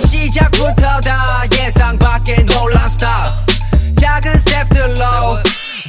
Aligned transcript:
시작부터 0.00 1.00
다 1.00 1.44
예상 1.58 1.98
밖의 1.98 2.44
놀란 2.44 2.88
스타일. 2.88 3.32
작은 4.00 4.36
스텝들로 4.38 5.04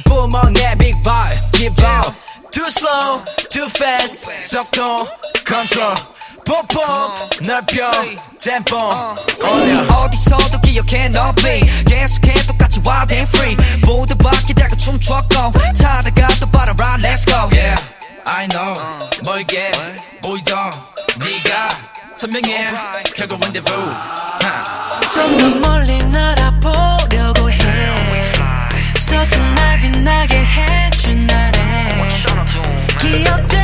뿜어내 0.04 0.76
big 0.78 0.96
vibe. 1.02 1.40
Keep 1.52 1.82
up 1.82 2.12
too 2.50 2.66
slow 2.66 3.22
too 3.50 3.66
fast. 3.66 4.18
속도 4.48 5.06
control. 5.46 5.94
폭폭 6.44 6.82
넓혀. 7.42 7.90
템포 8.42 8.76
올려. 9.40 9.82
어디서도 9.96 10.60
기억해 10.62 11.08
너비. 11.10 11.60
계속해 11.86 12.34
똑같이 12.46 12.80
wild 12.86 13.14
and 13.14 13.36
free. 13.36 13.56
모두 13.84 14.16
바퀴들고 14.16 14.76
춤췄고 14.76 15.52
타다가 15.78 16.28
또 16.40 16.50
빨아라 16.50 16.96
let's 16.98 17.26
go. 17.26 17.48
Yeah 17.52 17.76
I 18.24 18.48
know. 18.48 18.74
멀게 19.24 19.70
보이던 20.22 20.70
네가 21.18 21.68
선명해. 22.20 22.68
결국 23.16 23.40
rendezvous 23.40 23.96
좀더 25.14 25.68
멀리 25.68 25.96
날아보려고 26.04 27.50
해. 27.50 27.58
서툰 29.00 29.54
날 29.54 29.80
빛나게 29.80 30.36
해준 30.36 31.26
날에. 31.26 32.12
기억들 33.00 33.59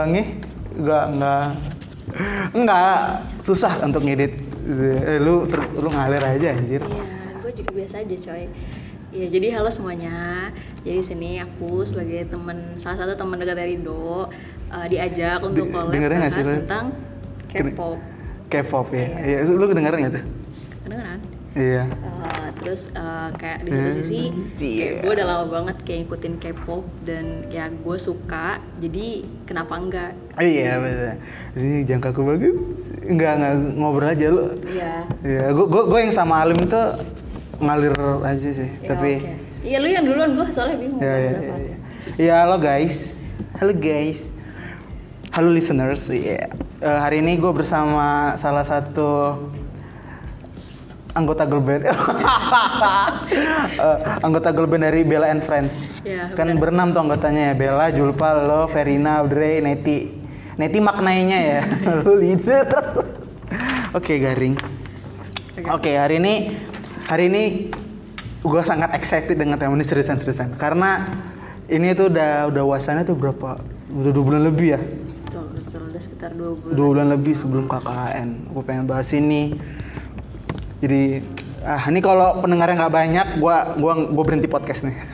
ulangi 0.00 0.24
nggak 0.80 1.04
nggak 1.12 1.44
nggak 2.56 2.96
susah 3.44 3.84
untuk 3.84 4.00
ngedit 4.00 4.32
Eh, 4.60 5.18
lu 5.18 5.44
ter- 5.44 5.66
lu 5.74 5.88
ngalir 5.90 6.22
aja 6.22 6.54
anjir 6.54 6.78
Iya, 6.78 7.04
gue 7.42 7.50
juga 7.50 7.70
biasa 7.74 7.94
aja 8.00 8.16
coy. 8.22 8.44
Iya, 9.10 9.26
jadi 9.26 9.46
halo 9.58 9.66
semuanya. 9.66 10.46
Jadi 10.80 11.00
sini 11.02 11.30
aku 11.36 11.82
sebagai 11.82 12.30
temen 12.30 12.78
salah 12.78 12.94
satu 12.94 13.18
teman 13.18 13.36
dekat 13.36 13.58
dari 13.58 13.76
Do 13.76 14.30
eh, 14.70 14.86
diajak 14.86 15.42
untuk 15.42 15.68
collab 15.68 15.90
dengerin 15.90 16.22
sih 16.28 16.44
lu? 16.46 16.52
tentang 16.62 16.94
K-pop. 17.50 17.98
K-pop 18.46 18.86
ya 18.94 19.06
Iya. 19.18 19.36
Iya, 19.42 19.50
lu 19.50 19.64
kedengeran 19.66 19.98
nggak 19.98 20.14
tuh 20.14 20.24
Kedengeran? 20.86 21.18
Iya 21.52 21.84
Eh, 22.20 22.50
terus 22.58 22.92
eh, 22.92 23.28
kayak 23.34 23.58
di 23.64 23.70
satu 23.70 23.90
sisi 23.96 24.20
Iya. 24.60 24.78
kayak 24.78 24.94
gue 25.00 25.12
udah 25.12 25.26
lama 25.26 25.46
banget 25.48 25.76
kayak 25.82 25.98
ngikutin 26.04 26.34
K-pop 26.36 26.84
dan 27.02 27.24
ya 27.48 27.66
gue 27.66 27.96
suka. 27.96 28.48
Jadi 28.76 29.06
kenapa 29.44 29.74
enggak? 29.74 30.12
iya 30.38 30.76
betul 30.76 31.12
ini 31.56 31.84
jangkaku 31.84 32.20
bagus 32.22 32.54
nggak 33.02 33.32
nggak 33.34 33.54
ngobrol 33.74 34.08
aja 34.08 34.26
lu 34.28 34.44
Iya. 34.64 34.94
iya 35.20 35.44
gua, 35.50 35.66
gua 35.84 35.98
yang 35.98 36.10
sama 36.10 36.40
Alim 36.40 36.64
tuh 36.64 36.96
ngalir 37.58 37.92
aja 38.20 38.48
sih 38.50 38.70
Ya, 38.80 38.88
tapi 38.88 39.10
oke. 39.18 39.32
Iya 39.60 39.76
lu 39.78 39.88
yang 39.88 40.04
duluan 40.04 40.30
gue 40.32 40.46
soalnya 40.48 40.78
bingung 40.78 40.96
ya, 40.98 41.12
bahas 41.12 41.24
ya, 41.26 41.38
apa. 41.38 41.54
ya, 41.58 41.76
ya. 42.16 42.34
halo 42.38 42.56
guys 42.56 42.96
halo 43.56 43.72
guys 43.74 44.18
halo 45.30 45.48
listeners 45.50 46.08
Iya. 46.08 46.48
Eh, 46.78 46.98
hari 46.98 47.20
ini 47.20 47.36
gue 47.36 47.52
bersama 47.52 48.32
salah 48.36 48.64
satu 48.64 49.36
anggota 51.14 51.44
girl 51.46 51.62
band 51.62 51.82
Eh, 53.70 53.98
anggota 54.20 54.50
girl 54.52 54.66
band 54.66 54.84
dari 54.90 55.06
Bella 55.06 55.30
and 55.30 55.42
Friends 55.42 56.02
Ya, 56.02 56.28
kan 56.34 56.50
berenam 56.58 56.90
tuh 56.90 57.00
anggotanya 57.06 57.52
ya 57.52 57.54
Bella, 57.54 57.86
Julpa, 57.94 58.34
lo, 58.34 58.66
Verina, 58.68 59.22
Audrey, 59.22 59.62
Neti 59.64 60.10
Neti 60.58 60.78
maknainya 60.82 61.38
ya 61.38 61.60
lu 62.04 62.18
leader 62.18 62.66
oke 63.96 64.12
garing 64.20 64.54
Oke, 65.60 65.92
hari 65.92 66.16
ini 66.16 66.56
hari 67.04 67.28
ini 67.28 67.68
gue 68.40 68.62
sangat 68.64 68.96
excited 68.96 69.36
dengan 69.36 69.60
tema 69.60 69.76
ini 69.76 69.84
seriusan-seriusan 69.84 70.56
karena 70.56 71.04
ini 71.68 71.92
tuh 71.92 72.08
udah 72.08 72.48
udah 72.48 72.64
wasannya 72.64 73.04
tuh 73.04 73.12
berapa? 73.12 73.60
Udah 73.92 74.10
dua 74.10 74.24
bulan 74.24 74.42
lebih 74.48 74.72
ya? 74.72 74.80
Betul, 74.80 75.52
betul. 75.52 75.80
Udah 75.92 76.00
sekitar 76.00 76.30
dua 76.32 76.56
bulan. 76.56 76.72
Dua 76.72 76.86
bulan 76.96 77.06
lebih 77.12 77.34
sebelum 77.36 77.68
KKN. 77.68 78.28
Gue 78.56 78.62
pengen 78.64 78.84
bahas 78.88 79.12
ini. 79.12 79.54
Jadi 80.80 81.20
ah 81.60 81.84
ini 81.86 82.00
kalau 82.00 82.40
pendengarnya 82.40 82.76
nggak 82.78 82.94
banyak, 82.94 83.26
gua 83.36 83.76
gua 83.76 83.92
gua 84.06 84.24
berhenti 84.24 84.46
podcast 84.46 84.82
nih. 84.82 84.96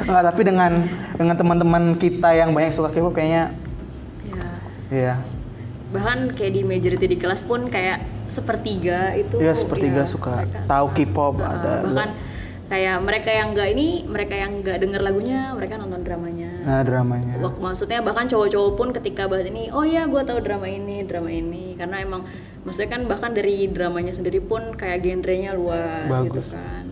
Nggak, 0.00 0.24
tapi 0.26 0.42
dengan 0.42 0.72
dengan 1.14 1.36
teman-teman 1.36 1.94
kita 1.94 2.32
yang 2.32 2.50
banyak 2.50 2.72
suka 2.72 2.90
K-pop 2.90 3.12
kayaknya 3.12 3.54
Ya. 4.26 4.50
ya 4.90 5.14
bahkan 5.90 6.30
kayak 6.30 6.52
di 6.52 6.62
majority 6.62 7.04
di 7.04 7.16
kelas 7.16 7.42
pun 7.42 7.66
kayak 7.66 7.98
sepertiga 8.26 9.10
itu 9.12 9.38
Iya, 9.38 9.52
sepertiga 9.52 10.02
suka 10.04 10.46
mereka 10.46 10.58
tahu 10.64 10.86
suka. 10.88 10.96
K-pop, 10.96 11.34
Heeh, 11.36 11.50
ada- 11.52 11.82
bahkan 11.84 12.10
kayak 12.66 12.96
mereka 13.00 13.30
yang 13.32 13.48
nggak 13.50 13.68
ini 13.68 13.86
mereka 14.04 14.34
yang 14.34 14.52
nggak 14.58 14.76
denger 14.78 15.00
lagunya 15.00 15.50
mereka 15.52 15.74
nonton 15.76 16.00
dramanya 16.00 16.49
nah 16.64 16.80
dramanya. 16.84 17.34
Maksudnya 17.40 18.00
bahkan 18.04 18.28
cowok-cowok 18.28 18.72
pun 18.76 18.88
ketika 18.92 19.26
bahas 19.26 19.48
ini 19.48 19.72
oh 19.72 19.84
ya 19.84 20.04
gue 20.06 20.22
tahu 20.22 20.38
drama 20.44 20.66
ini 20.68 21.02
drama 21.04 21.30
ini 21.32 21.74
karena 21.74 22.04
emang 22.04 22.24
maksudnya 22.62 22.90
kan 22.92 23.02
bahkan 23.08 23.30
dari 23.32 23.68
dramanya 23.72 24.12
sendiri 24.12 24.38
pun 24.44 24.76
kayak 24.76 25.00
genrenya 25.00 25.56
luas 25.56 26.08
gitu 26.24 26.40
Bagus. 26.40 26.48
kan 26.52 26.84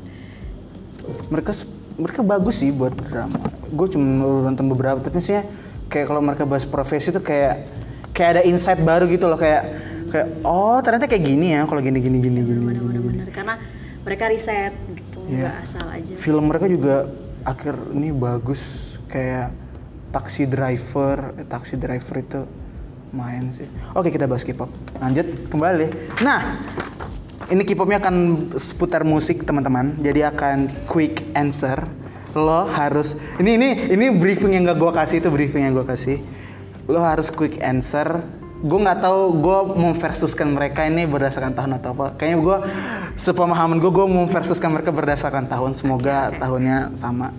mereka 1.29 1.53
mereka 1.99 2.21
bagus 2.23 2.63
sih 2.63 2.71
buat 2.71 2.95
drama. 2.95 3.37
Gue 3.69 3.89
cuma 3.91 4.05
nonton 4.49 4.71
beberapa, 4.71 5.03
tapi 5.03 5.19
sih 5.19 5.41
kayak 5.89 6.07
kalau 6.07 6.21
mereka 6.21 6.45
bahas 6.45 6.69
profesi 6.69 7.11
tuh 7.11 7.25
kayak 7.25 7.67
kayak 8.13 8.31
ada 8.39 8.43
insight 8.45 8.79
baru 8.83 9.09
gitu 9.09 9.27
loh 9.27 9.41
kayak 9.41 9.63
kayak 10.13 10.27
oh 10.45 10.77
ternyata 10.85 11.09
kayak 11.09 11.25
gini 11.25 11.57
ya 11.57 11.65
kalau 11.65 11.81
gini 11.81 11.99
gini 12.01 12.19
gini 12.21 12.41
gini 12.45 12.61
gini. 12.65 12.73
gini. 12.73 12.81
benar-benar 12.81 13.29
karena 13.33 13.55
mereka 14.05 14.25
riset 14.33 14.75
gitu 14.93 15.19
Iya. 15.29 15.53
nggak 15.53 15.57
asal 15.61 15.87
aja 15.93 16.13
Film 16.17 16.45
mereka 16.49 16.67
juga 16.67 17.13
akhir 17.45 17.77
ini 17.93 18.09
bagus 18.17 18.88
kayak 19.09 19.51
Taxi 20.09 20.49
Driver, 20.49 21.37
eh, 21.37 21.47
Taxi 21.49 21.77
Driver 21.77 22.17
itu 22.21 22.41
main 23.13 23.49
sih. 23.49 23.69
Oke 23.97 24.13
kita 24.13 24.29
bahas 24.29 24.45
K-pop. 24.45 24.69
Lanjut 25.01 25.27
kembali. 25.49 25.87
Nah 26.25 26.41
ini 27.49 27.65
K-popnya 27.65 28.01
akan 28.01 28.17
seputar 28.57 29.05
musik 29.09 29.45
teman-teman. 29.45 29.97
Jadi 30.01 30.21
akan 30.25 30.69
quick 30.85 31.25
answer. 31.33 31.81
Lo 32.37 32.69
harus 32.69 33.17
ini 33.41 33.57
ini 33.57 33.69
ini 33.89 34.13
briefing 34.13 34.53
yang 34.53 34.69
gak 34.69 34.79
gue 34.79 34.93
kasih 34.93 35.17
itu 35.25 35.29
briefing 35.33 35.65
yang 35.65 35.75
gue 35.77 35.87
kasih. 35.89 36.21
Lo 36.89 37.01
harus 37.01 37.33
quick 37.33 37.61
answer. 37.65 38.21
Gue 38.59 38.75
nggak 38.83 39.07
tahu 39.07 39.39
gue 39.39 39.59
mau 39.79 39.95
versuskan 39.95 40.51
mereka 40.51 40.83
ini 40.83 41.07
berdasarkan 41.07 41.55
tahun 41.55 41.79
atau 41.79 41.95
apa. 41.95 42.19
Kayaknya 42.19 42.39
gue 42.43 42.57
sepemahaman 43.15 43.79
gue 43.79 43.91
gue 43.93 44.07
mau 44.11 44.27
versuskan 44.27 44.75
mereka 44.75 44.91
berdasarkan 44.93 45.47
tahun. 45.47 45.73
Semoga 45.79 46.35
tahunnya 46.37 46.93
sama. 46.99 47.33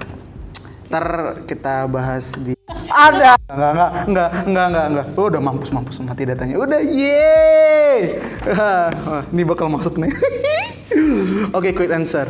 Ntar 0.90 1.06
kita 1.46 1.86
bahas 1.86 2.34
di 2.36 2.58
ada. 2.90 3.38
Enggak 3.46 3.72
enggak 3.72 3.90
enggak 4.04 4.30
enggak 4.44 4.66
enggak 4.66 4.86
enggak 4.90 5.06
oh, 5.14 5.26
udah 5.30 5.38
mampus 5.40 5.70
mampus 5.70 6.02
mati 6.02 6.26
datanya. 6.26 6.58
Udah 6.58 6.82
yeay 6.82 8.18
Wah, 8.48 8.90
ini 9.34 9.42
bakal 9.44 9.70
masuk 9.70 9.96
nih. 9.96 10.10
Oke 11.58 11.72
quick 11.72 11.90
answer. 11.90 12.26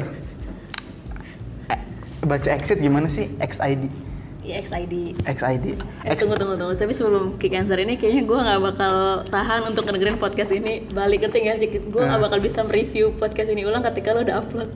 Eh, 1.72 1.80
baca 2.22 2.50
exit 2.52 2.78
gimana 2.78 3.08
sih? 3.08 3.32
XID 3.40 3.88
EXID 4.44 4.94
XID 5.24 5.66
Eh, 6.04 6.12
X- 6.12 6.20
tunggu 6.20 6.36
tunggu 6.36 6.56
tunggu. 6.58 6.74
Tapi 6.74 6.92
sebelum 6.92 7.38
kick 7.38 7.54
answer 7.54 7.78
ini 7.78 7.96
kayaknya 7.96 8.26
gue 8.26 8.40
nggak 8.40 8.60
bakal 8.66 8.94
tahan 9.24 9.62
untuk 9.64 9.86
ngedengerin 9.86 10.18
podcast 10.18 10.52
ini. 10.52 10.84
Balik 10.86 11.24
ngerti 11.24 11.38
nggak 11.40 11.58
sih? 11.58 11.68
Gue 11.88 12.02
nggak 12.02 12.18
Ah. 12.18 12.26
bakal 12.26 12.40
bisa 12.40 12.60
mereview 12.62 13.14
podcast 13.14 13.50
ini 13.50 13.64
ulang 13.64 13.86
ketika 13.86 14.12
lo 14.12 14.20
udah 14.20 14.36
upload. 14.38 14.68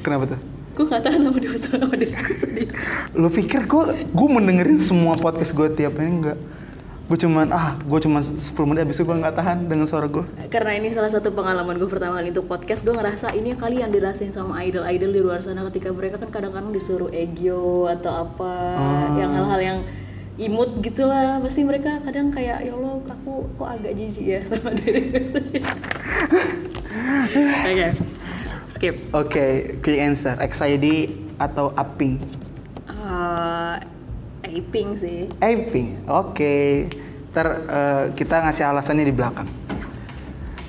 Kenapa 0.00 0.32
tuh 0.32 0.40
gue 0.78 0.86
nggak 0.86 1.02
tahan 1.02 1.20
sama 1.26 1.38
dia 1.42 1.58
sama 1.58 1.94
diriku 1.98 2.32
sendiri 2.38 2.70
lu 3.18 3.28
pikir 3.34 3.66
gue 3.66 3.82
gue 4.06 4.28
mendengerin 4.30 4.78
semua 4.78 5.18
podcast 5.18 5.50
gue 5.50 5.66
tiap 5.74 5.98
ini 5.98 6.22
enggak 6.22 6.38
gue 7.08 7.18
cuman 7.18 7.50
ah 7.50 7.74
gue 7.82 7.98
cuma 8.04 8.22
10 8.22 8.38
menit 8.68 8.86
abis 8.86 9.00
itu 9.00 9.04
gue 9.08 9.16
nggak 9.16 9.34
tahan 9.34 9.58
dengan 9.66 9.90
suara 9.90 10.06
gue 10.06 10.22
karena 10.52 10.78
ini 10.78 10.92
salah 10.94 11.10
satu 11.10 11.34
pengalaman 11.34 11.82
gue 11.82 11.88
pertama 11.90 12.22
kali 12.22 12.30
untuk 12.30 12.46
podcast 12.46 12.86
gue 12.86 12.94
ngerasa 12.94 13.34
ini 13.34 13.58
kali 13.58 13.82
yang 13.82 13.90
dirasain 13.90 14.30
sama 14.30 14.62
idol-idol 14.62 15.10
di 15.10 15.20
luar 15.24 15.42
sana 15.42 15.66
ketika 15.66 15.90
mereka 15.90 16.22
kan 16.22 16.30
kadang-kadang 16.30 16.70
disuruh 16.70 17.10
egyo 17.10 17.90
atau 17.90 18.28
apa 18.28 18.52
yang 19.18 19.34
hal-hal 19.34 19.58
yang 19.58 19.78
imut 20.38 20.78
gitu 20.86 21.10
lah. 21.10 21.42
Pasti 21.42 21.66
mereka 21.66 21.98
kadang 22.06 22.30
kayak 22.30 22.62
ya 22.62 22.70
Allah 22.70 23.02
aku 23.02 23.50
kok 23.58 23.68
agak 23.74 23.98
jijik 23.98 24.38
ya 24.38 24.40
sama 24.46 24.70
diri 24.70 25.10
gue 25.10 25.26
sendiri. 25.26 25.66
Oke 27.66 27.86
skip 28.68 28.96
oke 29.16 29.80
quick 29.82 29.98
answer 29.98 30.36
XID 30.38 31.10
atau 31.40 31.72
Aping 31.76 32.20
uh, 32.88 33.80
aping 34.44 34.96
sih 34.96 35.28
Aping, 35.38 36.08
oke. 36.08 36.56
Ntar 37.28 37.46
eh, 37.68 38.04
kita 38.16 38.40
ngasih 38.42 38.64
alasannya 38.66 39.04
di 39.06 39.14
belakang. 39.14 39.46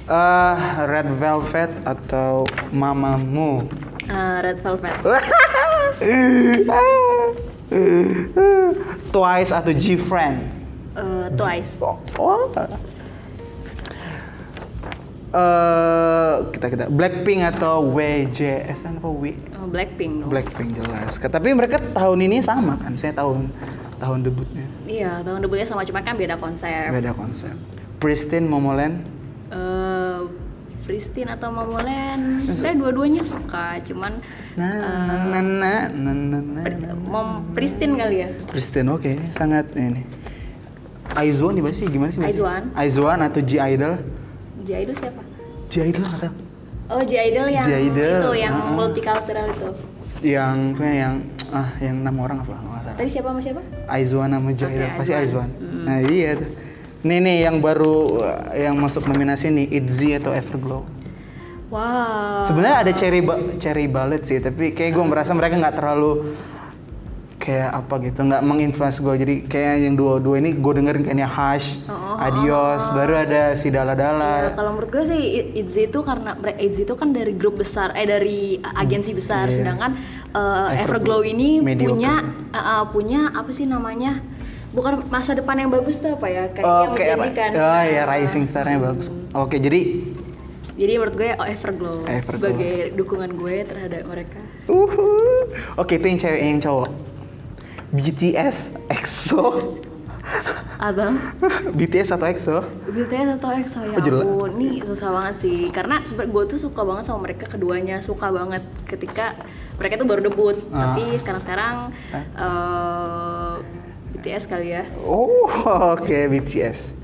Eh, 0.09 0.55
Red 0.85 1.09
Velvet 1.15 1.71
atau 1.87 2.45
Mamamoo? 2.69 3.63
Eh, 4.05 4.37
Red 4.43 4.59
Velvet. 4.61 4.93
Twice 9.15 9.51
atau 9.53 9.71
G-Friend? 9.73 10.37
Eh, 10.97 11.27
Twice. 11.33 11.79
Oh. 11.81 11.97
oh. 12.19 12.51
Eh, 15.29 16.35
kita 16.49 16.73
kita 16.73 16.85
Blackpink 16.89 17.45
atau 17.45 17.85
WJSN 17.93 18.97
apa 18.97 19.09
W? 19.13 19.29
Oh, 19.61 19.69
Blackpink. 19.69 20.25
dong. 20.25 20.29
Blackpink 20.33 20.73
jelas. 20.73 21.21
Tapi 21.21 21.53
mereka 21.53 21.77
tahun 21.93 22.25
ini 22.25 22.41
sama 22.41 22.73
kan? 22.81 22.97
Saya 22.97 23.13
tahun 23.13 23.53
tahun 24.01 24.25
debutnya 24.25 24.65
Iya, 24.89 25.21
tahun 25.21 25.45
debutnya 25.45 25.67
sama 25.69 25.85
cuma 25.85 26.01
kan 26.01 26.17
beda 26.17 26.33
konsep. 26.41 26.89
beda 26.89 27.13
konsep. 27.13 27.53
Pristine 28.01 28.49
Momoland. 28.49 29.05
Eh, 29.53 30.19
Pristine 30.89 31.37
atau 31.37 31.53
Momoland, 31.53 32.49
sebenarnya 32.49 32.77
dua-duanya 32.81 33.21
suka, 33.21 33.77
cuman 33.85 34.25
Nah, 34.57 34.81
nah, 35.29 35.41
nah, 35.45 35.85
nah, 35.85 36.13
nah, 36.17 36.41
nah, 36.41 36.41
nah. 36.41 36.97
Mom 37.05 37.53
Pristine 37.53 37.93
kali 37.93 38.25
ya. 38.25 38.29
Kristen 38.49 38.89
oke 38.89 39.29
sangat 39.29 39.69
ini 39.77 40.09
Aizwan 41.13 41.53
nih 41.53 41.69
sih 41.69 41.85
gimana 41.85 42.09
sih 42.09 42.17
Aizwan. 42.25 42.73
Aizwan 42.73 43.21
atau 43.21 43.41
G 43.45 43.61
Idol 43.61 44.01
J 44.69 44.85
Idol 44.85 44.95
siapa? 44.95 45.21
G 45.65 45.75
Idol 45.83 46.03
nggak 46.05 46.21
tahu 46.21 46.33
Oh, 46.89 47.01
J 47.01 47.13
Idol 47.27 47.47
yang 47.49 47.65
J 47.65 47.71
Idol, 47.85 48.17
itu 48.17 48.31
yang 48.39 48.53
ah. 48.55 48.73
multicultural 48.73 49.45
itu. 49.47 49.69
yang 50.19 50.55
punya 50.73 50.93
yang 50.99 51.13
ah 51.49 51.69
yang 51.79 51.95
enam 51.99 52.15
orang 52.19 52.37
apa 52.39 52.51
nggak 52.51 52.81
salah 52.83 52.97
Tadi 52.97 53.09
siapa 53.09 53.27
sama 53.29 53.39
siapa? 53.39 53.61
Aizwan 53.87 54.29
sama 54.29 54.49
Oke, 54.51 54.65
Idol 54.67 54.89
pasti 54.93 55.13
Aizwan. 55.13 55.49
Aizwan 55.49 55.49
nah 55.79 55.97
iya 56.03 56.29
tuh 56.35 56.49
nih 56.99 57.17
nih 57.17 57.37
yang 57.41 57.57
baru 57.57 57.95
uh, 58.19 58.51
yang 58.53 58.75
masuk 58.75 59.07
nominasi 59.07 59.47
nih 59.49 59.65
Itzy 59.71 60.13
atau 60.13 60.29
Everglow 60.29 60.83
Wow. 61.69 62.43
sebenarnya 62.43 62.77
ada 62.81 62.91
Cherry 62.91 63.21
ba 63.21 63.37
Cherry 63.57 63.85
Ballet 63.85 64.25
sih 64.25 64.41
tapi 64.41 64.73
kayak 64.73 64.89
gue 64.89 65.05
merasa 65.05 65.31
mereka 65.31 65.53
nggak 65.55 65.77
terlalu 65.77 66.33
kayak 67.49 67.69
apa 67.73 67.93
gitu 67.99 68.19
nggak 68.21 68.41
menginfluence 68.41 68.97
gue 68.99 69.15
jadi 69.15 69.35
kayak 69.43 69.75
yang 69.81 69.95
dua-dua 69.95 70.37
ini 70.37 70.53
gue 70.53 70.73
dengerin 70.75 71.01
kayaknya 71.01 71.25
Hush, 71.27 71.81
Oh, 71.89 72.13
Adios, 72.15 72.85
baru 72.91 73.13
ada 73.17 73.43
si 73.53 73.67
Dala 73.67 73.91
Ya, 73.91 74.05
Dala. 74.05 74.33
kalau 74.53 74.71
menurut 74.71 74.91
gue 74.91 75.03
sih 75.03 75.17
I- 75.17 75.49
ITZY 75.57 75.89
itu 75.89 75.99
karena 75.99 76.37
ITZY 76.37 76.83
itu 76.83 76.93
kan 76.93 77.09
dari 77.09 77.33
grup 77.33 77.57
besar 77.57 77.89
eh 77.91 78.05
dari 78.05 78.39
agensi 78.61 79.11
besar 79.11 79.49
Iya. 79.49 79.55
sedangkan 79.55 79.97
uh, 80.31 80.69
Everglow 80.77 80.85
Everglow 81.17 81.21
ini 81.23 81.57
mediocre. 81.59 81.89
punya 81.91 82.13
uh, 82.51 82.85
punya 82.87 83.21
apa 83.31 83.49
sih 83.49 83.65
namanya 83.65 84.21
bukan 84.69 85.09
masa 85.09 85.33
depan 85.33 85.57
yang 85.57 85.73
bagus 85.73 85.97
tuh 85.97 86.13
apa 86.13 86.27
ya 86.27 86.43
kayak 86.47 86.61
Oh, 86.63 86.81
yang 86.83 86.93
kayak 86.93 87.15
menjanjikan 87.17 87.49
oh 87.57 87.81
ya 87.83 88.03
Rising 88.05 88.45
Star-nya 88.45 88.77
bagus. 88.77 89.09
Oke, 89.31 89.57
jadi 89.57 90.05
jadi 90.75 90.95
menurut 90.95 91.15
gue 91.17 91.29
oh, 91.33 91.43
Everglow, 91.45 91.97
Everglow. 92.05 92.29
sebagai 92.29 92.73
dukungan 92.93 93.31
gue 93.33 93.55
terhadap 93.63 94.05
mereka 94.05 94.37
uhuh. 94.65 95.49
Oke, 95.75 95.97
itu 95.97 96.05
yang 96.05 96.19
cewek 96.19 96.39
yang 96.41 96.61
cowok. 96.61 97.08
BTS, 97.89 98.57
EXO. 98.87 99.43
atau 100.79 101.11
BTS 101.75 102.15
atau 102.15 102.23
EXO? 102.23 102.57
BTS 102.87 103.27
atau 103.35 103.49
EXO 103.51 103.79
ya 103.83 103.97
Oh, 103.99 104.45
ampun, 104.45 104.49
ini 104.55 104.79
susah 104.79 105.11
banget 105.11 105.35
sih 105.41 105.67
karena 105.69 105.99
gue 106.05 106.43
tuh 106.47 106.55
suka 106.55 106.87
banget 106.87 107.03
sama 107.03 107.27
mereka 107.27 107.51
keduanya 107.51 107.99
suka 107.99 108.31
banget 108.31 108.63
ketika 108.87 109.35
mereka 109.75 109.99
tuh 109.99 110.07
baru 110.07 110.21
debut 110.23 110.55
Ah. 110.71 110.95
tapi 110.95 111.19
sekarang-sekarang 111.19 111.91
eh, 112.15 113.53
BTS 114.15 114.43
kali 114.47 114.67
ya 114.71 114.83
Oh, 115.03 115.35
oke 115.97 116.15
BTS. 116.29 116.95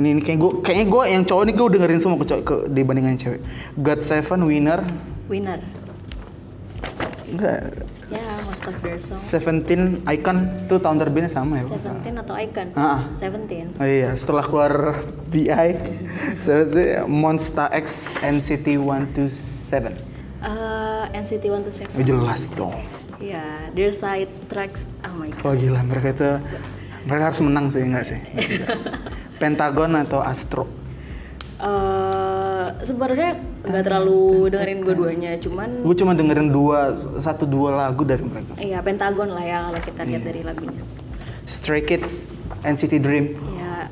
Ini, 0.00 0.18
ini 0.18 0.20
kayak 0.24 0.38
gue, 0.40 0.50
kayaknya 0.64 0.86
gue 0.88 1.02
yang 1.06 1.22
cowok 1.22 1.44
nih 1.44 1.54
gue 1.54 1.66
dengerin 1.78 2.00
semua 2.00 2.16
ke, 2.18 2.34
ke 2.42 2.56
dibandingkan 2.66 3.14
cewek. 3.14 3.40
God 3.76 4.00
Seven 4.00 4.42
Winner, 4.42 4.80
winner 5.28 5.60
enggak. 7.28 7.62
Ya 8.12 8.24
most 8.42 8.64
of 8.64 8.76
their 8.78 8.98
song 8.98 9.16
Seventeen 9.16 9.82
Icon 10.04 10.38
tuh 10.66 10.76
tahun 10.76 10.96
terbitnya 10.96 11.28
sama 11.28 11.58
ya. 11.58 11.66
Seventeen 11.66 12.14
atau 12.16 12.34
Icon 12.34 12.68
Ah. 12.72 13.08
Seventeen 13.14 13.72
Oh 13.76 13.84
iya, 13.84 14.12
setelah 14.12 14.42
keluar 14.42 14.72
BI, 15.26 15.68
seperti 16.42 16.82
Monster 17.04 17.72
X 17.72 17.86
NCT 18.16 18.76
127. 18.76 19.96
Eh, 20.42 21.04
NCT 21.12 21.44
One 21.48 21.62
Two 21.62 21.72
Seven 21.72 21.92
Oh, 21.92 22.02
jelas 22.02 22.50
dong. 22.52 22.76
ya 23.16 23.38
their 23.70 23.90
side 23.90 24.26
tracks 24.46 24.90
oh 25.00 25.14
my 25.14 25.30
god 25.30 25.42
Wah 25.42 25.54
gila, 25.54 25.80
mereka 25.80 26.08
itu 26.10 26.30
mereka 27.02 27.22
harus 27.24 27.40
menang 27.40 27.66
sih 27.66 27.80
enggak 27.80 28.04
sih? 28.04 28.18
Pentagon 29.40 29.94
atau 29.96 30.18
Astro? 30.18 30.66
Sebenarnya 32.80 33.30
nggak 33.62 33.82
terlalu 33.82 34.22
dengerin 34.48 34.78
dua-duanya 34.82 35.30
cuman 35.38 35.68
Gue 35.82 35.96
cuma 35.96 36.12
dengerin 36.12 36.48
dua, 36.48 36.78
satu 37.18 37.44
dua 37.44 37.74
lagu 37.78 38.02
dari 38.02 38.22
mereka. 38.22 38.52
Iya 38.56 38.78
Pentagon 38.80 39.30
lah 39.30 39.42
ya 39.42 39.58
kalau 39.66 39.80
kita 39.80 40.00
Iya. 40.02 40.08
lihat 40.08 40.22
dari 40.22 40.40
lagunya. 40.42 40.82
Stray 41.42 41.82
Kids, 41.82 42.26
NCT 42.62 42.98
Dream. 42.98 43.26
Ya 43.52 43.90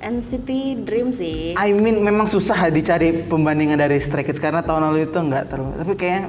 NCT 0.00 0.48
Dream 0.84 1.10
sih. 1.10 1.52
I 1.54 1.72
mean 1.72 2.00
memang 2.00 2.24
susah 2.24 2.68
dicari 2.68 3.24
pembandingan 3.24 3.76
dari 3.76 3.96
Stray 3.98 4.22
Kids 4.22 4.36
karena 4.36 4.60
tahun 4.60 4.92
lalu 4.92 5.08
itu 5.08 5.16
enggak 5.16 5.48
terlalu. 5.48 5.72
Tapi 5.76 5.92
kayak 5.94 6.24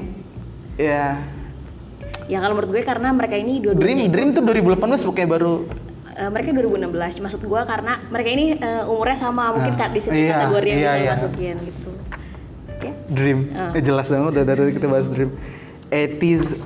ya 0.75 1.19
Ya 2.25 2.41
kalau 2.41 2.57
menurut 2.57 2.73
gue 2.73 2.81
karena 2.81 3.13
mereka 3.13 3.37
ini 3.37 3.61
dua-duanya 3.61 4.09
Dream 4.09 4.33
Dream 4.33 4.39
tuh 4.39 4.41
2018 4.41 5.05
pokoknya 5.05 5.29
baru 5.29 5.53
eh, 6.15 6.29
mereka 6.31 6.55
2016. 6.55 7.23
Maksud 7.23 7.41
gue 7.43 7.61
karena 7.67 7.99
mereka 8.09 8.29
ini 8.31 8.45
eh, 8.55 8.83
umurnya 8.89 9.17
sama 9.19 9.51
mungkin 9.51 9.73
Ah, 9.75 9.91
di 9.91 9.99
situ 10.01 10.15
iya, 10.15 10.47
kategori 10.47 10.67
yang 10.71 10.79
iya, 10.79 10.87
bisa 10.87 10.95
iya. 10.95 11.03
dimasukin 11.03 11.55
gitu. 11.67 11.89
Oke. 12.71 12.89
Dream. 13.11 13.39
Eh, 13.75 13.83
jelas 13.83 14.07
dong 14.09 14.31
udah 14.31 14.43
dari 14.43 14.73
kita 14.73 14.87
bahas 14.87 15.07
Dream. 15.11 15.31
80s 15.91 16.57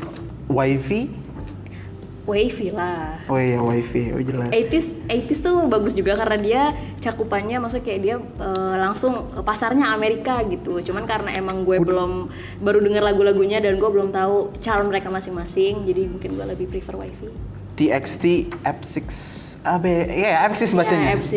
Wifey. 0.47 1.19
Wavy 2.29 2.69
lah. 2.69 3.25
Oh 3.25 3.41
iya 3.41 3.57
Wifey, 3.57 4.13
oh 4.13 4.21
jelas. 4.21 4.53
80s 4.53 5.09
80s 5.09 5.39
tuh 5.41 5.65
bagus 5.65 5.97
juga 5.97 6.13
karena 6.13 6.37
dia 6.37 6.61
cakupannya 7.01 7.57
maksudnya 7.57 7.85
kayak 7.89 8.01
dia 8.05 8.15
eh, 8.21 8.75
langsung 8.77 9.33
pasarnya 9.41 9.89
Amerika 9.89 10.45
gitu. 10.45 10.77
Cuman 10.85 11.09
karena 11.09 11.33
emang 11.33 11.65
gue 11.65 11.81
belum 11.81 12.29
baru 12.61 12.85
denger 12.85 13.01
lagu-lagunya 13.01 13.57
dan 13.57 13.81
gue 13.81 13.89
belum 13.89 14.13
tahu 14.13 14.53
calon 14.61 14.93
mereka 14.93 15.09
masing-masing, 15.09 15.89
jadi 15.89 16.05
mungkin 16.05 16.37
gue 16.37 16.45
lebih 16.45 16.69
prefer 16.69 17.01
Wavy. 17.01 17.33
TXT 17.79 18.51
F6 18.67 18.99
apa 19.63 19.87
ya? 19.87 20.03
Iya, 20.07 20.31
F6 20.51 20.71
bacanya. 20.71 21.07
Ya, 21.11 21.15
F6, 21.19 21.35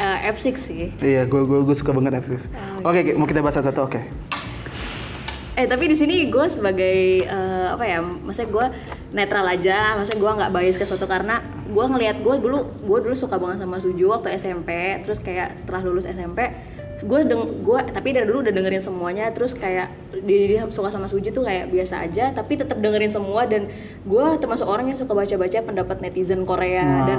eh, 0.00 0.18
F6 0.32 0.46
sih. 0.56 0.84
Iya, 1.00 1.24
gue 1.28 1.40
gue 1.44 1.60
gue 1.64 1.76
suka 1.76 1.92
banget 1.92 2.20
F6. 2.24 2.48
Oh, 2.84 2.92
Oke, 2.92 3.12
mau 3.16 3.28
kita 3.28 3.40
bahas 3.44 3.56
satu-satu, 3.60 3.80
oke. 3.88 4.00
Eh 5.58 5.66
tapi 5.66 5.90
di 5.90 5.96
sini 5.98 6.30
gue 6.30 6.46
sebagai 6.46 7.28
eh, 7.28 7.66
apa 7.68 7.84
ya, 7.84 7.98
maksudnya 8.00 8.48
gue 8.52 8.66
netral 9.12 9.44
aja, 9.48 9.98
maksudnya 9.98 10.20
gue 10.22 10.32
nggak 10.38 10.50
bias 10.54 10.76
ke 10.78 10.86
suatu 10.86 11.04
karena 11.10 11.42
gue 11.66 11.84
ngelihat 11.84 12.22
gue 12.22 12.34
dulu 12.40 12.58
gue 12.78 12.98
dulu 13.08 13.14
suka 13.18 13.36
banget 13.36 13.66
sama 13.66 13.76
Suju 13.82 14.06
waktu 14.12 14.38
SMP, 14.38 15.02
terus 15.02 15.18
kayak 15.18 15.58
setelah 15.58 15.82
lulus 15.82 16.06
SMP 16.06 16.52
gue 16.98 17.20
deng 17.22 17.62
gue 17.62 17.78
tapi 17.94 18.10
dari 18.10 18.26
dulu 18.26 18.42
udah 18.42 18.54
dengerin 18.54 18.82
semuanya 18.82 19.30
terus 19.30 19.54
kayak 19.54 19.94
dia, 20.26 20.38
dia 20.50 20.60
suka 20.66 20.90
sama 20.90 21.06
Suju 21.06 21.30
tuh 21.30 21.46
kayak 21.46 21.70
biasa 21.70 22.02
aja 22.02 22.34
tapi 22.34 22.58
tetap 22.58 22.82
dengerin 22.82 23.10
semua 23.10 23.46
dan 23.46 23.70
gue 24.02 24.26
termasuk 24.42 24.66
orang 24.66 24.90
yang 24.90 24.98
suka 24.98 25.14
baca-baca 25.14 25.58
pendapat 25.62 26.02
netizen 26.02 26.42
Korea 26.42 26.82
Wah. 26.82 27.06
dan 27.06 27.18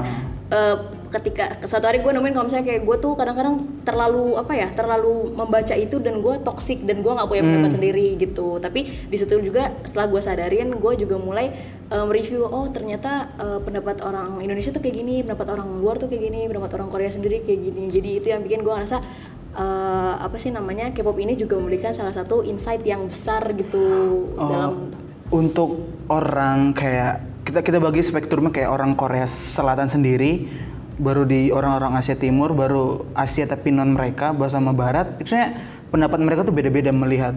eh, 0.52 0.76
ketika 1.10 1.58
suatu 1.66 1.90
hari 1.90 2.06
gue 2.06 2.12
nemuin 2.14 2.34
kalau 2.38 2.46
misalnya 2.46 2.66
kayak 2.70 2.82
gue 2.86 2.98
tuh 3.02 3.14
kadang-kadang 3.18 3.56
terlalu 3.82 4.38
apa 4.38 4.54
ya 4.54 4.68
terlalu 4.70 5.34
membaca 5.34 5.74
itu 5.74 5.98
dan 5.98 6.22
gue 6.22 6.36
toksik 6.46 6.86
dan 6.86 7.02
gue 7.02 7.12
nggak 7.12 7.28
punya 7.30 7.44
pendapat 7.46 7.72
sendiri 7.74 8.08
gitu. 8.22 8.62
Tapi 8.62 9.10
di 9.10 9.18
situ 9.18 9.42
juga 9.42 9.74
setelah 9.82 10.06
gue 10.10 10.22
sadarin 10.22 10.70
gue 10.78 10.94
juga 11.02 11.18
mulai 11.18 11.50
eh, 11.90 12.06
mereview 12.06 12.46
oh 12.46 12.70
ternyata 12.70 13.34
eh, 13.42 13.60
pendapat 13.64 14.06
orang 14.06 14.38
Indonesia 14.44 14.70
tuh 14.70 14.82
kayak 14.86 14.96
gini 15.02 15.26
pendapat 15.26 15.48
orang 15.58 15.68
luar 15.82 15.98
tuh 15.98 16.08
kayak 16.10 16.24
gini 16.30 16.46
pendapat 16.46 16.72
orang 16.78 16.90
Korea 16.94 17.10
sendiri 17.10 17.42
kayak 17.42 17.60
gini. 17.74 17.84
Jadi 17.90 18.10
itu 18.22 18.28
yang 18.30 18.42
bikin 18.46 18.62
gue 18.62 18.74
ngerasa 18.74 18.98
eh, 19.54 20.14
apa 20.20 20.36
sih 20.38 20.50
namanya 20.50 20.92
K-pop 20.94 21.18
ini 21.18 21.34
juga 21.34 21.58
memberikan 21.58 21.94
salah 21.94 22.14
satu 22.14 22.46
insight 22.46 22.86
yang 22.86 23.08
besar 23.10 23.50
gitu 23.54 23.82
Oh, 24.38 24.50
dalam 24.50 24.72
untuk 25.30 25.90
orang 26.10 26.74
kayak 26.74 27.22
kita 27.46 27.62
kita 27.66 27.78
bagi 27.82 28.02
spektrumnya 28.06 28.54
kayak 28.54 28.70
orang 28.70 28.94
Korea 28.94 29.26
Selatan 29.26 29.90
sendiri, 29.90 30.46
baru 31.02 31.26
di 31.26 31.50
orang-orang 31.50 31.98
Asia 31.98 32.14
Timur, 32.14 32.54
baru 32.54 33.10
Asia 33.18 33.50
tapi 33.50 33.74
non 33.74 33.94
mereka, 33.94 34.34
bahasa 34.36 34.62
sama 34.62 34.70
Barat. 34.70 35.18
Itu 35.18 35.34
sebenarnya 35.34 35.58
pendapat 35.90 36.20
mereka 36.22 36.42
tuh 36.46 36.54
beda-beda 36.54 36.92
melihat 36.94 37.34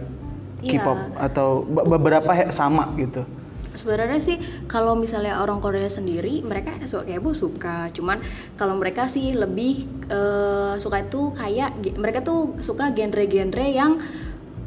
Iya. 0.63 0.79
K-pop 0.79 0.99
atau 1.19 1.49
be- 1.67 1.87
beberapa 1.99 2.31
sama 2.55 2.87
gitu. 2.95 3.27
Sebenarnya 3.73 4.21
sih 4.21 4.37
kalau 4.67 4.93
misalnya 4.93 5.39
orang 5.39 5.59
Korea 5.59 5.89
sendiri 5.89 6.41
mereka 6.41 6.77
suka 6.83 7.05
K-pop 7.05 7.33
suka, 7.33 7.77
cuman 7.91 8.21
kalau 8.55 8.77
mereka 8.77 9.07
sih 9.07 9.33
lebih 9.33 9.83
eh, 10.07 10.75
suka 10.77 11.01
itu 11.01 11.33
kayak 11.33 11.71
mereka 11.95 12.21
tuh 12.21 12.57
suka 12.59 12.91
genre-genre 12.91 13.65
yang 13.65 13.97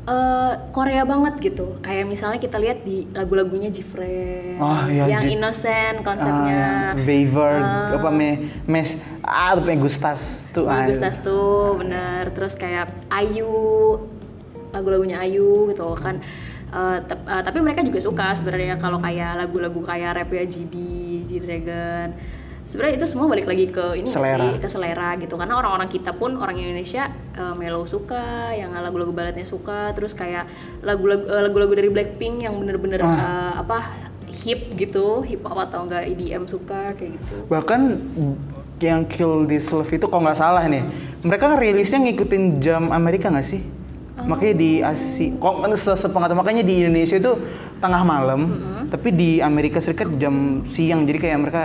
eh, 0.06 0.54
Korea 0.72 1.02
banget 1.04 1.38
gitu. 1.40 1.78
Kayak 1.80 2.06
misalnya 2.06 2.38
kita 2.38 2.58
lihat 2.58 2.82
di 2.82 3.06
lagu-lagunya 3.08 3.70
Jifre 3.70 4.58
Oh, 4.58 4.86
iya, 4.86 5.06
yang 5.08 5.22
Ji- 5.22 5.34
innocent 5.34 6.02
konsepnya. 6.02 6.94
Ah, 6.94 6.98
Waver, 6.98 7.54
Ah. 7.60 7.96
apa 7.96 8.10
me, 8.10 8.30
mes, 8.66 8.90
ah 9.22 9.54
pengen 9.56 9.82
Gustas 9.82 10.50
tuh 10.50 10.66
ah, 10.66 10.86
Gustas 10.86 11.20
tuh 11.20 11.78
bener 11.78 12.32
terus 12.32 12.56
kayak 12.56 12.90
Ayu 13.10 14.02
lagu-lagunya 14.72 15.20
Ayu 15.20 15.70
gitu 15.70 15.94
kan 15.96 16.18
Eh, 16.18 16.55
eh, 16.75 17.41
tapi 17.41 17.58
mereka 17.60 17.82
juga 17.82 18.00
suka 18.00 18.32
sebenarnya 18.32 18.75
kalau 18.75 19.00
kayak 19.00 19.39
lagu-lagu 19.39 19.79
kayak 19.79 20.12
rap 20.13 20.29
ya 20.29 20.44
GD, 20.44 20.75
G 21.24 21.32
Dragon. 21.39 22.10
Sebenarnya 22.65 22.98
itu 22.98 23.05
semua 23.05 23.29
balik 23.29 23.46
lagi 23.46 23.70
ke 23.70 23.94
ini 23.94 24.10
Selera. 24.10 24.41
sih? 24.41 24.58
Ke 24.58 24.65
selera 24.65 25.13
gitu. 25.15 25.38
Karena 25.38 25.53
orang-orang 25.55 25.86
kita 25.86 26.12
pun 26.12 26.34
orang 26.36 26.58
Indonesia 26.58 27.08
eh, 27.32 27.53
mellow 27.53 27.86
suka 27.86 28.51
yang 28.51 28.74
lagu-lagu 28.74 29.13
baladnya 29.13 29.46
suka 29.46 29.94
terus 29.94 30.12
kayak 30.12 30.50
lagu-lagu 30.82 31.24
lagu-lagu 31.29 31.74
dari 31.74 31.88
Blackpink 31.88 32.41
yang 32.41 32.58
bener-bener 32.58 33.00
Ah. 33.00 33.13
eh, 33.13 33.53
apa 33.62 33.79
hip 34.36 34.74
gitu 34.75 35.22
hip 35.22 35.46
hop 35.46 35.62
atau 35.62 35.86
enggak 35.86 36.10
EDM 36.10 36.50
suka 36.50 36.91
kayak 36.94 37.15
gitu. 37.15 37.36
Bahkan 37.48 37.82
yang 38.82 39.08
Kill 39.08 39.46
This 39.46 39.72
Love 39.72 39.88
itu 39.88 40.03
kalau 40.10 40.25
nggak 40.25 40.36
salah 40.36 40.67
nih 40.67 40.84
mereka 41.24 41.55
rilisnya 41.55 42.01
ngikutin 42.01 42.60
jam 42.60 42.91
Amerika 42.91 43.32
nggak 43.32 43.46
sih 43.46 43.63
makanya 44.18 44.56
di 44.56 44.72
Asia 44.80 45.36
kok 45.36 45.56
kan 45.60 45.72
se- 45.76 46.00
sepengetahuan 46.00 46.40
makanya 46.40 46.64
di 46.64 46.80
Indonesia 46.80 47.20
itu 47.20 47.36
tengah 47.78 48.02
malam 48.02 48.42
tapi 48.88 49.12
di 49.12 49.30
Amerika 49.38 49.78
Serikat 49.78 50.16
jam 50.16 50.64
siang 50.66 51.04
jadi 51.04 51.20
kayak 51.20 51.38
mereka 51.38 51.62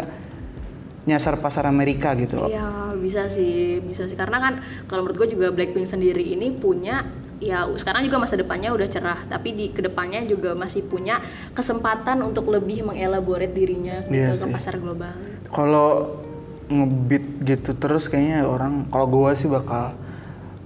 nyasar 1.00 1.38
pasar 1.38 1.64
Amerika 1.64 2.12
gitu 2.12 2.44
Iya 2.44 2.92
bisa 2.94 3.24
sih, 3.26 3.80
bisa 3.80 4.04
sih 4.04 4.14
karena 4.14 4.36
kan 4.36 4.52
kalau 4.84 5.06
menurut 5.06 5.24
gue 5.24 5.28
juga 5.32 5.48
Blackpink 5.48 5.86
sendiri 5.86 6.20
ini 6.22 6.52
punya 6.52 7.06
ya 7.40 7.64
sekarang 7.72 8.04
juga 8.04 8.20
masa 8.20 8.36
depannya 8.36 8.68
udah 8.68 8.84
cerah, 8.84 9.24
tapi 9.24 9.56
di 9.56 9.72
ke 9.72 9.80
depannya 9.80 10.20
juga 10.28 10.52
masih 10.52 10.84
punya 10.84 11.24
kesempatan 11.56 12.20
untuk 12.20 12.52
lebih 12.52 12.84
mengelaborate 12.84 13.56
dirinya 13.56 14.04
gitu 14.04 14.12
Iya 14.12 14.36
ke 14.36 14.44
sih. 14.44 14.52
pasar 14.52 14.74
global. 14.76 15.16
kalau 15.48 16.20
ngebeat 16.68 17.24
gitu 17.42 17.72
terus 17.74 18.06
kayaknya 18.06 18.44
orang 18.44 18.84
kalau 18.86 19.08
gua 19.08 19.32
sih 19.32 19.48
bakal 19.48 19.96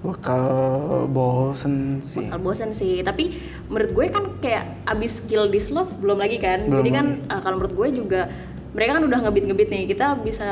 bakal 0.05 0.45
bosen 1.09 2.05
sih. 2.05 2.29
Bakal 2.29 2.41
bosen 2.45 2.71
sih, 2.77 3.01
tapi 3.01 3.41
menurut 3.73 3.91
gue 3.97 4.07
kan 4.13 4.25
kayak 4.45 4.85
abis 4.85 5.25
Kill 5.25 5.49
This 5.49 5.73
Love 5.73 5.97
belum 5.97 6.21
lagi 6.21 6.37
kan, 6.37 6.69
Belum 6.69 6.85
jadi 6.85 6.91
kan 6.93 7.07
uh, 7.33 7.41
kalau 7.41 7.57
menurut 7.57 7.73
gue 7.73 7.89
juga 8.05 8.29
mereka 8.77 8.99
kan 9.01 9.05
udah 9.07 9.19
ngebit 9.25 9.45
ngebit 9.49 9.69
nih. 9.73 9.83
Kita 9.89 10.19
bisa 10.21 10.49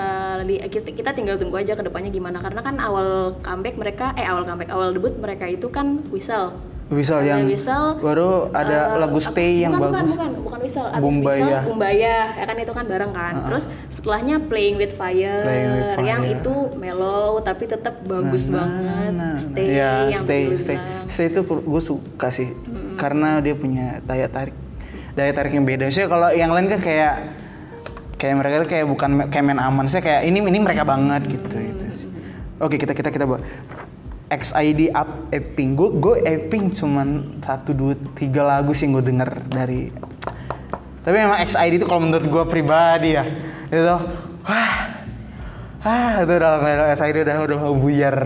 li- 0.47 0.63
kita, 0.73 1.13
tinggal 1.13 1.37
tunggu 1.37 1.59
aja 1.61 1.77
ke 1.77 1.83
depannya 1.85 2.09
gimana. 2.09 2.39
Karena 2.41 2.63
kan 2.65 2.79
awal 2.81 3.37
comeback 3.45 3.77
mereka 3.77 4.17
eh 4.17 4.25
awal 4.25 4.47
comeback 4.49 4.71
awal 4.73 4.95
debut 4.95 5.13
mereka 5.19 5.45
itu 5.51 5.69
kan 5.69 6.01
Whistle 6.09 6.55
Whistle 6.93 7.23
yang 7.23 7.43
Whistle, 7.43 7.97
baru 7.99 8.53
ada 8.53 8.93
Eh, 8.93 9.01
lagu 9.01 9.17
apa- 9.17 9.27
Stay 9.27 9.53
yang 9.59 9.73
bukan, 9.73 9.89
bagus. 9.89 9.97
Bukan, 10.05 10.13
bukan, 10.13 10.31
bukan 10.45 10.59
Whistle. 10.61 10.87
Abis 10.87 11.01
Bumbaya. 11.01 11.41
Whistle, 11.41 11.67
Bumbaya. 11.67 12.17
Ya 12.33 12.45
kan 12.45 12.57
itu 12.57 12.73
kan 12.73 12.85
bareng 12.85 13.13
kan. 13.13 13.35
Terus 13.45 13.65
setelahnya 13.89 14.37
Playing 14.43 14.77
with 14.77 14.93
Fire, 14.93 15.41
Playing 15.41 15.73
with 15.73 15.91
yang 16.03 16.23
Fire. 16.23 16.35
itu 16.35 16.55
mellow 16.75 17.41
tapi 17.41 17.65
tetap 17.67 17.95
bagus 18.03 18.47
Nah, 18.47 18.61
banget. 18.61 18.85
nah, 18.85 19.09
nah. 19.11 19.35
Stay 19.35 19.67
ya, 19.73 19.93
yang 20.07 20.21
stay, 20.21 20.43
stay. 20.55 20.77
bilang. 20.77 21.09
Stay 21.09 21.27
itu 21.27 21.41
gue 21.43 21.83
suka 21.83 22.29
sih, 22.29 22.49
karena 22.95 23.41
dia 23.41 23.55
punya 23.55 23.99
daya 24.03 24.27
tarik, 24.27 24.53
daya 25.13 25.33
tarik 25.33 25.53
yang 25.53 25.65
beda. 25.65 25.87
Maksudnya 25.87 26.07
kalau 26.07 26.29
yang 26.31 26.51
lain 26.51 26.69
kan 26.69 26.79
kayak 26.79 27.15
kayak 28.15 28.35
mereka 28.37 28.55
tuh 28.59 28.71
kayak 28.71 28.87
bukan 28.87 29.11
kayak 29.27 29.45
main 29.45 29.59
aman. 29.59 29.85
Saya 29.87 29.99
kayak 30.01 30.23
ini 30.25 30.39
ini 30.41 30.59
mereka 30.59 30.83
banget 30.83 31.27
gitu 31.27 31.57
gitu 31.57 31.85
sih. 31.91 32.09
Oke 32.59 32.77
kita 32.77 32.93
kita 32.93 33.09
kita 33.09 33.25
bawa 33.25 33.41
XID 34.33 34.97
up 34.97 35.29
Epping. 35.29 35.77
Gue 35.77 35.91
gue 36.01 36.17
Epping 36.25 36.73
cuman 36.73 37.39
satu 37.45 37.77
dua 37.77 37.93
tiga 38.17 38.41
lagu 38.41 38.73
sih 38.73 38.89
yang 38.89 38.97
gue 38.97 39.05
denger 39.13 39.31
dari. 39.53 39.93
Tapi 41.03 41.17
memang 41.19 41.39
XID 41.45 41.83
itu 41.83 41.87
kalau 41.87 42.01
menurut 42.01 42.25
gue 42.25 42.45
pribadi 42.49 43.19
ya 43.19 43.27
itu 43.73 43.97
wah 44.45 45.02
ah 45.83 46.23
itu 46.23 46.31
udah 46.33 46.63
XID 46.93 47.27
udah 47.27 47.37
udah 47.43 47.59
buyar. 47.75 48.19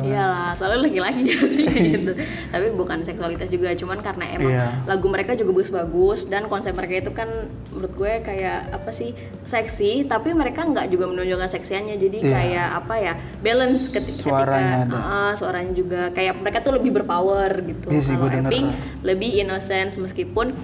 Iyalah, 0.00 0.54
soalnya 0.54 0.86
laki-laki 0.86 1.26
gitu. 1.90 2.14
Tapi 2.46 2.66
bukan 2.70 3.02
seksualitas 3.02 3.50
juga, 3.50 3.74
cuman 3.74 3.98
karena 3.98 4.30
emang 4.30 4.50
Iya. 4.50 4.66
lagu 4.86 5.06
mereka 5.06 5.34
juga 5.34 5.50
bagus-bagus 5.52 6.26
dan 6.26 6.46
konsep 6.46 6.70
mereka 6.70 6.94
itu 7.00 7.10
kan 7.10 7.26
menurut 7.68 7.92
gue 7.92 8.12
kayak 8.22 8.70
apa 8.72 8.90
sih 8.90 9.10
seksi, 9.42 10.06
tapi 10.06 10.30
mereka 10.32 10.62
nggak 10.62 10.86
juga 10.86 11.06
menunjukkan 11.06 11.50
seksiannya. 11.50 11.96
Jadi 11.96 12.18
Iya. 12.20 12.30
kayak 12.30 12.68
apa 12.78 12.94
ya 12.96 13.12
balance 13.40 13.90
ketika 13.90 14.22
Suaranya 14.22 14.86
ketika 14.86 14.94
ada. 14.94 14.98
ah, 15.02 15.32
suaranya 15.34 15.72
juga 15.74 16.00
kayak 16.10 16.34
mereka 16.38 16.58
tuh 16.62 16.78
lebih 16.78 16.94
berpower 16.94 17.50
gitu. 17.64 17.90
Iya 17.90 18.00
sih, 18.00 18.14
Kalau. 18.14 18.46
Epping 18.46 18.66
lebih 19.02 19.30
innocence 19.36 19.98
meskipun 19.98 20.54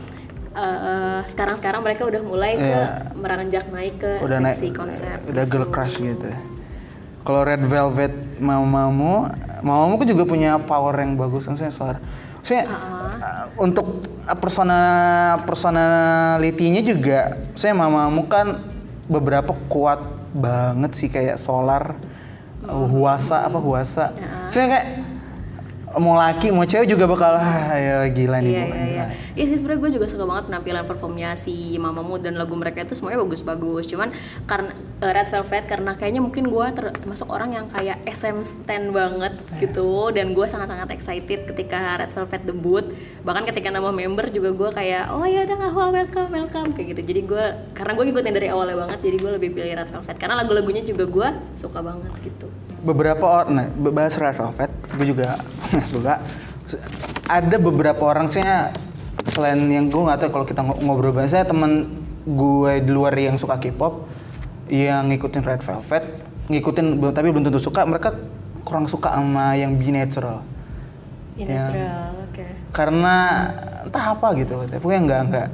eh, 0.56 1.20
sekarang-sekarang 1.28 1.84
mereka 1.84 2.08
udah 2.08 2.22
mulai 2.25 2.56
ke 2.56 2.64
Iya. 2.64 3.12
meranjak 3.12 3.64
naik 3.68 4.00
ke 4.00 4.12
udah 4.25 4.38
naik 4.40 4.56
seksi 4.56 4.68
konsep. 4.72 5.16
udah 5.28 5.44
girl 5.44 5.68
crush 5.68 6.00
gitu. 6.00 6.32
Kalau 7.26 7.42
red 7.42 7.60
velvet 7.60 8.14
mamamu 8.38 9.26
mamamu 9.60 9.98
kan 9.98 10.06
juga 10.06 10.25
punya 10.25 10.56
power 10.62 10.94
yang 10.96 11.16
bagus 11.16 11.48
maksudnya 11.48 11.75
suara 11.75 11.98
maksudnya 12.38 12.70
uh, 12.70 13.50
untuk 13.58 14.04
uh, 14.22 14.36
persona 14.38 14.78
personalitinya 15.42 16.78
juga 16.80 17.34
saya 17.58 17.75
mamamu 17.75 18.30
kan 18.30 18.62
beberapa 19.10 19.56
kuat 19.66 19.98
banget 20.30 20.92
sih 20.94 21.08
kayak 21.10 21.40
solar 21.40 21.98
uh, 22.62 22.86
huasa 22.86 23.42
apa 23.42 23.58
huasa. 23.58 24.14
Saya 24.46 24.64
kayak 24.70 24.86
mau 25.97 26.12
laki 26.15 26.49
mau 26.49 26.62
cewek 26.62 26.87
juga 26.87 27.05
bakal 27.05 27.35
ah, 27.35 27.73
ya 27.73 27.97
gila 28.07 28.38
nih 28.38 28.50
Iya 28.50 28.61
pokoknya. 28.62 28.85
iya 28.85 28.93
iya. 28.93 29.05
Iya 29.33 29.45
sih 29.47 29.57
sebenarnya 29.57 29.81
gue 29.83 29.91
juga 29.95 30.07
suka 30.07 30.25
banget 30.25 30.45
penampilan 30.47 30.85
performnya 30.85 31.31
si 31.35 31.53
Mamamoo 31.75 32.17
dan 32.17 32.35
lagu 32.35 32.53
mereka 32.53 32.81
itu 32.81 32.93
semuanya 32.93 33.21
bagus-bagus. 33.21 33.85
Cuman 33.87 34.12
karena 34.45 34.73
eh, 34.99 35.11
Red 35.11 35.29
Velvet 35.29 35.65
karena 35.67 35.93
kayaknya 35.93 36.21
mungkin 36.21 36.45
gue 36.47 36.67
ter- 36.71 36.95
termasuk 36.95 37.29
orang 37.29 37.53
yang 37.53 37.67
kayak 37.67 38.00
SM 38.07 38.37
stan 38.43 38.88
banget 38.91 39.33
gitu 39.59 40.09
dan 40.11 40.33
gue 40.33 40.45
sangat-sangat 40.45 40.88
excited 40.91 41.45
ketika 41.47 41.79
Red 41.99 42.12
Velvet 42.12 42.43
debut. 42.45 42.85
Bahkan 43.23 43.45
ketika 43.47 43.69
nama 43.69 43.88
member 43.88 44.29
juga 44.29 44.53
gue 44.53 44.71
kayak 44.71 45.11
oh 45.11 45.25
ya 45.25 45.45
udah 45.45 45.57
nggak 45.59 45.73
welcome 45.75 46.31
welcome 46.31 46.69
kayak 46.73 46.87
gitu. 46.93 47.03
Jadi 47.07 47.21
gue 47.23 47.45
karena 47.73 47.93
gue 47.93 48.05
ngikutin 48.07 48.33
dari 48.33 48.49
awalnya 48.49 48.76
banget 48.79 48.99
jadi 49.03 49.17
gue 49.17 49.31
lebih 49.35 49.49
pilih 49.50 49.73
Red 49.75 49.91
Velvet 49.91 50.17
karena 50.17 50.35
lagu-lagunya 50.37 50.81
juga 50.81 51.05
gue 51.05 51.29
suka 51.53 51.81
banget 51.81 52.12
gitu. 52.21 52.49
beberapa 52.79 53.25
orang 53.25 53.50
nah 53.50 53.67
bahas 53.91 54.15
Red 54.15 54.37
Velvet 54.37 54.71
gue 54.97 55.07
juga 55.07 55.37
suka 55.93 56.19
ada 57.26 57.57
beberapa 57.57 58.03
orang 58.03 58.26
sih 58.26 58.43
selain 59.26 59.59
yang 59.62 59.87
gue 59.87 59.99
nggak 59.99 60.19
tahu 60.19 60.31
kalau 60.33 60.47
kita 60.47 60.61
ngo- 60.61 60.81
ngobrol 60.81 61.12
bahasa 61.12 61.43
teman 61.43 61.88
gue 62.23 62.73
di 62.81 62.91
luar 62.91 63.15
yang 63.15 63.37
suka 63.37 63.57
K-pop 63.57 64.07
yang 64.67 65.07
ngikutin 65.07 65.43
Red 65.43 65.62
Velvet 65.62 66.05
ngikutin 66.47 66.87
tapi 67.11 67.29
belum 67.29 67.45
tentu 67.45 67.59
suka 67.59 67.83
mereka 67.83 68.15
kurang 68.62 68.87
suka 68.87 69.12
sama 69.12 69.55
yang 69.55 69.75
B 69.75 69.91
natural 69.91 70.43
Ya. 71.37 71.61
natural, 71.61 72.17
oke. 72.25 72.45
karena 72.73 73.15
entah 73.85 74.17
apa 74.17 74.33
gitu 74.35 74.57
katanya 74.57 74.81
pokoknya 74.81 75.03
nggak 75.05 75.21
nggak 75.29 75.49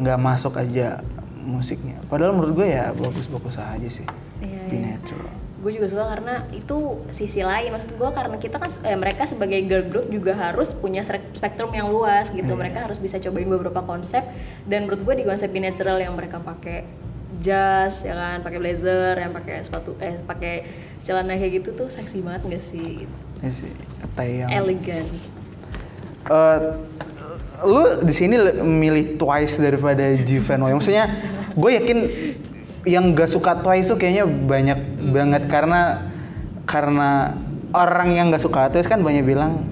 nggak 0.00 0.18
masuk 0.18 0.56
aja 0.56 1.04
musiknya 1.36 2.00
padahal 2.08 2.32
menurut 2.32 2.56
gue 2.56 2.66
ya 2.66 2.88
bagus-bagus 2.90 3.60
aja 3.60 3.84
sih 3.84 4.08
Iya, 4.40 4.64
B 4.64 4.72
iya. 4.72 4.96
natural 4.96 5.28
gue 5.66 5.82
juga 5.82 5.90
suka 5.90 6.06
karena 6.06 6.46
itu 6.54 7.02
sisi 7.10 7.42
lain. 7.42 7.74
Maksud 7.74 7.98
gue 7.98 8.10
karena 8.14 8.38
kita 8.38 8.62
kan 8.62 8.70
eh, 8.86 8.94
mereka 8.94 9.26
sebagai 9.26 9.58
girl 9.66 9.90
group 9.90 10.06
juga 10.06 10.38
harus 10.38 10.70
punya 10.70 11.02
spektrum 11.02 11.74
yang 11.74 11.90
luas 11.90 12.30
gitu. 12.30 12.54
Mereka 12.54 12.86
harus 12.86 13.02
bisa 13.02 13.18
cobain 13.18 13.50
beberapa 13.50 13.82
konsep 13.82 14.22
dan 14.70 14.86
menurut 14.86 15.02
gue 15.02 15.14
di 15.18 15.24
konsep 15.26 15.50
natural 15.50 15.98
yang 15.98 16.14
mereka 16.14 16.38
pakai 16.38 16.86
jas 17.36 18.06
ya 18.06 18.16
kan 18.16 18.40
pakai 18.40 18.58
blazer 18.62 19.12
yang 19.18 19.28
pakai 19.34 19.60
sepatu 19.60 19.92
eh 20.00 20.16
pakai 20.24 20.64
celana 20.96 21.36
kayak 21.36 21.60
gitu 21.60 21.76
tuh 21.76 21.88
seksi 21.90 22.22
banget 22.22 22.46
gak 22.46 22.64
sih? 22.64 23.04
Ya 23.42 23.50
sih 23.50 23.68
kayak 24.14 24.46
yang 24.46 24.48
elegan 24.54 25.04
Eh, 26.26 26.60
lu 27.64 27.82
di 28.02 28.14
sini 28.14 28.34
milih 28.60 29.16
Twice 29.16 29.62
daripada 29.62 30.02
Jivenoy. 30.18 30.74
Maksudnya 30.74 31.06
gue 31.54 31.70
yakin 31.72 31.98
yang 32.86 33.12
gak 33.12 33.28
suka 33.28 33.58
Twice 33.60 33.90
tuh 33.90 33.98
kayaknya 33.98 34.24
banyak 34.24 34.78
banget. 35.10 35.42
Karena 35.50 36.06
karena 36.64 37.34
orang 37.74 38.14
yang 38.14 38.30
gak 38.30 38.46
suka 38.46 38.70
Twice 38.70 38.86
kan 38.86 39.02
banyak 39.02 39.26
bilang 39.26 39.66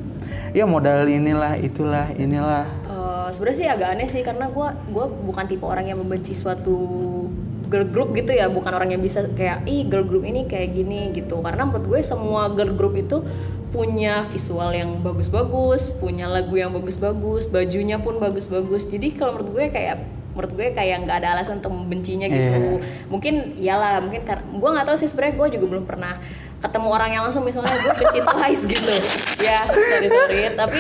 ya 0.51 0.67
modal 0.67 1.07
inilah 1.07 1.55
itulah 1.57 2.11
inilah. 2.19 2.67
Eh, 2.91 3.27
sebenarnya 3.31 3.59
sih 3.59 3.69
agak 3.71 3.89
aneh 3.95 4.09
sih 4.11 4.23
karena 4.27 4.51
gue 4.51 4.69
gua 4.91 5.07
bukan 5.09 5.47
tipe 5.47 5.65
orang 5.67 5.87
yang 5.87 5.99
membenci 6.03 6.35
suatu 6.35 6.77
girl 7.71 7.87
group 7.91 8.15
gitu 8.19 8.35
ya. 8.35 8.51
Bukan 8.51 8.75
orang 8.75 8.95
yang 8.95 9.03
bisa 9.03 9.25
kayak 9.33 9.63
ih 9.67 9.87
girl 9.87 10.07
group 10.07 10.27
ini 10.27 10.51
kayak 10.51 10.75
gini 10.75 11.15
gitu. 11.15 11.39
Karena 11.39 11.67
menurut 11.67 11.87
gue 11.87 12.01
semua 12.03 12.51
girl 12.51 12.75
group 12.75 12.99
itu 12.99 13.23
punya 13.75 14.23
visual 14.31 14.71
yang 14.71 15.03
bagus-bagus 15.03 15.91
punya 15.99 16.31
lagu 16.31 16.55
yang 16.55 16.71
bagus-bagus 16.71 17.51
bajunya 17.51 17.99
pun 17.99 18.23
bagus-bagus. 18.23 18.87
Jadi 18.87 19.19
kalau 19.19 19.35
menurut 19.35 19.51
gue 19.51 19.65
kayak 19.75 20.14
menurut 20.35 20.53
gue 20.59 20.67
kayak 20.75 21.07
nggak 21.07 21.17
ada 21.23 21.39
alasan 21.39 21.63
untuk 21.63 21.73
membencinya 21.73 22.27
gitu. 22.27 22.83
Mungkin 23.07 23.55
iyalah 23.55 24.03
mungkin 24.03 24.27
karena 24.27 24.43
gue 24.43 24.71
nggak 24.75 24.87
tahu 24.91 24.97
sih 24.99 25.09
sebenarnya 25.09 25.35
gue 25.39 25.49
juga 25.59 25.67
belum 25.71 25.85
pernah 25.87 26.19
ketemu 26.59 26.89
orang 26.91 27.11
yang 27.13 27.23
langsung 27.29 27.47
misalnya 27.47 27.77
gue 27.79 27.95
benci 27.95 28.21
Twice 28.21 28.65
gitu. 28.67 28.95
Ya 29.47 29.69
sorry 29.71 30.09
sorry. 30.11 30.51
Tapi 30.53 30.79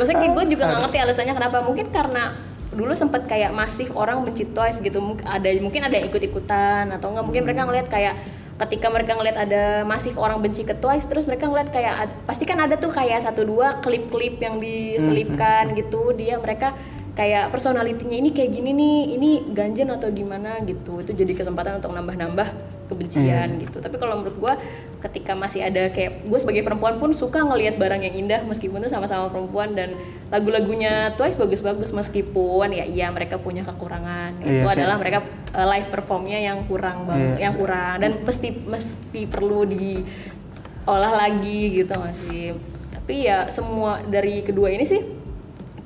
maksudnya 0.00 0.28
gue 0.32 0.44
juga 0.56 0.62
nggak 0.64 0.80
ngerti 0.88 0.98
alasannya 1.04 1.34
kenapa. 1.36 1.56
Mungkin 1.60 1.86
karena 1.92 2.34
dulu 2.72 2.92
sempat 2.92 3.24
kayak 3.28 3.52
masih 3.52 3.92
orang 3.92 4.24
benci 4.24 4.48
Twice 4.48 4.80
gitu. 4.80 4.98
Ada 5.28 5.48
mungkin 5.60 5.84
ada 5.84 5.98
ikut 6.00 6.22
ikutan 6.24 6.88
atau 6.88 7.12
enggak 7.12 7.24
mungkin 7.28 7.42
mereka 7.44 7.68
ngeliat 7.68 7.88
kayak 7.92 8.16
ketika 8.56 8.88
mereka 8.88 9.12
ngeliat 9.12 9.36
ada 9.36 9.84
masif 9.84 10.16
orang 10.16 10.40
benci 10.40 10.64
ke 10.64 10.72
Twice 10.72 11.04
terus 11.04 11.28
mereka 11.28 11.44
ngeliat 11.44 11.68
kayak 11.68 12.08
pasti 12.24 12.48
kan 12.48 12.56
ada 12.56 12.80
tuh 12.80 12.88
kayak 12.88 13.20
satu 13.20 13.44
dua 13.44 13.84
klip-klip 13.84 14.40
yang 14.40 14.56
diselipkan 14.56 15.76
gitu. 15.76 16.16
Dia 16.16 16.40
mereka 16.40 16.72
kayak 17.16 17.48
personalitinya 17.48 18.12
ini 18.12 18.28
kayak 18.28 18.50
gini 18.52 18.70
nih 18.76 18.96
ini 19.16 19.30
ganjen 19.56 19.88
atau 19.88 20.12
gimana 20.12 20.60
gitu. 20.68 21.00
Itu 21.00 21.16
jadi 21.16 21.32
kesempatan 21.32 21.80
untuk 21.80 21.96
nambah-nambah 21.96 22.76
kebencian 22.86 23.56
gitu. 23.58 23.80
Tapi 23.82 23.96
kalau 23.98 24.20
menurut 24.20 24.36
gua 24.38 24.54
ketika 25.02 25.34
masih 25.34 25.64
ada 25.66 25.90
kayak 25.90 26.22
gue 26.22 26.38
sebagai 26.38 26.62
perempuan 26.62 27.00
pun 27.02 27.10
suka 27.10 27.42
ngelihat 27.42 27.80
barang 27.80 27.98
yang 28.04 28.14
indah 28.14 28.40
meskipun 28.46 28.78
tuh 28.84 28.90
sama-sama 28.90 29.26
perempuan 29.26 29.74
dan 29.74 29.96
lagu-lagunya 30.30 31.14
Twice 31.18 31.38
bagus-bagus 31.42 31.90
meskipun 31.90 32.70
ya 32.70 32.84
iya 32.86 33.10
mereka 33.10 33.40
punya 33.40 33.64
kekurangan. 33.66 34.38
Iya 34.44 34.62
itu 34.62 34.66
sih. 34.70 34.76
adalah 34.78 34.96
mereka 35.00 35.24
uh, 35.56 35.66
live 35.72 35.88
performnya 35.90 36.38
yang 36.38 36.62
kurang 36.68 37.08
banget 37.08 37.40
Iya. 37.40 37.50
yang 37.50 37.54
kurang. 37.58 37.96
Dan 37.98 38.12
mesti 38.22 38.48
mesti 38.54 39.20
perlu 39.26 39.64
diolah 39.66 41.12
lagi 41.16 41.80
gitu 41.82 41.96
masih 41.96 42.54
tapi 42.92 43.22
ya 43.22 43.46
semua 43.46 44.02
dari 44.02 44.42
kedua 44.42 44.66
ini 44.66 44.82
sih 44.82 45.15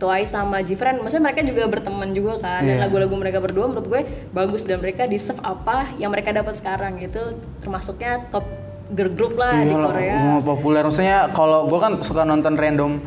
Twice 0.00 0.32
sama 0.32 0.64
Jifren, 0.64 0.96
maksudnya 0.98 1.28
mereka 1.28 1.44
juga 1.44 1.68
berteman 1.68 2.10
juga 2.10 2.40
kan 2.40 2.64
dan 2.64 2.72
Iya. 2.72 2.80
lagu-lagu 2.82 3.12
mereka 3.12 3.36
berdua 3.36 3.68
menurut 3.68 3.84
gue 3.84 4.00
bagus 4.30 4.64
dan 4.64 4.80
mereka 4.80 5.04
deserve 5.04 5.38
apa 5.40 5.92
yang 5.94 6.08
mereka 6.08 6.32
dapat 6.32 6.56
sekarang 6.56 6.96
gitu 6.96 7.20
termasuknya 7.60 8.24
top 8.28 8.48
girl 8.88 9.12
group 9.12 9.36
lah 9.36 9.54
di 9.54 9.68
Iya 9.68 9.76
Korea. 9.76 10.16
mau 10.18 10.40
populer 10.40 10.82
maksudnya 10.82 11.28
kalau 11.30 11.68
gue 11.68 11.78
kan 11.78 11.92
suka 12.00 12.24
nonton 12.24 12.56
random 12.56 13.04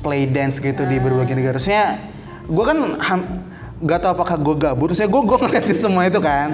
play 0.00 0.24
dance 0.24 0.56
gitu 0.58 0.84
di 0.84 0.96
berbagai 0.96 1.32
negara. 1.32 1.56
Maksudnya 1.56 1.96
gue 2.44 2.64
kan 2.64 2.78
ham, 3.00 3.20
gak 3.80 4.00
tau 4.00 4.12
apakah 4.12 4.36
gue 4.36 4.54
gabut, 4.56 4.88
maksudnya 4.88 5.08
gue 5.08 5.22
gue 5.24 5.38
ngeliatin 5.38 5.78
semua 5.88 6.04
itu 6.04 6.20
kan. 6.20 6.52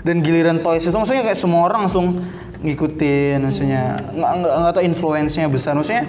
Dan 0.00 0.20
giliran 0.20 0.60
Toys 0.60 0.80
itu 0.80 0.92
maksudnya 0.92 1.24
kayak 1.24 1.34
semua 1.34 1.64
orang 1.64 1.84
langsung 1.84 2.20
ngikutin, 2.58 3.42
maksudnya 3.42 3.82
nggak 4.12 4.32
nggak 4.38 4.54
nggak 4.54 4.72
tau 4.72 4.82
influence-nya 4.82 5.46
besar. 5.46 5.72
Maksudnya 5.72 6.04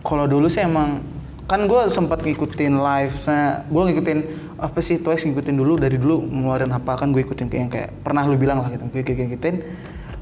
kalau 0.00 0.24
dulu 0.24 0.46
sih 0.46 0.62
emang 0.62 1.02
kan 1.46 1.70
gue 1.70 1.82
sempat 1.94 2.26
ngikutin 2.26 2.74
live, 2.74 3.14
saya 3.22 3.62
gue 3.70 3.82
ngikutin 3.86 4.18
apa 4.58 4.78
sih 4.82 4.98
Twice 4.98 5.22
ngikutin 5.30 5.54
dulu 5.54 5.78
dari 5.78 5.94
dulu 5.94 6.26
ngeluarin 6.26 6.74
apa 6.74 6.98
kan 6.98 7.14
gue 7.14 7.22
ikutin 7.22 7.46
kayak 7.46 7.68
kayak 7.70 7.90
pernah 8.02 8.26
lu 8.26 8.34
bilang 8.34 8.58
lah 8.58 8.70
gitu, 8.74 8.82
gue 8.90 9.02
ngikutin. 9.02 9.56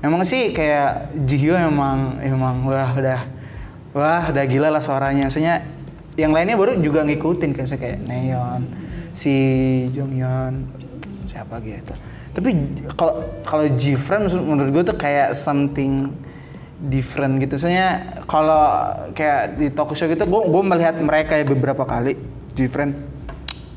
Emang 0.05 0.21
sih 0.29 0.53
kayak 0.53 1.17
Jihyo 1.25 1.57
emang 1.57 2.21
emang 2.21 2.69
wah 2.69 2.93
udah 2.93 3.21
wah 3.97 4.25
udah 4.29 4.45
gila 4.45 4.69
lah 4.69 4.85
suaranya. 4.85 5.33
Maksudnya 5.33 5.65
yang 6.21 6.37
lainnya 6.37 6.61
baru 6.61 6.77
juga 6.77 7.01
ngikutin 7.09 7.51
kan 7.57 7.65
saya 7.65 7.81
kayak 7.81 8.05
Neon, 8.05 8.69
si 9.17 9.33
Jonghyun, 9.97 10.69
siapa 11.25 11.57
gitu. 11.65 11.97
Tapi 12.37 12.51
kalau 13.01 13.25
kalau 13.49 13.65
Jifren 13.73 14.29
menurut 14.29 14.71
gue 14.77 14.83
tuh 14.93 14.97
kayak 15.01 15.33
something 15.33 16.13
different 16.89 17.41
gitu. 17.41 17.57
Soalnya 17.57 18.21
kalau 18.25 18.63
kayak 19.13 19.57
di 19.57 19.69
talk 19.73 19.93
show 19.97 20.09
gitu, 20.09 20.25
gue 20.25 20.43
gue 20.47 20.63
melihat 20.65 20.97
mereka 21.01 21.37
ya 21.37 21.45
beberapa 21.47 21.85
kali 21.85 22.17
Jifren 22.53 23.15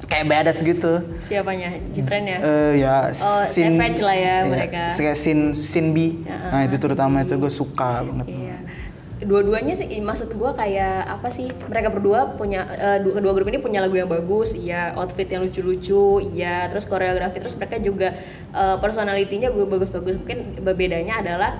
kayak 0.07 0.25
badass 0.25 0.63
gitu. 0.63 1.03
Siapanya? 1.19 1.69
Jifren 1.91 2.23
ya? 2.23 2.37
Eh 2.39 2.71
ya, 2.81 3.11
Oh, 3.11 3.43
savage 3.43 3.99
lah 3.99 4.15
ya 4.15 4.35
mereka. 4.47 4.81
Kayak 4.95 5.17
Sin 5.19 5.51
Sinbi. 5.51 6.23
Ya, 6.23 6.37
Nah, 6.49 6.61
itu 6.63 6.75
terutama 6.79 7.21
itu 7.27 7.35
gue 7.35 7.51
suka 7.51 8.07
banget. 8.07 8.27
Iya. 8.31 8.57
Dua-duanya 9.17 9.73
sih 9.73 9.89
maksud 9.97 10.29
gua 10.37 10.53
kayak 10.53 11.09
apa 11.09 11.33
sih? 11.33 11.49
Mereka 11.49 11.89
berdua 11.89 12.37
punya 12.37 12.69
eh, 12.69 12.97
dua 13.01 13.17
kedua 13.17 13.31
grup 13.33 13.49
ini 13.49 13.57
punya 13.57 13.81
lagu 13.81 13.97
yang 13.97 14.05
bagus, 14.05 14.53
iya, 14.53 14.93
outfit 14.93 15.25
yang 15.25 15.41
lucu-lucu, 15.41 16.21
iya, 16.37 16.69
terus 16.69 16.85
koreografi 16.85 17.41
terus 17.41 17.57
mereka 17.57 17.81
juga 17.81 18.13
eh, 18.53 18.77
personalitinya 18.77 19.49
gue 19.49 19.65
bagus-bagus. 19.65 20.21
Mungkin 20.21 20.61
bedanya 20.61 21.17
adalah 21.25 21.57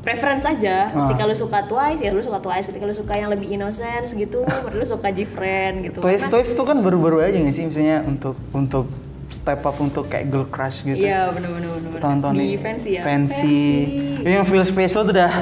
preference 0.00 0.44
aja. 0.44 0.88
Ah. 0.88 1.06
Ketika 1.06 1.22
lu 1.24 1.34
suka 1.34 1.58
Twice 1.62 2.00
ya 2.00 2.10
lu 2.10 2.20
suka 2.20 2.38
Twice, 2.38 2.66
ketika 2.66 2.84
lu 2.84 2.92
suka 2.92 3.14
yang 3.14 3.28
lebih 3.28 3.48
innocent 3.48 4.08
gitu, 4.08 4.42
lu 4.78 4.84
suka 4.84 5.08
Jifren 5.08 5.84
gitu. 5.84 6.00
Toys 6.00 6.20
Karena- 6.20 6.32
Toys 6.32 6.48
itu 6.50 6.62
kan 6.62 6.76
baru-baru 6.80 7.20
aja 7.20 7.36
nggak 7.36 7.52
sih 7.52 7.64
misalnya 7.64 8.00
untuk 8.02 8.36
untuk 8.50 8.88
step 9.28 9.62
up 9.62 9.76
untuk 9.78 10.10
kayak 10.10 10.26
girl 10.26 10.42
crush 10.44 10.82
gitu. 10.82 10.98
Iya, 10.98 11.30
benar-benar 11.30 12.34
nih, 12.34 12.58
fancy 12.58 12.98
ya. 12.98 13.02
Fancy. 13.04 13.58
Yang 14.20 14.44
feel 14.48 14.64
special 14.66 15.06
tuh 15.06 15.14
udah 15.14 15.32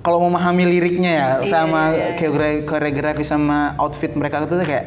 kalau 0.00 0.20
memahami 0.20 0.68
liriknya 0.68 1.12
ya 1.12 1.28
Iya, 1.40 1.48
sama 1.48 1.92
iya, 1.92 2.16
iya. 2.16 2.60
koreografi, 2.62 3.24
sama 3.24 3.72
outfit 3.76 4.12
mereka 4.12 4.44
itu 4.44 4.52
tuh 4.52 4.64
kayak 4.64 4.86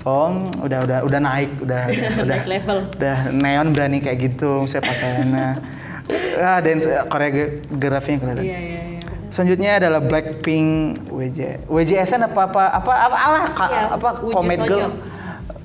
oh 0.00 0.48
udah 0.64 0.80
udah 0.88 0.98
udah 1.04 1.20
naik 1.20 1.60
udah 1.60 1.82
udah 2.24 2.36
Naik 2.40 2.48
level. 2.48 2.78
udah 2.96 3.18
neon 3.32 3.68
berani 3.76 4.00
kayak 4.00 4.32
gitu 4.32 4.64
saya 4.64 4.80
pakaiannya 4.80 5.60
ah 6.36 6.58
dance 6.58 6.88
koreografinya 7.06 8.18
kelihatan 8.20 8.42
Iya, 8.42 8.58
iya, 8.58 8.80
iya. 8.88 8.98
Selanjutnya 9.30 9.78
adalah 9.78 10.00
Blackpink 10.00 10.68
WJ 11.06 11.38
WJSN 11.64 12.26
apa 12.26 12.50
apa 12.50 12.62
apa 12.72 12.92
apa 13.00 13.16
alah 13.16 13.44
ka- 13.50 13.68
Iya, 13.68 13.82
apa 13.90 14.08
Comet 14.18 14.58
Girl. 14.60 14.90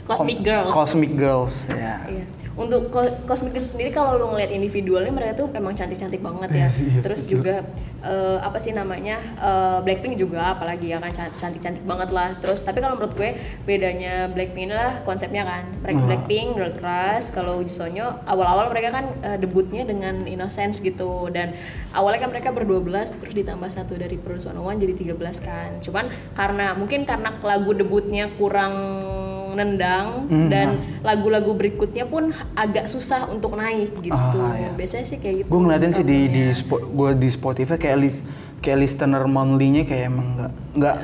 Cosmic 0.05 0.39
Girls. 0.39 0.69
Cosmic 0.69 1.11
Girls 1.15 1.53
ya. 1.65 1.97
Iya. 2.05 2.23
Untuk 2.55 2.87
ko- 2.87 3.03
Cosmic 3.25 3.51
Girls 3.51 3.67
sendiri 3.69 3.91
kalau 3.91 4.15
lu 4.15 4.25
ngeliat 4.27 4.47
individualnya 4.47 5.11
mereka 5.11 5.35
tuh 5.37 5.51
emang 5.51 5.73
cantik-cantik 5.73 6.19
banget 6.19 6.49
ya. 6.51 6.67
Iya, 6.75 7.01
Terus 7.01 7.21
juga 7.23 7.67
eh, 7.99 8.37
apa 8.39 8.55
sih 8.55 8.71
namanya 8.71 9.19
eh, 9.35 9.77
Blackpink 9.81 10.15
juga 10.15 10.55
apalagi 10.55 10.87
ya 10.87 10.97
kan 10.97 11.11
can- 11.11 11.35
cantik-cantik 11.35 11.83
banget 11.83 12.09
lah. 12.09 12.31
Terus 12.37 12.59
tapi 12.59 12.79
kalau 12.79 12.95
menurut 12.95 13.11
gue 13.13 13.35
bedanya 13.63 14.27
Blackpink 14.27 14.71
lah 14.71 15.03
konsepnya 15.03 15.43
kan. 15.43 15.67
Mereka 15.81 15.97
Ah. 15.97 16.07
Blackpink 16.07 16.47
Girl 16.53 16.71
Crush 16.71 17.27
kalau 17.29 17.59
Jisonyo 17.59 18.23
awal-awal 18.23 18.69
mereka 18.69 18.89
kan 18.93 19.05
eh, 19.19 19.35
debutnya 19.35 19.83
dengan 19.83 20.23
Innocence 20.23 20.79
gitu 20.79 21.27
dan 21.29 21.51
awalnya 21.91 22.21
kan 22.21 22.31
mereka 22.31 22.49
berdua 22.49 22.79
belas 22.79 23.11
terus 23.11 23.33
ditambah 23.33 23.67
satu 23.67 23.95
dari 23.95 24.15
Produce 24.15 24.47
101 24.47 24.79
jadi 24.79 24.93
13 25.11 25.19
kan. 25.41 25.69
Cuman 25.81 26.07
karena 26.31 26.71
mungkin 26.71 27.03
karena 27.03 27.35
lagu 27.37 27.71
debutnya 27.71 28.31
kurang 28.33 28.73
nendang 29.55 30.27
Hmm, 30.27 30.49
dan 30.49 30.81
lagu-lagu 31.05 31.53
berikutnya 31.53 32.05
pun 32.05 32.33
agak 32.55 32.89
susah 32.89 33.29
untuk 33.29 33.55
naik 33.55 33.93
gitu. 34.01 34.15
Ah, 34.15 34.53
iya. 34.57 34.69
Biasanya 34.73 35.05
sih 35.05 35.17
kayak 35.21 35.35
gitu. 35.43 35.47
Gue 35.49 35.59
ngeliatin 35.61 35.91
sih 35.93 36.05
di 36.05 36.19
di 36.29 36.43
spo, 36.51 36.81
gue 36.81 37.09
di 37.15 37.29
Spotify 37.29 37.77
kayak 37.77 37.97
list 38.01 38.19
kayak 38.61 38.77
listener 38.81 39.23
monthly-nya 39.29 39.85
kayak 39.85 40.09
emang 40.09 40.27
nggak 40.35 40.51
nggak 40.75 40.95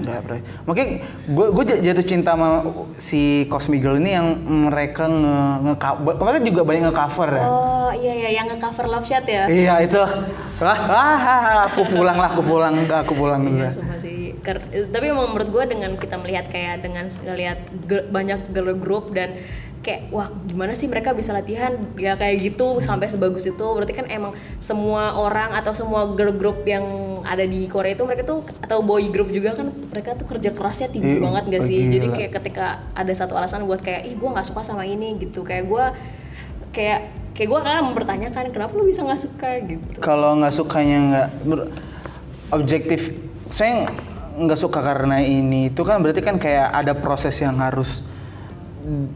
nggak 0.00 0.22
pernah. 0.24 0.40
Makanya 0.68 0.88
gue 1.26 1.46
gue 1.52 1.64
jatuh 1.80 2.06
cinta 2.06 2.36
sama 2.36 2.48
si 3.00 3.44
Cosmic 3.48 3.80
Girl 3.80 3.96
ini 3.96 4.12
yang 4.16 4.26
mereka 4.68 5.08
nge, 5.08 5.38
nge 5.64 5.74
mereka 6.04 6.40
juga 6.44 6.60
banyak 6.64 6.82
nge 6.88 6.94
cover 6.94 7.30
ya. 7.32 7.46
Oh 7.46 7.90
iya 7.94 8.12
iya 8.12 8.30
yang 8.42 8.46
nge-cover 8.50 8.86
Love 8.90 9.06
Shot 9.06 9.24
ya. 9.26 9.46
Iya 9.46 9.74
itu. 9.86 10.02
Ah, 10.56 10.72
ah, 10.72 11.20
ah, 11.20 11.58
aku 11.68 11.84
pulang 11.84 12.16
lah, 12.16 12.32
aku 12.32 12.42
pulang, 12.42 12.74
aku 12.88 13.12
pulang 13.12 13.44
dulu. 13.44 13.60
Iya, 13.60 13.70
sih. 14.00 14.32
Tapi 14.90 15.04
emang 15.04 15.36
menurut 15.36 15.52
gue 15.52 15.64
dengan 15.76 16.00
kita 16.00 16.16
melihat 16.16 16.48
kayak 16.48 16.80
dengan 16.80 17.04
ngelihat 17.06 17.58
ge- 17.84 18.08
banyak 18.08 18.40
girl 18.56 18.72
group 18.72 19.12
dan 19.12 19.36
kayak 19.86 20.10
wah 20.10 20.26
gimana 20.50 20.74
sih 20.74 20.90
mereka 20.90 21.14
bisa 21.14 21.30
latihan? 21.30 21.78
Ya 21.94 22.18
kayak 22.18 22.42
gitu 22.42 22.82
sampai 22.82 23.06
sebagus 23.06 23.46
itu. 23.46 23.62
Berarti 23.62 23.94
kan 23.94 24.10
emang 24.10 24.34
semua 24.58 25.14
orang 25.14 25.54
atau 25.54 25.70
semua 25.78 26.10
girl 26.18 26.34
group 26.34 26.66
yang 26.66 26.82
ada 27.22 27.46
di 27.46 27.70
Korea 27.70 27.94
itu 27.94 28.02
mereka 28.02 28.26
tuh 28.26 28.42
atau 28.58 28.82
boy 28.82 29.06
group 29.14 29.30
juga 29.30 29.54
kan 29.54 29.70
mereka 29.70 30.18
tuh 30.18 30.26
kerja 30.26 30.50
kerasnya 30.50 30.90
tinggi 30.90 31.16
Ih, 31.16 31.22
banget 31.22 31.44
gak 31.54 31.62
sih? 31.62 31.78
gila. 31.86 31.92
jadi 31.94 32.06
kayak 32.10 32.30
ketika 32.42 32.66
ada 32.98 33.12
satu 33.14 33.38
alasan 33.38 33.62
buat 33.70 33.78
kayak 33.78 34.10
ih 34.10 34.14
gue 34.18 34.26
nggak 34.26 34.46
suka 34.50 34.66
sama 34.66 34.82
ini 34.82 35.14
gitu. 35.22 35.46
Kayak 35.46 35.70
gue 35.70 35.84
kayak 36.74 37.00
kayak 37.38 37.48
gue 37.52 37.60
kan 37.62 37.84
mempertanyakan 37.86 38.44
kenapa 38.50 38.72
lu 38.74 38.90
bisa 38.90 39.06
nggak 39.06 39.22
suka? 39.22 39.50
gitu. 39.62 40.02
Kalau 40.02 40.34
nggak 40.42 40.50
sukanya 40.50 40.98
nggak 40.98 41.28
objektif, 42.50 43.14
saya 43.54 43.86
nggak 44.34 44.58
suka 44.58 44.82
karena 44.82 45.22
ini. 45.22 45.70
Itu 45.70 45.86
kan 45.86 46.02
berarti 46.02 46.26
kan 46.26 46.42
kayak 46.42 46.74
ada 46.74 46.98
proses 46.98 47.38
yang 47.38 47.62
harus 47.62 48.02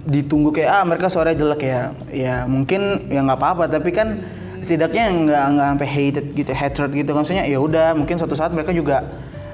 ditunggu 0.06 0.50
kayak 0.50 0.70
ah 0.70 0.82
mereka 0.82 1.06
suaranya 1.06 1.38
jelek 1.46 1.62
ya. 1.62 1.82
Ya 2.10 2.36
mungkin 2.44 3.06
ya 3.06 3.22
nggak 3.22 3.38
apa-apa 3.38 3.64
tapi 3.70 3.94
kan 3.94 4.22
setidaknya 4.60 5.04
nggak 5.08 5.44
nggak 5.56 5.66
sampai 5.74 5.88
hated 5.88 6.26
gitu 6.34 6.52
hatred 6.52 6.90
gitu. 6.92 7.10
Kan 7.14 7.22
maksudnya 7.22 7.44
ya 7.46 7.58
udah 7.62 7.94
mungkin 7.94 8.18
suatu 8.18 8.34
saat 8.34 8.50
mereka 8.50 8.74
juga 8.74 9.06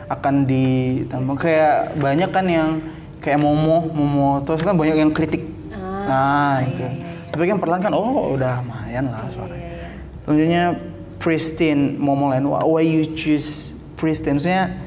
akan 0.09 0.49
ditambah. 0.49 1.37
Kayak 1.37 1.99
banyak 2.01 2.31
kan 2.33 2.47
yang 2.49 2.69
kayak 3.21 3.39
momo 3.41 3.91
momo 3.93 4.41
terus 4.45 4.65
kan 4.65 4.75
banyak 4.75 4.97
yang 4.97 5.13
kritik. 5.13 5.43
Nah 6.07 6.63
itu. 6.63 6.87
tapi 7.27 7.53
kan 7.53 7.61
perlahan 7.61 7.83
kan 7.85 7.93
oh 7.93 8.33
udah 8.33 8.65
lumayan 8.65 9.13
lah 9.13 9.29
suaranya. 9.29 9.93
Selanjutnya 10.25 10.65
Pristine 11.21 12.01
Momoland. 12.01 12.49
Why 12.49 12.65
why 12.65 12.83
you 12.87 13.05
choose 13.13 13.77
Pristine? 14.01 14.41
Maksudnya 14.41 14.86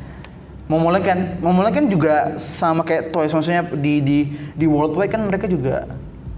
Momoland 0.70 1.02
kan, 1.02 1.20
Momoland 1.42 1.74
kan 1.74 1.86
juga 1.90 2.38
sama 2.38 2.86
kayak 2.86 3.10
Toys. 3.10 3.34
Maksudnya 3.34 3.66
di 3.74 4.06
di 4.06 4.18
di 4.54 4.66
worldwide 4.70 5.10
kan 5.10 5.26
mereka 5.26 5.50
juga. 5.50 5.90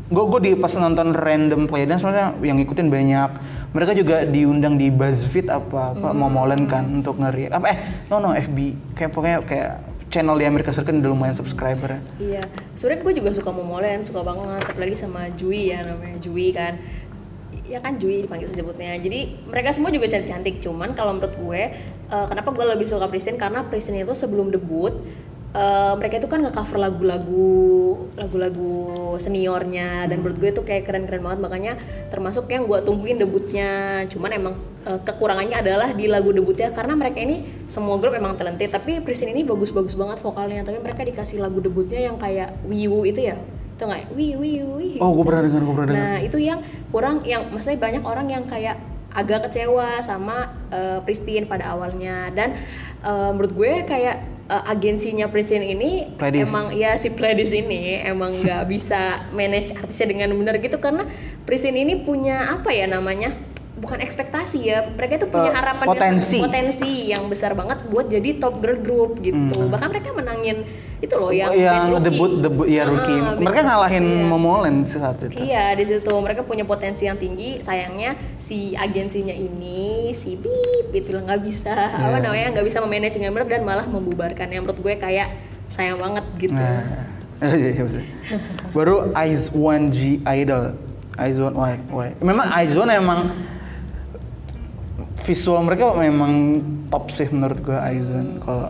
Gue 0.08 0.24
gue 0.28 0.40
di 0.40 0.52
pas 0.56 0.72
nonton 0.76 1.12
random 1.12 1.68
playdance 1.68 2.00
maksudnya 2.04 2.32
yang 2.40 2.56
ngikutin 2.56 2.88
banyak. 2.88 3.30
Mereka 3.76 3.92
juga 3.96 4.24
diundang 4.24 4.80
di 4.80 4.88
BuzzFeed 4.88 5.52
apa 5.52 5.96
apa 5.96 6.10
Momoland 6.16 6.68
kan 6.68 6.84
untuk 6.88 7.20
ngeri 7.20 7.52
apa 7.52 7.66
eh 7.72 7.78
no 8.08 8.20
no 8.20 8.32
FB 8.36 8.58
kayak 8.96 9.12
pokoknya 9.12 9.40
kayak 9.44 9.72
channel 10.12 10.36
di 10.36 10.44
Amerika 10.44 10.76
Serikat 10.76 11.00
udah 11.00 11.12
lumayan 11.16 11.32
subscriber 11.32 12.04
Iya, 12.20 12.44
sebenarnya 12.76 13.00
gue 13.00 13.14
juga 13.24 13.30
suka 13.32 13.50
Momoland, 13.56 14.04
suka 14.04 14.20
banget, 14.28 14.68
apalagi 14.68 14.96
sama 15.00 15.32
Jui 15.40 15.72
ya 15.72 15.88
namanya 15.88 16.20
Jui 16.20 16.52
kan. 16.52 16.76
ya 17.72 17.80
kan 17.80 17.96
Jui 17.96 18.28
dipanggil 18.28 18.52
sebutnya 18.52 19.00
jadi 19.00 19.48
mereka 19.48 19.72
semua 19.72 19.96
juga 19.96 20.04
cantik 20.04 20.28
cantik 20.28 20.56
cuman 20.60 20.92
kalau 20.92 21.16
menurut 21.16 21.32
gue 21.40 21.62
eh, 22.12 22.26
kenapa 22.28 22.52
gue 22.52 22.66
lebih 22.68 22.88
suka 22.88 23.08
Pristin 23.08 23.40
karena 23.40 23.64
Pristin 23.66 24.04
itu 24.04 24.12
sebelum 24.12 24.52
debut 24.52 24.92
eh, 25.52 25.94
mereka 25.96 26.20
itu 26.20 26.28
kan 26.28 26.44
nge-cover 26.44 26.80
lagu-lagu 26.80 27.72
lagu-lagu 28.16 28.72
seniornya. 29.20 30.08
Dan 30.08 30.24
menurut 30.24 30.38
gue 30.40 30.50
itu 30.52 30.64
kayak 30.64 30.88
keren-keren 30.88 31.24
banget. 31.24 31.40
Makanya 31.44 31.74
termasuk 32.08 32.48
yang 32.48 32.68
gue 32.68 32.80
tungguin 32.84 33.20
debutnya. 33.20 34.04
Cuman 34.08 34.32
emang 34.32 34.54
eh, 34.88 35.00
kekurangannya 35.04 35.58
adalah 35.60 35.90
di 35.92 36.08
lagu 36.08 36.32
debutnya. 36.32 36.72
Karena 36.72 36.96
mereka 36.96 37.20
ini 37.20 37.44
semua 37.68 38.00
grup 38.00 38.16
emang 38.16 38.36
talented. 38.40 38.72
Tapi 38.72 39.04
Pristin 39.04 39.32
ini 39.32 39.44
bagus-bagus 39.44 39.96
banget 39.96 40.20
vokalnya. 40.24 40.64
Tapi 40.64 40.80
mereka 40.80 41.04
dikasih 41.04 41.44
lagu 41.44 41.60
debutnya 41.60 42.12
yang 42.12 42.16
kayak 42.16 42.56
Wiwu 42.68 43.08
itu 43.08 43.32
ya? 43.32 43.36
Itu 43.76 43.90
nggak? 43.90 44.14
Wiwu 44.14 44.44
Wiwu 44.46 45.02
Oh, 45.02 45.12
gue 45.18 45.26
pernah 45.26 45.42
dengar, 45.48 45.62
gue 45.66 45.74
pernah 45.74 45.90
dengar. 45.90 46.06
Nah 46.06 46.18
itu 46.22 46.38
yang 46.38 46.60
kurang, 46.94 47.26
yang 47.26 47.50
maksudnya 47.50 47.82
banyak 47.82 48.04
orang 48.06 48.28
yang 48.30 48.44
kayak 48.46 48.78
agak 49.12 49.48
kecewa 49.48 50.00
sama 50.00 50.52
eh, 50.72 51.00
Pristine 51.04 51.46
pada 51.48 51.72
awalnya. 51.76 52.32
Dan 52.32 52.56
eh, 53.04 53.30
menurut 53.36 53.54
gue 53.54 53.72
kayak 53.86 54.16
eh, 54.48 54.64
agensinya 54.72 55.28
Pristine 55.28 55.68
ini 55.72 56.16
Pledis. 56.16 56.48
emang 56.48 56.72
ya 56.72 56.96
si 56.96 57.12
Pledis 57.12 57.52
ini 57.52 58.00
emang 58.02 58.36
nggak 58.42 58.64
bisa 58.68 59.28
manage 59.36 59.76
artisnya 59.76 60.12
dengan 60.12 60.34
benar 60.36 60.58
gitu. 60.60 60.80
Karena 60.80 61.08
Pristine 61.44 61.84
ini 61.84 62.02
punya 62.02 62.58
apa 62.58 62.72
ya 62.72 62.88
namanya 62.88 63.36
bukan 63.82 63.98
ekspektasi 64.00 64.60
ya. 64.62 64.88
Mereka 64.94 65.24
itu 65.24 65.28
punya 65.28 65.52
harapan 65.56 65.86
potensi. 65.88 66.38
yang 66.38 66.46
potensi 66.48 66.92
yang 67.10 67.24
besar 67.28 67.58
banget 67.58 67.82
buat 67.90 68.08
jadi 68.08 68.38
top 68.38 68.62
girl 68.62 68.80
group 68.80 69.12
gitu. 69.26 69.68
Bahkan 69.68 69.88
mereka 69.90 70.14
menangin 70.14 70.68
itu 71.02 71.16
loh 71.18 71.34
yang, 71.34 71.50
Best 71.50 71.66
yang 71.66 71.82
Rookie. 71.90 72.06
debut 72.06 72.32
debut 72.46 72.68
ya 72.70 72.86
Ah, 72.86 72.94
rookie. 72.94 73.18
Best 73.18 73.42
Mereka 73.42 73.60
ngalahin 73.66 74.06
iya. 74.06 74.26
Momoland 74.30 74.80
saat 74.86 75.18
itu. 75.26 75.34
Iya 75.34 75.66
di 75.74 75.82
situ 75.82 76.12
mereka 76.22 76.46
punya 76.46 76.62
potensi 76.62 77.10
yang 77.10 77.18
tinggi. 77.18 77.58
Sayangnya 77.58 78.14
si 78.38 78.78
agensinya 78.78 79.34
ini 79.34 80.14
si 80.14 80.38
Bip 80.38 80.94
itu 80.94 81.18
nggak 81.18 81.42
bisa 81.42 81.74
apa 81.74 82.22
Iya. 82.22 82.24
namanya 82.24 82.46
nggak 82.54 82.66
bisa 82.70 82.78
memanage 82.86 83.18
dengan 83.18 83.34
benar 83.34 83.50
dan 83.50 83.66
malah 83.66 83.90
membubarkan. 83.90 84.46
Yang 84.48 84.62
menurut 84.62 84.80
gue 84.80 84.94
kayak 84.96 85.28
sayang 85.74 85.98
banget 85.98 86.26
gitu. 86.38 86.54
Nah, 86.54 87.10
iya, 87.58 87.70
iya. 87.74 87.84
Baru 88.70 89.10
Ice 89.26 89.50
One 89.50 89.90
G 89.90 90.22
Idol. 90.22 90.78
Ice 91.18 91.42
One 91.42 91.58
why, 91.58 91.82
why? 91.90 92.14
Memang 92.22 92.46
Ice 92.62 92.78
One 92.78 92.94
emang 92.94 93.20
visual 95.22 95.62
mereka 95.62 95.94
memang 95.94 96.62
top 96.90 97.10
sih 97.10 97.26
menurut 97.30 97.62
Ice 97.90 98.06
One. 98.06 98.38
Kalau 98.38 98.70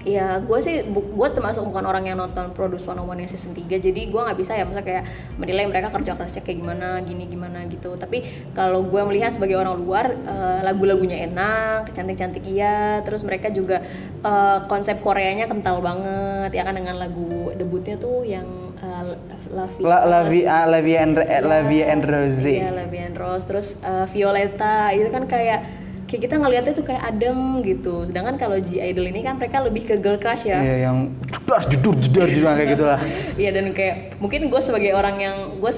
Ya 0.00 0.40
gue 0.40 0.58
sih 0.58 0.80
gue 0.88 1.28
termasuk 1.28 1.60
bukan 1.60 1.84
orang 1.84 2.08
yang 2.08 2.16
nonton 2.16 2.56
Produce 2.56 2.88
101 2.88 3.20
yang 3.20 3.28
season 3.28 3.52
3 3.52 3.68
jadi 3.76 4.00
gue 4.08 4.20
nggak 4.20 4.38
bisa 4.38 4.56
ya 4.56 4.64
masa 4.64 4.80
kayak 4.80 5.04
menilai 5.36 5.68
mereka 5.68 5.92
kerja 5.92 6.16
kerasnya 6.16 6.40
kayak 6.40 6.56
gimana 6.56 7.04
gini 7.04 7.28
gimana 7.28 7.68
gitu 7.68 8.00
tapi 8.00 8.24
kalau 8.50 8.80
gue 8.80 8.96
melihat 9.04 9.28
sebagai 9.28 9.60
orang 9.60 9.76
luar 9.76 10.16
eh, 10.16 10.60
lagu-lagunya 10.64 11.28
enak 11.28 11.92
cantik 11.92 12.16
cantik 12.16 12.48
iya 12.48 13.04
terus 13.04 13.20
mereka 13.22 13.52
juga 13.52 13.84
eh, 14.24 14.58
konsep 14.66 15.04
Koreanya 15.04 15.44
kental 15.44 15.84
banget 15.84 16.56
ya 16.56 16.64
kan 16.64 16.72
dengan 16.72 16.96
lagu 16.96 17.52
debutnya 17.52 18.00
tuh 18.00 18.24
yang 18.24 18.48
eh, 18.80 19.04
La 19.50 19.66
Vie 19.66 19.84
La, 19.84 19.98
La, 20.06 20.18
Rose. 20.22 20.30
Vi- 20.32 20.46
ah, 20.46 20.64
La 20.64 20.80
Vie 20.80 20.96
and, 20.96 21.18
eh, 21.18 21.42
La 21.42 21.60
Vie 21.66 21.82
and 21.82 22.06
Rose. 22.06 22.46
Iya, 22.46 22.70
La 22.70 22.86
Vie 22.86 23.04
and 23.04 23.20
Rose 23.20 23.44
terus 23.44 23.76
eh, 23.82 24.06
Violeta 24.08 24.96
itu 24.96 25.12
kan 25.12 25.28
kayak 25.28 25.79
kayak 26.10 26.26
kita 26.26 26.34
ngelihatnya 26.36 26.74
tuh 26.74 26.82
kayak 26.82 27.06
adem 27.06 27.38
gitu 27.62 28.02
sedangkan 28.02 28.34
kalau 28.34 28.58
G 28.58 28.82
Idol 28.82 29.06
ini 29.06 29.22
kan 29.22 29.38
mereka 29.38 29.62
lebih 29.62 29.86
ke 29.86 29.94
girl 29.94 30.18
crush 30.18 30.42
ya 30.44 30.58
Iya, 30.58 30.76
yang 30.84 30.96
jedar 31.24 31.62
jedur 31.64 31.94
jedar 31.96 32.26
jedar 32.26 32.52
kayak 32.52 32.68
gitulah. 32.74 32.98
Iya 33.40 33.50
dan 33.52 33.70
kayak 33.70 33.94
mungkin 34.18 34.40
gue 34.46 34.60
sebagai 34.60 34.90
orang 34.90 35.16
yang 35.16 35.36
gue 35.56 35.70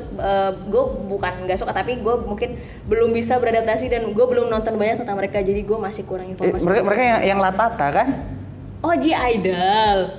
gue 0.66 0.84
bukan 1.06 1.32
nggak 1.44 1.58
suka 1.58 1.70
tapi 1.70 1.96
gue 1.96 2.14
mungkin 2.18 2.56
belum 2.84 3.12
bisa 3.12 3.36
beradaptasi 3.36 3.86
dan 3.86 4.08
gue 4.08 4.24
belum 4.26 4.48
nonton 4.48 4.74
banyak 4.74 4.96
tentang 4.98 5.14
mereka 5.14 5.38
jadi 5.38 5.60
gue 5.60 5.78
masih 5.78 6.02
kurang 6.02 6.26
Eh, 6.26 6.32
informasi. 6.32 6.64
mereka 6.64 6.80
mereka 6.82 7.02
yang 7.04 7.20
yang 7.26 7.38
latata 7.38 7.86
kan? 7.92 8.08
Oh 8.80 8.96
G 8.96 9.12
Idol. 9.12 10.16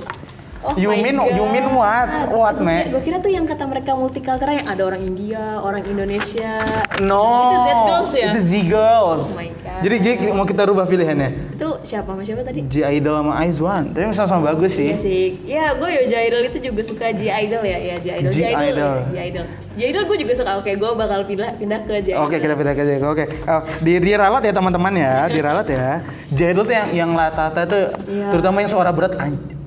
Oh 0.64 0.74
You 0.74 0.90
my 0.90 1.04
mean- 1.04 1.20
God. 1.20 1.36
you 1.36 1.44
mean 1.46 1.68
what? 1.70 2.08
What, 2.30 2.56
Gue 2.56 2.64
me? 2.64 2.78
Gue 2.88 3.02
kira 3.04 3.20
tuh 3.20 3.28
yang 3.28 3.44
kata 3.44 3.64
mereka 3.64 3.92
multicultural 3.94 4.56
yang 4.56 4.66
ada 4.66 4.80
orang 4.82 5.02
India, 5.04 5.60
orang 5.60 5.84
Indonesia. 5.84 6.64
No. 7.00 7.52
Itu 7.52 7.58
Z 7.60 7.70
Girls 7.84 8.12
ya? 8.14 8.26
Itu 8.26 8.40
Z 8.40 8.52
Girls. 8.66 9.26
Oh 9.28 9.36
my 9.36 9.50
God. 9.54 9.80
Jadi 9.82 9.96
jadi 10.00 10.32
mau 10.32 10.46
kita 10.46 10.64
rubah 10.64 10.86
pilihannya. 10.86 11.30
Itu 11.54 11.84
siapa 11.84 12.08
sama 12.08 12.24
siapa 12.24 12.42
tadi? 12.42 12.64
G 12.64 12.80
Idol 12.82 13.20
sama 13.20 13.34
Ice 13.44 13.60
One. 13.60 13.92
Tapi 13.92 14.04
sama-sama 14.10 14.42
bagus 14.50 14.72
sih. 14.74 14.90
Iya 14.90 14.98
sih. 14.98 15.24
Ya, 15.44 15.66
gue 15.74 15.90
ya 15.90 16.04
J 16.06 16.14
Idol 16.26 16.42
itu 16.46 16.58
juga 16.62 16.82
suka 16.82 17.06
J 17.10 17.22
Idol 17.44 17.62
ya, 17.62 17.78
ya 17.80 17.96
J 17.98 18.08
Idol. 18.18 18.32
J 18.32 18.40
Idol. 18.48 18.96
J 19.06 19.16
Idol. 19.26 19.46
J 19.74 19.82
Idol 19.86 20.04
gue 20.06 20.18
juga 20.18 20.34
suka. 20.34 20.52
Oke, 20.56 20.72
gue 20.74 20.90
bakal 20.94 21.20
pindah 21.26 21.50
pindah 21.54 21.80
ke 21.82 21.94
J 22.00 22.08
Idol. 22.14 22.24
Oke 22.24 22.36
kita 22.38 22.54
pindah 22.54 22.74
ke 22.74 22.82
J 22.82 22.92
Oke 23.04 23.26
Oh, 23.44 23.62
di 23.80 24.00
diralat 24.00 24.40
ya 24.40 24.54
teman-teman 24.54 24.94
ya, 24.94 25.28
diralat 25.28 25.68
ya. 25.68 26.00
J 26.30 26.40
Idol 26.50 26.64
tuh 26.64 26.72
yang 26.74 26.88
yang 26.94 27.10
latata 27.12 27.62
tuh, 27.66 27.86
Iya. 28.06 28.32
terutama 28.32 28.64
yang 28.64 28.72
suara 28.72 28.90
berat. 28.90 29.20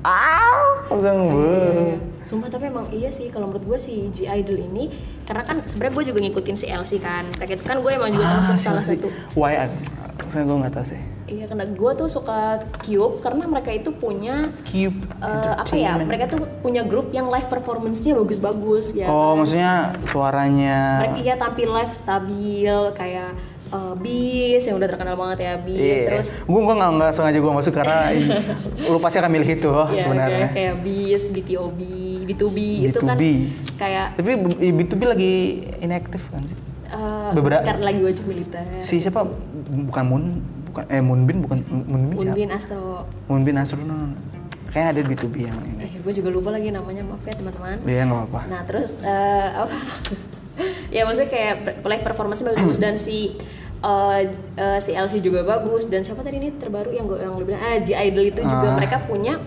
Ah, 0.07 0.87
langsung 0.87 1.35
Iya. 1.35 1.99
Sumpah 2.27 2.51
tapi 2.51 2.71
emang 2.71 2.87
iya 2.91 3.11
sih 3.11 3.27
kalau 3.31 3.51
menurut 3.51 3.67
gue 3.67 3.79
si 3.79 4.07
G 4.11 4.27
Idol 4.27 4.59
ini 4.59 4.91
karena 5.27 5.43
kan 5.43 5.63
sebenarnya 5.63 5.95
gue 5.95 6.05
juga 6.15 6.19
ngikutin 6.23 6.57
si 6.59 6.67
LC 6.71 7.03
kan. 7.03 7.27
Kayak 7.35 7.59
gitu 7.59 7.63
kan 7.67 7.83
gue 7.83 7.91
emang 7.91 8.11
juga 8.15 8.27
termasuk 8.35 8.59
salah 8.59 8.83
satu. 8.87 9.11
Why? 9.35 9.67
Saya 10.27 10.43
gue 10.43 10.57
nggak 10.59 10.75
tahu 10.75 10.87
sih. 10.91 11.03
Iya 11.27 11.51
karena 11.51 11.67
gue 11.67 11.91
tuh 11.99 12.07
suka 12.07 12.63
Cube 12.87 13.19
karena 13.19 13.51
mereka 13.51 13.75
itu 13.75 13.91
punya 13.91 14.47
Cube. 14.63 14.95
eh, 15.19 15.55
apa 15.59 15.75
ya? 15.75 15.99
Mereka 15.99 16.31
tuh 16.31 16.47
punya 16.63 16.87
grup 16.87 17.11
yang 17.11 17.27
live 17.27 17.51
performance-nya 17.51 18.15
bagus-bagus 18.15 18.95
ya. 18.95 19.11
Oh, 19.11 19.35
kan? 19.35 19.43
maksudnya 19.43 19.75
suaranya. 20.07 20.79
mereka 21.03 21.19
iya 21.19 21.35
tampil 21.35 21.67
live 21.75 21.95
stabil 21.95 22.75
kayak 22.95 23.35
eh, 23.69 23.95
Bis 23.97 24.63
yang 24.63 24.77
udah 24.77 24.87
terkenal 24.87 25.15
banget 25.15 25.39
ya 25.41 25.53
Bis 25.57 25.79
Iya. 25.99 26.07
terus 26.09 26.29
gue 26.33 26.61
gue 26.61 26.75
nggak 26.75 26.91
nggak 26.93 27.11
sengaja 27.13 27.39
gue 27.39 27.53
masuk 27.53 27.73
karena 27.73 27.99
lu 28.91 28.99
pasti 28.99 29.17
akan 29.17 29.31
milih 29.31 29.51
itu 29.53 29.69
ya, 29.69 29.97
sebenarnya. 29.97 30.49
kayak, 30.49 30.53
kayak 30.53 30.75
Bis, 30.81 31.23
BTOB, 31.29 31.81
B2B, 32.25 32.59
itu 32.87 32.99
kan 33.01 33.15
B2B. 33.15 33.25
kayak 33.77 34.07
Tapi 34.15 34.31
B2B 34.73 35.03
lagi 35.05 35.33
inaktif 35.79 36.23
kan 36.29 36.43
sih? 36.43 36.59
eh, 36.87 37.31
Beberapa- 37.33 37.63
karena 37.63 37.85
lagi 37.85 38.01
wajib 38.01 38.25
militer. 38.25 38.63
Si 38.79 38.99
siapa? 38.99 39.27
Bukan 39.67 40.05
Moon, 40.05 40.25
bukan 40.67 40.85
eh 40.87 41.01
Moonbin 41.01 41.39
bukan 41.41 41.59
Moonbin 41.67 42.17
siapa? 42.17 42.31
Unbin 42.33 42.51
Astro. 42.51 42.85
Moonbin 43.27 43.57
Astro 43.57 43.79
no, 43.81 43.95
no. 43.97 44.19
Kayaknya 44.69 44.91
ada 44.93 45.01
B2B 45.05 45.35
yang 45.43 45.59
ini. 45.65 45.83
Eh, 45.85 45.93
gue 45.97 46.13
juga 46.13 46.29
lupa 46.29 46.51
lagi 46.51 46.69
namanya 46.69 47.03
maaf 47.03 47.23
ya 47.23 47.33
teman-teman. 47.33 47.81
Iya 47.83 48.03
nggak 48.05 48.19
apa-apa. 48.21 48.41
Nah 48.47 48.61
terus 48.63 49.01
eh, 49.01 49.49
apa? 49.53 49.73
ya 50.95 51.03
maksudnya 51.05 51.31
kayak 51.31 51.55
live 51.85 52.05
performance 52.05 52.41
bagus. 52.43 52.77
Dan 52.81 52.97
si 52.97 53.37
eh, 53.83 54.23
eh, 54.57 54.79
si 54.83 54.91
LC 54.97 55.23
juga 55.23 55.45
bagus. 55.47 55.87
Dan 55.87 56.03
siapa 56.03 56.21
tadi 56.21 56.41
ini 56.41 56.51
terbaru 56.57 56.91
yang 56.93 57.07
gue 57.09 57.19
yang 57.21 57.35
bilang? 57.41 57.63
Ah 57.63 57.77
G 57.81 57.93
Idol 57.95 58.25
itu 58.29 58.41
juga. 58.43 58.73
Ah. 58.73 58.77
mereka 58.77 59.05
punya 59.05 59.41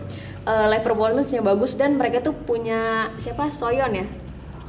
eh, 0.45 0.65
live 0.69 0.85
performance 0.85 1.29
yang 1.33 1.45
bagus. 1.45 1.75
Dan 1.75 1.97
mereka 1.97 2.21
tuh 2.23 2.33
punya 2.33 3.11
siapa? 3.19 3.49
Soyon 3.49 3.91
ya? 3.93 4.05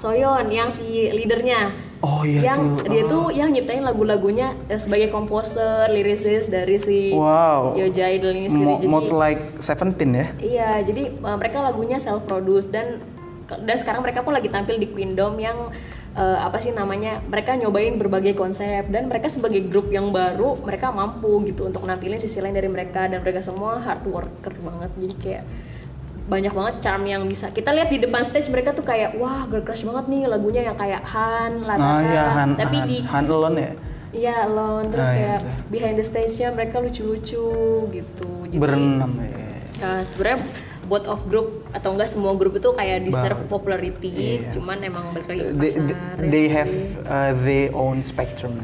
Soyon 0.00 0.48
yang 0.48 0.72
si 0.72 1.12
leadernya. 1.12 1.90
Oh 2.00 2.24
iya 2.24 2.52
yang 2.52 2.80
tuh. 2.80 2.88
dia 2.88 3.02
tuh 3.04 3.28
yang 3.28 3.52
nyiptain 3.52 3.84
lagu-lagunya 3.84 4.56
eh, 4.72 4.80
sebagai 4.80 5.12
komposer 5.12 5.92
lyricist 5.92 6.48
dari 6.48 6.80
si 6.80 7.12
Wow. 7.12 7.76
Yo 7.76 7.92
G 7.92 8.00
Idol 8.00 8.32
ini 8.32 8.48
sendiri. 8.48 8.64
Mo- 8.64 8.80
jadi 8.80 8.88
Most 8.88 9.12
like 9.12 9.42
Seventeen 9.60 10.10
ya? 10.16 10.26
Iya, 10.40 10.70
jadi 10.88 11.12
uh, 11.20 11.36
mereka 11.36 11.60
lagunya 11.60 12.00
self 12.00 12.24
produce 12.24 12.72
dan 12.72 13.04
dan 13.50 13.76
sekarang 13.76 14.00
mereka 14.00 14.24
pun 14.24 14.32
lagi 14.32 14.48
tampil 14.48 14.80
di 14.80 14.88
Queendom 14.88 15.36
yang 15.36 15.68
uh, 16.16 16.38
apa 16.42 16.58
sih 16.58 16.72
namanya? 16.72 17.22
Mereka 17.26 17.58
nyobain 17.58 17.94
berbagai 17.94 18.34
konsep 18.34 18.88
dan 18.90 19.06
mereka 19.06 19.30
sebagai 19.30 19.66
grup 19.66 19.90
yang 19.90 20.10
baru, 20.10 20.58
mereka 20.62 20.90
mampu 20.90 21.42
gitu 21.46 21.68
untuk 21.68 21.82
nampilin 21.84 22.18
sisi 22.18 22.38
lain 22.38 22.54
dari 22.54 22.70
mereka 22.70 23.06
dan 23.06 23.22
mereka 23.22 23.42
semua 23.42 23.78
hard 23.82 24.02
worker 24.06 24.54
banget. 24.58 24.90
Jadi 24.98 25.14
kayak 25.18 25.44
banyak 26.30 26.54
banget 26.54 26.74
charm 26.78 27.02
yang 27.10 27.26
bisa 27.26 27.50
kita 27.50 27.74
lihat 27.74 27.90
di 27.90 27.98
depan 27.98 28.22
stage 28.22 28.46
mereka 28.54 28.70
tuh 28.70 28.86
kayak 28.86 29.18
wah 29.18 29.50
girl 29.50 29.66
crush 29.66 29.82
banget 29.82 30.06
nih 30.06 30.30
lagunya 30.30 30.62
yang 30.62 30.78
kayak 30.78 31.02
Han, 31.10 31.66
Latata, 31.66 31.90
Ah 31.90 32.00
iya 32.06 32.24
Han, 32.38 32.50
tapi 32.54 32.76
Han, 32.78 32.86
di 32.86 32.96
Han 33.02 33.24
Alone 33.26 33.58
ya? 33.58 33.72
Iya 34.10 34.34
alone 34.46 34.90
terus 34.90 35.06
Ah, 35.06 35.14
iya, 35.14 35.18
kayak 35.18 35.38
betul. 35.42 35.62
behind 35.70 35.96
the 35.98 36.06
stage-nya 36.06 36.48
mereka 36.50 36.82
lucu-lucu 36.82 37.46
gitu. 37.90 38.30
Jadi 38.46 38.58
Berenam 38.58 39.10
ya. 39.22 39.38
Nah, 39.80 40.00
sebenarnya 40.02 40.38
both 40.90 41.06
of 41.06 41.22
group 41.24 41.46
atau 41.70 41.94
enggak 41.94 42.10
semua 42.10 42.34
grup 42.34 42.52
itu 42.52 42.66
kayak 42.68 43.06
deserve 43.06 43.38
Baru. 43.40 43.52
popularity, 43.52 44.10
Iya. 44.10 44.50
cuman 44.52 44.82
emang 44.82 45.14
balik 45.14 45.30
lagi 45.30 45.40
ke 45.40 45.52
They, 45.54 45.70
pasar. 45.70 45.80
they, 45.80 45.94
ya 45.94 46.26
they 46.26 46.44
nggak 46.44 46.52
have 46.52 46.72
uh, 47.06 47.32
their 47.40 47.68
own 47.72 48.02
spectrum 48.02 48.58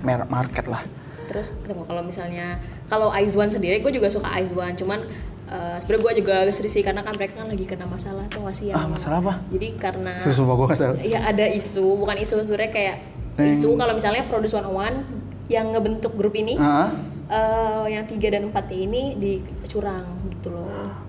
mer- 0.00 0.28
market 0.28 0.64
lah. 0.64 0.86
Terus 1.26 1.52
tunggu, 1.60 1.82
kalau 1.82 2.00
misalnya 2.00 2.56
kalau 2.86 3.10
Aizwan 3.10 3.50
sendiri, 3.50 3.78
gue 3.78 3.90
juga 3.90 4.08
suka 4.08 4.30
Aizwan, 4.30 4.72
cuman 4.72 5.02
uh, 5.44 5.76
sebenarnya 5.76 6.00
gue 6.00 6.12
juga 6.16 6.32
agak 6.40 6.54
sih 6.70 6.80
karena 6.80 7.02
kan 7.02 7.12
mereka 7.12 7.36
kan 7.36 7.48
lagi 7.48 7.66
kena 7.66 7.84
masalah 7.84 8.24
tuh 8.26 8.40
nggak 8.40 8.54
sih 8.54 8.70
yang 8.70 8.78
Ah, 8.78 8.88
masalah 8.88 9.18
apa? 9.20 9.34
Jadi 9.50 9.68
karena 9.76 10.14
Susu 10.16 10.46
gue 10.46 10.66
gak 10.68 10.78
tahu. 10.78 10.94
ya 11.02 11.26
ada 11.26 11.44
isu, 11.44 11.98
bukan 11.98 12.16
isu 12.16 12.38
sebenarnya 12.40 12.70
kayak 12.70 12.96
Yang- 13.36 13.50
isu 13.52 13.68
kalau 13.74 13.92
misalnya 13.92 14.22
Produce 14.24 14.54
101 14.54 15.04
yang 15.48 15.68
ngebentuk 15.68 16.12
grup 16.12 16.32
ini 16.32 16.56
Ah, 16.56 16.92
eh, 17.26 17.84
yang 17.90 18.04
tiga 18.04 18.28
dan 18.30 18.48
empatnya 18.48 18.78
ini 18.78 19.02
dicurang 19.16 20.04
gitu 20.30 20.48
loh 20.48 20.67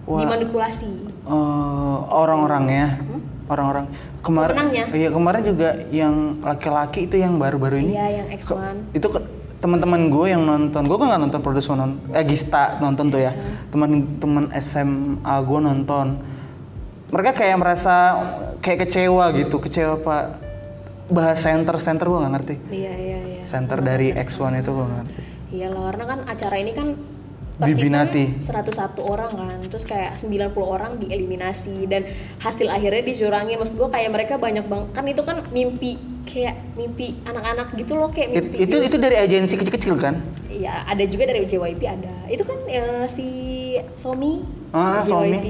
Wah. 0.09 0.19
dimanipulasi. 0.25 0.89
Eh, 1.05 1.97
orang-orangnya. 2.09 2.97
Orang-orang. 3.45 3.85
Kemarin 4.19 4.51
Pemenangnya. 4.51 4.85
iya 4.91 5.09
kemarin 5.09 5.41
juga 5.41 5.69
yang 5.89 6.15
laki-laki 6.43 7.07
itu 7.07 7.15
yang 7.15 7.39
baru-baru 7.39 7.79
ini. 7.79 7.95
Iya 7.95 8.05
yang 8.19 8.27
X1 8.35 8.91
itu 8.91 9.07
ke- 9.07 9.25
teman-teman 9.59 10.09
gue 10.09 10.25
yang 10.27 10.43
nonton. 10.43 10.83
Gue 10.83 10.97
kan 10.97 11.07
nggak 11.07 11.21
nonton 11.23 11.39
produser 11.39 11.73
non 11.73 11.95
eh 12.11 12.25
Gista 12.25 12.75
nonton 12.77 13.07
tuh 13.07 13.21
ya. 13.21 13.31
Teman-teman 13.69 14.51
SMA 14.59 15.35
gue 15.39 15.59
nonton. 15.61 16.07
Mereka 17.09 17.31
kayak 17.33 17.57
merasa 17.57 17.95
kayak 18.59 18.85
kecewa 18.85 19.31
gitu. 19.33 19.55
Kecewa 19.57 19.97
pak 19.97 20.23
bahas 21.07 21.39
center 21.39 21.79
center 21.79 22.05
gue 22.05 22.19
nggak 22.19 22.33
ngerti. 22.35 22.55
Iya 22.69 22.93
iya 22.93 23.17
iya. 23.23 23.41
Center 23.41 23.79
dari 23.79 24.11
X1 24.11 24.59
itu 24.59 24.69
gue 24.69 24.83
nggak 24.83 24.99
ngerti. 24.99 25.21
Iya 25.49 25.67
lah, 25.73 25.89
karena 25.89 26.03
kan 26.05 26.19
acara 26.27 26.55
ini 26.55 26.71
kan 26.71 26.87
per 27.59 27.67
Dibinati. 27.67 28.39
season 28.39 28.55
101 28.63 29.03
orang 29.03 29.31
kan, 29.31 29.59
terus 29.67 29.83
kayak 29.83 30.15
90 30.15 30.55
orang 30.57 30.95
dieliminasi 30.95 31.85
dan 31.85 32.07
hasil 32.37 32.65
akhirnya 32.65 33.03
dicurangin. 33.03 33.59
Maksud 33.59 33.75
gue 33.75 33.89
kayak 33.89 34.09
mereka 34.09 34.33
banyak 34.35 34.63
banget 34.63 34.89
kan 34.89 35.03
itu 35.03 35.21
kan 35.21 35.43
mimpi 35.49 35.99
kayak 36.23 36.55
mimpi 36.73 37.19
anak-anak 37.23 37.75
gitu 37.75 37.93
loh 37.93 38.07
kayak 38.07 38.31
It- 38.31 38.37
mimpi. 38.47 38.57
itu 38.63 38.75
itu 38.81 38.95
dari 38.97 39.17
agensi 39.17 39.53
kecil-kecil 39.53 39.95
kan 39.97 40.15
Iya, 40.47 40.81
ada 40.83 41.03
juga 41.03 41.23
dari 41.25 41.43
JYP 41.43 41.81
ada. 41.83 42.15
Itu 42.25 42.41
kan 42.41 42.57
eh, 42.65 43.05
si 43.05 43.27
Somi 43.93 44.39
Ah, 44.69 45.01
JYP 45.01 45.45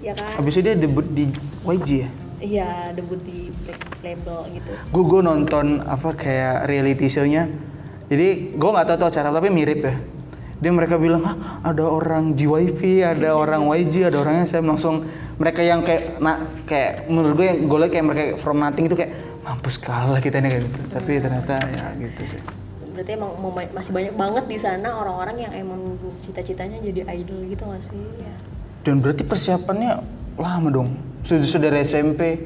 ya 0.00 0.14
kan. 0.14 0.38
habis 0.38 0.54
itu 0.54 0.62
dia 0.62 0.74
debut 0.74 1.04
di 1.04 1.28
YG 1.62 1.88
ya 1.98 2.08
Iya, 2.36 2.68
debut 2.92 3.18
di 3.20 3.48
Black 3.58 3.82
label 4.00 4.38
gitu. 4.52 4.72
gue 4.72 5.02
gue 5.04 5.20
nonton 5.20 5.66
apa 5.80 6.12
kayak 6.12 6.64
reality 6.64 7.06
show-nya 7.06 7.50
jadi 8.06 8.26
gue 8.52 8.70
nggak 8.70 8.86
tahu 8.86 8.96
tuh 8.98 9.08
acara 9.08 9.28
tapi 9.30 9.48
mirip 9.48 9.80
ya 9.80 9.94
dia 10.56 10.72
mereka 10.72 10.96
bilang 10.96 11.20
ah 11.22 11.36
ada 11.60 11.84
orang 11.84 12.32
JYP 12.32 13.04
ada 13.04 13.36
orang 13.36 13.68
YG 13.68 14.08
ada 14.08 14.20
orangnya. 14.20 14.48
Saya 14.48 14.64
langsung 14.64 15.04
mereka 15.36 15.60
yang 15.60 15.84
kayak 15.84 16.16
nah 16.16 16.40
kayak 16.64 17.06
menurut 17.12 17.36
gue 17.36 17.46
yang 17.46 17.58
gue 17.68 17.78
kayak 17.92 18.06
mereka 18.06 18.22
from 18.40 18.60
nothing 18.60 18.88
itu 18.88 18.96
kayak 18.96 19.12
mampus 19.44 19.76
kalah 19.76 20.18
kita 20.18 20.40
nih 20.40 20.48
kayak 20.56 20.62
gitu. 20.64 20.80
Tapi 20.90 21.10
ternyata 21.20 21.54
ya 21.60 21.84
gitu 22.00 22.22
sih. 22.24 22.40
Berarti 22.96 23.12
emang 23.12 23.32
masih 23.76 23.92
banyak 23.92 24.14
banget 24.16 24.44
di 24.48 24.56
sana 24.56 24.88
orang-orang 24.96 25.36
yang 25.44 25.52
emang 25.52 26.00
cita-citanya 26.16 26.80
jadi 26.80 27.04
idol 27.12 27.44
gitu 27.44 27.68
gak 27.68 27.84
sih? 27.84 28.00
Ya. 28.16 28.36
dan 28.88 29.02
berarti 29.02 29.26
persiapannya 29.26 30.00
lama 30.38 30.68
dong 30.72 30.96
sudah 31.20 31.44
sudah 31.44 31.68
dari 31.68 31.84
SMP 31.84 32.38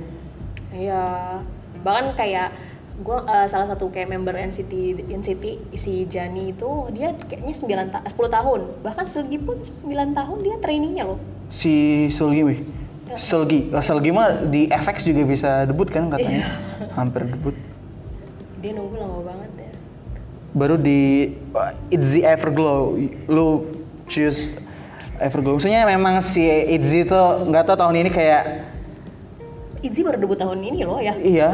Iya, 0.70 1.38
bahkan 1.82 2.16
kayak 2.16 2.54
gue 3.00 3.18
salah 3.48 3.64
satu 3.64 3.88
kayak 3.88 4.12
member 4.12 4.36
NCT 4.36 5.00
NCT 5.08 5.44
si 5.72 6.04
Jani 6.04 6.52
itu 6.52 6.68
dia 6.92 7.16
kayaknya 7.16 7.88
9 7.88 7.94
ta 7.96 7.98
10 8.04 8.36
tahun. 8.36 8.60
Bahkan 8.84 9.04
Selgi 9.08 9.38
pun 9.40 9.56
9 9.56 10.12
tahun 10.12 10.36
dia 10.44 10.56
trainingnya 10.60 11.04
loh. 11.08 11.18
Si 11.48 12.06
Selgi 12.12 12.42
wih. 12.44 12.60
Selgi. 13.16 13.72
Ah, 13.72 13.82
Selgi 13.82 14.12
mah 14.12 14.44
di 14.46 14.68
FX 14.68 15.02
juga 15.08 15.24
bisa 15.24 15.64
debut 15.64 15.88
kan 15.88 16.12
katanya. 16.12 16.60
Hampir 16.94 17.26
debut. 17.26 17.56
Dia 18.60 18.76
nunggu 18.76 18.94
lama 19.00 19.18
banget 19.24 19.50
ya. 19.56 19.72
Baru 20.52 20.76
di 20.76 21.32
uh, 21.56 21.72
Itzy 21.88 22.20
Everglow. 22.20 23.00
Lu 23.26 23.64
choose 24.06 24.54
Everglow. 25.16 25.56
Maksudnya 25.56 25.88
memang 25.88 26.20
si 26.20 26.44
Itzy 26.46 27.08
tuh 27.08 27.48
nggak 27.48 27.64
tahu 27.64 27.76
tahun 27.80 27.96
ini 28.04 28.10
kayak 28.12 28.68
Itzy 29.80 30.04
baru 30.04 30.20
debut 30.20 30.36
tahun 30.36 30.60
ini 30.60 30.84
loh 30.84 31.00
ya. 31.00 31.16
Iya 31.16 31.50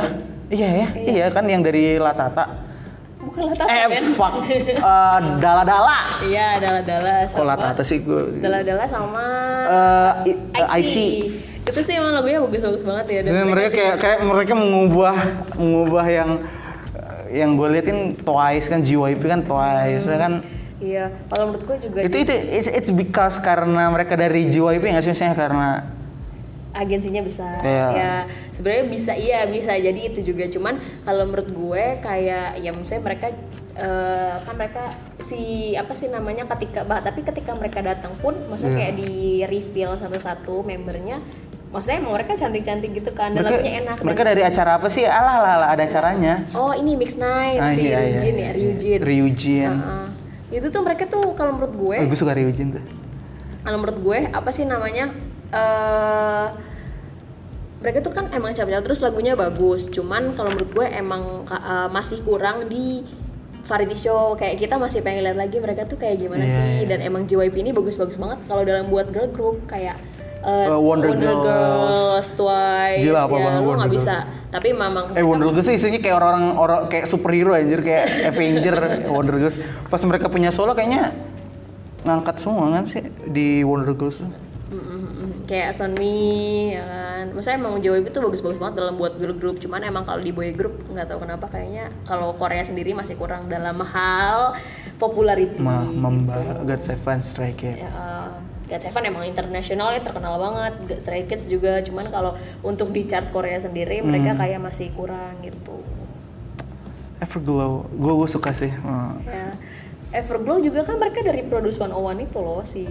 iya 0.49 0.69
ya? 0.71 0.87
Iya. 0.95 1.25
Kan 1.31 1.45
yang 1.47 1.63
dari 1.63 1.99
Latata 1.99 2.67
bukan 3.19 3.43
Latata 3.51 3.67
eh 3.67 3.87
kan? 3.91 4.05
fuck. 4.15 4.35
Uh, 4.79 5.19
Dala 5.43 5.63
Dala 5.67 5.99
iya 6.23 6.63
Dala-Dala 6.63 7.27
sama 7.27 7.45
Latata 7.53 7.83
sih 7.83 7.99
gue 7.99 8.39
Dala-Dala 8.39 8.85
sama 8.87 9.25
Eh, 9.67 10.35
uh, 10.63 10.79
IC. 10.79 10.87
IC 10.87 10.95
itu 11.67 11.81
sih 11.83 11.99
emang 11.99 12.15
lagunya 12.15 12.39
bagus-bagus 12.39 12.87
banget 12.87 13.07
ya 13.11 13.21
dan 13.27 13.31
Jadi 13.35 13.43
mereka 13.51 13.71
kayak 13.75 13.97
kayak 13.99 14.19
mereka 14.23 14.53
mengubah 14.55 15.15
mengubah 15.59 16.07
yang 16.07 16.31
yang 17.27 17.59
gue 17.59 17.69
liatin 17.75 18.15
Twice 18.15 18.71
kan 18.71 18.87
JYP 18.87 19.23
kan 19.27 19.41
Twice 19.43 20.07
ya 20.07 20.19
kan? 20.23 20.33
Iya 20.79 21.05
kalau 21.27 21.51
menurut 21.51 21.65
gue 21.67 21.77
juga 21.83 21.99
itu 22.07 22.17
itu 22.23 22.31
it's, 22.31 22.71
it's 22.71 22.91
because 22.95 23.43
karena 23.43 23.91
mereka 23.91 24.15
dari 24.15 24.47
JYP 24.47 24.95
nggak 24.95 25.03
sih? 25.03 25.11
Misalnya 25.11 25.35
karena 25.35 25.69
agensinya 26.77 27.21
besar 27.21 27.59
Iya. 27.59 27.87
ya 27.91 28.13
sebenarnya 28.51 28.85
bisa 28.87 29.13
iya 29.13 29.45
bisa 29.45 29.73
jadi 29.73 30.01
itu 30.03 30.21
juga 30.23 30.45
cuman 30.47 30.77
kalau 31.03 31.25
menurut 31.25 31.49
gue 31.49 31.85
kayak 31.99 32.61
ya 32.61 32.71
misalnya 32.71 33.03
mereka 33.07 33.27
eh, 33.75 34.35
kan 34.39 34.55
mereka 34.55 34.85
si 35.19 35.41
apa 35.73 35.93
sih 35.93 36.07
namanya 36.07 36.45
ketika 36.47 36.83
bah 36.83 37.01
tapi 37.01 37.21
ketika 37.21 37.53
mereka 37.53 37.81
datang 37.81 38.13
pun 38.17 38.37
maksudnya 38.47 38.73
Iya. 38.73 38.81
kayak 38.83 38.95
di 38.95 39.13
reveal 39.43 39.93
satu-satu 39.93 40.61
membernya 40.63 41.21
maksudnya 41.67 41.99
emang 41.99 42.15
mereka 42.15 42.33
cantik-cantik 42.35 42.95
gitu 42.95 43.11
kan 43.11 43.33
dan 43.33 43.43
mereka 43.43 43.57
lagunya 43.57 43.73
enak 43.83 43.97
mereka 43.99 44.23
dari 44.25 44.43
acara 44.45 44.71
apa 44.77 44.87
sih 44.87 45.03
alah 45.03 45.35
alah, 45.37 45.53
alah, 45.57 45.69
ada 45.71 45.83
acaranya 45.83 46.35
oh 46.53 46.73
ini 46.73 46.95
mix 46.95 47.17
night 47.17 47.59
Ah, 47.59 47.69
si 47.69 47.85
iya, 47.85 47.99
iya, 47.99 47.99
Ryujin 48.15 48.35
iya, 48.35 48.39
ya 48.39 48.45
iya. 48.45 48.51
Ryujin 48.55 49.01
Ryujin. 49.03 49.73
Heeh. 49.75 50.07
itu 50.55 50.67
tuh 50.71 50.81
mereka 50.81 51.05
tuh 51.05 51.35
kalau 51.35 51.53
menurut 51.53 51.75
gue 51.75 51.97
oh, 51.99 52.07
gue 52.07 52.17
suka 52.17 52.33
Ryujin 52.33 52.69
tuh 52.71 52.85
kalau 53.61 53.77
menurut 53.77 53.99
gue 53.99 54.19
apa 54.31 54.51
sih 54.51 54.63
namanya 54.63 55.11
eh 55.51 56.47
mereka 57.77 58.01
tuh 58.01 58.11
kan 58.11 58.27
emang 58.33 58.51
capek 58.51 58.83
terus 58.83 58.99
lagunya 58.99 59.37
bagus 59.37 59.87
cuman 59.87 60.35
kalau 60.35 60.51
menurut 60.51 60.73
gue 60.73 60.87
emang 60.89 61.45
eh, 61.47 61.89
masih 61.93 62.25
kurang 62.25 62.67
di 62.67 63.05
variety 63.63 64.09
show 64.09 64.35
kayak 64.35 64.59
kita 64.59 64.79
masih 64.79 65.03
pengen 65.03 65.27
lihat 65.27 65.35
lagi 65.35 65.59
mereka 65.59 65.85
tuh 65.85 65.99
kayak 65.99 66.23
gimana 66.23 66.47
Iya, 66.47 66.55
sih 66.55 66.67
iya. 66.83 66.87
dan 66.87 66.99
emang 67.03 67.27
JYP 67.27 67.55
ini 67.61 67.71
bagus-bagus 67.71 68.15
banget 68.17 68.39
kalau 68.47 68.63
dalam 68.63 68.87
buat 68.87 69.11
girl 69.11 69.27
group 69.29 69.67
kayak 69.67 69.99
eh, 70.47 70.67
Eh, 70.67 70.79
Wonder 70.79 71.11
Girls, 71.19 71.43
Girls. 71.43 72.29
Twice 72.39 73.03
Gila, 73.03 73.21
apa 73.27 73.35
ya 73.35 73.51
Wonder 73.59 73.77
nggak 73.83 73.93
bisa 73.93 74.17
tapi 74.47 74.71
memang 74.71 75.11
Eh 75.13 75.27
Wonder 75.27 75.51
Girls 75.51 75.67
sih 75.67 75.75
isinya 75.75 75.99
kayak 75.99 76.17
orang-orang 76.17 76.45
orang 76.55 76.81
kayak 76.87 77.07
superhero 77.11 77.53
anjir 77.53 77.83
kayak 77.83 78.07
Avenger 78.31 78.75
Wonder 79.11 79.37
Girls. 79.37 79.59
Pas 79.91 79.99
mereka 80.07 80.31
punya 80.31 80.49
solo 80.49 80.73
kayaknya 80.73 81.11
ngangkat 82.07 82.39
semua 82.39 82.71
kan 82.71 82.87
sih 82.87 83.03
di 83.27 83.67
Wonder 83.67 83.93
Girls 83.93 84.23
tuh. 84.23 84.31
Kayak 85.47 85.79
Sunmi 85.79 86.75
ya 86.75 86.83
kan 86.83 87.25
maksudnya 87.31 87.57
emang 87.57 87.79
JYP 87.79 88.11
itu 88.11 88.19
bagus-bagus 88.19 88.59
banget 88.59 88.83
dalam 88.83 88.99
buat 88.99 89.15
girl 89.15 89.39
group 89.39 89.63
cuman 89.63 89.79
emang 89.81 90.03
kalau 90.03 90.19
di 90.19 90.35
boy 90.35 90.51
group 90.51 90.75
nggak 90.91 91.07
tahu 91.07 91.23
kenapa 91.23 91.47
kayaknya 91.47 91.87
kalau 92.03 92.35
Korea 92.35 92.67
sendiri 92.67 92.91
masih 92.93 93.15
kurang 93.15 93.47
dalam 93.47 93.79
hal 93.79 94.59
popularity 94.99 95.63
Ma 95.63 95.87
gitu. 95.87 96.03
Mamba 96.03 96.67
God 96.67 96.83
Seven 96.83 97.23
Stray 97.23 97.55
ya, 97.55 97.79
Kids. 97.79 97.95
God 98.67 98.83
Seven 98.83 99.03
emang 99.07 99.23
internasional 99.23 99.95
ya 99.95 100.03
terkenal 100.03 100.35
banget 100.37 100.73
God 100.83 101.01
Stray 101.01 101.23
Kids 101.25 101.47
juga 101.47 101.79
cuman 101.79 102.11
kalau 102.11 102.35
untuk 102.61 102.91
di 102.91 103.07
chart 103.07 103.31
Korea 103.31 103.63
sendiri 103.63 104.03
mereka 104.03 104.35
Hmm. 104.35 104.41
kayak 104.43 104.59
masih 104.59 104.91
kurang 104.99 105.39
gitu 105.47 105.79
Everglow, 107.17 107.89
gue 107.89 108.13
gue 108.13 108.29
suka 108.29 108.53
sih. 108.53 108.69
Ya 109.25 109.57
Everglow 110.13 110.61
juga 110.61 110.85
kan 110.85 111.01
mereka 111.01 111.25
dari 111.25 111.43
Produce 111.43 111.81
101 111.81 111.97
itu 112.21 112.39
loh 112.39 112.61
si 112.61 112.85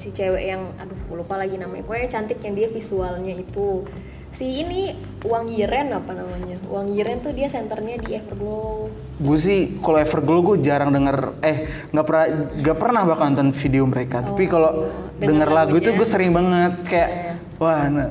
si 0.00 0.16
cewek 0.16 0.48
yang 0.48 0.72
aduh 0.80 0.96
lupa 1.12 1.36
lagi 1.36 1.60
namanya. 1.60 1.84
Pokoknya 1.84 2.08
cantik 2.08 2.40
yang 2.40 2.56
dia 2.56 2.72
visualnya 2.72 3.36
itu. 3.36 3.84
Si 4.30 4.62
ini 4.62 4.94
Wang 5.26 5.50
Yiren 5.52 5.92
apa 5.92 6.16
namanya? 6.16 6.56
Wang 6.70 6.88
Yiren 6.88 7.20
tuh 7.20 7.36
dia 7.36 7.52
senternya 7.52 8.00
di 8.00 8.16
Everglow. 8.16 8.88
Gue 9.20 9.36
sih 9.36 9.76
kalau 9.84 10.00
Everglow 10.00 10.40
gue 10.40 10.56
jarang 10.64 10.94
denger 10.94 11.36
eh 11.44 11.68
nggak 11.92 12.06
pernah 12.08 12.26
nggak 12.56 12.78
pernah 12.80 13.02
bakal 13.04 13.24
nonton 13.28 13.50
video 13.52 13.84
mereka. 13.84 14.24
Tapi 14.24 14.48
kalau 14.48 14.88
denger 15.20 15.34
denger 15.36 15.50
lagu 15.52 15.74
itu 15.76 15.90
gue 15.92 16.08
sering 16.08 16.32
banget 16.32 16.72
kayak 16.88 17.10
wah 17.60 17.84
nah, 17.92 18.08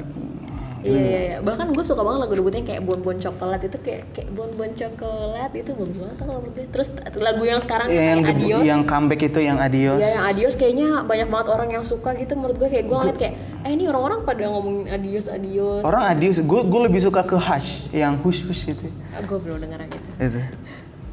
iya 0.81 0.99
iya. 0.99 1.19
iya 1.19 1.37
bahkan 1.39 1.69
gue 1.69 1.83
suka 1.83 1.99
banget 1.99 2.19
lagu 2.21 2.33
debutnya 2.33 2.63
kayak 2.63 2.81
Bon 2.81 2.99
Bon 2.99 3.15
Coklat. 3.15 3.61
Itu 3.61 3.77
kayak 3.79 4.01
kayak 4.11 4.29
Bon 4.31 4.49
Bon 4.51 4.69
Coklat 4.69 5.51
itu 5.53 5.71
bagus 5.71 5.97
banget 5.97 6.15
kalau 6.17 6.31
menurut 6.35 6.53
gue 6.53 6.65
terus 6.69 6.87
lagu 7.15 7.43
yang 7.43 7.59
sekarang 7.59 7.87
yang 7.87 8.19
kayak 8.19 8.27
debu- 8.31 8.47
Adios. 8.49 8.63
yang 8.63 8.81
comeback 8.83 9.21
itu 9.21 9.39
yang 9.39 9.57
Adios. 9.57 9.99
Ya 9.99 10.09
yang 10.11 10.25
Adios 10.25 10.53
kayaknya 10.53 10.87
banyak 11.03 11.27
banget 11.27 11.47
orang 11.49 11.69
yang 11.69 11.83
suka 11.83 12.15
gitu 12.15 12.33
menurut 12.33 12.55
gue 12.55 12.69
kayak 12.69 12.85
gue 12.85 12.95
ngeliat 12.95 13.17
kayak 13.17 13.33
eh 13.59 13.71
ini 13.71 13.83
orang-orang 13.85 14.23
pada 14.23 14.43
ngomongin 14.45 14.87
Adios 14.89 15.25
Adios. 15.27 15.83
Orang 15.83 16.03
Adios, 16.05 16.37
gue 16.37 16.59
gue 16.63 16.81
lebih 16.81 17.01
suka 17.01 17.21
ke 17.21 17.35
Hush 17.35 17.91
yang 17.91 18.15
Hush 18.19 18.43
Hush 18.43 18.67
itu. 18.67 18.87
gue 19.19 19.37
belum 19.37 19.59
denger 19.59 19.79
yang 19.79 19.91
itu. 19.91 20.09
Itu. 20.17 20.39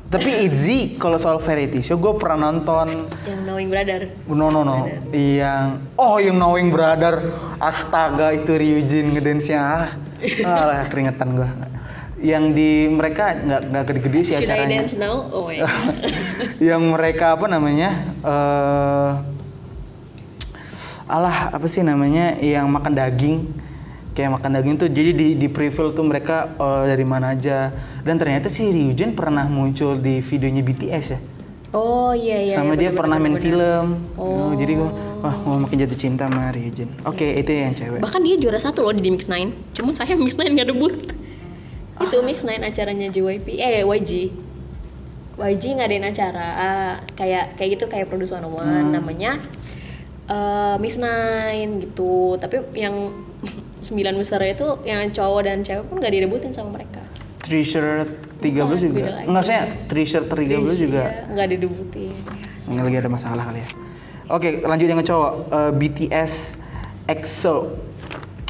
Tapi 0.07 0.31
Itzy 0.47 0.95
kalau 0.97 1.19
soal 1.19 1.43
variety 1.43 1.83
show 1.83 1.99
gue 1.99 2.15
pernah 2.15 2.51
nonton 2.51 3.11
yang 3.27 3.41
Knowing 3.43 3.69
Brother 3.69 4.01
No 4.31 4.55
no 4.55 4.63
no, 4.63 4.87
yang 5.11 5.83
oh 5.99 6.23
yang 6.23 6.39
Knowing 6.39 6.71
Brother, 6.71 7.35
astaga 7.59 8.31
itu 8.31 8.55
Ryujin 8.55 9.11
ngedance-nya, 9.15 9.59
ah, 9.61 9.87
alah 10.63 10.87
keringetan 10.87 11.35
gue. 11.35 11.49
Yang 12.17 12.45
di 12.57 12.71
mereka 12.89 13.37
nggak 13.37 13.61
nggak 13.69 13.85
gede-gede 13.93 14.21
sih 14.25 14.35
Should 14.39 14.49
I 14.49 14.65
acaranya. 14.65 14.77
dance 14.81 14.97
now? 14.97 15.29
Oh 15.29 15.51
my 15.51 15.61
yang 16.73 16.83
mereka 16.89 17.37
apa 17.37 17.47
namanya? 17.51 17.91
eh 18.25 19.11
alah 21.07 21.55
apa 21.55 21.67
sih 21.69 21.83
namanya? 21.85 22.39
Yang 22.41 22.67
makan 22.67 22.93
daging. 22.95 23.39
Kayak 24.17 24.41
makan 24.41 24.51
daging 24.57 24.77
tuh 24.81 24.89
jadi 24.89 25.13
di 25.13 25.37
di 25.37 25.47
preview 25.53 25.93
tuh 25.93 26.03
mereka 26.09 26.57
eh, 26.57 26.85
dari 26.89 27.05
mana 27.05 27.37
aja. 27.37 27.69
Dan 28.01 28.17
ternyata 28.17 28.49
si 28.49 28.65
Ryujin 28.65 29.13
pernah 29.13 29.45
muncul 29.45 30.01
di 30.01 30.25
videonya 30.25 30.65
BTS 30.65 31.07
ya. 31.13 31.21
Oh 31.77 32.17
iya 32.17 32.41
iya. 32.41 32.55
sama 32.57 32.73
iya, 32.73 32.89
dia 32.89 32.91
bener, 32.95 32.99
pernah 33.05 33.17
bener, 33.21 33.29
main 33.29 33.37
bener. 33.37 33.45
film 33.45 33.87
Oh, 34.17 34.55
jadi 34.57 34.73
gua 34.81 34.91
wah 35.21 35.37
mau 35.45 35.59
makin 35.61 35.77
jatuh 35.83 35.99
cinta 35.99 36.25
sama 36.25 36.55
Ryujin 36.55 36.89
oke 37.03 37.27
itu 37.27 37.51
yang 37.53 37.75
cewek 37.77 38.01
Bahkan 38.01 38.21
dia 38.23 38.37
juara 38.41 38.57
satu 38.57 38.87
loh 38.87 38.95
di 38.95 39.11
Mix 39.13 39.27
Nine. 39.29 39.53
Cuman 39.77 39.93
saya 39.93 40.17
Mix 40.17 40.41
Nine 40.41 40.57
nggak 40.57 40.69
debut. 40.73 40.95
Itu 42.05 42.21
Mix 42.21 42.45
Nine 42.45 42.61
acaranya 42.61 43.09
JYP, 43.09 43.57
eh 43.57 43.85
YG. 43.85 44.33
YG 45.37 45.65
ngadain 45.77 46.05
acara 46.05 46.47
ah, 46.57 46.95
kayak 47.13 47.61
kayak 47.61 47.77
gitu 47.77 47.85
kayak 47.93 48.09
Produce 48.09 48.33
101 48.33 48.97
namanya 48.97 49.37
eh 50.29 50.77
Mix 50.81 50.97
Nine 50.97 51.89
gitu. 51.89 52.41
Tapi 52.41 52.63
yang 52.73 53.13
sembilan 53.87 54.15
besar 54.19 54.43
itu 54.43 54.83
yang 54.83 55.07
cowok 55.09 55.41
dan 55.47 55.63
cewek 55.63 55.85
pun 55.87 56.03
nggak 56.03 56.13
didebutin 56.13 56.51
sama 56.51 56.75
mereka. 56.75 57.01
Treasure 57.47 58.03
13 58.43 58.59
Bukan, 58.59 58.75
juga 58.77 59.23
enggak 59.23 59.45
saya 59.47 59.63
Treasure 59.87 60.27
13 60.27 60.83
juga 60.83 61.03
Iya, 61.07 61.31
nggak 61.31 61.47
didebutin. 61.55 62.11
Ini 62.67 62.83
lagi 62.83 62.97
ada 62.99 63.07
masalah 63.07 63.45
kali 63.47 63.63
ya 63.63 63.69
oke 64.27 64.49
lanjut 64.67 64.87
yang 64.91 64.99
cowok 64.99 65.33
Eh, 65.47 65.73
BTS 65.79 66.33
EXO 67.07 67.57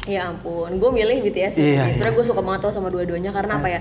Ya 0.07 0.31
ampun, 0.31 0.81
gue 0.81 0.89
milih 0.89 1.19
BTS 1.19 1.59
Iya, 1.59 1.83
ya. 1.83 1.93
Sebenernya 1.93 2.15
gue 2.15 2.25
suka 2.25 2.41
banget 2.41 2.63
tau 2.63 2.73
sama 2.73 2.87
dua-duanya 2.89 3.29
karena 3.29 3.59
apa 3.59 3.67
ya? 3.67 3.79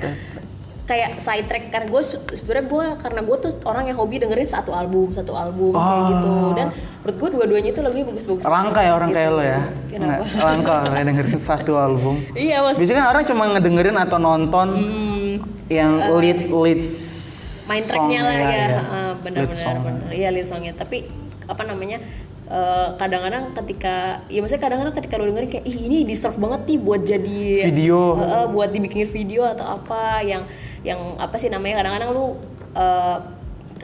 Kayak 0.86 1.18
side 1.18 1.44
track 1.44 1.64
karena 1.68 1.86
gue 1.88 2.02
sebenarnya 2.32 2.64
gue 2.64 2.84
karena 2.96 3.20
gue 3.20 3.36
tuh 3.36 3.50
orang 3.64 3.84
yang 3.84 3.98
hobi 3.98 4.16
dengerin 4.16 4.46
satu 4.46 4.70
album 4.70 5.10
satu 5.10 5.34
album 5.34 5.74
kayak 5.74 5.82
Oh. 5.92 6.06
gitu 6.08 6.30
dan 6.54 6.66
menurut 6.96 7.16
gue 7.16 7.28
dua-duanya 7.32 7.70
itu 7.70 7.80
lagunya 7.80 8.06
bagus-bagus. 8.06 8.46
langka 8.46 8.80
ya 8.80 8.92
orang 8.92 9.10
gitu. 9.10 9.18
kayak 9.18 9.30
lo 9.30 9.42
ya 9.42 9.60
Kenapa? 9.88 10.06
Nggak, 10.06 10.22
langka 10.40 10.72
orang 10.80 10.96
yang 10.96 11.08
dengerin 11.10 11.40
satu 11.40 11.72
album 11.76 12.14
Iya 12.38 12.56
mas. 12.62 12.78
biasanya 12.78 12.96
kan 12.96 13.08
orang 13.08 13.24
cuma 13.24 13.44
ngedengerin 13.48 13.96
atau 13.96 14.18
nonton 14.20 14.68
Hmm, 14.72 15.30
yang 15.66 15.90
lead 16.16 16.38
lead 16.46 16.80
main 17.66 17.82
tracknya 17.82 18.20
lah 18.22 18.32
ya, 18.32 18.46
ya. 18.46 18.66
Lead 18.70 19.18
benar-benar 19.18 19.74
benar. 19.82 20.08
Iya 20.08 20.28
lead 20.30 20.46
songnya. 20.46 20.72
Tapi 20.72 21.10
apa 21.44 21.62
namanya? 21.62 21.98
Eh, 22.46 22.88
kadang-kadang 22.98 23.54
ketika 23.54 24.22
ya 24.30 24.38
maksudnya 24.42 24.62
kadang-kadang 24.62 24.94
ketika 24.94 25.14
lu 25.18 25.30
dengerin 25.30 25.50
kayak 25.50 25.66
ih 25.66 25.78
ini 25.86 25.98
deserve 26.06 26.38
banget 26.38 26.60
nih 26.70 26.78
buat 26.78 27.02
jadi 27.02 27.40
Video. 27.70 28.16
Eh, 28.16 28.26
eh, 28.26 28.46
buat 28.50 28.68
dibikin 28.70 29.06
video 29.06 29.42
atau 29.44 29.66
apa 29.66 30.22
yang 30.22 30.46
yang 30.86 31.18
apa 31.18 31.34
sih 31.36 31.50
namanya 31.50 31.82
kadang-kadang 31.82 32.10
lu 32.14 32.24
eh, 32.74 33.18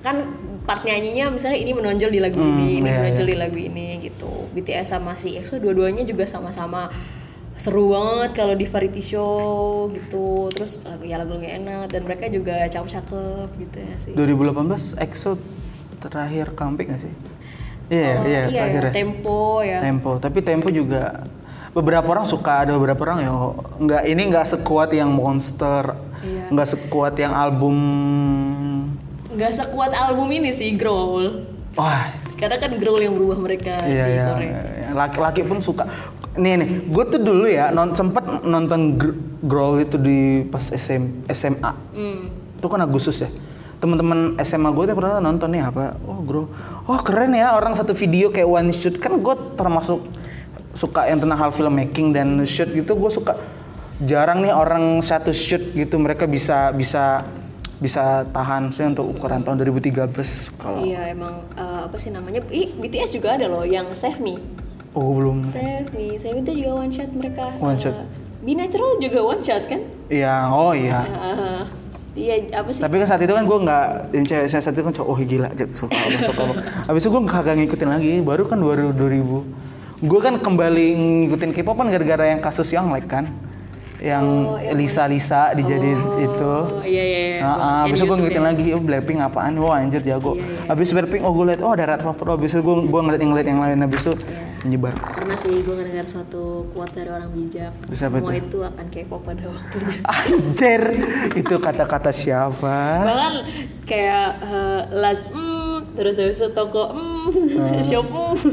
kan 0.03 0.17
part 0.67 0.83
nyanyinya 0.83 1.31
misalnya 1.31 1.59
ini 1.59 1.73
menonjol 1.75 2.11
di 2.11 2.21
lagu 2.23 2.39
Hmm, 2.39 2.59
ini 2.59 2.83
ini 2.83 2.89
iya, 2.91 2.99
menonjol 3.03 3.27
iya. 3.27 3.33
di 3.35 3.37
lagu 3.39 3.59
ini 3.59 3.87
gitu 4.03 4.31
BTS 4.55 4.95
sama 4.95 5.15
si 5.15 5.35
EXO 5.39 5.59
dua-duanya 5.63 6.03
juga 6.07 6.27
sama-sama 6.27 6.91
seru 7.55 7.93
banget 7.95 8.35
kalau 8.35 8.55
di 8.59 8.67
variety 8.67 9.03
show 9.05 9.87
gitu 9.95 10.51
terus 10.51 10.83
eh, 10.83 11.13
ya 11.13 11.21
lagu-lagunya 11.21 11.61
enak 11.63 11.93
dan 11.95 12.03
mereka 12.03 12.27
juga 12.27 12.67
cakep-cakep 12.67 13.49
gitu 13.59 13.77
ya 13.79 13.95
sih 14.03 14.13
2018 14.17 14.99
EXO 14.99 15.39
terakhir 16.03 16.57
comeback 16.59 16.97
gak 16.97 17.03
sih 17.07 17.15
iya 17.93 18.13
Oh, 18.17 18.25
iya 18.25 18.41
iya, 18.49 18.61
terakhir 18.65 18.83
ya, 18.89 18.93
tempo 18.97 19.41
ya. 19.61 19.79
Tempo. 19.85 20.11
Tapi 20.17 20.39
Tempo 20.41 20.69
juga 20.73 21.29
beberapa 21.73 22.09
orang 22.09 22.25
suka 22.25 22.65
ada 22.65 22.73
beberapa 22.77 23.01
orang 23.05 23.19
ya 23.21 23.33
nggak 23.81 24.03
ini 24.09 24.23
nggak 24.29 24.47
sekuat 24.49 24.93
yang 24.93 25.13
Monster 25.13 25.97
Iya. 26.23 26.55
nggak 26.55 26.69
sekuat 26.71 27.19
yang 27.19 27.35
album 27.35 27.77
nggak 29.33 29.53
sekuat 29.53 29.91
album 29.93 30.29
ini 30.31 30.53
sih 30.53 30.73
Growl. 30.77 31.49
Wah. 31.75 32.13
Karena 32.39 32.59
kan 32.59 32.75
Growl 32.79 33.01
yang 33.01 33.15
berubah 33.15 33.39
mereka 33.39 33.85
iya 33.85 34.05
di 34.07 34.13
iya. 34.17 34.27
Korea 34.29 34.61
laki-laki 34.93 35.41
pun 35.43 35.59
suka. 35.59 35.89
Nih 36.33 36.57
nih 36.57 36.69
gue 36.89 37.05
tuh 37.09 37.21
dulu 37.21 37.45
ya 37.45 37.69
non 37.69 37.93
sempet 37.93 38.25
nonton 38.45 38.97
Gr- 38.97 39.19
Growl 39.45 39.81
itu 39.81 39.97
di 40.01 40.45
pas 40.49 40.65
SM, 40.65 41.29
SMA 41.29 41.73
hmm. 41.93 42.21
itu 42.57 42.67
kan 42.69 42.81
Agustus 42.81 43.21
ya 43.21 43.29
teman-teman 43.83 44.39
SMA 44.47 44.71
gue 44.71 44.85
tuh 44.87 44.95
pernah 44.95 45.19
nonton 45.19 45.51
nih 45.51 45.67
apa? 45.67 45.99
Oh 46.07 46.23
Growl 46.23 46.47
oh 46.87 47.01
keren 47.03 47.35
ya 47.35 47.59
orang 47.59 47.75
satu 47.75 47.91
video 47.93 48.31
kayak 48.31 48.47
one 48.47 48.71
shoot. 48.71 48.95
Kan 49.03 49.19
gue 49.19 49.35
termasuk 49.59 50.07
suka 50.73 51.11
yang 51.11 51.19
tentang 51.19 51.37
hal 51.37 51.51
filmmaking 51.51 52.15
dan 52.15 52.39
shoot 52.47 52.71
gitu 52.71 52.95
gue 52.95 53.11
suka. 53.11 53.35
Jarang 54.07 54.47
nih 54.47 54.55
orang 54.55 55.03
satu 55.03 55.35
shoot 55.35 55.75
gitu 55.75 55.99
mereka 55.99 56.31
bisa 56.31 56.71
bisa 56.71 57.27
bisa 57.83 58.23
tahan. 58.31 58.71
Sih 58.71 58.87
untuk 58.87 59.11
ukuran 59.11 59.43
tahun 59.43 59.59
2013 59.67 60.15
kalau 60.63 60.87
iya 60.87 61.11
emang 61.11 61.43
eh, 61.59 61.81
apa 61.91 61.99
sih 61.99 62.15
namanya? 62.15 62.39
Ih 62.55 62.71
BTS 62.79 63.19
juga 63.19 63.35
ada 63.35 63.51
loh 63.51 63.67
yang 63.67 63.91
Save 63.99 64.23
Me. 64.23 64.39
Oh 64.95 65.11
belum. 65.11 65.43
Save 65.43 65.91
Me. 65.91 66.15
Save 66.23 66.39
Me 66.39 66.47
itu 66.47 66.63
juga 66.63 66.87
one 66.87 66.93
shot 66.95 67.11
mereka 67.11 67.51
One 67.59 67.75
Eh, 67.75 67.83
shot. 67.83 67.99
Be 68.47 68.55
Natural 68.55 68.95
juga 69.03 69.19
one 69.27 69.43
shot 69.43 69.67
kan? 69.67 69.83
Iya 70.07 70.47
oh 70.55 70.71
iya. 70.71 71.03
Eh, 71.03 71.63
iya 72.13 72.35
apa 72.53 72.69
sih 72.71 72.83
Tapi 72.85 72.95
kan 73.01 73.07
saat 73.09 73.23
itu 73.25 73.33
kan 73.33 73.45
gue 73.45 73.59
nggak, 73.65 73.85
yang 74.13 74.25
cewek 74.29 74.47
saya 74.47 74.61
saat 74.61 74.77
itu 74.77 74.85
kan 74.85 74.93
cowok, 74.93 75.09
oh 75.09 75.17
gila, 75.19 75.49
suka 75.77 75.97
banget, 75.97 76.21
suka 76.29 76.43
banget. 76.45 76.65
Habis 76.85 77.01
itu 77.01 77.09
gue 77.09 77.23
kagak 77.25 77.55
ngikutin 77.57 77.89
lagi, 77.89 78.13
baru 78.21 78.43
kan 78.45 78.59
2000. 78.61 78.93
Gue 80.03 80.21
kan 80.21 80.35
kembali 80.37 80.87
ngikutin 80.99 81.51
K-pop 81.55 81.77
kan 81.79 81.89
gara-gara 81.89 82.25
yang 82.29 82.41
kasus 82.43 82.69
yang 82.75 82.91
like 82.91 83.09
kan. 83.09 83.31
Yang 84.03 84.27
Oh, 84.27 84.59
Lisa-Lisa 84.75 85.55
dijadiin 85.55 86.01
itu. 86.27 86.55
oh 86.67 86.83
iya 86.83 87.05
iya 87.07 87.21
iya. 87.23 87.39
Nah, 87.39 87.87
habis 87.87 87.97
di 87.97 88.03
itu 88.03 88.11
gue 88.11 88.17
ngikutin 88.19 88.43
ya. 88.43 88.49
lagi, 88.51 88.67
oh 88.75 88.83
Blackpink 88.83 89.23
apaan, 89.23 89.55
wah 89.63 89.79
anjir 89.79 90.03
jago. 90.03 90.35
Iya, 90.35 90.43
iya. 90.43 90.75
Habis 90.75 90.91
Blackpink, 90.91 91.23
oh 91.23 91.31
gue 91.31 91.55
liat, 91.55 91.63
oh 91.63 91.71
ada 91.71 91.87
Red 91.87 92.03
Velvet, 92.03 92.27
oh, 92.27 92.35
habis 92.35 92.51
itu 92.51 92.61
gue 92.67 92.77
gue 92.83 93.01
ngeliat 93.01 93.21
yang 93.23 93.31
ngeliat 93.31 93.47
yang 93.47 93.61
lain, 93.63 93.79
habis 93.79 94.03
itu 94.03 94.15
Iya. 94.19 94.52
Menyebar. 94.63 94.95
pernah 94.95 95.35
sih 95.35 95.59
gue 95.59 95.71
ngedengar 95.71 96.05
suatu 96.05 96.43
quote 96.69 96.93
dari 96.93 97.09
orang 97.09 97.31
bijak 97.31 97.75
Siapa 97.89 98.17
semua 98.17 98.31
itu? 98.33 98.47
itu 98.47 98.59
akan 98.61 98.87
K-pop 98.89 99.21
pada 99.21 99.45
waktunya 99.45 99.97
Anjir, 100.17 100.83
itu 101.35 101.55
kata-kata 101.57 102.11
siapa? 102.11 102.79
bahkan 103.03 103.35
kayak 103.83 104.27
eh, 104.41 104.81
las 104.93 105.27
mm, 105.27 105.93
terus 105.93 106.15
habis 106.17 106.39
itu 106.39 106.51
toko 106.51 106.95
mm, 106.95 107.27
shop 107.89 108.07
mm. 108.07 108.35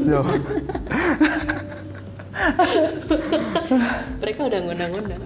Mereka 4.18 4.40
udah 4.42 4.60
ngundang-ngundang. 4.62 5.20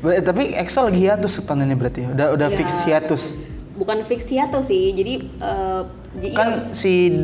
Ber- 0.00 0.20
Tapi 0.20 0.42
EXO 0.52 0.80
lagi 0.84 1.00
hiatus 1.00 1.38
tahun 1.40 1.64
ini 1.64 1.74
berarti 1.74 2.00
ya? 2.00 2.08
Udah 2.10 2.26
udah 2.32 2.48
Ya. 2.48 2.56
fix 2.56 2.68
hiatus. 2.82 3.22
bukan 3.72 4.04
fix 4.04 4.28
hiatus 4.28 4.66
sih 4.66 4.92
jadi 4.92 5.24
j- 6.14 6.34
Kan 6.36 6.48
iya, 6.60 6.76
si 6.76 7.16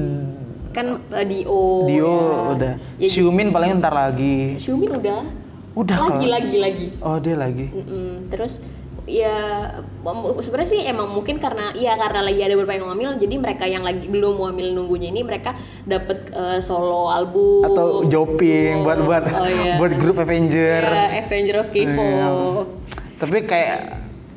kan 0.76 0.86
eh, 1.10 1.24
Dio 1.24 1.88
Dio 1.88 2.04
ya. 2.04 2.52
udah. 2.52 2.72
Ya, 3.00 3.08
Xiumin 3.08 3.48
paling 3.48 3.80
ntar 3.80 3.90
lagi. 3.90 4.52
Xiumin 4.54 4.92
udah 4.94 5.24
Udah 5.72 5.96
lagi 5.98 6.08
kalau- 6.20 6.32
lagi 6.32 6.56
lagi 6.56 6.86
Oh 7.00 7.16
dia 7.16 7.34
lagi. 7.34 7.66
Mm-mm. 7.66 8.28
terus 8.28 8.64
ya 9.04 9.70
sebenarnya 10.36 10.66
sih 10.68 10.82
emang 10.82 11.06
mungkin 11.06 11.36
karena 11.36 11.70
ya 11.72 11.94
karena 11.94 12.20
lagi 12.22 12.40
ada 12.40 12.54
beberapa 12.54 12.74
yang 12.74 12.90
hamil 12.90 13.10
jadi 13.14 13.34
mereka 13.36 13.64
yang 13.64 13.80
lagi 13.80 14.02
belum 14.04 14.34
hamil 14.40 14.72
nunggunya 14.72 15.08
ini 15.08 15.22
mereka 15.22 15.54
dapat 15.84 16.26
eh, 16.28 16.58
solo 16.58 17.06
album 17.06 17.62
Atau 17.66 17.86
joping 18.06 18.82
buat 18.82 18.98
buat 19.00 19.24
Oh, 19.28 19.46
iya. 19.46 19.76
buat 19.76 19.92
grup 19.94 20.18
Avenger. 20.18 20.82
Ya, 20.82 21.22
Avenger 21.22 21.56
of 21.56 21.68
K-pop 21.68 22.02
Iya. 22.02 22.28
Tapi 23.16 23.36
kayak 23.44 23.78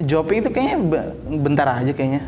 joping 0.01 0.37
itu 0.39 0.49
kayaknya 0.49 0.77
be- 0.77 1.09
bentar 1.39 1.67
aja 1.73 1.91
kayaknya. 1.91 2.21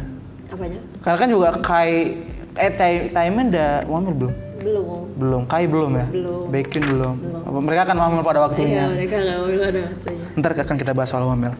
apanya 0.48 0.80
Karena 1.00 1.18
kan 1.18 1.30
juga 1.30 1.48
Kai 1.58 2.16
eh 2.62 2.72
Tai 2.72 2.94
Taiman 3.10 3.50
udah 3.50 3.70
hamil 3.84 4.14
belum? 4.16 4.34
belum 4.62 4.86
Belum. 5.18 5.42
Kai 5.46 5.66
belum 5.66 5.92
ya? 5.92 6.06
Belum. 6.08 6.46
Baekhyun 6.48 6.86
belum. 6.86 7.16
Apa 7.42 7.58
mereka 7.60 7.82
akan 7.84 7.98
hamil 7.98 8.22
pada 8.22 8.38
iya 8.38 8.46
waktunya. 8.46 8.84
mereka 8.88 9.16
nggak 9.18 9.38
hamil 9.42 9.60
ada 9.60 9.80
waktunya 9.84 10.26
Ntar 10.38 10.52
akan 10.56 10.76
kita 10.78 10.92
bahas 10.94 11.10
soal 11.10 11.26
hamil. 11.26 11.54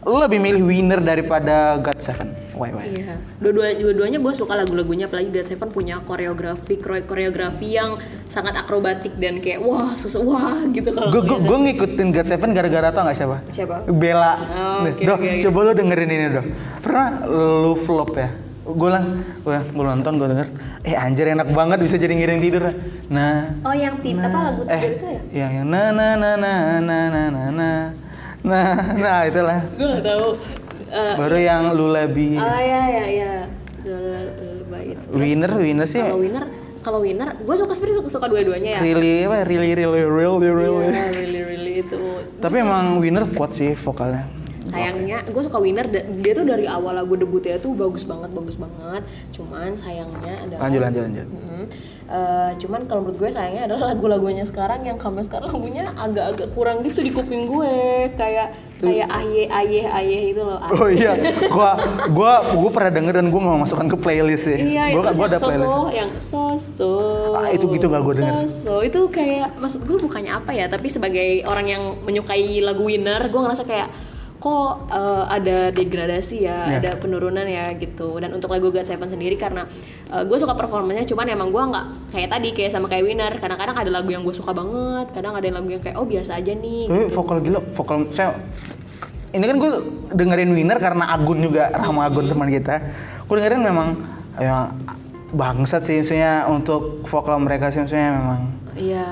Lo 0.00 0.16
lebih 0.16 0.40
milih 0.40 0.64
winner 0.64 0.96
daripada 0.98 1.76
God 1.76 2.00
Seven? 2.00 2.32
Why 2.56 2.72
why? 2.72 2.84
Iya, 2.84 3.16
dua-dua 3.36 3.72
dua-duanya 3.72 4.16
gue 4.16 4.32
suka 4.32 4.52
lagu-lagunya 4.52 5.08
apalagi 5.08 5.28
God 5.28 5.44
Seven 5.44 5.68
punya 5.68 6.00
koreografi 6.00 6.76
kore- 6.76 7.04
koreografi 7.04 7.76
yang 7.76 7.96
sangat 8.24 8.56
akrobatik 8.56 9.16
dan 9.16 9.40
kayak 9.40 9.60
wah 9.60 9.96
susah 9.96 10.20
wah 10.20 10.60
gitu 10.68 10.92
kalau 10.92 11.08
Gue 11.08 11.24
gue 11.24 11.58
ngikutin 11.62 12.12
God 12.12 12.26
Seven 12.26 12.52
gara-gara 12.52 12.88
tau 12.90 13.04
gak 13.04 13.16
siapa? 13.16 13.36
siapa 13.48 13.88
Bella. 13.88 14.32
Oh, 14.80 14.84
oke, 14.84 15.04
Doh, 15.04 15.16
oke. 15.16 15.30
coba 15.44 15.58
lo 15.62 15.72
dengerin 15.72 16.10
ini 16.10 16.26
doh. 16.30 16.44
Pernah 16.80 17.06
lu 17.64 17.72
flop 17.76 18.12
ya? 18.16 18.28
Gue 18.76 18.90
lah, 18.90 19.04
gue 19.42 19.56
gue 19.70 19.84
nonton, 19.84 20.12
gue 20.18 20.28
denger. 20.30 20.48
Eh 20.86 20.94
anjir 20.94 21.26
enak 21.30 21.48
banget 21.50 21.78
bisa 21.80 21.96
jadi 21.96 22.14
ngiring 22.14 22.40
tidur. 22.40 22.64
Nah, 23.10 23.58
Oh 23.66 23.74
yang 23.74 23.98
tit 24.00 24.14
apa 24.16 24.38
lagu 24.50 24.62
eh, 24.64 24.70
tidur 24.70 24.90
itu 24.94 25.06
ya? 25.06 25.20
yang 25.44 25.52
yang 25.62 25.66
na 25.66 25.82
na 25.90 26.08
na 26.14 26.30
na 26.38 26.52
na 26.78 26.98
na 27.10 27.22
na 27.30 27.42
na 27.50 27.70
nah 28.40 28.72
nah 28.96 29.18
itulah. 29.28 29.60
Gue 29.76 29.86
gak 30.00 30.04
tahu. 30.06 30.28
Eh, 30.90 31.14
Baru 31.14 31.36
yang 31.38 31.62
Lullaby. 31.76 32.40
oh 32.40 32.60
ya 32.60 32.82
ya 32.88 33.04
ya. 33.06 33.32
Lupa 33.84 34.78
itu. 34.80 35.04
Winner, 35.12 35.50
winner 35.54 35.86
sih. 35.86 36.00
Kalau 36.00 36.18
winner, 36.18 36.44
kalau 36.80 36.98
winner, 37.04 37.28
gue 37.36 37.54
suka 37.54 37.72
sebenarnya 37.76 37.96
suka, 38.00 38.08
suka 38.08 38.26
dua-duanya 38.26 38.70
ya. 38.78 38.80
Really 38.80 39.28
apa? 39.28 39.36
ya? 39.36 39.44
Really 39.44 39.70
really 39.76 40.02
really 40.02 40.48
really. 40.48 40.48
really. 40.50 40.86
Iya, 40.90 41.04
really 41.12 41.40
really 41.44 41.72
itu. 41.84 41.96
Tapi 42.40 42.56
emang 42.58 42.98
winner 42.98 43.28
kuat 43.30 43.52
sih 43.52 43.76
vokalnya. 43.76 44.24
Sayangnya 44.68 45.24
gue 45.24 45.42
suka 45.42 45.56
winner 45.56 45.88
dia 45.88 46.32
tuh 46.36 46.44
dari 46.44 46.68
awal 46.68 46.92
lagu 46.92 47.16
debutnya 47.16 47.56
tuh 47.56 47.72
bagus 47.72 48.04
banget 48.04 48.28
bagus 48.30 48.56
banget 48.60 49.02
cuman 49.32 49.72
sayangnya 49.72 50.34
adalah 50.44 50.60
Lanjut 50.68 50.80
lanjut 50.84 51.02
lanjut. 51.08 51.26
Mm-mm. 51.32 51.64
Eh, 52.10 52.50
cuman 52.58 52.80
kalau 52.90 53.06
menurut 53.06 53.18
gue 53.22 53.30
sayangnya 53.30 53.70
adalah 53.70 53.94
lagu-lagunya 53.94 54.42
sekarang 54.42 54.82
yang 54.82 54.98
sampai 54.98 55.22
sekarang 55.22 55.48
lagunya 55.54 55.94
agak-agak 55.94 56.48
kurang 56.52 56.82
gitu 56.82 57.00
di 57.00 57.14
kuping 57.14 57.46
gue 57.46 57.72
kayak 58.18 58.50
kayak 58.80 59.08
aye 59.12 59.44
aye 59.46 59.80
aye 59.84 60.18
itu 60.32 60.40
loh 60.40 60.56
Oh 60.72 60.88
iya, 60.88 61.12
gua 61.52 61.76
gua 62.08 62.32
gua 62.56 62.70
pernah 62.72 62.88
denger 62.96 63.14
dan 63.20 63.28
gua 63.28 63.40
mau 63.44 63.60
masukkan 63.60 63.92
ke 63.92 63.96
playlist 64.00 64.48
sih. 64.48 64.56
Iya, 64.56 64.96
gua, 64.96 65.12
itu 65.12 65.20
gua 65.20 65.26
ada 65.28 65.36
playlist. 65.36 65.60
so-so, 65.60 65.76
yang 65.92 66.10
so-so. 66.16 66.92
Ah, 67.36 67.52
itu 67.52 67.68
gitu 67.76 67.92
gak 67.92 68.00
gua 68.00 68.14
denger. 68.16 68.34
So-so, 68.48 68.74
itu 68.80 69.00
kayak, 69.12 69.60
maksud 69.60 69.84
gue 69.84 70.00
bukannya 70.00 70.32
apa 70.32 70.56
ya, 70.56 70.64
tapi 70.72 70.88
sebagai 70.88 71.44
orang 71.44 71.66
yang 71.68 71.82
menyukai 72.00 72.64
lagu 72.64 72.88
Winner, 72.88 73.20
gue 73.28 73.40
ngerasa 73.44 73.68
kayak, 73.68 73.92
kok 74.40 74.88
eh, 74.88 75.24
ada 75.28 75.68
degradasi 75.68 76.36
ya, 76.48 76.58
Iya. 76.64 76.76
ada 76.80 76.90
penurunan 76.96 77.44
ya 77.44 77.76
gitu. 77.76 78.16
Dan 78.16 78.32
untuk 78.32 78.48
lagu 78.48 78.72
God 78.72 78.88
Seven 78.88 79.04
sendiri 79.04 79.36
karena 79.36 79.68
eh, 80.08 80.24
gue 80.24 80.38
suka 80.40 80.56
performanya, 80.56 81.04
cuman 81.04 81.28
emang 81.28 81.52
gue 81.52 81.60
nggak 81.60 81.86
kayak 82.16 82.28
tadi 82.32 82.48
kayak 82.56 82.72
sama 82.72 82.88
kayak 82.88 83.04
Winner. 83.04 83.36
Kadang-kadang 83.36 83.76
ada 83.76 83.90
lagu 83.92 84.08
yang 84.08 84.24
gue 84.24 84.32
suka 84.32 84.56
banget, 84.56 85.12
kadang 85.12 85.36
ada 85.36 85.44
lagu 85.44 85.68
yang 85.68 85.84
kayak 85.84 86.00
oh 86.00 86.08
biasa 86.08 86.40
aja 86.40 86.56
nih. 86.56 86.88
Tapi 86.88 87.12
vokal 87.12 87.38
gila, 87.44 87.60
vokal 87.76 88.08
saya 88.10 88.32
ini 89.30 89.44
kan 89.46 89.56
gue 89.62 89.70
dengerin 90.10 90.50
Winner 90.50 90.78
karena 90.80 91.04
Agun 91.14 91.38
juga 91.38 91.70
Rahma 91.70 92.08
Agun 92.08 92.26
teman 92.26 92.48
kita. 92.48 92.82
Gue 93.28 93.38
dengerin 93.38 93.62
memang 93.62 93.88
ya 94.40 94.72
bangsat 95.30 95.86
sih 95.86 96.02
maksudnya 96.02 96.48
untuk 96.50 97.06
vokal 97.06 97.38
mereka 97.38 97.70
sih 97.70 97.78
maksudnya 97.84 98.18
memang 98.18 98.40
Iya, 98.70 99.06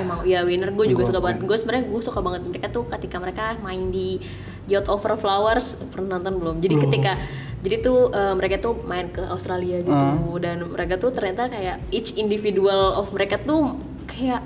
emang 0.00 0.24
ya 0.24 0.42
winner 0.48 0.72
gue 0.72 0.90
juga 0.90 1.04
Gua 1.04 1.10
suka 1.12 1.20
banget. 1.20 1.38
Gue 1.44 1.56
sebenarnya 1.60 1.84
gue 1.92 2.00
suka 2.02 2.20
banget 2.24 2.40
mereka 2.48 2.66
tuh 2.72 2.88
ketika 2.88 3.16
mereka 3.20 3.54
main 3.60 3.92
di 3.92 4.18
Yacht 4.64 4.86
Over 4.86 5.14
Flowers 5.14 5.76
pernah 5.88 6.16
nonton 6.16 6.34
belum? 6.36 6.56
Jadi 6.58 6.74
ketika 6.78 7.12
jadi 7.60 7.80
tuh 7.80 8.08
eh, 8.08 8.34
mereka 8.34 8.56
tuh 8.58 8.76
main 8.82 9.08
ke 9.08 9.24
Australia 9.24 9.80
gitu. 9.80 10.06
Dan 10.36 10.68
mereka 10.68 10.96
tuh 10.96 11.10
ternyata 11.10 11.48
kayak 11.48 11.80
each 11.90 12.12
individual 12.14 12.92
of 12.94 13.08
mereka 13.10 13.36
tuh 13.36 13.76
kayak 14.04 14.44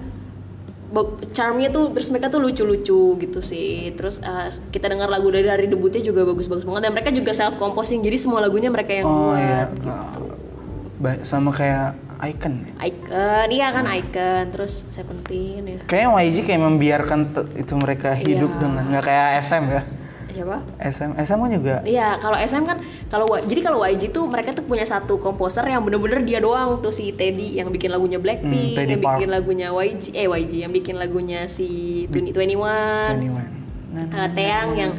charmnya 1.30 1.68
tuh 1.68 1.92
terus 1.92 2.08
mereka 2.08 2.32
tuh 2.32 2.40
lucu-lucu 2.40 3.18
gitu 3.18 3.40
sih. 3.40 3.92
Terus 3.92 4.22
eh, 4.22 4.48
kita 4.70 4.88
dengar 4.88 5.06
lagu 5.06 5.28
dari 5.28 5.46
hari 5.46 5.66
debutnya 5.66 6.00
juga 6.00 6.24
bagus-bagus 6.24 6.62
banget. 6.62 6.82
Dan 6.86 6.92
mereka 6.94 7.10
juga 7.10 7.30
self 7.30 7.56
composing 7.56 8.00
jadi 8.00 8.16
semua 8.16 8.40
lagunya 8.40 8.70
mereka 8.70 8.94
yang 8.94 9.06
oh 9.06 9.34
buat 9.34 9.38
iya. 9.38 9.60
gitu. 9.68 9.90
Ba- 10.98 11.22
sama 11.22 11.54
kayak 11.54 11.94
Icon 12.18 12.66
Icon, 12.82 13.46
iya 13.54 13.70
kan 13.70 13.86
Icon, 13.86 14.50
terus 14.50 14.82
Seventeen 14.90 15.62
ya. 15.62 15.78
kayaknya 15.86 16.18
YG 16.18 16.36
kayak 16.42 16.62
membiarkan 16.66 17.20
itu 17.54 17.78
mereka 17.78 18.10
hidup 18.10 18.50
Iya. 18.50 18.58
dengan 18.58 18.84
nggak 18.90 19.04
kayak 19.06 19.28
SM 19.38 19.64
ya 19.70 19.82
Siapa? 20.38 20.62
SM 20.78 21.18
SM 21.18 21.34
kan 21.36 21.50
juga 21.50 21.74
Iya, 21.82 22.14
kalau 22.16 22.38
SM 22.38 22.62
kan 22.62 22.78
kalau 23.10 23.26
jadi 23.42 23.60
kalau 23.60 23.82
YG 23.82 24.08
tuh 24.08 24.24
mereka 24.24 24.54
tuh 24.54 24.62
punya 24.62 24.86
satu 24.86 25.18
komposer 25.18 25.66
yang 25.66 25.82
bener-bener 25.82 26.22
dia 26.22 26.38
doang 26.38 26.78
tuh 26.78 26.94
si 26.94 27.10
Teddy 27.10 27.58
yang 27.58 27.68
bikin 27.68 27.90
lagunya 27.90 28.16
Blackpink, 28.16 28.46
Hmm, 28.46 28.78
Teddy 28.78 28.92
yang 28.94 29.02
bikin 29.02 29.26
Park. 29.26 29.34
lagunya 29.34 29.68
YG, 29.68 30.04
eh 30.14 30.26
YG 30.26 30.52
yang 30.60 30.70
bikin 30.70 30.94
lagunya 30.94 31.40
si 31.46 31.66
Twenty 32.08 32.30
Twenty 32.30 32.54
One, 32.54 33.18
Nah, 33.88 34.30
Teang 34.30 34.78
yang 34.78 34.92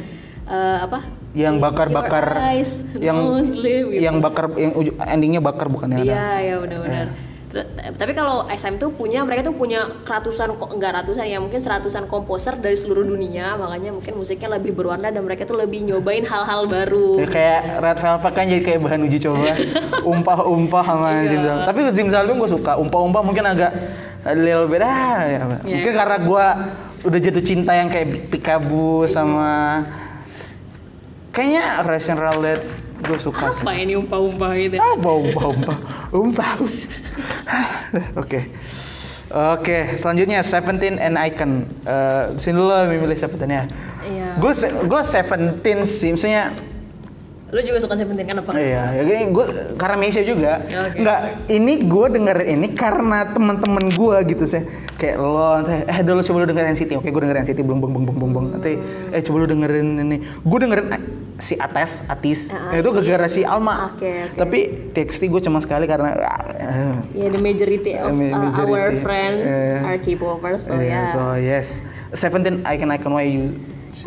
eh, 0.44 0.78
apa? 0.82 1.00
yang 1.30 1.56
bakar-bakar 1.56 2.58
yang 2.98 3.16
Muslim, 3.38 3.94
gitu. 3.94 4.02
yang 4.02 4.18
bakar 4.18 4.50
yang 4.58 4.74
endingnya 5.00 5.38
bakar 5.38 5.70
bukan 5.70 5.94
ya 5.94 6.02
Iya, 6.02 6.26
ya 6.42 6.54
benar-benar. 6.58 7.06
Terus, 7.08 7.29
Tapi 7.50 8.12
kalau 8.12 8.46
SM 8.46 8.78
tuh 8.78 8.90
punya 8.90 9.26
mereka 9.26 9.42
tuh 9.42 9.52
punya 9.52 9.82
ratusan 10.00 10.54
kok 10.54 10.70
enggak 10.70 10.94
ratusan 10.96 11.26
ya 11.26 11.36
mungkin 11.36 11.58
seratusan 11.58 12.06
komposer 12.06 12.54
dari 12.54 12.74
seluruh 12.74 13.02
dunia 13.02 13.58
makanya 13.58 13.90
mungkin 13.90 14.14
musiknya 14.14 14.54
lebih 14.54 14.70
berwarna 14.70 15.10
dan 15.10 15.18
mereka 15.20 15.42
tuh 15.42 15.58
lebih 15.58 15.82
nyobain 15.82 16.22
hal-hal 16.22 16.64
baru. 16.64 17.18
Jadi 17.18 17.26
kayak 17.28 17.60
Red 17.76 17.98
Velvet 17.98 18.32
kan 18.32 18.44
jadi 18.46 18.62
kayak 18.62 18.80
bahan 18.80 19.00
uji 19.02 19.18
coba 19.20 19.50
umpah-umpah 20.14 20.84
sama 20.84 21.08
Iya. 21.10 21.26
Zim 21.26 21.40
Zalum 21.42 21.62
tapi 21.66 21.78
Zim 21.90 22.08
Zalum 22.08 22.36
gue 22.38 22.50
suka 22.50 22.72
umpah-umpah 22.76 23.20
mungkin 23.20 23.44
agak 23.44 23.72
little 24.32 24.66
bit 24.66 24.80
ah 24.80 25.18
ya. 25.20 25.42
mungkin 25.60 25.92
karena 25.92 26.16
gue 26.16 26.44
udah 27.02 27.18
jatuh 27.18 27.42
cinta 27.42 27.72
yang 27.72 27.88
kayak 27.88 28.30
Pikabu 28.30 29.04
sama 29.04 29.82
kayaknya 31.30 31.82
Russian 31.82 32.14
Roulette 32.14 32.62
gue 33.00 33.16
suka 33.16 33.48
sih 33.50 33.64
Apa 33.64 33.72
ini 33.74 33.96
umpah-umpah 33.96 34.50
gitu? 34.54 34.74
ya? 34.76 34.84
apa 34.84 35.10
umpah 36.12 36.50
oke. 38.22 38.40
Oke 39.30 39.94
selanjutnya 39.94 40.42
Seventeen 40.42 40.98
and 40.98 41.14
Icon. 41.14 41.62
Eh, 41.86 42.24
sini 42.34 42.58
dulu 42.58 42.74
memilih 42.90 43.14
Seventeen 43.14 43.62
ya 43.62 43.64
Iya. 44.00 44.40
gue 44.40 44.52
gue 44.88 45.02
Seventeen 45.04 45.84
sih 45.84 46.10
maksudnya 46.16 46.56
Lu 47.50 47.58
juga 47.60 47.78
suka 47.78 47.98
Seventeen 47.98 48.26
kan 48.26 48.38
apa? 48.38 48.54
Iya, 48.54 48.94
ya 48.94 49.26
gue 49.26 49.44
karena 49.74 49.96
Meisha 49.98 50.22
juga. 50.22 50.62
Oke. 50.62 51.02
Nggak, 51.02 51.20
ini 51.50 51.72
gue 51.82 52.06
dengerin 52.08 52.46
ini 52.56 52.68
karena 52.72 53.26
teman-teman 53.26 53.90
gue 53.90 54.16
gitu 54.30 54.44
sih. 54.46 54.62
Kayak 54.94 55.16
lo, 55.18 55.58
eh 55.66 56.00
dulu 56.00 56.20
coba 56.22 56.36
lu 56.40 56.46
dengerin 56.46 56.78
NCT. 56.78 56.90
Oke, 56.94 57.10
gue 57.10 57.20
dengerin 57.20 57.42
NCT, 57.42 57.58
belum 57.60 57.78
beng 57.80 57.92
beng 57.92 58.04
beng 58.06 58.16
beng 58.16 58.30
beng. 58.30 58.46
Nanti, 58.54 58.72
eh 59.10 59.20
coba 59.20 59.36
lu 59.42 59.46
dengerin 59.48 59.98
ini. 59.98 60.16
Gue 60.40 60.58
dengerin 60.60 60.86
eh, 60.92 61.02
si 61.40 61.56
Ates, 61.56 62.04
Atis. 62.06 62.52
Nah, 62.52 62.76
itu 62.76 62.86
gara-gara 62.86 63.26
si 63.26 63.42
Alma. 63.42 63.90
Oke, 63.90 64.30
oke. 64.30 64.38
Tapi 64.38 64.58
TXT 64.92 65.22
gue 65.26 65.40
cuma 65.42 65.58
sekali 65.58 65.90
karena. 65.90 66.14
eh, 66.54 66.94
Ya 67.16 67.26
the 67.26 67.40
majority 67.40 67.96
of 67.96 68.12
uh, 68.12 68.14
majority. 68.14 68.60
our 68.62 68.88
friends 69.00 69.48
Iya. 69.48 69.82
are 69.82 69.98
K-popers, 69.98 70.68
so 70.68 70.76
eh, 70.76 70.92
ya. 70.92 71.10
So 71.10 71.34
yes, 71.34 71.82
Seventeen, 72.12 72.62
Icon 72.62 72.92
Icon 72.92 73.10
why 73.10 73.26
you 73.26 73.56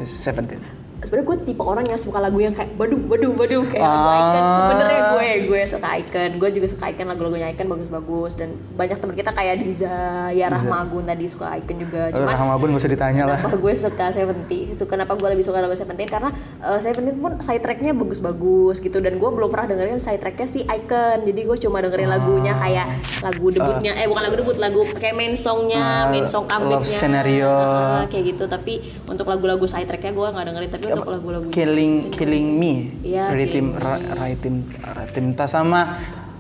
Seventeen. 0.06 0.83
Sebenarnya 1.04 1.28
gue 1.28 1.38
tipe 1.44 1.62
orang 1.62 1.84
yang 1.84 1.96
suka 1.96 2.18
lagu 2.18 2.40
yang 2.40 2.52
kayak 2.52 2.74
baduh 2.74 2.96
baduh 2.98 3.32
baduh 3.32 3.64
kayak 3.66 3.84
lagu 3.84 4.00
Ah. 4.04 4.16
Icon. 4.16 4.44
Sebenarnya 4.50 5.02
gue 5.06 5.28
gue 5.46 5.62
suka 5.64 5.88
Icon. 5.94 6.32
Gue 6.36 6.50
juga 6.50 6.68
suka 6.68 6.84
Icon 6.88 7.08
lagu-lagunya 7.08 7.48
Icon 7.50 7.68
bagus-bagus 7.68 8.32
dan 8.34 8.50
banyak 8.74 8.98
teman 8.98 9.14
kita 9.14 9.30
kayak 9.30 9.56
Diza, 9.60 9.98
ya 10.32 10.48
Rahma 10.48 10.82
Agun 10.82 11.04
tadi 11.04 11.26
suka 11.26 11.54
Icon 11.54 11.78
juga. 11.78 12.08
Eh, 12.08 12.16
Cuman 12.16 12.34
Rahma 12.34 12.56
Bun 12.56 12.72
gak 12.72 12.80
usah 12.80 12.90
ditanya 12.90 13.24
lah. 13.26 13.38
Kenapa 13.38 13.58
gue 13.58 13.74
suka 13.76 14.06
Seventeen? 14.10 14.66
Itu 14.70 14.84
kenapa 14.86 15.14
gue 15.14 15.30
lebih 15.30 15.44
suka 15.44 15.60
lagu 15.60 15.74
Seventeen 15.74 16.08
karena 16.08 16.32
uh, 16.60 16.78
Seventeen 16.78 17.18
pun 17.18 17.38
side 17.38 17.60
tracknya 17.60 17.92
bagus-bagus 17.92 18.80
gitu 18.80 18.98
dan 18.98 19.16
gue 19.16 19.30
belum 19.30 19.50
pernah 19.50 19.68
dengerin 19.70 19.98
side 19.98 20.18
tracknya 20.18 20.46
si 20.46 20.64
Icon. 20.64 21.24
Jadi 21.24 21.42
gue 21.44 21.58
cuma 21.60 21.78
dengerin 21.80 22.08
lagunya 22.08 22.54
kayak 22.54 22.88
lagu 23.22 23.48
debutnya, 23.50 23.92
eh 23.94 24.06
bukan 24.06 24.24
lagu 24.24 24.36
debut, 24.38 24.58
lagu 24.58 24.82
kayak 24.94 25.14
main 25.14 25.34
songnya, 25.34 25.80
Ah, 25.80 26.06
main 26.08 26.24
song 26.24 26.46
comebacknya. 26.46 26.88
Scenario. 26.88 27.50
Ah, 27.50 28.08
kayak 28.08 28.24
gitu. 28.32 28.46
Tapi 28.46 28.80
untuk 29.06 29.26
lagu-lagu 29.26 29.64
side 29.64 29.84
tracknya 29.84 30.12
gue 30.12 30.28
nggak 30.30 30.46
dengerin. 30.46 30.70
Tapi 30.70 30.86
untuk 31.00 31.10
lagu-lagu 31.10 31.48
Killing 31.50 32.14
Killing 32.14 32.48
Me, 32.58 32.94
Iya, 33.02 33.34
Rhythm 33.34 33.78
Rhythm 33.78 34.56
Rhythm 34.70 35.26
Ta 35.34 35.46
sama 35.50 35.98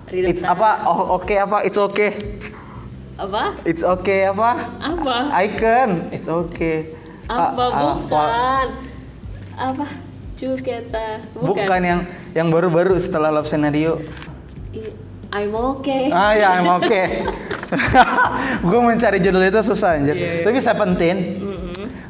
Rhythm 0.10 0.30
It's 0.30 0.43
apa? 0.45 0.86
Oh 0.86 1.18
oke 1.18 1.34
apa? 1.34 1.66
It's 1.66 1.80
okay. 1.80 2.14
apa? 3.18 3.58
It's 3.66 3.82
okay 3.82 4.30
apa? 4.30 4.51
Apa? 4.82 5.16
Icon. 5.45 5.89
It's 6.14 6.30
okay. 6.30 6.93
Apa 7.26 7.64
Ah, 7.72 7.74
ah, 7.74 7.95
bukan? 7.97 8.68
Apa? 9.54 9.86
Cuketa. 10.34 11.08
Bukan 11.38 11.82
yang 11.82 11.99
yang 12.34 12.47
baru-baru 12.49 12.97
setelah 12.97 13.30
Love 13.30 13.47
Scenario. 13.47 14.01
I'm 15.34 15.54
okay. 15.54 16.14
Ah 16.14 16.34
ya, 16.38 16.62
I'm 16.62 16.70
okay. 16.82 17.22
gue 18.70 18.80
mencari 18.80 19.18
judul 19.18 19.43
itu 19.49 19.60
susah 19.66 19.97
anjir. 19.97 20.16
Iya, 20.18 20.45
Tapi 20.45 20.60
Seventeen 20.62 21.18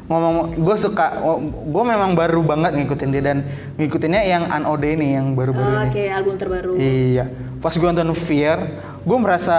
ngomong 0.04 0.60
gue 0.60 0.76
suka 0.76 1.16
gue 1.64 1.84
memang 1.84 2.12
baru 2.12 2.44
banget 2.44 2.76
ngikutin 2.76 3.08
dia 3.08 3.22
dan 3.24 3.38
ngikutinnya 3.80 4.20
yang 4.20 4.44
Unode 4.52 4.88
ini 5.00 5.16
yang 5.16 5.32
baru-baru 5.32 5.64
Oh, 5.64 5.80
ini. 5.80 5.88
Oke, 5.88 6.04
album 6.12 6.34
terbaru. 6.36 6.72
Iya, 6.76 7.24
pas 7.64 7.72
gue 7.72 7.88
nonton 7.88 8.12
Fear, 8.12 8.58
gue 9.00 9.18
merasa 9.18 9.56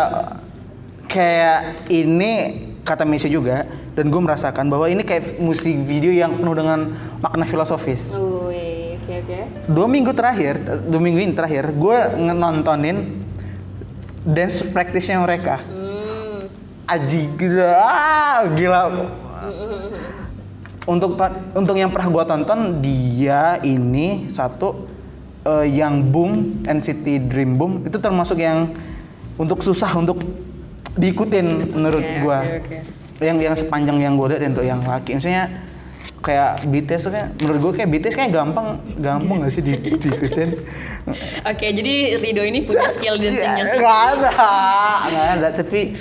kayak 1.09 1.89
ini 1.89 2.61
kata 2.85 3.09
Messi 3.09 3.25
juga, 3.25 3.65
dan 3.97 4.13
gue 4.13 4.21
merasakan 4.21 4.69
bahwa 4.69 4.85
ini 4.85 5.01
kayak 5.01 5.41
musik 5.41 5.73
video 5.81 6.13
yang 6.13 6.37
penuh 6.37 6.53
dengan 6.53 6.93
makna 7.25 7.49
filosofis. 7.49 8.13
Oh, 8.13 8.53
oke 8.53 9.13
oke. 9.25 9.39
Dua 9.65 9.87
minggu 9.89 10.13
terakhir, 10.13 10.61
dua 10.85 11.01
minggu 11.01 11.25
ini 11.25 11.33
terakhir, 11.33 11.73
gue 11.73 11.97
nontonin 12.21 13.25
dance 14.21 14.61
practice-nya 14.61 15.25
mereka. 15.25 15.57
Hmm. 15.65 16.45
Aji 16.85 17.33
gitu, 17.33 17.65
ah 17.65 18.45
gila. 18.53 18.81
untuk 20.85 21.75
yang 21.75 21.89
pernah 21.89 22.09
gue 22.13 22.23
tonton, 22.29 22.59
dia 22.81 23.57
ini 23.65 24.29
satu 24.29 24.85
eh, 25.45 25.67
yang 25.73 26.01
boom 26.01 26.61
NCT 26.65 27.25
Dream 27.29 27.57
Boom 27.57 27.85
itu 27.85 27.97
termasuk 27.97 28.37
yang 28.37 28.69
untuk 29.35 29.65
susah 29.65 29.89
untuk 29.97 30.21
diikutin 30.95 31.75
menurut 31.75 32.05
Oke, 32.05 32.21
gua. 32.23 32.39
oke, 32.41 32.57
oke. 32.63 32.77
Yang 33.23 33.37
yang 33.47 33.55
sepanjang 33.55 33.97
yang 33.99 34.13
gue 34.19 34.27
lihat 34.31 34.43
untuk 34.51 34.65
yang 34.67 34.81
laki, 34.83 35.15
maksudnya 35.15 35.47
kayak 36.25 36.65
BTS 36.65 37.01
tuh 37.05 37.11
kan 37.13 37.25
menurut 37.37 37.59
gue 37.61 37.71
kayak 37.77 37.89
BTS 37.93 38.15
kayak 38.17 38.31
gampang 38.33 38.81
gampang 38.97 39.45
gak 39.45 39.53
sih 39.53 39.61
di, 39.61 39.77
diikutin 39.77 40.57
Oke, 41.45 41.69
jadi 41.69 42.17
Rido 42.17 42.41
ini 42.41 42.65
punya 42.65 42.89
skill 42.89 43.21
dancingnya. 43.21 43.61
Iya, 43.61 43.77
nggak 43.77 43.99
ada 44.09 44.29
nggak 45.05 45.27
ada 45.37 45.47
tapi 45.53 45.93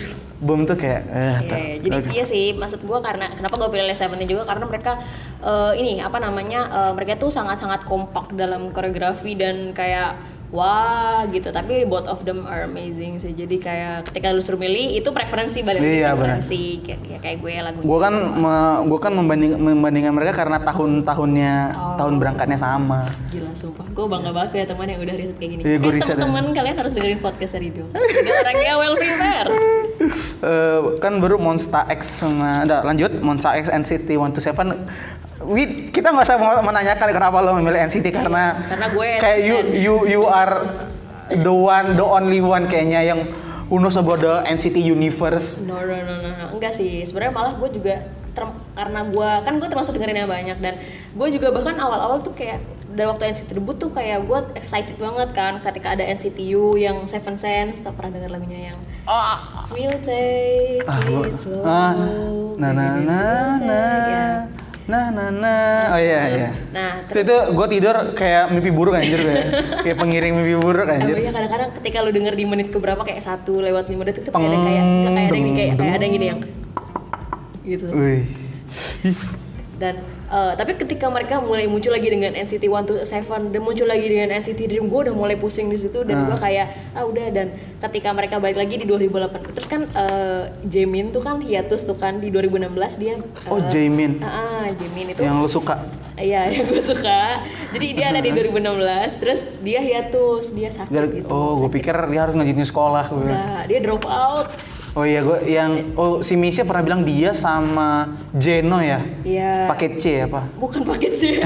Boom 0.44 0.62
tuh 0.62 0.76
kayak 0.76 1.02
eh 1.06 1.36
iya. 1.40 1.58
jadi 1.80 1.96
oke. 1.98 2.08
iya 2.10 2.22
sih 2.22 2.52
maksud 2.52 2.84
gua 2.84 3.00
karena 3.00 3.32
kenapa 3.32 3.56
gue 3.56 3.68
pilih 3.70 3.88
Seventeen 3.90 4.28
juga? 4.28 4.44
Karena 4.44 4.64
mereka 4.64 5.00
eh, 5.40 5.72
ini 5.74 5.98
apa 5.98 6.16
namanya 6.18 6.60
eh, 6.68 6.92
mereka 6.92 7.16
tuh 7.16 7.28
sangat-sangat 7.28 7.82
kompak 7.82 8.30
dalam 8.32 8.68
koreografi 8.70 9.32
dan 9.32 9.72
kayak 9.72 10.20
wah 10.50 11.26
gitu. 11.28 11.48
Tapi 11.48 11.82
both 11.82 12.06
of 12.06 12.22
them 12.22 12.44
are 12.44 12.62
amazing 12.62 13.18
sih. 13.18 13.32
Jadi 13.32 13.58
kayak 13.58 14.06
ketika 14.06 14.30
lu 14.30 14.38
suruh 14.38 14.54
milih 14.56 14.94
itu 14.94 15.10
preferensi 15.10 15.60
balik 15.60 15.82
Iya, 15.82 16.14
preferensi. 16.14 16.78
Kayak, 16.78 17.00
kayak 17.02 17.20
kayak 17.20 17.36
gue 17.40 17.52
lagunya 17.56 17.82
Gue 17.84 17.98
kan 17.98 18.14
me- 18.14 18.80
gua 18.86 19.00
kan 19.00 19.12
membanding 19.12 19.52
membandingkan 19.56 20.12
mereka 20.12 20.32
karena 20.36 20.62
tahun-tahunnya 20.62 21.54
Oh. 21.74 21.96
tahun 21.96 22.14
berangkatnya 22.16 22.54
sama. 22.56 23.10
gila 23.28 23.50
sumpah. 23.52 23.82
Gue 23.90 24.06
bangga 24.06 24.30
banget 24.30 24.48
punya 24.52 24.66
teman 24.68 24.86
yang 24.86 25.00
udah 25.00 25.14
riset 25.16 25.36
kayak 25.36 25.50
gini. 25.50 25.62
Iya, 25.64 25.76
gua 25.76 25.90
Eh, 25.90 25.94
riset, 25.96 26.14
teman-teman 26.14 26.44
kalian 26.52 26.76
harus 26.76 26.92
dengerin 26.92 27.18
podcast 27.18 27.52
dari 27.52 27.68
orangnya 27.74 28.72
well 28.76 28.94
prepared 28.94 29.50
Eh, 30.44 30.80
kan 31.00 31.16
baru 31.24 31.40
Monster 31.40 31.88
X 31.88 32.20
sama 32.20 32.68
Udah, 32.68 32.84
lanjut 32.84 33.16
Monster 33.24 33.56
X 33.64 33.72
NCT 33.72 34.12
127 34.12 35.44
Wi, 35.44 35.92
kita 35.92 36.12
nggak 36.12 36.24
usah 36.24 36.36
menanyakan 36.64 37.08
kenapa 37.12 37.36
lo 37.44 37.56
memilih 37.60 37.84
NCT 37.88 38.16
karena 38.16 38.64
karena 38.64 38.86
gue 38.92 39.08
kayak 39.20 39.38
you 39.44 39.56
you 39.76 39.94
you 40.08 40.22
are 40.24 40.64
the 41.28 41.52
one 41.52 42.00
the 42.00 42.06
only 42.06 42.40
one 42.40 42.64
kayaknya 42.64 43.04
yang 43.04 43.20
who 43.68 43.76
knows 43.76 43.96
about 43.96 44.20
the 44.20 44.44
NCT 44.48 44.80
universe. 44.80 45.60
No, 45.64 45.80
no, 45.80 45.96
no, 46.00 46.14
no, 46.20 46.28
no. 46.32 46.46
enggak 46.52 46.72
sih. 46.72 47.04
Sebenarnya 47.04 47.32
malah 47.32 47.52
gue 47.56 47.68
juga 47.76 48.08
ter- 48.32 48.56
karena 48.76 49.00
gue 49.08 49.30
kan 49.44 49.54
gue 49.56 49.68
termasuk 49.68 49.92
dengerin 49.96 50.24
yang 50.24 50.30
banyak 50.30 50.58
dan 50.60 50.74
gue 51.12 51.28
juga 51.32 51.48
bahkan 51.52 51.76
awal-awal 51.76 52.20
tuh 52.20 52.32
kayak 52.32 52.60
dari 52.94 53.04
waktu 53.04 53.26
NCT 53.28 53.50
debut 53.52 53.74
tuh 53.74 53.90
kayak 53.90 54.22
gue 54.22 54.38
excited 54.56 54.94
banget 54.96 55.30
kan 55.30 55.58
ketika 55.60 55.92
ada 55.92 56.06
NCTU 56.06 56.74
yang 56.76 57.04
Seven 57.04 57.34
Sense, 57.34 57.78
tak 57.78 57.92
pernah 57.92 58.14
denger 58.14 58.30
lagunya 58.30 58.70
yang 58.70 58.78
Ah, 59.04 59.66
We'll 59.68 59.98
take 59.98 60.80
ah, 60.84 61.02
it 61.02 61.34
slow. 61.34 61.60
ah, 61.60 61.92
na 62.54 62.70
na 62.70 62.86
na 62.96 63.18
We'll 63.52 63.60
na 63.60 63.78
take- 63.82 64.08
ya. 64.08 64.26
na 64.84 65.00
na 65.08 65.24
na 65.28 65.54
oh 65.90 65.98
iya 65.98 66.22
iya 66.30 66.50
Nah, 66.70 67.00
itu, 67.02 67.18
itu 67.18 67.36
gue 67.50 67.66
tidur 67.68 67.96
kayak 68.12 68.48
mimpi 68.48 68.68
buruk 68.68 68.94
anjir 68.94 69.16
gue 69.16 69.36
kayak 69.84 69.96
pengiring 69.96 70.32
mimpi 70.34 70.54
buruk 70.54 70.86
anjir 70.86 71.16
iya 71.18 71.30
kadang-kadang 71.30 71.72
ketika 71.74 71.98
lu 71.98 72.10
denger 72.10 72.32
di 72.32 72.44
menit 72.44 72.68
keberapa 72.68 73.00
kayak 73.00 73.20
satu 73.20 73.58
lewat 73.58 73.88
lima 73.88 74.04
detik 74.04 74.22
tuh 74.22 74.30
kayak 74.30 74.44
ada 74.44 74.58
kayak 74.60 74.84
kayak 74.84 75.24
ada 75.24 75.34
yang 75.34 75.48
kayak 75.50 75.72
kayak 75.74 75.94
ada 75.94 76.04
yang 76.04 76.14
gini 76.14 76.26
yang 76.26 76.40
gitu 77.64 77.86
Wih. 77.90 78.22
Ih, 79.02 79.16
dan 79.74 79.94
eh, 80.34 80.52
tapi 80.54 80.74
ketika 80.74 81.06
mereka 81.06 81.38
mulai 81.38 81.64
muncul 81.64 81.88
lagi 81.88 82.08
dengan 82.08 82.34
NCT 82.34 82.66
127 82.66 83.06
dan 83.48 83.60
muncul 83.60 83.86
lagi 83.86 84.02
dengan 84.04 84.34
NCT 84.34 84.66
Dream 84.66 84.86
gue 84.86 85.00
udah 85.00 85.14
mulai 85.14 85.36
pusing 85.36 85.66
di 85.66 85.76
situ 85.76 86.02
dan 86.02 86.26
gue 86.26 86.36
kayak 86.36 86.66
ah 86.92 87.04
udah. 87.04 87.26
Dan 87.26 87.46
ketika 87.78 88.10
mereka 88.10 88.36
balik 88.36 88.56
lagi 88.56 88.74
di 88.74 88.84
2008 88.84 89.54
terus 89.54 89.66
kan 89.66 89.86
eh, 89.86 90.42
Jaemin 90.64 91.08
tuh 91.08 91.20
kan 91.20 91.38
hiatus 91.38 91.82
tuh 91.82 91.94
kan 91.94 92.18
di 92.18 92.28
2016 92.28 92.66
dia 92.96 93.14
Oh, 93.46 93.56
eh, 93.56 93.64
Jaemin. 93.68 94.18
ah, 94.18 94.26
ah, 94.26 94.66
Jaemin 94.68 95.06
itu. 95.10 95.20
Yang 95.20 95.36
lo 95.36 95.48
suka? 95.48 95.74
Iya 96.14 96.46
yang 96.52 96.64
gue 96.64 96.78
suka. 96.80 97.42
Jadi 97.70 97.86
dia 97.92 98.06
ada 98.08 98.18
di 98.18 98.30
2016 98.36 98.74
terus 99.16 99.40
dia 99.60 99.78
hiatus 99.78 100.50
dia 100.50 100.68
sakit 100.68 100.90
Gara- 100.90 101.06
gitu 101.08 101.26
oh 101.26 101.54
gue 101.56 101.70
pikir 101.72 101.94
dia 102.06 102.20
harus 102.20 102.34
ngajitin 102.34 102.62
sekolah 102.64 103.04
Enggak, 103.08 103.62
dia 103.66 103.78
drop 103.80 104.04
out 104.04 104.46
oh 104.94 105.02
iya 105.02 105.20
gue 105.20 105.38
yang 105.44 105.70
oh 105.94 106.22
si 106.22 106.34
Misha 106.34 106.62
pernah 106.62 106.80
bilang 106.80 107.02
dia 107.02 107.34
sama 107.34 108.06
Jeno 108.32 108.78
ya 108.78 109.02
Iya. 109.20 109.66
paket 109.66 109.92
C 109.98 110.04
apa 110.22 110.46
bukan 110.54 110.82
paket 110.84 111.12
C 111.12 111.22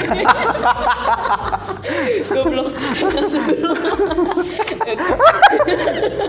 goblok 2.28 2.76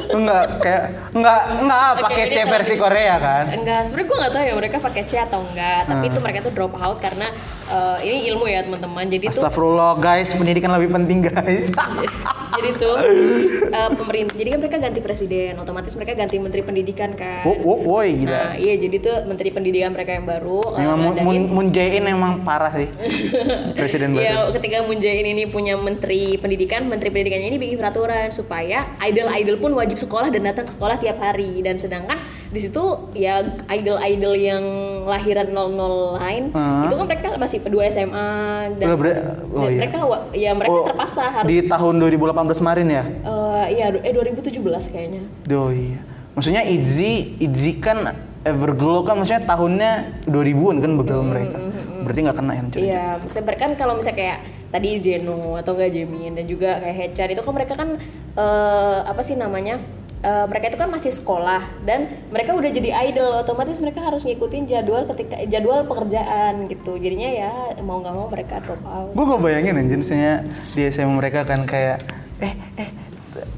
enggak 0.10 0.46
kayak 0.60 0.84
enggak 1.12 1.40
enggak 1.60 1.90
Oke, 1.90 2.02
paket 2.06 2.28
C 2.30 2.38
versi 2.46 2.76
Korea 2.76 3.16
kan 3.18 3.46
Enggak, 3.52 3.82
sebenarnya 3.84 4.08
gue 4.08 4.18
nggak 4.18 4.34
tahu 4.34 4.44
ya 4.44 4.54
mereka 4.56 4.78
pakai 4.80 5.04
C 5.04 5.12
atau 5.18 5.40
enggak. 5.44 5.82
Tapi 5.86 6.06
Ah. 6.06 6.10
itu 6.10 6.20
mereka 6.20 6.40
tuh 6.42 6.54
drop 6.54 6.74
out 6.76 6.98
karena 6.98 7.28
eh, 7.70 7.98
ini 8.04 8.20
ilmu 8.28 8.46
ya 8.46 8.62
teman-teman. 8.62 9.06
Jadi 9.08 9.26
tuh 9.26 9.40
Astagfirullah 9.40 9.98
guys 9.98 10.34
pendidikan 10.34 10.72
lebih 10.72 10.90
penting 10.92 11.20
guys 11.24 11.70
jadi 12.60 12.70
tuh 12.76 12.96
si, 12.98 13.16
eh, 13.64 13.90
pemerintah. 13.94 14.36
Jadi 14.36 14.50
kan 14.50 14.60
mereka 14.60 14.78
ganti 14.80 15.00
presiden, 15.00 15.54
otomatis 15.56 15.94
mereka 15.94 16.14
ganti 16.16 16.36
menteri 16.38 16.62
pendidikan 16.62 17.14
kan. 17.14 17.46
Wop, 17.46 17.60
wop, 17.60 17.80
woi 17.82 18.20
gila 18.20 18.32
Nah, 18.32 18.54
iya 18.56 18.76
jadi 18.76 18.96
tuh 18.98 19.16
menteri 19.24 19.50
pendidikan 19.50 19.92
mereka 19.92 20.12
yang 20.12 20.26
baru 20.26 20.60
eh, 20.74 20.80
Memang 20.80 20.98
ngadain- 21.16 21.48
Moon, 21.50 21.68
Jae-in 21.70 22.04
emang 22.04 22.42
parah 22.42 22.74
sih 22.74 22.90
presiden 23.78 24.12
baru. 24.12 24.24
Ya, 24.24 24.36
ketika 24.52 24.82
Moon 24.82 24.98
Jae-in 24.98 25.28
ini 25.30 25.46
punya 25.46 25.78
menteri 25.78 26.36
pendidikan, 26.36 26.84
menteri 26.84 27.10
pendidikannya 27.10 27.48
ini 27.48 27.60
bikin 27.60 27.78
peraturan 27.78 28.30
supaya 28.30 28.90
idol-idol 29.00 29.56
pun 29.56 29.72
wajib 29.74 29.96
sekolah 29.96 30.28
dan 30.28 30.44
datang 30.44 30.66
ke 30.66 30.74
sekolah 30.74 30.98
tiap 30.98 31.18
hari. 31.18 31.62
Dan 31.62 31.78
sedangkan 31.78 32.18
di 32.50 32.60
situ 32.60 32.82
ya 33.14 33.40
idol-idol 33.70 34.34
yang 34.34 34.64
lahiran 35.06 35.48
00 35.48 35.70
lain 36.18 36.44
Ah. 36.52 36.84
itu 36.84 36.94
kan 36.94 37.06
mereka 37.06 37.28
masih 37.38 37.59
kedua 37.60 37.84
SMA 37.88 38.30
dan, 38.76 38.86
Udah 38.88 38.98
ber- 38.98 39.20
oh 39.50 39.64
dan 39.64 39.72
iya. 39.72 39.80
mereka 39.82 39.98
ya 40.32 40.52
mereka 40.54 40.74
Oh, 40.74 40.86
terpaksa 40.86 41.24
harus 41.28 41.50
di 41.50 41.64
tahun 41.64 41.94
2018 41.98 42.60
kemarin 42.60 42.88
ya. 42.88 43.04
eh, 43.06 43.66
iya 43.76 43.86
eh 43.92 44.14
2017 44.14 44.60
kayaknya. 44.90 45.22
Oh 45.52 45.70
iya. 45.70 46.00
Maksudnya 46.34 46.64
Itzy, 46.64 47.36
Itzy 47.38 47.78
kan 47.78 48.16
Everglow 48.40 49.04
kan 49.04 49.20
maksudnya 49.20 49.44
tahunnya 49.44 49.92
2000-an 50.24 50.78
kan 50.80 50.92
begal 50.96 51.22
mereka. 51.22 51.58
Berarti 52.00 52.20
nggak 52.24 52.38
kena 52.40 52.52
ya. 52.56 52.64
Iya, 52.80 53.04
mereka 53.20 53.62
kan 53.68 53.72
kalau 53.76 54.00
misalnya 54.00 54.16
kayak 54.16 54.38
tadi 54.72 54.88
Jeno 55.04 55.60
atau 55.60 55.76
enggak 55.76 55.92
Jamin 55.92 56.32
dan 56.34 56.48
juga 56.48 56.80
kayak 56.80 56.96
Hechan 56.96 57.36
itu 57.36 57.44
kan 57.44 57.52
mereka 57.52 57.74
kan 57.76 58.00
eh, 58.34 59.00
apa 59.04 59.20
sih 59.20 59.36
namanya? 59.36 59.84
Eh, 60.20 60.46
mereka 60.46 60.68
itu 60.68 60.76
kan 60.76 60.92
masih 60.92 61.16
sekolah 61.16 61.64
dan 61.82 62.12
mereka 62.28 62.52
udah 62.52 62.68
jadi 62.68 62.92
idol 63.08 63.40
otomatis 63.40 63.80
mereka 63.80 64.04
harus 64.04 64.28
ngikutin 64.28 64.68
jadwal 64.68 65.08
ketika 65.08 65.40
jadwal 65.48 65.88
pekerjaan 65.88 66.68
gitu 66.68 67.00
jadinya 67.00 67.32
ya 67.32 67.52
mau 67.80 68.04
nggak 68.04 68.12
mau 68.12 68.28
mereka 68.28 68.60
drop 68.60 68.84
out 68.84 69.16
Gue 69.16 69.24
gak 69.24 69.40
bayangin 69.40 69.80
anjir 69.80 69.96
misalnya 69.96 70.44
di 70.76 70.84
SMA 70.86 71.16
mereka 71.16 71.48
kan 71.48 71.64
kayak 71.64 72.04
eh 72.38 72.52
eh 72.76 72.90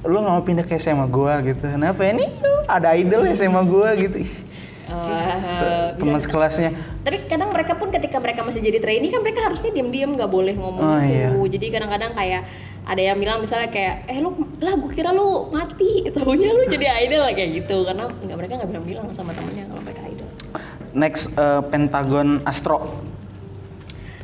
lu 0.05 0.21
nggak 0.21 0.29
mau 0.31 0.45
pindah 0.45 0.61
ke 0.61 0.77
SMA 0.77 1.09
gua 1.09 1.41
gitu. 1.41 1.65
Kenapa 1.65 1.97
ini 2.05 2.29
ada 2.67 2.93
idol 2.93 3.25
SMA 3.31 3.65
gua 3.65 3.97
gitu. 3.97 4.21
Eh, 4.21 5.87
teman 5.97 6.13
bisa- 6.13 6.27
sekelasnya. 6.27 6.69
tapi 7.01 7.25
kadang 7.25 7.49
mereka 7.49 7.73
pun 7.73 7.89
ketika 7.89 8.19
mereka 8.19 8.43
masih 8.43 8.61
jadi 8.61 8.77
trainee 8.77 9.09
kan 9.09 9.23
mereka 9.23 9.41
harusnya 9.41 9.71
diam-diam 9.71 10.11
nggak 10.11 10.27
boleh 10.27 10.53
ngomong 10.53 10.83
Oh, 10.83 10.99
gitu 10.99 11.17
iya. 11.39 11.49
jadi 11.49 11.65
kadang-kadang 11.71 12.11
kayak 12.13 12.41
ada 12.81 12.97
yang 12.99 13.15
bilang 13.15 13.37
misalnya 13.37 13.67
kayak 13.67 14.05
eh 14.05 14.17
lu 14.17 14.33
lah 14.57 14.73
gue 14.73 14.91
kira 14.91 15.09
lu 15.09 15.49
mati 15.49 16.05
tahunya 16.15 16.49
lu 16.49 16.63
jadi 16.67 16.85
idol 17.01 17.23
kayak 17.29 17.49
gitu 17.55 17.83
karena 17.83 18.09
nggak 18.09 18.35
mereka 18.35 18.53
nggak 18.57 18.69
bilang-bilang 18.69 19.07
sama 19.11 19.31
temennya 19.31 19.65
kalau 19.65 19.81
mereka 19.81 20.01
idol 20.03 20.29
Next 20.91 21.31
eh, 21.33 21.61
Pentagon 21.63 22.43
Astro. 22.43 22.99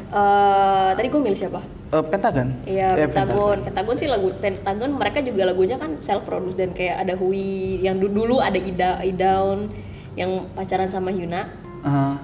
Eh 0.07 0.89
tadi 0.93 1.07
gue 1.07 1.21
milih 1.21 1.35
siapa 1.37 1.61
Eh, 1.87 2.03
Pentagon. 2.03 2.51
Iya, 2.65 2.95
Eh, 2.95 3.07
Pentagon. 3.07 3.63
Pentagon 3.63 3.95
sih 3.95 4.05
lagu 4.05 4.27
Pentagon 4.35 4.91
mereka 4.93 5.23
juga 5.23 5.47
lagunya 5.47 5.79
kan 5.79 5.95
self 5.97 6.23
produce 6.23 6.53
dan 6.53 6.71
kayak 6.71 6.99
ada 6.99 7.15
Hui 7.15 7.79
yang 7.79 7.95
du- 7.95 8.11
dulu 8.11 8.39
ada 8.39 8.55
Ida 8.55 8.99
Idaun 9.01 9.71
yang 10.13 10.51
pacaran 10.51 10.91
sama 10.91 11.07
Yuna. 11.09 11.47
Eh, 11.79 12.15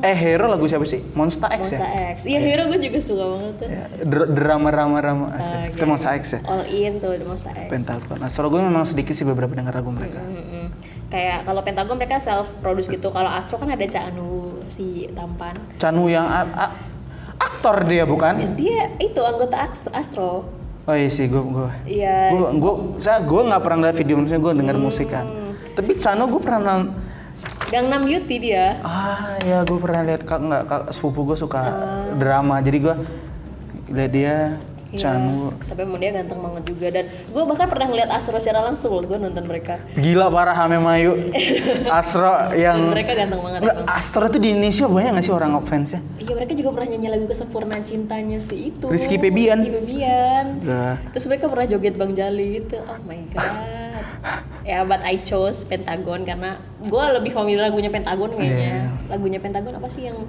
eh 0.00 0.14
Hero 0.14 0.46
lagu 0.46 0.64
siapa 0.64 0.82
sih? 0.82 1.02
Monster 1.10 1.50
X 1.50 1.74
Monsta 1.74 1.84
ya? 1.84 2.12
X. 2.12 2.18
Iya, 2.24 2.38
Hero 2.38 2.62
gue 2.66 2.78
juga 2.78 2.98
suka 2.98 3.24
banget 3.26 3.54
tuh. 3.56 3.68
Ya, 3.68 3.84
dr- 4.00 4.30
drama 4.30 4.68
drama 4.68 4.96
drama 4.96 5.24
Ah, 5.30 5.66
itu 5.66 5.76
iya. 5.76 5.84
Monster 5.84 6.10
X 6.12 6.24
ya 6.30 6.40
All 6.44 6.62
in 6.64 6.92
tuh 6.96 7.10
Monsta 7.20 7.50
X. 7.50 7.66
Pentagon 7.66 8.16
nah 8.16 8.28
soalnya 8.28 8.50
gue 8.50 8.60
memang 8.64 8.84
sedikit 8.84 9.12
sih 9.12 9.22
beberapa 9.22 9.52
dengar 9.52 9.72
lagu 9.72 9.90
mereka 9.90 10.18
Mm-mm. 10.20 10.66
Kayak 11.06 11.42
kalau 11.42 11.60
Pentagon 11.60 11.96
mereka 11.96 12.16
self 12.18 12.52
produce 12.58 12.84
gitu. 12.86 13.08
Kalau 13.08 13.26
Astro 13.26 13.56
kan 13.56 13.66
ada 13.66 13.80
Canu 13.82 14.60
si 14.66 15.08
tampan. 15.10 15.56
Chanu 15.76 16.06
yang 16.06 16.28
aktor 17.34 17.82
dia 17.84 18.04
bukan 18.04 18.34
Ya, 18.36 18.48
dia 18.50 18.82
itu 18.98 19.16
anggota 19.18 19.56
Astro. 19.90 20.44
Oh 20.84 20.92
iya 20.92 21.08
sih 21.08 21.26
gue 21.26 21.38
gue 21.38 21.68
Iya. 21.86 22.28
gue 22.30 22.48
gue 22.54 22.72
saya 22.96 23.20
gue 23.20 23.40
nggak 23.42 23.60
pernah 23.60 23.80
lihat 23.84 23.96
video 23.96 24.16
maksudnya 24.16 24.38
gue 24.38 24.52
dengar 24.54 24.76
musik 24.76 25.08
kan 25.08 25.24
Hmm. 25.24 25.52
tapi 25.70 25.96
Chanu 25.96 26.28
gue 26.28 26.40
pernah 26.40 26.88
Gangnam 27.66 28.06
Beauty 28.06 28.36
dia. 28.40 28.78
ah 28.80 29.36
ya 29.42 29.60
gue 29.60 29.76
pernah 29.76 30.02
lihat 30.02 30.22
kak 30.22 30.40
nggak 30.40 30.62
kak 30.64 30.82
sepupu 30.90 31.26
gue 31.26 31.36
suka 31.36 31.58
Ah. 31.58 31.70
drama 32.14 32.62
jadi 32.62 32.78
gue 32.80 32.94
lihat 33.88 34.10
dia 34.10 34.36
Iya. 34.88 35.20
Tapi 35.68 35.80
emang 35.82 36.00
dia 36.00 36.10
ganteng 36.10 36.40
banget 36.40 36.62
juga 36.64 36.86
dan 36.88 37.04
gue 37.08 37.42
bahkan 37.44 37.68
pernah 37.68 37.86
ngeliat 37.86 38.08
Astro 38.08 38.40
secara 38.40 38.64
langsung 38.64 38.90
loh. 38.90 39.04
Gue 39.04 39.16
nonton 39.16 39.44
mereka. 39.44 39.76
gila 39.92 40.28
parah 40.28 40.56
Hame 40.56 40.78
Mayu 40.78 41.28
Astro 41.92 42.52
yang 42.52 42.80
Dan 42.80 42.96
mereka 42.96 43.12
ganteng 43.12 43.40
banget. 43.40 43.60
Nggak, 43.62 43.76
emang. 43.78 43.92
Astro 43.92 44.24
tuh 44.26 44.40
di 44.40 44.48
Indonesia 44.48 44.84
banyak 44.86 45.10
nggak 45.12 45.24
sih 45.24 45.34
orang 45.34 45.50
fansnya 45.60 46.00
Iya 46.16 46.32
mereka 46.32 46.52
juga 46.52 46.70
pernah 46.72 46.88
nyanyi 46.88 47.08
lagu 47.10 47.26
kesempurnaan 47.26 47.82
cintanya 47.82 48.38
si 48.38 48.70
itu 48.70 48.86
Rizky 48.86 49.16
Febian. 49.16 49.60
Rizky 49.60 49.72
Febian 49.74 50.46
Nah. 50.60 50.96
Terus 51.12 51.24
mereka 51.26 51.44
pernah 51.46 51.66
joget 51.66 51.94
Bang 51.94 52.12
Jali 52.12 52.46
gitu 52.56 52.80
Oh 52.80 53.00
my 53.04 53.20
god 53.28 53.52
Ya 54.68 54.84
but 54.84 55.00
I 55.00 55.18
chose 55.18 55.62
Pentagon 55.62 56.22
karena 56.22 56.56
gue 56.78 57.04
lebih 57.12 57.30
familiar 57.30 57.66
lagunya 57.66 57.88
Pentagon 57.88 58.32
kayaknya 58.32 58.56
Iya. 58.56 58.84
Lagunya 59.06 59.38
Pentagon 59.38 59.74
apa 59.74 59.88
sih 59.88 60.06
yang 60.06 60.24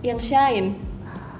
Yang 0.00 0.20
Shine 0.28 0.68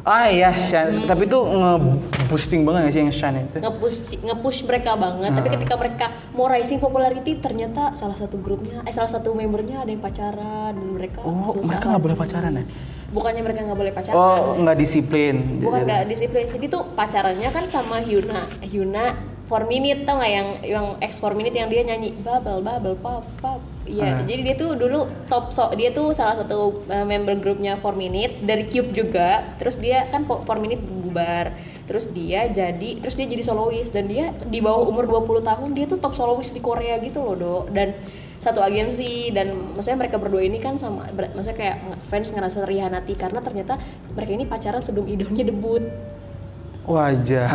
Ah 0.03 0.27
iya, 0.27 0.51
Shan. 0.53 0.91
Tapi 1.01 1.25
itu 1.25 1.39
nge-boosting 1.39 2.63
banget 2.63 2.81
gak 2.83 2.93
sih 2.93 3.01
yang 3.01 3.13
Shan 3.13 3.35
itu? 3.39 3.57
nge-push 3.57 3.97
nge-push 4.19 4.59
mereka 4.65 4.95
banget 4.95 5.31
tapi 5.33 5.49
ketika 5.51 5.75
mereka 5.77 6.07
mau 6.33 6.47
rising 6.47 6.77
popularity 6.77 7.37
ternyata 7.37 7.93
salah 7.93 8.17
satu 8.17 8.35
grupnya 8.37 8.83
eh 8.83 8.91
salah 8.91 9.07
satu 9.07 9.31
membernya 9.31 9.81
ada 9.81 9.91
yang 9.91 10.01
pacaran 10.01 10.73
dan 10.73 10.89
mereka 10.91 11.21
Oh, 11.21 11.47
susah 11.53 11.77
mereka 11.77 11.87
nggak 11.89 12.03
boleh 12.03 12.17
pacaran 12.17 12.53
ya? 12.57 12.65
bukannya 13.09 13.43
mereka 13.43 13.61
nggak 13.63 13.79
boleh 13.79 13.93
pacaran 13.93 14.17
Oh, 14.17 14.57
nggak 14.57 14.77
disiplin. 14.77 15.35
bukan 15.61 15.81
nggak 15.85 16.03
disiplin 16.09 16.45
jadi 16.49 16.67
tuh 16.67 16.83
pacarannya 16.93 17.49
kan 17.49 17.65
sama 17.67 18.01
Hyuna 18.01 18.43
Hyuna 18.61 19.05
for 19.45 19.63
minute 19.65 20.03
tau 20.03 20.17
nggak 20.17 20.33
yang 20.33 20.49
yang 20.65 20.87
X 20.99 21.21
for 21.21 21.33
minute 21.33 21.53
yang 21.53 21.69
dia 21.69 21.85
nyanyi 21.85 22.17
bubble 22.17 22.59
bubble 22.59 22.97
pop 22.97 23.23
pop 23.39 23.61
iya 23.93 24.05
Ah. 24.11 24.21
jadi 24.23 24.41
dia 24.43 24.55
tuh 24.57 24.73
dulu 24.75 25.01
top 25.27 25.45
so 25.49 25.69
dia 25.73 25.91
tuh 25.91 26.11
salah 26.11 26.33
satu 26.33 26.59
uh, 26.87 27.05
member 27.05 27.37
grupnya 27.37 27.77
for 27.77 27.93
minute 27.95 28.41
dari 28.41 28.65
Cube 28.65 28.91
juga. 28.91 29.29
Terus 29.57 29.77
dia 29.77 30.09
kan 30.09 30.25
po- 30.25 30.41
for 30.41 30.57
minute 30.57 30.81
bubar. 30.81 31.53
Terus 31.85 32.09
dia 32.09 32.49
jadi 32.49 32.99
terus 32.99 33.13
dia 33.13 33.25
jadi 33.25 33.43
solois. 33.43 33.89
Dan 33.89 34.07
dia 34.07 34.25
di 34.43 34.59
bawah 34.59 34.83
umur 34.83 35.05
20 35.07 35.41
tahun 35.43 35.69
dia 35.71 35.85
tuh 35.85 35.99
top 35.99 36.13
solois 36.13 36.49
di 36.49 36.59
Korea 36.59 36.97
gitu 36.99 37.21
loh 37.21 37.35
dok 37.35 37.65
dan 37.71 37.93
satu 38.39 38.59
agensi 38.59 39.31
dan 39.31 39.55
maksudnya 39.71 39.99
mereka 40.01 40.19
berdua 40.19 40.43
ini 40.43 40.59
kan 40.59 40.75
sama 40.75 41.07
ber- 41.09 41.31
maksudnya 41.31 41.55
kayak 41.55 41.77
fans 42.03 42.35
ngerasa 42.35 42.59
terhianati 42.61 43.15
karena 43.15 43.39
ternyata 43.39 43.79
mereka 44.11 44.31
ini 44.33 44.45
pacaran 44.45 44.83
sebelum 44.83 45.07
idolnya 45.07 45.45
debut 45.45 45.87
Wajah. 46.83 47.47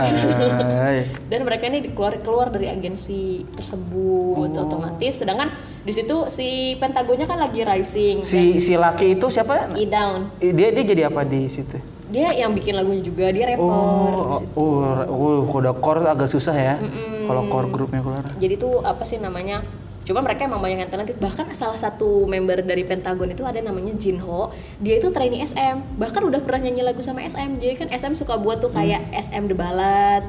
dan 1.31 1.39
mereka 1.43 1.67
ini 1.67 1.91
keluar 1.91 2.15
keluar 2.17 2.47
dari 2.47 2.67
agensi 2.67 3.43
tersebut 3.51 4.49
Oh. 4.49 4.63
otomatis 4.63 5.17
sedangkan 5.17 5.51
di 5.81 5.91
situ 5.91 6.27
si 6.27 6.47
Pentagonnya 6.77 7.25
kan 7.25 7.35
lagi 7.37 7.61
rising 7.61 8.21
si 8.21 8.57
si 8.57 8.73
laki 8.73 9.13
itu 9.13 9.27
siapa? 9.27 9.73
E 9.73 9.83
down 9.83 10.31
Dia 10.37 10.71
dia 10.71 10.83
jadi 10.85 11.01
apa 11.07 11.21
di 11.21 11.47
situ? 11.47 11.75
dia 12.07 12.31
yang 12.31 12.55
bikin 12.55 12.71
lagunya 12.71 13.03
juga 13.03 13.27
dia 13.27 13.51
rapper 13.51 13.67
Oh, 13.67 14.31
situ. 14.31 14.55
oh, 14.55 15.43
oh, 15.43 15.59
udah 15.59 15.75
core 15.75 16.07
agak 16.07 16.31
susah 16.31 16.55
ya. 16.55 16.75
Kalau 17.27 17.51
core 17.51 17.67
grupnya 17.67 17.99
keluar. 17.99 18.23
jadi 18.37 18.55
tuh 18.55 18.79
apa 18.79 19.03
sih 19.03 19.19
namanya 19.19 19.59
cuma 20.07 20.23
mereka 20.23 20.41
emang 20.41 20.57
banyak 20.57 20.79
yang 20.79 20.89
talented 20.89 21.19
bahkan 21.19 21.43
salah 21.51 21.75
satu 21.75 22.23
member 22.23 22.63
dari 22.63 22.81
Pentagon 22.81 23.27
itu 23.27 23.43
ada 23.43 23.59
namanya 23.59 23.91
Jinho 23.93 24.49
dia 24.77 24.95
itu 24.95 25.11
trainee 25.11 25.43
SM 25.43 25.99
bahkan 25.99 26.23
udah 26.23 26.39
pernah 26.39 26.63
nyanyi 26.63 26.79
lagu 26.81 27.01
sama 27.01 27.19
SM 27.21 27.59
jadi 27.59 27.75
kan 27.75 27.87
SM 27.89 28.15
suka 28.15 28.35
buat 28.35 28.57
tuh 28.57 28.71
kayak 28.71 29.03
Hmm. 29.03 29.19
SM 29.19 29.43
The 29.45 29.53
Ballad 29.53 30.23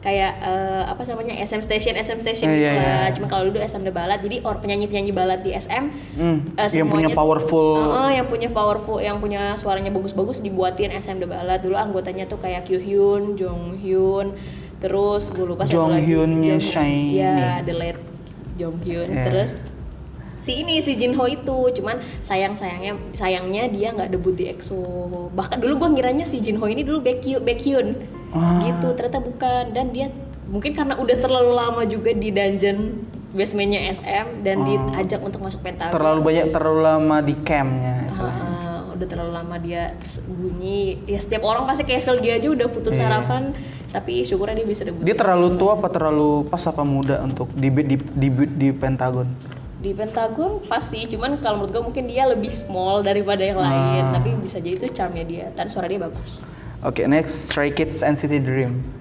kayak 0.00 0.32
eh, 0.38 0.82
apa 0.86 1.00
namanya 1.06 1.36
SM 1.38 1.60
Station 1.60 1.92
SM 1.94 2.18
Station 2.18 2.48
Eh, 2.48 2.56
gitu 2.58 2.64
iya, 2.66 2.72
lah 2.74 2.84
iya. 3.02 3.12
cuma 3.12 3.26
kalau 3.26 3.44
dulu 3.46 3.56
SM 3.58 3.80
The 3.82 3.90
Ballad 3.90 4.16
jadi 4.18 4.40
or 4.42 4.56
penyanyi 4.56 4.84
penyanyi 4.84 5.12
balad 5.12 5.40
di 5.40 5.52
SM 5.52 5.84
Hmm, 6.14 6.40
eh, 6.54 6.68
yang 6.70 6.88
punya 6.88 7.04
semuanya 7.04 7.08
tuh- 7.10 7.18
powerful. 7.18 7.68
Heeh, 7.78 8.10
yang 8.14 8.26
punya 8.26 8.48
powerful 8.50 8.96
yang 8.98 9.16
punya 9.16 9.52
suaranya 9.54 9.88
bagus-bagus 9.90 10.40
dibuatin 10.40 10.88
SM 10.90 11.16
The 11.18 11.28
Ballad 11.30 11.60
dulu 11.60 11.72
anggotanya 11.74 12.24
tuh 12.24 12.36
kayak 12.36 12.64
Kyu 12.64 12.76
Hyun, 12.78 13.22
Jong 13.34 13.76
Hyun 13.78 14.32
terus 14.76 15.28
gue 15.28 15.44
lupa 15.46 15.64
Jong. 15.64 15.92
Hyunnya 15.94 16.56
Shiny. 16.58 17.16
Iya, 17.16 17.60
the 17.60 17.72
late 17.72 18.00
Jong 18.60 18.76
Hyun. 18.84 19.08
Iya. 19.08 19.24
Terus 19.26 19.50
si 20.36 20.56
ini 20.56 20.80
si 20.80 20.96
Jin 20.96 21.12
Ho 21.14 21.24
itu 21.24 21.52
cuman 21.70 22.00
sayang 22.18 22.56
sayangnya 22.56 22.96
sayangnya 23.12 23.68
dia 23.68 23.92
nggak 23.92 24.08
debut 24.10 24.32
di 24.32 24.48
EXO 24.48 24.80
bahkan 25.32 25.60
dulu 25.60 25.84
gue 25.84 26.00
ngiranya 26.00 26.24
si 26.24 26.40
Jin 26.40 26.56
Ho 26.56 26.64
ini 26.64 26.80
dulu 26.80 27.00
Baekhyun 27.00 27.44
Baekhyun 27.44 27.88
Ah. 28.30 28.62
gitu 28.62 28.94
ternyata 28.94 29.20
bukan 29.20 29.74
dan 29.74 29.90
dia 29.90 30.08
mungkin 30.46 30.72
karena 30.72 30.96
udah 30.96 31.16
terlalu 31.18 31.52
lama 31.52 31.82
juga 31.84 32.14
di 32.14 32.30
dungeon 32.30 33.04
basementnya 33.30 33.90
SM 33.90 34.40
dan 34.40 34.64
diajak 34.64 35.20
untuk 35.20 35.44
masuk 35.44 35.60
Pentagon 35.60 35.90
Ah. 35.90 35.94
Terlalu 35.94 36.20
banyak 36.24 36.46
terlalu 36.48 36.80
lama 36.80 37.16
di 37.20 37.34
campnya. 37.42 37.94
istilahnya. 38.06 38.48
Ah, 38.48 38.69
udah 39.00 39.08
terlalu 39.08 39.32
lama 39.32 39.56
dia 39.56 39.96
tersembunyi. 39.96 41.08
Ya 41.08 41.18
setiap 41.18 41.48
orang 41.48 41.64
pasti 41.64 41.88
cancel 41.88 42.20
dia 42.20 42.36
aja 42.36 42.52
udah 42.52 42.68
putus 42.68 43.00
harapan 43.00 43.56
tapi 43.88 44.20
syukurnya 44.22 44.60
dia 44.60 44.68
bisa 44.68 44.84
debut. 44.84 45.00
Dia 45.00 45.16
terlalu 45.16 45.56
tua 45.56 45.80
apa 45.80 45.88
terlalu 45.88 46.44
pas 46.46 46.60
apa 46.68 46.84
muda 46.84 47.24
untuk 47.24 47.48
di 47.56 47.72
di 47.72 47.96
di, 47.96 48.28
di 48.30 48.68
Pentagon? 48.70 49.28
di 49.80 49.96
Pentagon 49.96 50.60
pasti 50.68 51.08
cuman 51.08 51.40
kalau 51.40 51.64
menurut 51.64 51.72
gue 51.72 51.82
mungkin 51.88 52.04
dia 52.04 52.28
lebih 52.28 52.52
small 52.52 53.00
daripada 53.00 53.40
yang 53.40 53.64
lain. 53.64 54.12
Tapi 54.12 54.36
bisa 54.36 54.60
jadi 54.60 54.76
itu 54.76 54.92
charmnya 54.92 55.24
dia 55.24 55.46
dan 55.56 55.72
suara 55.72 55.88
dia 55.88 55.96
bagus. 55.96 56.44
Oke, 56.84 57.08
next 57.08 57.48
Stray 57.48 57.72
Kids 57.72 58.04
NCT 58.04 58.44
Dream. 58.44 59.00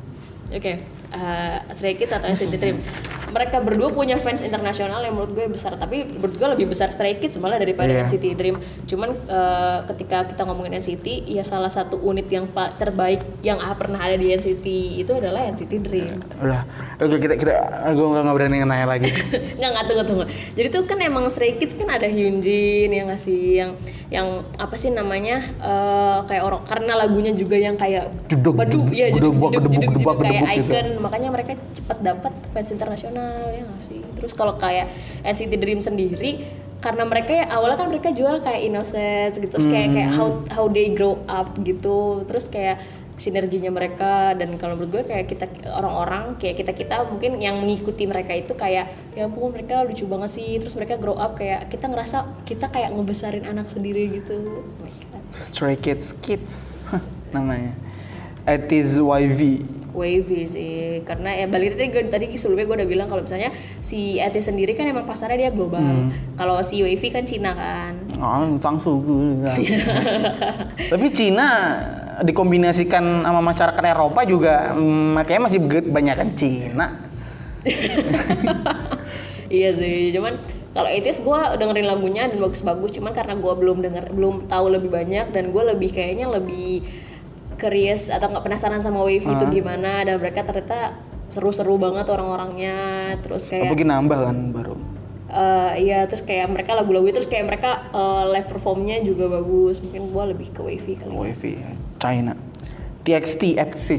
oke 0.50 0.74
eh, 0.82 1.58
Stray 1.74 1.94
Kids 1.94 2.14
atau 2.14 2.28
NCT 2.30 2.54
Dream 2.58 2.78
mereka 3.30 3.58
berdua 3.60 3.90
punya 3.90 4.18
fans 4.18 4.42
internasional 4.42 5.02
yang 5.02 5.14
menurut 5.14 5.32
gue 5.32 5.46
besar. 5.48 5.74
Tapi 5.74 6.06
menurut 6.10 6.36
gue 6.36 6.48
lebih 6.54 6.68
besar 6.70 6.90
Stray 6.90 7.18
Kids 7.18 7.38
malah 7.38 7.58
daripada 7.58 7.90
Iya. 7.90 8.06
NCT 8.06 8.26
Dream. 8.34 8.56
Cuman 8.86 9.10
eh, 9.16 9.78
ketika 9.88 10.26
kita 10.26 10.42
ngomongin 10.44 10.78
NCT 10.78 11.26
ya 11.26 11.42
salah 11.42 11.70
satu 11.70 11.98
unit 12.00 12.26
yang 12.28 12.46
terbaik 12.76 13.22
yang 13.42 13.58
ah, 13.58 13.74
pernah 13.74 14.00
ada 14.00 14.16
di 14.16 14.30
NCT 14.30 14.66
itu 15.00 15.12
adalah 15.12 15.46
NCT 15.48 15.74
Dream. 15.80 16.20
Udah, 16.38 16.66
oke 16.98 17.18
kita 17.18 17.36
kita 17.36 17.54
gue 17.90 18.06
nggak 18.10 18.36
berani 18.36 18.62
nanya 18.62 18.88
lagi. 18.88 19.10
nggak 19.58 19.70
nggak 19.70 19.86
tunggu 19.86 20.04
tunggu. 20.04 20.26
Jadi 20.54 20.68
tuh 20.70 20.84
kan 20.86 20.98
emang 21.00 21.26
Stray 21.30 21.56
Kids 21.56 21.74
kan 21.74 21.90
ada 21.90 22.06
Hyunjin 22.06 22.90
yang 22.90 23.08
ngasih 23.10 23.42
yang 23.56 23.72
yang 24.10 24.28
apa 24.58 24.74
sih 24.74 24.90
namanya 24.90 25.46
eh, 25.62 26.20
kayak 26.26 26.44
orang 26.44 26.62
karena 26.66 26.94
lagunya 26.98 27.32
juga 27.34 27.56
yang 27.56 27.78
kayak 27.78 28.10
Jeduk, 28.30 28.54
badu 28.58 28.86
jeduk, 28.86 28.98
ya 28.98 29.08
jeduk, 29.10 29.34
gedebak, 29.38 29.50
jeduk, 29.54 29.70
gedebuk, 29.70 29.70
jeduk, 29.70 29.90
gedebak, 29.94 30.16
jeduk, 30.16 30.26
kayak 30.26 30.42
gedebuk 30.42 30.58
gitu. 30.58 30.74
icon. 30.74 30.88
Makanya 31.00 31.30
mereka 31.30 31.52
cepat 31.74 31.98
dapat 32.02 32.34
fans 32.54 32.70
internasional 33.20 33.54
ya 33.54 33.62
nggak 33.68 33.84
sih 33.84 34.00
terus 34.16 34.32
kalau 34.36 34.56
kayak 34.56 34.88
NCT 35.24 35.54
Dream 35.60 35.82
sendiri 35.84 36.32
karena 36.80 37.04
mereka 37.04 37.36
ya 37.36 37.46
awalnya 37.52 37.76
kan 37.76 37.88
mereka 37.92 38.10
jual 38.16 38.40
kayak 38.40 38.62
innocence 38.64 39.36
gitu 39.36 39.52
terus 39.52 39.68
kayak 39.68 39.92
kayak 39.92 40.12
how 40.16 40.40
how 40.48 40.66
they 40.72 40.96
grow 40.96 41.20
up 41.28 41.52
gitu 41.60 42.24
terus 42.24 42.48
kayak 42.48 42.80
sinerginya 43.20 43.68
mereka 43.68 44.32
dan 44.32 44.56
kalau 44.56 44.80
menurut 44.80 45.04
gue 45.04 45.04
kayak 45.12 45.28
kita 45.28 45.52
orang-orang 45.76 46.40
kayak 46.40 46.56
kita 46.64 46.72
kita 46.72 47.04
mungkin 47.04 47.44
yang 47.44 47.60
mengikuti 47.60 48.08
mereka 48.08 48.32
itu 48.32 48.56
kayak 48.56 48.88
ya 49.12 49.28
ampun 49.28 49.52
mereka 49.52 49.84
lucu 49.84 50.08
banget 50.08 50.40
sih 50.40 50.56
terus 50.56 50.80
mereka 50.80 50.96
grow 50.96 51.20
up 51.20 51.36
kayak 51.36 51.68
kita 51.68 51.92
ngerasa 51.92 52.48
kita 52.48 52.72
kayak 52.72 52.96
ngebesarin 52.96 53.44
anak 53.44 53.68
sendiri 53.68 54.08
gitu 54.24 54.64
oh. 55.12 55.20
Stray 55.36 55.76
Kids 55.76 56.16
Kids 56.24 56.80
namanya. 57.36 57.76
It 58.48 58.72
is 58.72 58.98
YV. 58.98 59.79
Wavy 59.94 60.46
sih 60.46 61.02
karena 61.04 61.34
ya 61.34 61.46
balik 61.50 61.76
tadi 61.76 61.88
gue 61.90 62.04
tadi 62.08 62.26
sebelumnya 62.38 62.66
gue 62.70 62.78
udah 62.84 62.90
bilang 62.90 63.08
kalau 63.10 63.26
misalnya 63.26 63.50
si 63.82 64.22
ET 64.22 64.36
sendiri 64.38 64.78
kan 64.78 64.86
emang 64.86 65.06
pasarnya 65.06 65.50
dia 65.50 65.52
global 65.52 66.10
kalau 66.38 66.62
si 66.62 66.82
wavy 66.86 67.10
kan 67.10 67.26
Cina 67.26 67.52
kan 67.58 67.94
Ah, 68.20 68.44
Changsu. 68.60 69.00
Tapi 70.92 71.08
Cina 71.16 71.48
dikombinasikan 72.20 73.24
sama 73.24 73.40
masyarakat 73.40 73.80
Eropa 73.80 74.28
juga 74.28 74.76
mm, 74.76 75.16
makanya 75.16 75.42
masih 75.48 75.60
banyak 75.88 76.16
kan 76.20 76.30
Cina. 76.36 76.88
iya 79.52 79.74
sih 79.76 80.14
cuman 80.16 80.40
kalau 80.72 80.90
itu 80.94 81.10
gue 81.12 81.40
dengerin 81.60 81.88
lagunya 81.90 82.24
dan 82.30 82.40
bagus-bagus 82.40 82.96
cuman 82.96 83.12
karena 83.12 83.36
gue 83.36 83.54
belum 83.58 83.78
denger 83.84 84.04
belum 84.14 84.36
tahu 84.46 84.80
lebih 84.80 84.94
banyak 84.94 85.34
dan 85.34 85.52
gue 85.52 85.64
lebih 85.76 85.90
kayaknya 85.92 86.30
lebih 86.30 86.86
curious 87.60 88.08
atau 88.08 88.32
nggak 88.32 88.48
penasaran 88.48 88.80
sama 88.80 89.04
wavy 89.04 89.28
itu 89.28 89.46
gimana 89.52 90.08
dan 90.08 90.16
mereka 90.18 90.48
ternyata 90.48 90.96
seru-seru 91.30 91.78
banget 91.78 92.10
orang-orangnya 92.10 92.78
terus 93.22 93.46
kayak 93.46 93.70
Apalagi 93.70 93.86
nambah 93.86 94.20
kan 94.26 94.38
baru. 94.50 94.76
Eh, 95.30 95.72
iya 95.86 96.10
terus 96.10 96.26
kayak 96.26 96.50
mereka 96.50 96.74
lagu-lagu 96.74 97.06
terus 97.14 97.30
kayak 97.30 97.46
mereka 97.46 97.86
eh, 97.94 98.24
live 98.34 98.50
performnya 98.50 98.98
juga 99.06 99.30
bagus 99.30 99.78
mungkin 99.78 100.10
gua 100.10 100.32
lebih 100.34 100.50
ke 100.50 100.62
wavy 100.66 100.98
kali 100.98 101.14
ya. 101.14 101.22
YV 101.30 101.44
China. 102.02 102.34
TXT 103.06 103.58
X6. 103.58 103.92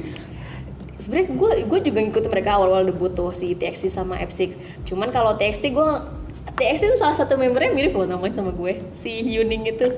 sebenarnya 1.00 1.32
gue 1.32 1.52
gue 1.64 1.80
juga 1.80 1.98
ngikutin 2.04 2.28
mereka 2.28 2.60
awal-awal 2.60 2.84
debut 2.84 3.08
tuh 3.16 3.32
si 3.32 3.56
TXT 3.56 3.88
sama 3.88 4.20
F6 4.20 4.60
cuman 4.84 5.08
kalau 5.08 5.32
TXT 5.32 5.72
gue 5.72 5.88
TXT 6.60 6.82
itu 6.92 6.96
salah 7.00 7.16
satu 7.16 7.40
membernya 7.40 7.72
mirip 7.72 7.96
loh 7.96 8.04
namanya 8.04 8.44
sama 8.44 8.52
gue 8.52 8.84
si 8.92 9.08
Yuning 9.24 9.64
itu 9.64 9.96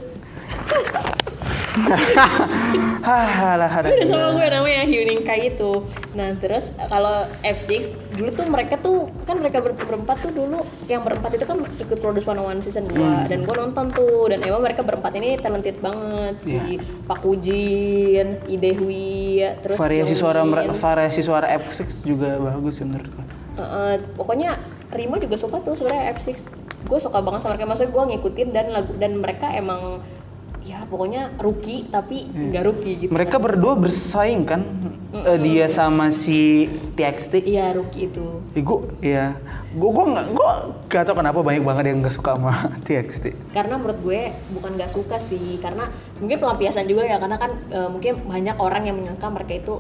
Hah, 3.03 3.57
lah, 3.59 3.71
ada. 3.71 3.89
Udah 3.89 4.07
sama 4.07 4.29
gue 4.37 4.47
namanya 4.47 4.83
Hyuning 4.87 5.23
Kai 5.25 5.51
itu. 5.51 5.83
Nah 6.13 6.37
terus 6.39 6.77
kalau 6.87 7.27
F6 7.43 7.91
dulu 8.13 8.31
tuh 8.31 8.47
mereka 8.47 8.77
tuh 8.77 9.09
kan 9.25 9.41
mereka 9.41 9.65
ber- 9.65 9.75
berempat 9.75 10.21
tuh 10.21 10.33
dulu 10.37 10.61
yang 10.87 11.01
berempat 11.01 11.35
itu 11.35 11.45
kan 11.49 11.65
ikut 11.65 11.99
Produce 11.99 12.29
101 12.29 12.61
season 12.61 12.85
2 12.87 13.27
dan 13.27 13.41
gue 13.43 13.57
nonton 13.57 13.89
tuh 13.91 14.29
dan 14.29 14.45
emang 14.45 14.61
mereka 14.61 14.85
berempat 14.85 15.17
ini 15.17 15.41
talented 15.41 15.81
banget. 15.81 16.35
Si 16.39 16.77
Pak 17.09 17.19
Kujin, 17.25 18.39
Ide 18.47 18.73
Hui, 18.77 19.41
terus 19.65 19.81
variasi 19.81 20.15
suara 20.15 20.45
variasi 20.71 21.21
suara 21.25 21.49
F6 21.59 22.05
juga 22.05 22.37
bagus 22.39 22.79
menurut 22.81 23.09
gue. 23.09 23.25
Eh, 23.53 23.61
eh, 23.61 23.95
pokoknya 24.15 24.57
Rima 24.93 25.17
juga 25.17 25.41
suka 25.41 25.61
tuh 25.65 25.73
sebenarnya 25.73 26.13
F6 26.13 26.45
gue 26.83 26.99
suka 27.01 27.19
banget 27.25 27.41
sama 27.41 27.57
mereka. 27.57 27.65
Maksudnya 27.67 27.91
gue 27.91 28.05
ngikutin 28.13 28.49
dan 28.53 28.67
lagu 28.71 28.93
dan 29.01 29.13
mereka 29.17 29.49
emang 29.51 30.05
ya 30.63 30.87
pokoknya 30.87 31.35
rookie 31.39 31.91
tapi 31.91 32.27
nggak 32.31 32.63
rookie 32.63 32.95
gitu 33.07 33.11
Mereka 33.11 33.37
berdua 33.39 33.75
bersaing 33.75 34.47
kan? 34.47 34.63
Eh, 35.13 35.39
dia 35.45 35.69
sama 35.69 36.09
si 36.09 36.71
TXT. 36.97 37.45
iya 37.45 37.77
rookie 37.77 38.09
itu. 38.09 38.41
Igu, 38.57 38.97
ya 39.05 39.37
gue 39.73 39.89
gue 39.89 40.05
nggak 40.05 40.27
gue 40.37 40.51
gak 40.93 41.03
tau 41.09 41.17
kenapa 41.17 41.41
banyak 41.41 41.65
banget 41.65 41.85
yang 41.89 42.05
nggak 42.05 42.13
suka 42.13 42.37
sama 42.37 42.53
TXT 42.85 43.57
karena 43.57 43.81
menurut 43.81 44.05
gue 44.05 44.29
bukan 44.53 44.77
nggak 44.77 44.93
suka 44.93 45.17
sih 45.17 45.57
karena 45.65 45.89
mungkin 46.21 46.45
pelampiasan 46.45 46.85
juga 46.85 47.09
ya 47.09 47.17
karena 47.17 47.41
kan 47.41 47.57
eh, 47.73 47.89
mungkin 47.89 48.21
banyak 48.29 48.57
orang 48.61 48.85
yang 48.85 49.01
menyangka 49.01 49.33
mereka 49.33 49.53
itu 49.57 49.75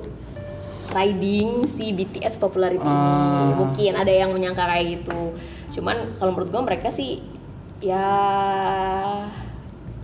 riding 0.92 1.64
si 1.64 1.96
BTS 1.96 2.36
popularity 2.36 2.84
ini. 2.84 3.56
Mungkin 3.56 3.92
ada 3.96 4.12
yang 4.12 4.28
menyangka 4.36 4.68
kayak 4.68 5.00
gitu. 5.00 5.32
Cuman 5.72 6.20
kalau 6.20 6.36
menurut 6.36 6.52
gue 6.52 6.62
mereka 6.62 6.92
sih 6.92 7.24
ya 7.80 8.04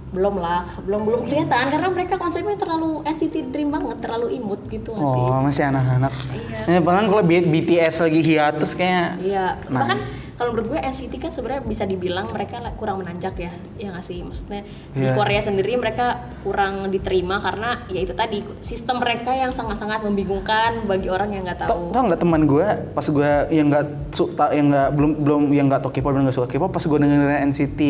belum 0.08 0.40
lah 0.40 0.64
belum 0.82 1.00
belum 1.04 1.20
kelihatan 1.24 1.64
karena 1.68 1.88
mereka 1.88 2.14
konsepnya 2.16 2.56
terlalu 2.56 3.04
NCT 3.04 3.52
Dream 3.52 3.68
banget 3.68 4.00
terlalu 4.00 4.32
imut 4.34 4.64
gitu 4.66 4.96
nggak 4.96 5.04
sih 5.06 5.20
oh 5.20 5.40
masih 5.44 5.64
anak-anak 5.68 6.12
Iya. 6.32 6.60
ya 6.66 6.80
bahkan 6.80 7.04
kalau 7.06 7.22
BTS 7.22 7.94
lagi 8.00 8.20
hiatus 8.22 8.72
kayak 8.72 9.20
Iya, 9.20 9.60
Nah. 9.68 9.84
bahkan 9.84 9.98
kalau 10.34 10.54
menurut 10.54 10.70
gue 10.70 10.80
NCT 10.80 11.18
kan 11.18 11.34
sebenarnya 11.34 11.66
bisa 11.66 11.82
dibilang 11.82 12.30
mereka 12.30 12.62
kurang 12.72 13.02
menanjak 13.02 13.34
ya, 13.36 13.50
ya 13.74 13.90
nggak 13.90 14.06
sih? 14.06 14.22
Maksudnya 14.22 14.62
di 14.94 15.02
Iya. 15.02 15.18
Korea 15.18 15.42
sendiri 15.42 15.74
mereka 15.74 16.14
kurang 16.40 16.86
diterima 16.88 17.42
karena 17.42 17.82
ya 17.86 17.98
itu 17.98 18.14
tadi 18.14 18.46
sistem 18.60 19.02
mereka 19.02 19.34
yang 19.34 19.50
sangat-sangat 19.50 19.98
membingungkan 20.00 20.86
bagi 20.86 21.10
orang 21.10 21.34
yang 21.34 21.42
nggak 21.42 21.66
tahu. 21.66 21.90
tau 21.90 22.02
nggak 22.06 22.22
teman 22.22 22.46
gue 22.46 22.66
pas 22.94 23.02
gue 23.04 23.30
yang 23.50 23.66
nggak 23.66 23.86
suka 24.08 24.54
yang 24.54 24.70
nggak 24.70 24.88
belum 24.94 25.10
belum 25.18 25.42
yang 25.50 25.66
nggak 25.66 25.82
tau 25.82 25.90
K-pop 25.90 26.14
dan 26.14 26.22
nggak 26.22 26.36
suka 26.36 26.48
K-pop 26.48 26.70
pas 26.70 26.84
gue 26.86 26.96
dengerin 26.96 27.50
NCT 27.50 27.80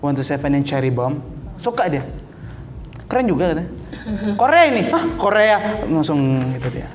127 0.00 0.54
yang 0.54 0.64
Cherry 0.66 0.90
Bomb. 0.94 1.20
Suka 1.58 1.90
dia. 1.90 2.06
Keren 3.08 3.26
juga 3.26 3.56
katanya. 3.56 3.70
Korea 4.36 4.62
ini. 4.68 4.82
Hah, 4.92 5.04
Korea. 5.18 5.56
Langsung 5.88 6.20
gitu 6.54 6.68
dia. 6.70 6.88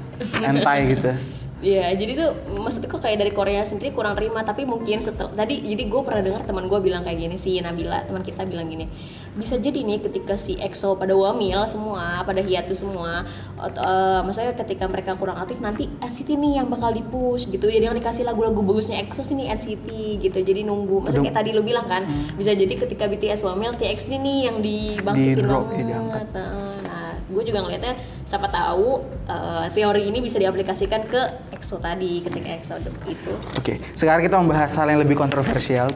Anti 0.45 0.77
gitu 0.95 1.32
Iya, 1.63 1.95
jadi 1.95 2.11
tuh 2.19 2.29
maksudnya 2.59 2.91
kok 2.91 2.99
kayak 2.99 3.23
dari 3.23 3.31
Korea 3.31 3.63
sendiri 3.63 3.95
kurang 3.95 4.19
terima, 4.19 4.43
tapi 4.43 4.67
mungkin 4.67 4.99
setel 4.99 5.31
tadi 5.31 5.63
jadi 5.63 5.87
gue 5.87 6.01
pernah 6.03 6.19
dengar 6.19 6.43
teman 6.43 6.67
gue 6.67 6.75
bilang 6.83 6.99
kayak 6.99 7.15
gini 7.15 7.39
si 7.39 7.55
Nabila 7.63 8.03
teman 8.03 8.19
kita 8.19 8.43
bilang 8.43 8.67
gini 8.67 8.91
bisa 9.33 9.55
jadi 9.55 9.79
nih 9.81 10.03
ketika 10.03 10.35
si 10.35 10.59
EXO 10.59 10.99
pada 10.99 11.15
wamil 11.15 11.63
semua 11.65 12.21
pada 12.21 12.43
hiatus 12.43 12.83
semua 12.83 13.23
ot- 13.55 13.79
eh, 13.79 14.19
maksudnya 14.27 14.53
ketika 14.59 14.91
mereka 14.91 15.15
kurang 15.15 15.39
aktif 15.39 15.63
nanti 15.63 15.87
NCT 16.03 16.35
nih 16.35 16.59
yang 16.59 16.67
bakal 16.67 16.91
dipush 16.91 17.47
gitu. 17.47 17.71
Jadi 17.71 17.87
yang 17.87 17.95
dikasih 17.95 18.27
lagu-lagu 18.27 18.59
bagusnya 18.59 18.99
EXO 18.99 19.23
sini 19.23 19.47
NCT 19.47 20.19
gitu. 20.19 20.37
Jadi 20.43 20.67
nunggu 20.67 20.99
maksudnya 20.99 21.31
kayak 21.31 21.37
tadi 21.39 21.49
lu 21.55 21.63
bilang 21.63 21.87
kan 21.87 22.03
bisa 22.35 22.51
jadi 22.51 22.75
ketika 22.75 23.07
BTS 23.07 23.47
wamil 23.47 23.71
TXT 23.73 24.19
nih 24.19 24.51
yang 24.51 24.59
dibangkitin 24.59 25.47
ya, 25.47 25.55
banget. 25.55 25.85
diangkat. 25.87 26.27
Nah, 26.35 27.11
gue 27.23 27.43
juga 27.47 27.59
ngelihatnya 27.63 27.93
siapa 28.27 28.51
tahu 28.51 29.01
eh, 29.27 29.67
teori 29.71 30.07
ini 30.07 30.19
bisa 30.19 30.39
diaplikasikan 30.39 31.07
ke 31.07 31.21
EXO 31.55 31.79
tadi 31.79 32.23
ketika 32.23 32.47
EXO 32.59 32.75
itu. 33.07 33.33
Oke, 33.59 33.79
sekarang 33.95 34.23
kita 34.23 34.35
membahas 34.39 34.71
hal 34.75 34.87
yang 34.91 35.01
lebih 35.01 35.15
kontroversial. 35.15 35.87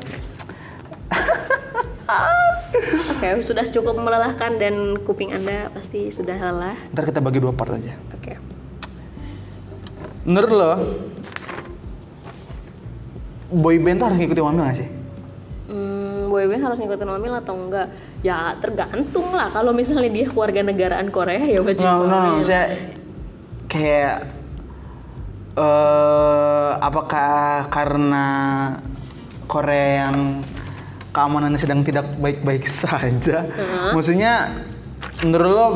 Oke, 3.18 3.42
sudah 3.42 3.66
cukup 3.68 3.98
melelahkan 3.98 4.62
dan 4.62 5.02
kuping 5.02 5.34
Anda 5.34 5.74
pasti 5.74 6.14
sudah 6.14 6.38
lelah. 6.38 6.78
Ntar 6.94 7.10
kita 7.10 7.20
bagi 7.20 7.42
dua 7.42 7.52
part 7.52 7.74
aja. 7.74 7.92
Oke. 8.14 8.38
Menurut 10.28 10.52
lo, 10.52 10.72
boy 13.50 13.80
band 13.80 13.98
tuh 14.00 14.06
harus 14.12 14.18
ngikutin 14.20 14.44
Wamil 14.44 14.64
gak 14.68 14.78
sih? 14.84 14.90
Hmm, 15.68 16.32
boyband 16.32 16.64
harus 16.64 16.80
ngikutin 16.80 17.08
Wamil 17.08 17.34
atau 17.40 17.56
enggak? 17.56 17.88
Ya 18.24 18.56
tergantung 18.60 19.32
lah. 19.36 19.52
Kalau 19.52 19.72
misalnya 19.72 20.12
dia 20.12 20.28
keluarga 20.28 20.64
negaraan 20.64 21.08
Korea 21.12 21.44
ya 21.44 21.60
wajib 21.64 21.84
No, 21.84 22.08
no, 22.08 22.08
no, 22.08 22.30
Wamil. 22.44 22.97
Kayak 23.68 24.16
eh 25.58 26.72
apakah 26.80 27.68
karena 27.74 28.26
Korea 29.48 30.08
yang 30.08 30.44
keamanannya 31.16 31.58
sedang 31.58 31.82
tidak 31.82 32.06
baik-baik 32.20 32.68
saja? 32.84 33.48
Maksudnya 33.96 34.54
menurut 35.24 35.52
lo 35.52 35.68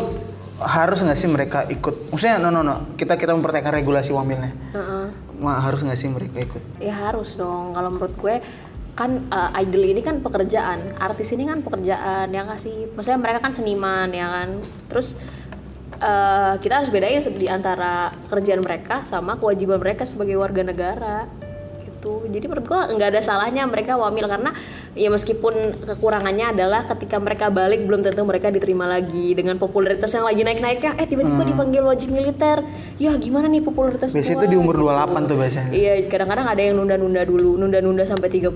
harus 0.62 1.02
nggak 1.02 1.18
sih 1.18 1.30
mereka 1.30 1.66
ikut? 1.66 2.14
Maksudnya 2.14 2.38
no 2.38 2.54
no 2.54 2.62
no, 2.62 2.94
kita 2.94 3.18
kita 3.18 3.34
mempertanyakan 3.34 3.74
regulasi 3.82 4.14
wamilnya. 4.14 4.54
Heeh. 4.78 5.06
Ma, 5.42 5.58
harus 5.58 5.82
nggak 5.82 5.98
sih 5.98 6.10
mereka 6.14 6.38
ikut? 6.38 6.62
Ya 6.78 6.94
harus 6.94 7.34
dong. 7.34 7.74
Kalau 7.74 7.90
menurut 7.90 8.14
gue 8.14 8.38
kan 8.94 9.26
uh, 9.34 9.50
idol 9.58 9.88
ini 9.88 10.06
kan 10.06 10.22
pekerjaan, 10.22 10.94
artis 11.02 11.34
ini 11.34 11.50
kan 11.50 11.66
pekerjaan 11.66 12.30
ya 12.30 12.46
nggak 12.46 12.62
sih. 12.62 12.86
Maksudnya 12.94 13.18
mereka 13.18 13.42
kan 13.42 13.50
seniman 13.58 14.14
ya 14.14 14.30
kan. 14.30 14.62
Terus 14.94 15.18
uh, 16.02 16.54
kita 16.58 16.82
harus 16.82 16.90
bedain 16.90 17.22
di 17.38 17.48
antara 17.48 18.12
kerjaan 18.28 18.66
mereka 18.66 19.06
sama 19.06 19.38
kewajiban 19.38 19.78
mereka 19.78 20.04
sebagai 20.04 20.36
warga 20.36 20.66
negara 20.66 21.30
gitu. 22.02 22.26
Jadi 22.34 22.46
menurut 22.50 22.66
gue 22.66 22.82
nggak 22.98 23.10
ada 23.14 23.22
salahnya 23.22 23.64
mereka 23.70 23.94
wamil 23.94 24.26
karena 24.26 24.52
ya 24.92 25.08
meskipun 25.08 25.54
kekurangannya 25.86 26.52
adalah 26.52 26.84
ketika 26.84 27.22
mereka 27.22 27.48
balik 27.48 27.86
belum 27.86 28.02
tentu 28.02 28.26
mereka 28.26 28.50
diterima 28.50 28.90
lagi 28.90 29.38
dengan 29.38 29.56
popularitas 29.62 30.10
yang 30.12 30.26
lagi 30.26 30.42
naik-naiknya. 30.42 30.98
Eh 30.98 31.06
tiba-tiba 31.06 31.46
dipanggil 31.46 31.86
wajib 31.86 32.10
militer. 32.10 32.66
Ya 32.98 33.14
gimana 33.22 33.46
nih 33.48 33.62
popularitas 33.62 34.12
Biasanya 34.18 34.36
gua 34.36 34.44
itu 34.44 34.48
di 34.50 34.58
umur 34.58 34.76
gitu. 34.82 34.90
28 34.90 35.30
tuh 35.30 35.38
biasanya. 35.38 35.70
Iya, 35.72 35.94
kadang-kadang 36.10 36.48
ada 36.50 36.62
yang 36.62 36.76
nunda-nunda 36.82 37.22
dulu, 37.24 37.52
nunda-nunda 37.56 38.04
sampai 38.04 38.28
30, 38.34 38.50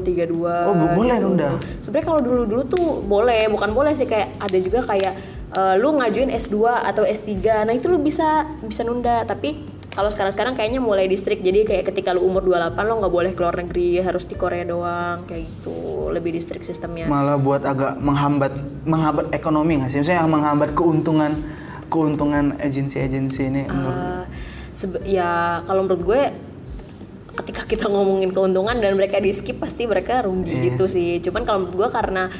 32. 0.00 0.70
Oh, 0.70 0.74
bo- 0.78 0.94
boleh 0.94 1.16
nunda? 1.18 1.58
Sebenarnya 1.82 2.06
kalau 2.06 2.20
dulu-dulu 2.22 2.62
tuh 2.70 2.86
boleh, 3.04 3.50
bukan 3.50 3.70
boleh 3.74 3.92
sih 3.98 4.06
kayak 4.06 4.38
ada 4.38 4.58
juga 4.62 4.86
kayak 4.86 5.33
eh, 5.54 5.74
lu 5.78 5.94
ngajuin 5.94 6.30
S2 6.30 6.56
atau 6.66 7.02
S3. 7.06 7.64
Nah, 7.64 7.74
itu 7.74 7.86
lu 7.86 7.98
bisa 7.98 8.46
bisa 8.60 8.82
nunda, 8.82 9.22
tapi 9.24 9.62
kalau 9.94 10.10
sekarang-sekarang 10.10 10.58
kayaknya 10.58 10.82
mulai 10.82 11.06
distrik. 11.06 11.38
Jadi 11.40 11.62
kayak 11.62 11.94
ketika 11.94 12.10
lu 12.10 12.26
umur 12.26 12.42
28 12.42 12.74
lo 12.82 12.94
nggak 12.98 13.14
boleh 13.14 13.32
keluar 13.38 13.54
negeri, 13.54 14.02
harus 14.02 14.26
di 14.26 14.34
Korea 14.34 14.66
doang 14.66 15.22
kayak 15.30 15.46
gitu. 15.46 16.10
Lebih 16.10 16.34
distrik 16.34 16.66
sistemnya. 16.66 17.06
Malah 17.06 17.38
buat 17.38 17.62
agak 17.62 18.02
menghambat 18.02 18.52
menghambat 18.82 19.26
ekonomi 19.30 19.78
nggak 19.78 19.90
sih? 19.94 19.98
Maksudnya 20.02 20.26
menghambat 20.26 20.74
keuntungan 20.74 21.32
keuntungan 21.86 22.58
agensi-agensi 22.58 23.42
ini. 23.46 23.62
sebe- 24.74 25.06
ya 25.06 25.62
kalau 25.70 25.86
menurut 25.86 26.02
gue 26.02 26.22
ketika 27.34 27.62
kita 27.66 27.86
ngomongin 27.90 28.30
keuntungan 28.30 28.78
dan 28.78 28.94
mereka 28.94 29.18
di 29.18 29.34
skip 29.34 29.58
pasti 29.58 29.86
mereka 29.86 30.22
rugi 30.22 30.54
Iya 30.54 30.62
gitu 30.74 30.86
sih 30.86 31.18
cuman 31.18 31.42
kalau 31.42 31.58
menurut 31.66 31.86
gue 31.86 31.88
karena 31.90 32.30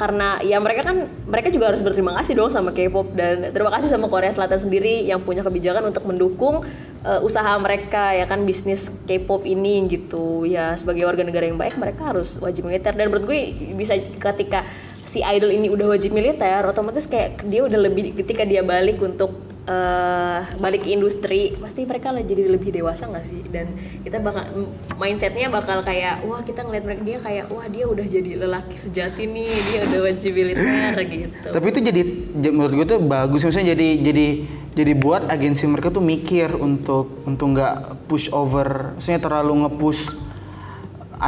karena 0.00 0.40
ya 0.40 0.56
mereka 0.56 0.88
kan 0.88 1.12
mereka 1.28 1.52
juga 1.52 1.68
harus 1.68 1.84
berterima 1.84 2.16
kasih 2.16 2.32
dong 2.32 2.48
sama 2.48 2.72
K-pop 2.72 3.12
dan 3.12 3.52
terima 3.52 3.68
kasih 3.68 3.92
sama 3.92 4.08
Korea 4.08 4.32
Selatan 4.32 4.56
sendiri 4.56 5.04
yang 5.04 5.20
punya 5.20 5.44
kebijakan 5.44 5.92
untuk 5.92 6.08
mendukung 6.08 6.64
eh, 7.04 7.20
usaha 7.20 7.52
mereka 7.60 8.16
ya 8.16 8.24
kan 8.24 8.48
bisnis 8.48 8.88
K-pop 9.04 9.44
ini 9.44 9.84
gitu. 9.92 10.48
Ya 10.48 10.72
sebagai 10.80 11.04
warga 11.04 11.20
negara 11.20 11.44
yang 11.44 11.60
baik 11.60 11.76
mereka 11.76 12.16
harus 12.16 12.40
wajib 12.40 12.64
militer. 12.64 12.96
Dan 12.96 13.12
menurut 13.12 13.28
gue 13.28 13.52
bisa 13.76 14.00
ketika 14.00 14.64
si 15.04 15.20
idol 15.20 15.52
ini 15.52 15.68
udah 15.68 15.92
wajib 15.92 16.16
militer 16.16 16.64
otomatis 16.64 17.04
kayak 17.04 17.44
dia 17.44 17.68
udah 17.68 17.76
lebih 17.76 18.16
ketika 18.16 18.48
dia 18.48 18.64
balik 18.64 19.04
untuk 19.04 19.49
eh, 19.66 20.40
balik 20.56 20.88
industri 20.88 21.56
pasti 21.60 21.84
mereka 21.84 22.12
lah 22.12 22.24
jadi 22.24 22.48
lebih 22.48 22.72
dewasa 22.72 23.08
nggak 23.08 23.24
sih? 23.26 23.40
Dan 23.48 23.76
kita 24.04 24.20
bakal 24.20 24.72
mindsetnya 24.96 25.52
bakal 25.52 25.84
kayak 25.84 26.24
wah 26.24 26.40
kita 26.40 26.64
ngeliat 26.64 26.84
mereka 26.84 27.02
dia 27.04 27.18
kayak 27.20 27.44
wah 27.52 27.66
dia 27.68 27.84
udah 27.84 28.06
jadi 28.06 28.30
lelaki 28.40 28.76
sejati 28.76 29.28
nih 29.28 29.50
dia 29.50 29.80
udah 29.90 30.00
wajib 30.06 30.32
militer 30.32 30.94
gitu. 31.04 31.48
Tapi 31.52 31.66
itu 31.68 31.80
jadi 31.80 32.02
menurut 32.50 32.72
gue 32.80 32.86
tuh 32.86 33.00
bagus 33.02 33.40
maksudnya 33.44 33.76
jadi 33.76 33.88
jadi 34.00 34.26
jadi 34.70 34.92
buat 34.94 35.26
agensi 35.26 35.66
mereka 35.66 35.90
tuh 35.90 36.04
mikir 36.04 36.54
untuk 36.54 37.26
untuk 37.26 37.58
nggak 37.58 38.06
push 38.06 38.30
over, 38.30 38.94
maksudnya 38.94 39.18
terlalu 39.18 39.66
nge-push 39.66 40.02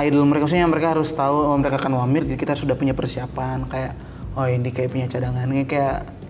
idol 0.07 0.25
mereka. 0.25 0.47
Maksudnya 0.47 0.71
mereka 0.71 0.95
harus 0.95 1.11
tahu 1.11 1.51
oh, 1.51 1.59
mereka 1.59 1.83
akan 1.83 1.99
wamil 1.99 2.23
kita 2.39 2.55
sudah 2.55 2.79
punya 2.79 2.95
persiapan 2.95 3.67
kayak 3.67 3.93
oh 4.39 4.49
ini 4.49 4.73
kayak 4.73 4.91
punya 4.95 5.07
cadangan 5.11 5.45
kayak 5.69 6.22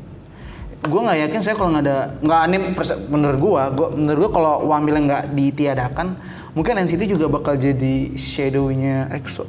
gue 0.82 1.00
nggak 1.00 1.18
yakin 1.28 1.40
saya 1.46 1.54
kalau 1.54 1.70
nggak 1.70 1.84
ada 1.86 1.98
nggak 2.18 2.40
aneh 2.42 2.58
menurut 3.06 3.38
gue 3.38 3.62
gue 3.78 3.88
menurut 3.94 4.20
gue 4.26 4.32
kalau 4.34 4.54
wamilnya 4.66 5.02
nggak 5.06 5.24
ditiadakan 5.30 6.18
mungkin 6.58 6.82
NCT 6.82 7.06
juga 7.06 7.30
bakal 7.30 7.54
jadi 7.54 8.18
shadownya 8.18 9.06
EXO 9.14 9.46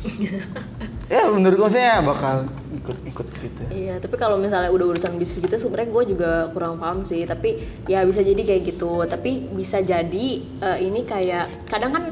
ya 1.12 1.28
menurut 1.30 1.56
gue 1.66 1.70
saya 1.70 2.00
bakal 2.02 2.48
ikut-ikut 2.72 3.26
gitu 3.28 3.62
Iya, 3.68 4.00
tapi 4.00 4.16
kalau 4.16 4.40
misalnya 4.40 4.72
udah 4.72 4.96
urusan 4.96 5.20
bisnis 5.20 5.44
gitu 5.44 5.56
sebenarnya 5.60 5.92
gue 5.92 6.04
juga 6.16 6.48
kurang 6.56 6.80
paham 6.80 7.04
sih. 7.04 7.28
Tapi 7.28 7.84
ya 7.84 8.08
bisa 8.08 8.24
jadi 8.24 8.40
kayak 8.40 8.62
gitu. 8.72 9.04
Tapi 9.04 9.52
bisa 9.52 9.84
jadi 9.84 10.26
eh, 10.40 10.78
ini 10.80 11.04
kayak 11.04 11.68
kadang 11.68 11.92
kan 11.92 12.04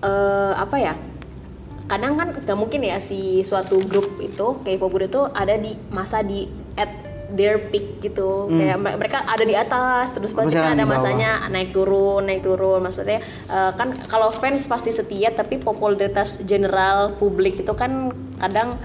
eh, 0.00 0.52
apa 0.56 0.76
ya? 0.80 0.94
Kadang 1.84 2.16
kan 2.16 2.28
gak 2.40 2.56
mungkin 2.56 2.80
ya 2.80 2.96
si 2.96 3.44
suatu 3.44 3.84
grup 3.84 4.16
itu 4.16 4.64
K-pop 4.64 4.88
group 4.88 5.12
itu 5.12 5.20
ada 5.36 5.60
di 5.60 5.76
masa 5.92 6.24
di 6.24 6.48
at 6.80 7.13
their 7.30 7.56
peak 7.68 8.00
gitu. 8.00 8.48
Kayak 8.48 8.76
mere- 8.76 8.98
mereka 8.98 9.24
ada 9.24 9.40
di 9.40 9.52
atas 9.52 10.12
terus 10.12 10.30
pasti 10.30 10.52
Maksudnya 10.52 10.64
kan 10.64 10.72
ada 10.72 10.76
di 10.76 10.84
bawah. 10.84 10.94
masanya 10.98 11.30
naik 11.48 11.70
turun, 11.70 12.22
naik 12.22 12.42
turun. 12.42 12.80
Maksudnya 12.80 13.18
eh, 13.46 13.70
kan 13.72 13.88
kalau 14.06 14.28
fans 14.30 14.64
pasti 14.64 14.90
setia 14.90 15.30
tapi 15.30 15.56
popularitas 15.56 16.42
general 16.42 17.16
publik 17.16 17.56
itu 17.56 17.72
kan 17.72 18.10
kadang 18.36 18.76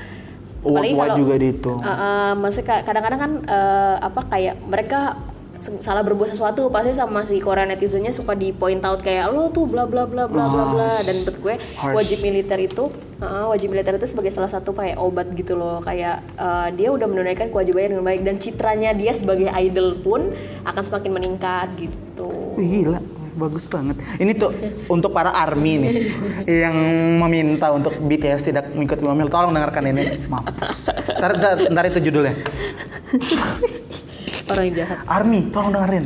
Award-award 0.60 1.08
kalau- 1.08 1.20
juga 1.20 1.36
dihitung. 1.36 1.80
Uh, 1.80 1.88
uh, 1.88 2.30
maksudnya 2.36 2.68
ka- 2.68 2.84
kadang-kadang 2.84 3.20
kan 3.20 3.32
uh, 3.48 3.96
apa 4.04 4.22
kayak 4.28 4.56
mereka 4.62 5.16
salah 5.60 6.02
berbuat 6.08 6.32
sesuatu 6.32 6.72
pasti 6.72 6.96
sama 6.96 7.28
si 7.28 7.44
Korea 7.44 7.68
netizennya 7.68 8.16
suka 8.16 8.34
di 8.34 8.56
point 8.56 8.80
out 8.88 9.04
kayak 9.04 9.28
lo 9.30 9.52
tuh 9.52 9.68
bla 9.68 9.84
bla 9.84 10.08
bla 10.08 10.26
bla 10.26 10.46
bla 10.48 10.64
bla 10.72 10.92
dan 11.04 11.22
menurut 11.22 11.38
gue 11.38 11.56
Harsh. 11.76 11.96
wajib 12.00 12.24
militer 12.24 12.58
itu 12.64 12.88
uh, 13.20 13.52
wajib 13.52 13.76
militer 13.76 14.00
itu 14.00 14.08
sebagai 14.08 14.32
salah 14.32 14.48
satu 14.48 14.72
kayak 14.72 14.96
obat 14.96 15.28
gitu 15.36 15.60
loh 15.60 15.84
kayak 15.84 16.24
uh, 16.40 16.72
dia 16.72 16.90
udah 16.96 17.06
menunaikan 17.12 17.52
kewajibannya 17.52 18.00
dengan 18.00 18.06
baik 18.08 18.22
dan 18.24 18.36
citranya 18.40 18.96
dia 18.96 19.12
sebagai 19.12 19.52
idol 19.52 20.00
pun 20.00 20.32
akan 20.64 20.84
semakin 20.88 21.12
meningkat 21.12 21.68
gitu 21.76 22.32
gila, 22.60 23.00
bagus 23.40 23.64
banget. 23.66 23.96
Ini 24.20 24.32
tuh 24.36 24.52
untuk 24.92 25.16
para 25.16 25.32
army 25.32 25.80
nih 25.80 25.94
yang 26.46 26.76
meminta 27.24 27.72
untuk 27.72 27.96
BTS 27.96 28.52
tidak 28.52 28.76
mengikuti 28.76 29.08
Wamil. 29.08 29.32
Tolong 29.32 29.56
dengarkan 29.56 29.84
ini. 29.90 30.20
Mampus. 30.28 30.92
Ntar, 30.92 31.32
ntar, 31.40 31.56
ntar 31.72 31.84
itu 31.88 32.00
judulnya. 32.12 32.36
Orang 34.50 34.74
jahat 34.74 34.98
Army, 35.06 35.50
tolong 35.50 35.72
dengerin. 35.72 36.06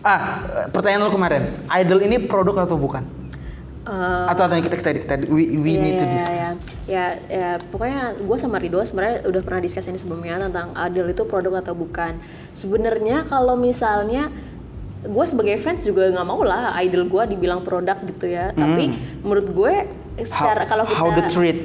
Ah, 0.00 0.20
pertanyaan 0.68 1.08
lu 1.08 1.12
kemarin. 1.12 1.42
Idol 1.70 2.00
ini 2.02 2.20
produk 2.20 2.68
atau 2.68 2.76
bukan? 2.76 3.04
Uh, 3.84 4.24
Atau 4.24 4.48
atau 4.48 4.56
kita 4.60 4.80
kita 4.80 4.90
kita 4.96 5.14
we, 5.28 5.60
we 5.60 5.76
Iya, 5.76 5.80
need 5.80 5.96
to 5.96 6.08
iya, 6.08 6.12
discuss. 6.12 6.48
Ya, 6.48 6.56
ya, 6.88 7.04
ya, 7.28 7.50
pokoknya 7.68 8.16
gue 8.16 8.36
sama 8.40 8.56
Ridho 8.56 8.80
sebenarnya 8.80 9.28
udah 9.28 9.42
pernah 9.44 9.60
discuss 9.60 9.84
ini 9.86 10.00
sebelumnya 10.00 10.40
tentang 10.40 10.72
idol 10.78 11.12
itu 11.12 11.22
produk 11.24 11.60
atau 11.60 11.76
bukan. 11.76 12.16
Sebenarnya 12.52 13.28
kalau 13.28 13.56
misalnya 13.56 14.32
gue 15.04 15.24
sebagai 15.28 15.60
fans 15.60 15.84
juga 15.84 16.08
nggak 16.08 16.24
mau 16.24 16.40
lah 16.40 16.72
idol 16.80 17.04
gue 17.04 17.36
dibilang 17.36 17.60
produk 17.60 18.00
gitu 18.02 18.24
ya. 18.24 18.56
Tapi 18.56 18.88
menurut 19.20 19.52
gue 19.52 19.72
secara 20.24 20.64
Hmm. 20.64 20.68
How- 20.68 20.70
kalau 20.70 20.84
kita 20.84 21.00
how 21.00 21.08
the 21.12 21.24
treat. 21.28 21.58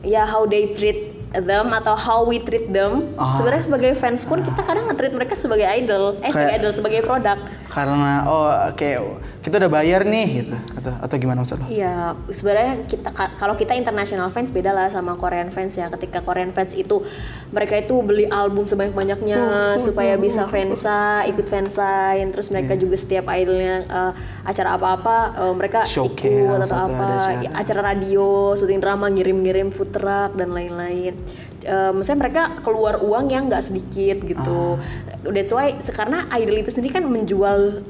ya 0.00 0.24
how 0.24 0.48
they 0.48 0.72
treat 0.72 1.12
them 1.32 1.68
atau 1.72 1.92
how 1.92 2.24
we 2.24 2.40
treat 2.40 2.72
them. 2.72 3.12
Ah. 3.20 3.36
Sebenarnya 3.36 3.64
sebagai 3.68 3.92
fans 4.00 4.24
pun 4.24 4.40
kita 4.40 4.64
kadang 4.64 4.88
nge-treat 4.88 5.12
mereka 5.12 5.34
sebagai 5.36 5.68
idol, 5.68 6.16
eh 6.24 6.32
sebagai 6.32 6.48
Kayak- 6.48 6.60
idol 6.60 6.72
sebagai 6.72 7.00
produk. 7.04 7.38
Karena 7.68 8.12
oh 8.24 8.48
oke 8.72 8.90
kita 9.38 9.54
udah 9.56 9.70
bayar 9.70 10.02
nih 10.02 10.42
gitu 10.42 10.56
atau 10.74 10.92
atau 10.98 11.14
gimana 11.14 11.40
maksud 11.40 11.56
lo? 11.56 11.66
Iya, 11.66 11.94
sebenarnya 12.28 12.84
kita 12.84 13.08
ka- 13.08 13.34
kalau 13.34 13.54
kita 13.54 13.72
international 13.72 14.28
fans 14.28 14.50
beda 14.50 14.70
lah 14.70 14.86
sama 14.86 15.14
Korean 15.14 15.48
fans 15.48 15.72
ya. 15.72 15.86
Ketika 15.88 16.20
Korean 16.20 16.50
fans 16.50 16.72
itu 16.72 17.06
mereka 17.48 17.74
itu 17.74 17.94
beli 18.00 18.26
album 18.26 18.66
sebanyak-banyaknya 18.66 19.38
supaya 19.78 20.14
bisa 20.16 20.44
fansa, 20.44 21.22
ikut 21.24 21.46
fansign, 21.46 22.28
terus 22.28 22.48
mereka 22.48 22.74
Iya. 22.74 22.80
juga 22.80 22.96
setiap 22.96 23.24
idolnya 23.28 23.74
eh, 23.80 24.12
acara 24.44 24.74
apa-apa 24.74 25.16
eh, 25.38 25.54
mereka 25.54 25.80
Showcase 25.82 26.28
ikut 26.44 26.58
atau 26.64 26.76
apa, 26.84 27.04
acara. 27.04 27.40
ya, 27.40 27.50
acara 27.52 27.80
radio, 27.86 28.28
syuting 28.54 28.78
drama, 28.78 29.06
ngirim-ngirim 29.08 29.70
food 29.70 29.90
truck 29.90 30.34
dan 30.34 30.50
lain-lain. 30.50 31.14
Eh, 31.60 31.90
maksudnya 31.90 32.18
mereka 32.20 32.42
keluar 32.60 32.98
uang 32.98 33.28
yang 33.28 33.46
nggak 33.46 33.62
sedikit 33.62 34.18
gitu. 34.20 34.76
Ah. 34.76 35.30
That's 35.30 35.50
why 35.50 35.72
karena 35.84 36.26
idol 36.32 36.56
itu 36.56 36.70
sendiri 36.70 36.92
kan 36.92 37.04
menjual 37.04 37.82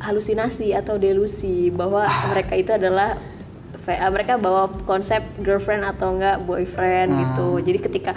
halusinasi 0.00 0.72
atau 0.72 0.96
delusi 0.96 1.68
bahwa 1.68 2.02
Ah. 2.02 2.32
mereka 2.32 2.56
itu 2.56 2.72
adalah 2.72 3.20
uh, 3.76 4.10
mereka 4.10 4.40
bawa 4.40 4.72
konsep 4.84 5.20
girlfriend 5.38 5.84
atau 5.84 6.16
enggak 6.16 6.40
boyfriend 6.42 7.10
gitu. 7.12 7.48
Ah. 7.56 7.62
Jadi 7.62 7.78
ketika 7.78 8.12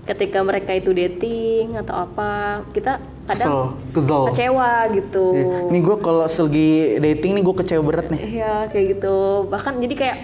ketika 0.00 0.42
mereka 0.42 0.74
itu 0.74 0.90
dating 0.90 1.78
atau 1.78 1.94
apa, 2.02 2.62
kita 2.74 2.98
kadang 3.30 3.46
Kesel, 3.46 3.60
kesel. 3.94 4.22
kecewa 4.34 4.72
gitu. 4.90 5.26
Iya. 5.38 5.58
Nih 5.70 5.80
gue 5.80 5.96
kalau 6.02 6.26
selagi 6.26 6.70
dating 6.98 7.38
nih 7.38 7.42
gue 7.46 7.54
kecewa 7.54 7.82
berat 7.84 8.10
nih. 8.10 8.42
Iya, 8.42 8.54
kayak 8.68 8.98
gitu. 8.98 9.46
Bahkan 9.46 9.78
jadi 9.78 9.94
kayak 9.94 10.18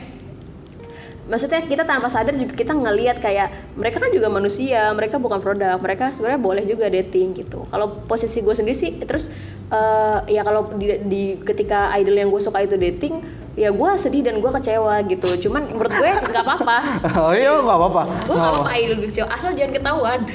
maksudnya 1.27 1.63
kita 1.63 1.83
tanpa 1.83 2.07
sadar 2.07 2.35
juga 2.35 2.55
kita 2.55 2.71
ngelihat 2.71 3.19
kayak 3.19 3.75
mereka 3.75 3.99
kan 3.99 4.11
juga 4.11 4.27
manusia, 4.27 4.91
mereka 4.91 5.19
bukan 5.19 5.39
produk, 5.39 5.79
mereka 5.79 6.11
sebenarnya 6.15 6.39
boleh 6.39 6.65
juga 6.67 6.87
dating 6.87 7.35
gitu. 7.35 7.67
Kalau 7.67 8.03
posisi 8.07 8.43
gue 8.43 8.55
sendiri 8.55 8.75
sih, 8.75 8.91
terus 9.03 9.31
eh, 9.69 10.19
ya 10.31 10.43
kalau 10.43 10.71
di, 10.73 10.87
di 11.03 11.23
ketika 11.41 11.91
idol 11.95 12.17
yang 12.17 12.29
gue 12.29 12.39
suka 12.39 12.61
itu 12.61 12.75
dating, 12.75 13.21
ya 13.55 13.69
gue 13.69 13.91
sedih 13.97 14.23
dan 14.23 14.37
gue 14.37 14.51
kecewa 14.53 15.03
gitu. 15.05 15.29
Cuman 15.41 15.69
menurut 15.69 15.93
gue 15.93 16.11
nggak 16.25 16.43
apa-apa. 16.43 16.79
Oh 17.21 17.33
iya 17.33 17.57
nggak 17.57 17.77
apa-apa. 17.77 18.03
Gue 18.23 18.35
nggak 18.35 18.53
apa-apa 18.53 18.73
idol 18.75 18.95
gue 18.97 19.09
kecewa, 19.09 19.29
asal 19.29 19.51
jangan 19.53 19.73
ketahuan. 19.75 20.21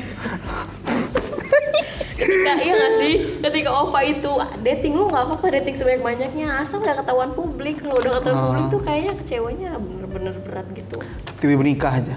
ketika 2.13 2.53
iya 2.55 2.73
gak 2.77 2.93
sih 2.95 3.13
ketika 3.41 3.69
Ova 3.73 3.97
itu 4.03 4.29
dating 4.61 4.93
lu 4.93 5.09
nggak 5.09 5.25
apa-apa 5.25 5.57
dating 5.57 5.73
sebanyak 5.73 6.01
banyaknya 6.03 6.61
asal 6.61 6.77
nggak 6.77 7.01
ketahuan 7.01 7.33
publik 7.33 7.81
kalau 7.81 7.97
udah 7.97 8.11
ketahuan 8.15 8.37
Oh. 8.37 8.45
publik 8.47 8.65
tuh 8.69 8.81
kayaknya 8.83 9.13
kecewanya 9.17 9.69
bener-bener 9.75 10.33
berat 10.39 10.67
gitu 10.69 11.01
Tiba-tiba 11.37 11.63
nikah 11.65 11.93
aja. 11.95 12.15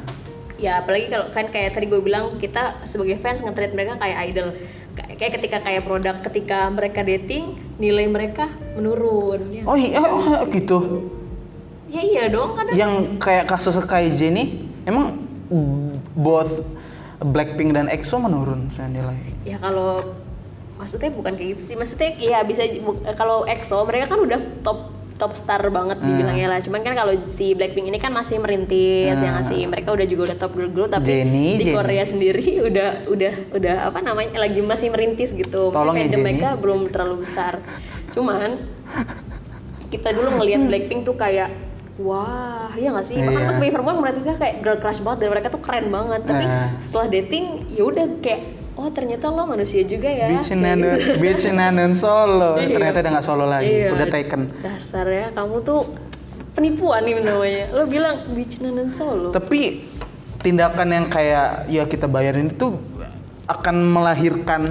ya 0.54 0.78
apalagi 0.78 1.08
kalau 1.08 1.26
kan 1.28 1.48
kayak 1.48 1.72
tadi 1.72 1.86
gue 1.86 1.98
bilang 1.98 2.36
kita 2.36 2.84
sebagai 2.84 3.16
fans 3.16 3.40
nge-treat 3.40 3.72
mereka 3.72 3.96
kayak 3.96 4.28
idol 4.28 4.52
Kayak- 4.94 5.32
ketika 5.34 5.58
kayak 5.58 5.82
produk 5.82 6.14
ketika 6.22 6.70
mereka 6.70 7.02
dating 7.02 7.54
nilai 7.76 8.06
mereka 8.06 8.46
menurun 8.74 9.40
ya, 9.50 9.62
Oh 9.66 9.74
iya 9.74 9.98
oh, 9.98 10.46
gitu. 10.46 10.78
ya 11.86 11.98
iya 11.98 12.22
dong 12.26 12.54
kadang 12.54 12.74
Yang 12.74 12.92
kayak 13.18 13.44
kasus 13.46 13.74
kayak 13.80 14.14
Jenny 14.14 14.62
emang 14.84 15.18
both 16.14 16.62
Blackpink 17.16 17.72
dan 17.72 17.86
EXO 17.86 18.18
menurun 18.18 18.68
saya 18.68 18.86
nilai. 18.86 19.16
ya 19.42 19.56
kalau 19.56 20.02
maksudnya 20.74 21.10
bukan 21.10 21.34
kayak 21.34 21.48
gitu 21.54 21.62
sih 21.64 21.74
maksudnya 21.74 22.10
ya 22.16 22.42
bisa 22.42 22.66
kalau 23.14 23.42
EXO 23.44 23.82
mereka 23.82 24.10
kan 24.10 24.20
udah 24.20 24.40
top 24.60 24.90
top 25.14 25.32
star 25.32 25.62
banget 25.68 25.96
Hmm. 25.96 26.08
dibilangnya 26.08 26.48
lah 26.48 26.58
cuman 26.58 26.80
kan 26.80 26.92
kalau 26.92 27.14
si 27.28 27.52
Blackpink 27.52 27.86
ini 27.86 27.96
kan 27.96 28.10
masih 28.10 28.36
merintis 28.36 29.14
ya 29.14 29.30
nggak 29.30 29.46
sih 29.46 29.62
mereka 29.62 29.90
udah 29.90 30.04
juga 30.04 30.22
udah 30.26 30.36
top 30.36 30.52
girl 30.52 30.70
girl 30.70 30.88
tapi 30.88 31.04
Hmm. 31.04 31.10
Jennie, 31.22 31.54
di 31.54 31.64
Jennie. 31.64 31.76
Korea 31.76 32.04
sendiri 32.04 32.46
udah 32.68 32.88
udah 33.06 33.32
udah 33.52 33.76
apa 33.84 33.98
namanya 34.00 34.36
lagi 34.36 34.58
masih 34.60 34.88
merintis 34.88 35.30
gitu 35.32 35.70
Tolong 35.70 35.94
ya, 35.94 36.02
maksudnya 36.02 36.10
Jennie. 36.10 36.24
mereka 36.34 36.48
belum 36.56 36.80
terlalu 36.88 37.16
besar 37.20 37.62
cuman 38.10 38.58
kita 39.88 40.08
dulu 40.10 40.28
ngelihat 40.34 40.60
Blackpink 40.64 41.02
tuh 41.02 41.14
kayak 41.14 41.50
wah 41.94 42.74
ya 42.74 42.90
nggak 42.90 43.06
sih 43.06 43.14
bahkan 43.16 43.38
Iya. 43.38 43.46
gue 43.46 43.54
sebagai 43.54 43.72
perempuan 43.72 43.96
mereka 44.00 44.34
kayak 44.34 44.56
girl 44.60 44.78
crush 44.78 44.98
banget 44.98 45.18
dan 45.20 45.28
mereka 45.30 45.46
tuh 45.48 45.62
keren 45.62 45.86
banget 45.88 46.20
tapi 46.24 46.44
Eh. 46.44 46.68
setelah 46.80 47.06
dating 47.08 47.44
ya 47.70 47.82
udah 47.84 48.06
kayak 48.18 48.40
oh 48.74 48.88
ternyata 48.90 49.28
lo 49.28 49.44
manusia 49.44 49.82
juga 49.82 50.06
ya 50.06 50.26
Beach 50.28 50.50
Nanon, 50.50 50.98
gitu. 50.98 51.10
Beach 51.22 51.44
Nanon 51.46 51.92
solo. 51.92 52.58
Iya. 52.58 52.68
Ternyata 52.72 52.96
udah 52.98 53.10
nggak 53.14 53.26
solo 53.26 53.44
lagi, 53.44 53.70
Iya. 53.70 53.88
udah 53.94 54.06
taken. 54.08 54.40
dasarnya 54.60 55.26
kamu 55.32 55.56
tuh 55.62 55.80
penipuan 56.52 57.02
nih 57.02 57.18
namanya 57.18 57.64
lo 57.72 57.82
bilang 57.84 58.30
beach 58.30 58.62
nanan 58.62 58.86
solo 58.88 59.30
Tapi 59.30 59.82
tindakan 60.38 60.86
yang 60.88 61.06
kayak 61.08 61.66
ya 61.66 61.82
kita 61.82 62.06
bayarin 62.06 62.46
itu 62.46 62.78
akan 63.44 63.76
melahirkan 63.90 64.62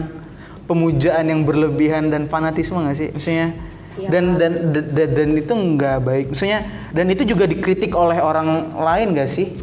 pemujaan 0.63 1.27
yang 1.27 1.43
berlebihan 1.43 2.07
dan 2.07 2.25
fanatisme 2.25 2.79
nggak 2.79 2.95
sih? 2.95 3.09
Maksudnya 3.11 3.47
Iya. 3.93 4.09
dan, 4.09 4.25
dan 4.41 4.53
dan 4.89 5.09
dan 5.11 5.29
itu 5.33 5.53
nggak 5.53 5.97
baik. 6.01 6.25
Maksudnya 6.31 6.65
dan 6.89 7.05
itu 7.07 7.27
juga 7.27 7.45
dikritik 7.45 7.93
oleh 7.93 8.17
orang 8.17 8.47
lain 8.73 9.13
nggak 9.13 9.29
sih? 9.29 9.53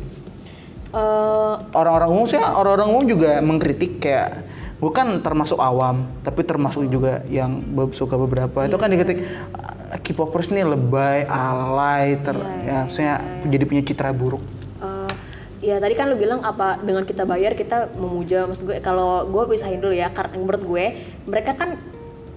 Eh, 0.90 1.54
Orang-orang 1.70 2.10
umum 2.10 2.26
sih 2.26 2.34
orang-orang 2.34 2.88
umum 2.90 3.04
juga 3.06 3.38
mengkritik 3.38 4.02
kayak 4.02 4.42
gue 4.80 4.90
kan 4.90 5.20
termasuk 5.20 5.60
awam 5.60 6.08
tapi 6.24 6.40
termasuk 6.42 6.88
juga 6.90 7.22
yang 7.30 7.62
suka 7.92 8.18
beberapa. 8.18 8.66
Itu 8.66 8.74
kan 8.74 8.90
dikritik 8.90 9.22
"Ah, 9.54 10.00
K-popers 10.00 10.50
nih 10.50 10.66
lebay, 10.66 11.26
alay, 11.26 12.18
ter 12.18 12.34
Iya, 12.34 12.64
ya 12.64 12.76
maksudnya 12.82 13.14
jadi 13.46 13.64
punya 13.66 13.82
citra 13.84 14.10
buruk. 14.10 14.42
eh, 14.80 15.10
ya 15.62 15.76
tadi 15.78 15.94
kan 15.94 16.10
lo 16.10 16.16
bilang 16.16 16.42
apa 16.42 16.80
dengan 16.80 17.06
kita 17.06 17.22
bayar 17.22 17.54
kita 17.54 17.92
memuja. 17.94 18.50
Maksud 18.50 18.66
gue 18.66 18.76
kalau 18.82 19.28
gue 19.28 19.42
pisahin 19.46 19.78
dulu 19.78 19.94
ya 19.94 20.10
karena 20.10 20.42
menurut 20.42 20.62
gue 20.64 20.84
mereka 21.22 21.54
kan 21.54 21.78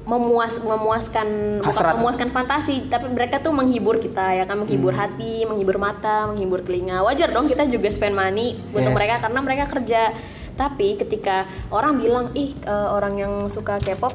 memuas 0.04 0.60
memuaskan 0.60 1.28
Hasrat. 1.64 1.96
bukan 1.96 1.96
memuaskan 2.04 2.30
fantasi 2.36 2.92
tapi 2.92 3.08
mereka 3.08 3.40
tuh 3.40 3.56
menghibur 3.56 4.04
kita 4.04 4.36
ya 4.36 4.44
kan? 4.44 4.60
Menghibur 4.60 4.92
hati 4.92 5.48
menghibur 5.48 5.80
mata 5.80 6.28
menghibur 6.28 6.60
telinga. 6.60 7.08
Wajar 7.08 7.32
dong 7.32 7.48
kita 7.48 7.64
juga 7.72 7.88
spend 7.88 8.12
money 8.16 8.60
untuk 8.76 8.92
Yes. 8.92 8.98
mereka 9.00 9.16
karena 9.24 9.40
mereka 9.40 9.66
kerja. 9.72 10.12
Tapi 10.54 11.00
ketika 11.00 11.48
orang 11.72 11.98
bilang 11.98 12.36
ih 12.36 12.52
eh, 12.52 12.88
orang 12.92 13.16
yang 13.16 13.34
suka 13.48 13.80
K-pop. 13.80 14.14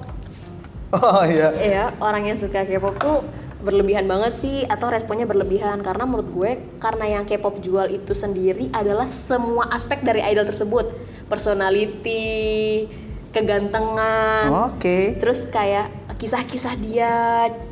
Oh 0.89 1.21
iya. 1.25 1.53
ya 1.57 1.85
orang 2.01 2.33
yang 2.33 2.39
suka 2.41 2.65
K-pop 2.65 2.97
tuh 2.97 3.21
berlebihan 3.59 4.07
banget 4.07 4.39
sih 4.39 4.65
atau 4.69 4.93
responnya 4.93 5.25
berlebihan. 5.25 5.81
Karena 5.81 6.05
menurut 6.05 6.29
gue 6.31 6.51
karena 6.79 7.19
yang 7.19 7.25
K-pop 7.25 7.65
jual 7.65 7.89
itu 7.89 8.13
sendiri 8.13 8.69
adalah 8.77 9.09
semua 9.09 9.73
aspek 9.73 10.05
dari 10.05 10.21
idol 10.21 10.45
tersebut. 10.45 10.93
Personality 11.27 12.85
kegantengan. 13.33 14.73
Oke. 14.73 15.19
terus 15.21 15.47
kayak 15.49 15.93
kisah-kisah 16.19 16.75
dia 16.83 17.13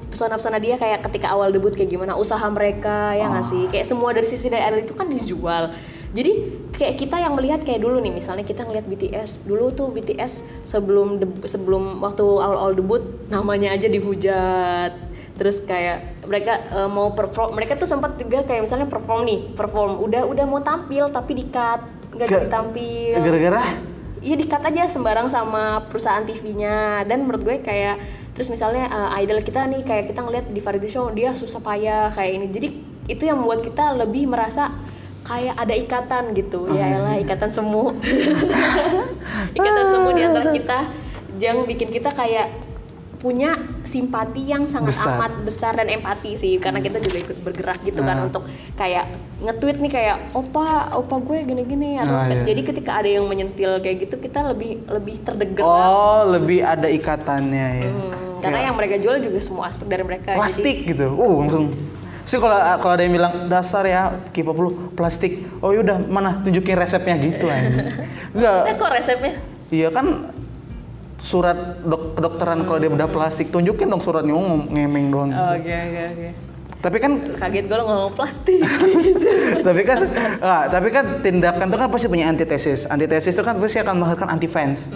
pesona-pesona 0.07 0.63
dia 0.63 0.79
kayak 0.79 1.03
ketika 1.11 1.35
awal 1.35 1.51
debut 1.51 1.75
kayak 1.75 1.91
gimana 1.91 2.15
usaha 2.15 2.47
mereka 2.49 3.13
ya 3.19 3.27
nggak 3.27 3.47
sih? 3.47 3.67
Kayak 3.69 3.87
semua 3.91 4.15
dari 4.15 4.29
sisi 4.31 4.47
dari 4.47 4.87
itu 4.87 4.95
kan 4.95 5.11
dijual. 5.11 5.75
Jadi 6.15 6.33
kayak 6.73 6.95
kita 6.97 7.17
yang 7.21 7.35
melihat 7.37 7.61
kayak 7.67 7.83
dulu 7.83 8.01
nih 8.01 8.15
misalnya 8.15 8.47
kita 8.47 8.65
ngelihat 8.65 8.87
BTS 8.89 9.45
dulu 9.45 9.75
tuh 9.75 9.93
BTS 9.93 10.65
sebelum 10.65 11.21
sebelum 11.45 12.01
waktu 12.01 12.23
awal-awal 12.23 12.73
debut 12.73 13.03
namanya 13.29 13.75
aja 13.75 13.91
dihujat. 13.91 14.95
Terus 15.37 15.61
kayak 15.67 16.25
mereka 16.25 16.65
eh, 16.73 16.89
mau 16.89 17.13
perform 17.13 17.53
mereka 17.59 17.77
tuh 17.77 17.91
sempat 17.91 18.17
juga 18.17 18.47
kayak 18.47 18.65
misalnya 18.65 18.89
perform 18.89 19.27
nih 19.27 19.41
perform. 19.59 20.01
Udah 20.01 20.25
udah 20.25 20.45
mau 20.49 20.63
tampil 20.63 21.11
tapi 21.11 21.35
di 21.37 21.45
cut 21.51 21.83
nggak 22.17 22.49
tampil 22.49 23.21
Gara-gara 23.21 23.96
ya 24.27 24.35
dikat 24.35 24.59
aja 24.67 24.91
sembarang 24.91 25.31
sama 25.31 25.87
perusahaan 25.87 26.27
TV-nya 26.27 27.07
dan 27.07 27.23
menurut 27.23 27.47
gue 27.47 27.57
kayak 27.63 28.03
terus 28.35 28.51
misalnya 28.51 28.91
uh, 28.91 29.15
idol 29.23 29.39
kita 29.39 29.63
nih 29.71 29.87
kayak 29.87 30.11
kita 30.11 30.21
ngeliat 30.21 30.51
di 30.51 30.59
variety 30.59 30.91
show 30.91 31.07
dia 31.15 31.31
susah 31.39 31.63
payah 31.63 32.11
kayak 32.11 32.33
ini. 32.35 32.47
Jadi 32.51 32.69
itu 33.07 33.23
yang 33.23 33.39
membuat 33.39 33.63
kita 33.63 33.95
lebih 33.95 34.27
merasa 34.27 34.75
kayak 35.23 35.55
ada 35.55 35.75
ikatan 35.79 36.35
gitu. 36.35 36.67
Ya 36.75 36.99
elah 36.99 37.17
ikatan 37.23 37.55
semu. 37.55 37.95
Ikatan 39.59 39.85
semu 39.91 40.09
di 40.11 40.23
antara 40.27 40.51
kita. 40.51 40.79
Yang 41.39 41.57
bikin 41.71 41.89
kita 41.95 42.11
kayak 42.11 42.66
punya 43.17 43.57
simpati 43.83 44.45
yang 44.45 44.65
sangat 44.65 44.93
Besar. 44.93 45.17
amat 45.17 45.33
besar 45.43 45.73
dan 45.73 45.89
empati 45.89 46.35
sih 46.35 46.57
karena 46.57 46.79
kita 46.79 46.99
juga 46.99 47.19
ikut 47.19 47.39
bergerak 47.41 47.81
gitu 47.83 48.01
kan 48.01 48.17
Ah. 48.17 48.27
untuk 48.27 48.45
kayak 48.73 49.05
nge-tweet 49.39 49.77
nih 49.79 49.91
kayak 49.91 50.17
opa 50.31 50.67
opa 50.95 51.17
gue 51.19 51.39
gini-gini 51.43 51.97
atau 51.97 52.13
Ah, 52.15 52.29
iya. 52.29 52.45
jadi 52.45 52.61
ketika 52.63 52.91
ada 52.95 53.09
yang 53.11 53.25
menyentil 53.25 53.81
kayak 53.81 53.97
gitu 54.05 54.17
kita 54.19 54.45
lebih 54.47 54.85
lebih 54.87 55.17
terdegar 55.23 55.65
Oh, 55.65 56.29
lebih 56.29 56.61
ada 56.61 56.87
ikatannya 56.87 57.67
ya. 57.79 57.89
Hmm, 57.89 58.13
karena 58.39 58.59
yang 58.63 58.75
mereka 58.75 58.97
jual 58.97 59.17
juga 59.19 59.39
semua 59.39 59.67
aspek 59.67 59.87
dari 59.87 60.03
mereka 60.03 60.35
plastik 60.35 60.85
gitu. 60.85 61.11
Uh, 61.11 61.41
langsung. 61.41 61.73
Sih 62.23 62.37
kalau 62.37 62.53
kalau 62.79 62.93
ada 62.93 63.03
yang 63.03 63.15
bilang 63.15 63.47
dasar 63.47 63.83
ya 63.83 64.03
K-pop 64.31 64.57
lu 64.57 64.71
plastik. 64.93 65.47
Oh 65.59 65.71
yaudah 65.71 66.03
mana 66.03 66.43
tunjukin 66.43 66.75
resepnya 66.75 67.15
gitu 67.17 67.47
anjing. 67.47 67.87
Enggak. 68.35 68.61
jadi, 68.63 68.77
kok 68.77 68.91
resepnya 68.91 69.33
Iya 69.67 69.89
kan 69.91 70.07
surat 71.17 71.57
dok 71.81 72.15
kedokteran 72.15 72.63
kalau 72.63 72.79
dia 72.79 72.89
udah 72.89 73.07
plastik 73.07 73.49
tunjukin 73.49 73.87
dong 73.87 73.99
suratnya 73.99 74.31
oh, 74.31 74.43
ngom- 74.43 74.69
ngemeng 74.69 75.07
doang. 75.09 75.31
oke 75.33 75.65
oke 75.65 76.03
oke 76.13 76.29
Tapi 76.77 76.97
kan 76.99 77.13
kaget 77.35 77.67
gue 77.67 77.75
lo 77.75 77.85
ngomong 77.85 78.13
plastik 78.13 78.63
tapi 79.67 79.83
kan 79.83 79.99
ah, 80.39 80.69
tapi 80.69 80.89
kan 80.89 81.19
tindakan 81.19 81.67
itu 81.67 81.77
kan 81.77 81.89
pasti 81.89 82.07
punya 82.07 82.27
antitesis. 82.27 82.87
Antitesis 82.87 83.33
itu 83.33 83.43
kan 83.43 83.57
pasti 83.57 83.81
akan 83.81 83.95
melahirkan 83.97 84.29
anti 84.29 84.47
fans, 84.47 84.93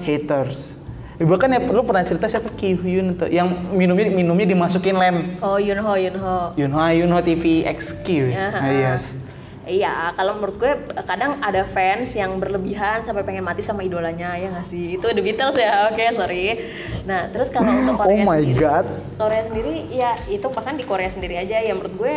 haters. 0.00 0.72
Ya, 1.16 1.24
bahkan 1.24 1.48
ya 1.48 1.60
lu 1.62 1.80
pernah 1.82 2.04
cerita 2.04 2.24
siapa 2.26 2.52
Ki 2.52 2.72
Hyun 2.74 3.16
itu 3.16 3.26
yang 3.26 3.48
minumnya 3.70 4.06
minumnya 4.06 4.46
dimasukin 4.46 4.94
lem. 4.94 5.36
oh 5.40 5.56
Yunho 5.56 5.92
Yunho 5.98 6.52
Yunho 6.54 6.80
Yunho 6.94 7.18
TV 7.20 7.64
XQ. 7.66 8.06
Ya, 8.30 8.52
Ah, 8.54 8.68
yes. 8.68 9.16
Iya, 9.66 10.14
kalau 10.14 10.38
menurut 10.38 10.62
gue 10.62 10.72
kadang 11.02 11.42
ada 11.42 11.66
fans 11.66 12.14
yang 12.14 12.38
berlebihan 12.38 13.02
sampai 13.02 13.26
pengen 13.26 13.42
mati 13.42 13.66
sama 13.66 13.82
idolanya 13.82 14.38
ya 14.38 14.54
nggak 14.54 14.62
sih? 14.62 14.94
Itu 14.94 15.10
The 15.10 15.18
Beatles 15.18 15.58
ya, 15.58 15.90
oke 15.90 16.06
sorry. 16.14 16.54
Nah 17.02 17.26
terus 17.34 17.50
kalau 17.50 17.74
untuk 17.74 17.98
Oh 17.98 18.06
Korea 18.06 18.22
my 18.22 18.38
sendiri, 18.38 18.62
God. 18.62 18.86
Korea 19.18 19.42
sendiri 19.42 19.74
ya 19.90 20.14
itu 20.30 20.46
bahkan 20.54 20.78
di 20.78 20.86
Korea 20.86 21.10
sendiri 21.10 21.34
aja 21.34 21.58
ya 21.58 21.74
menurut 21.74 21.98
gue 21.98 22.14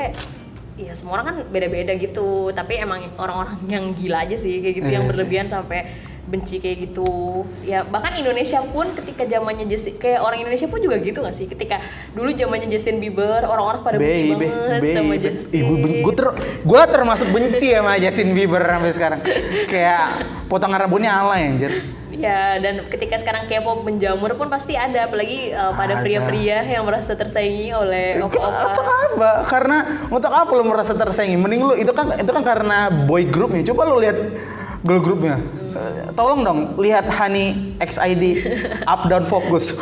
ya 0.77 0.93
semua 0.93 1.17
orang 1.17 1.25
kan 1.25 1.37
beda-beda 1.49 1.97
gitu. 1.97 2.53
Tapi 2.53 2.77
emang 2.77 3.09
orang-orang 3.17 3.57
yang 3.65 3.97
gila 3.97 4.29
aja 4.29 4.37
sih 4.37 4.61
kayak 4.61 4.75
gitu 4.77 4.89
Iya 4.93 4.95
yang 5.01 5.03
sih. 5.03 5.09
berlebihan 5.09 5.47
sampai 5.49 5.89
benci 6.29 6.61
kayak 6.61 6.77
gitu. 6.89 7.43
Ya 7.65 7.81
bahkan 7.81 8.13
Indonesia 8.13 8.61
pun 8.69 8.85
ketika 8.93 9.25
zamannya 9.25 9.65
Justin 9.65 9.97
kayak 9.97 10.21
orang 10.21 10.45
Indonesia 10.45 10.69
pun 10.69 10.79
juga 10.79 11.01
gitu 11.01 11.25
gak 11.25 11.33
sih? 11.33 11.49
Ketika 11.49 11.81
dulu 12.13 12.29
zamannya 12.37 12.69
Justin 12.69 13.01
Bieber 13.01 13.41
orang-orang 13.49 13.81
pada 13.81 13.97
benci 13.97 14.21
Baby, 14.29 14.45
banget 14.47 14.81
sama 14.93 15.13
baby. 15.17 15.25
Justin. 15.25 15.53
Ih, 15.57 15.61
gue, 15.65 15.77
gue, 16.05 16.13
ter, 16.13 16.27
gue 16.61 16.81
termasuk 16.85 17.27
benci 17.33 17.67
sama 17.73 17.97
Justin 17.97 18.29
Bieber 18.37 18.61
sampai 18.61 18.93
sekarang. 18.93 19.19
Kayak 19.65 20.05
potongan 20.45 20.85
rambutnya 20.85 21.17
alay 21.17 21.49
anjir. 21.49 21.73
Ya, 22.19 22.59
dan 22.59 22.83
ketika 22.91 23.15
sekarang 23.15 23.47
K-pop 23.47 23.87
menjamur 23.87 24.35
pun 24.35 24.51
pasti 24.51 24.75
ada, 24.75 25.07
apalagi 25.07 25.55
uh, 25.55 25.71
pada 25.71 25.97
Ada. 25.97 26.03
pria-pria 26.03 26.67
yang 26.67 26.83
merasa 26.83 27.15
tersaingi 27.15 27.71
oleh 27.71 28.19
Untuk 28.19 28.43
opa-opa. 28.43 29.15
apa? 29.15 29.31
Karena 29.47 29.77
untuk 30.11 30.27
apa 30.27 30.51
lu 30.51 30.67
merasa 30.67 30.91
tersaingi? 30.91 31.39
Mending 31.39 31.61
lu 31.63 31.73
itu 31.79 31.95
kan 31.95 32.11
itu 32.19 32.27
kan 32.27 32.43
karena 32.43 32.91
boy 32.91 33.23
groupnya. 33.23 33.63
Coba 33.71 33.87
lu 33.87 34.03
lihat 34.03 34.19
girl 34.81 34.99
groupnya. 34.99 35.37
Eh, 35.69 36.11
tolong 36.13 36.41
dong 36.41 36.59
lihat 36.75 37.05
Honey 37.05 37.75
XID 37.77 38.23
up 38.91 39.05
down 39.05 39.25
fokus. 39.25 39.75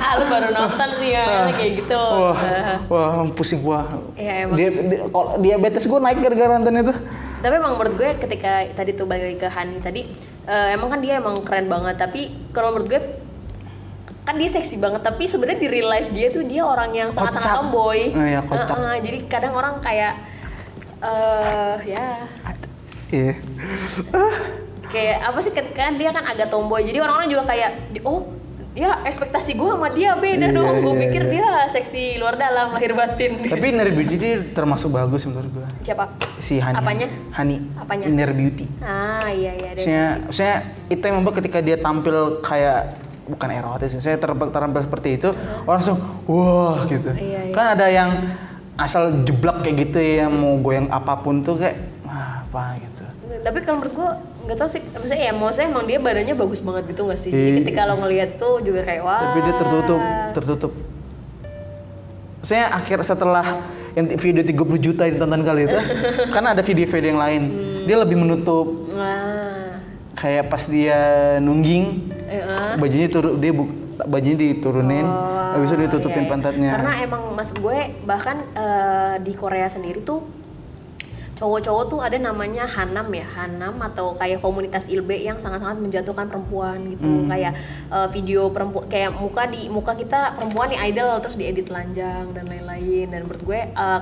Ah, 0.00 0.16
lu 0.16 0.26
baru 0.26 0.50
nonton 0.50 0.88
sih 0.98 1.10
ya, 1.10 1.48
kayak 1.50 1.72
gitu. 1.78 1.94
wah, 1.94 2.34
Uh, 2.34 2.76
wah 2.90 3.08
pusing 3.30 3.60
gua. 3.60 3.86
Ya, 4.14 4.44
emang. 4.44 4.56
Dia, 4.56 4.68
dia- 4.72 5.04
kalau 5.06 5.38
diabetes 5.38 5.84
gua 5.84 6.00
naik 6.00 6.18
gara-gara 6.18 6.50
nonton 6.52 6.74
itu. 6.76 6.94
tapi 7.40 7.56
emang 7.56 7.72
menurut 7.72 7.96
gue 7.96 8.10
ketika 8.20 8.68
tadi 8.74 8.92
tuh 8.92 9.08
balik 9.08 9.24
lagi 9.24 9.38
ke 9.38 9.48
Hani 9.48 9.80
tadi, 9.80 10.12
uh, 10.44 10.68
emang 10.70 10.92
kan 10.92 11.00
dia 11.00 11.16
emang 11.16 11.40
keren 11.40 11.66
banget. 11.66 11.96
Tapi 11.96 12.20
kalau 12.50 12.74
menurut 12.74 12.88
gue 12.90 13.00
kan 14.20 14.36
dia 14.36 14.46
seksi 14.46 14.76
banget 14.76 15.00
tapi 15.00 15.24
sebenarnya 15.24 15.58
di 15.58 15.68
real 15.70 15.88
life 15.88 16.12
dia 16.12 16.28
tuh 16.28 16.44
dia 16.44 16.60
orang 16.60 16.92
yang 16.92 17.08
sangat-sangat 17.08 17.40
Kocak. 17.40 17.56
tomboy. 17.56 18.00
Oh 18.12 18.20
iya, 18.22 18.40
kocak. 18.44 18.68
Uh-uh, 18.68 18.96
jadi 19.00 19.18
kadang 19.24 19.54
orang 19.54 19.80
kayak 19.80 20.12
eh 21.00 21.76
ya 21.88 22.28
Iya. 23.10 23.34
kayak 24.86 25.18
apa 25.24 25.38
sih 25.38 25.50
ketika 25.50 25.90
dia 25.92 26.10
kan 26.10 26.24
agak 26.24 26.48
tomboy 26.48 26.82
jadi 26.82 26.98
orang-orang 27.00 27.28
juga 27.28 27.44
kayak 27.44 27.70
oh 28.02 28.26
ya 28.70 29.02
ekspektasi 29.02 29.54
gue 29.54 29.66
sama 29.68 29.86
dia 29.88 30.14
beda 30.14 30.46
Iya, 30.46 30.54
dong 30.54 30.78
gue 30.80 30.92
iya, 30.92 31.00
pikir 31.00 31.22
iya. 31.24 31.30
dia 31.32 31.48
seksi 31.68 32.02
luar 32.16 32.34
dalam 32.34 32.70
lahir 32.70 32.94
batin 32.94 33.34
Tapi 33.40 33.66
Inner 33.68 33.90
Beauty 33.90 34.14
dia 34.14 34.34
termasuk 34.46 34.90
bagus 34.90 35.26
menurut 35.26 35.50
gua. 35.52 35.66
siapa 35.80 36.06
Si 36.38 36.58
Hani. 36.58 36.74
Apanya? 36.76 37.06
Hani. 37.32 37.56
Apanya? 37.76 38.04
Inner 38.06 38.30
Beauty. 38.30 38.66
ah 38.80 39.26
iya 39.26 39.54
iya 39.54 39.70
Maksudnya, 39.74 40.06
maksudnya 40.24 40.56
itu 40.86 41.02
yang 41.02 41.16
membuat 41.18 41.34
ketika 41.38 41.58
dia 41.58 41.76
tampil 41.76 42.16
kayak 42.40 42.94
bukan 43.26 43.48
erotis, 43.48 43.94
ya, 43.94 44.00
saya 44.00 44.16
ter- 44.16 44.50
terampil 44.50 44.82
seperti 44.82 45.14
itu, 45.14 45.30
orang 45.62 45.78
langsung 45.78 45.98
wah 46.26 46.82
gitu. 46.84 47.10
Iya, 47.10 47.46
iya. 47.46 47.54
Kan 47.54 47.66
ada 47.74 47.86
yang 47.86 48.10
asal 48.74 49.22
jeblak 49.22 49.62
kayak 49.62 49.76
gitu 49.84 49.98
ya, 49.98 50.26
mau 50.26 50.58
goyang 50.58 50.90
apa 50.90 51.14
pun 51.16 51.38
tuh 51.40 51.54
kayak 51.54 51.78
"Wah, 52.02 52.42
apa 52.42 52.62
gitu. 52.80 52.89
Tapi 53.40 53.58
kalau 53.64 53.76
menurut 53.80 53.94
gue 53.96 54.10
nggak 54.48 54.58
tahu 54.58 54.68
sih 54.68 54.82
maksudnya 54.82 55.20
ya 55.20 55.32
maksudnya 55.32 55.68
emang 55.72 55.84
dia 55.86 55.98
badannya 56.00 56.34
bagus 56.36 56.60
banget 56.60 56.84
gitu 56.92 57.00
nggak 57.06 57.20
sih 57.20 57.30
Iya. 57.30 57.38
Jadi 57.40 57.50
ketika 57.64 57.80
lo 57.88 57.94
ngeliat 58.00 58.30
tuh 58.36 58.54
juga 58.64 58.80
kayak 58.84 59.02
wah 59.04 59.22
Tapi 59.32 59.38
dia 59.44 59.54
tertutup, 59.56 60.02
tertutup. 60.36 60.72
Saya 62.40 62.72
akhir 62.72 63.04
setelah 63.04 63.60
yang 63.92 64.06
video 64.16 64.42
30 64.42 64.86
juta 64.86 65.02
ditonton 65.04 65.42
kali 65.44 65.66
itu, 65.66 65.78
kan 66.34 66.44
ada 66.46 66.62
video-video 66.62 67.08
yang 67.12 67.20
lain. 67.20 67.42
Hmm. 67.42 67.84
Dia 67.84 67.96
lebih 68.00 68.16
menutup 68.16 68.66
wah 68.96 69.60
kayak 70.20 70.52
pas 70.52 70.62
dia 70.68 70.98
nungging 71.40 72.12
bajunya 72.76 73.08
turun 73.08 73.40
dia 73.40 73.52
buk, 73.56 73.70
bajunya 74.04 74.36
diturunin 74.36 75.06
Oh, 75.50 75.58
habis 75.58 75.74
itu 75.74 75.82
ditutupin 75.82 76.14
iya, 76.14 76.22
iya. 76.22 76.30
pantatnya 76.30 76.70
Karena 76.78 76.92
emang 77.02 77.22
maksud 77.34 77.58
gue 77.58 77.78
bahkan 78.06 78.38
eh, 78.54 79.14
di 79.18 79.34
Korea 79.34 79.66
sendiri 79.66 79.98
tuh 80.06 80.22
cowok-cowok 81.40 81.84
tuh 81.88 82.00
ada 82.04 82.20
namanya 82.20 82.68
hanam 82.68 83.08
ya 83.16 83.24
hanam 83.32 83.80
atau 83.80 84.12
kayak 84.20 84.44
komunitas 84.44 84.92
ilbe 84.92 85.16
yang 85.16 85.40
sangat-sangat 85.40 85.80
menjatuhkan 85.80 86.28
perempuan 86.28 86.84
gitu. 86.92 87.08
Hmm. 87.08 87.32
kayak 87.32 87.56
eh, 87.88 88.08
video 88.12 88.52
perempuan 88.52 88.84
kayak 88.92 89.16
muka 89.16 89.48
di 89.48 89.72
muka 89.72 89.96
kita 89.96 90.36
perempuan 90.36 90.68
nih 90.68 90.92
idol 90.92 91.16
terus 91.24 91.40
diedit 91.40 91.72
telanjang 91.72 92.36
dan 92.36 92.44
lain-lain. 92.44 93.08
Dan 93.08 93.24
menurut 93.24 93.42
gue 93.48 93.60
eh, 93.72 94.00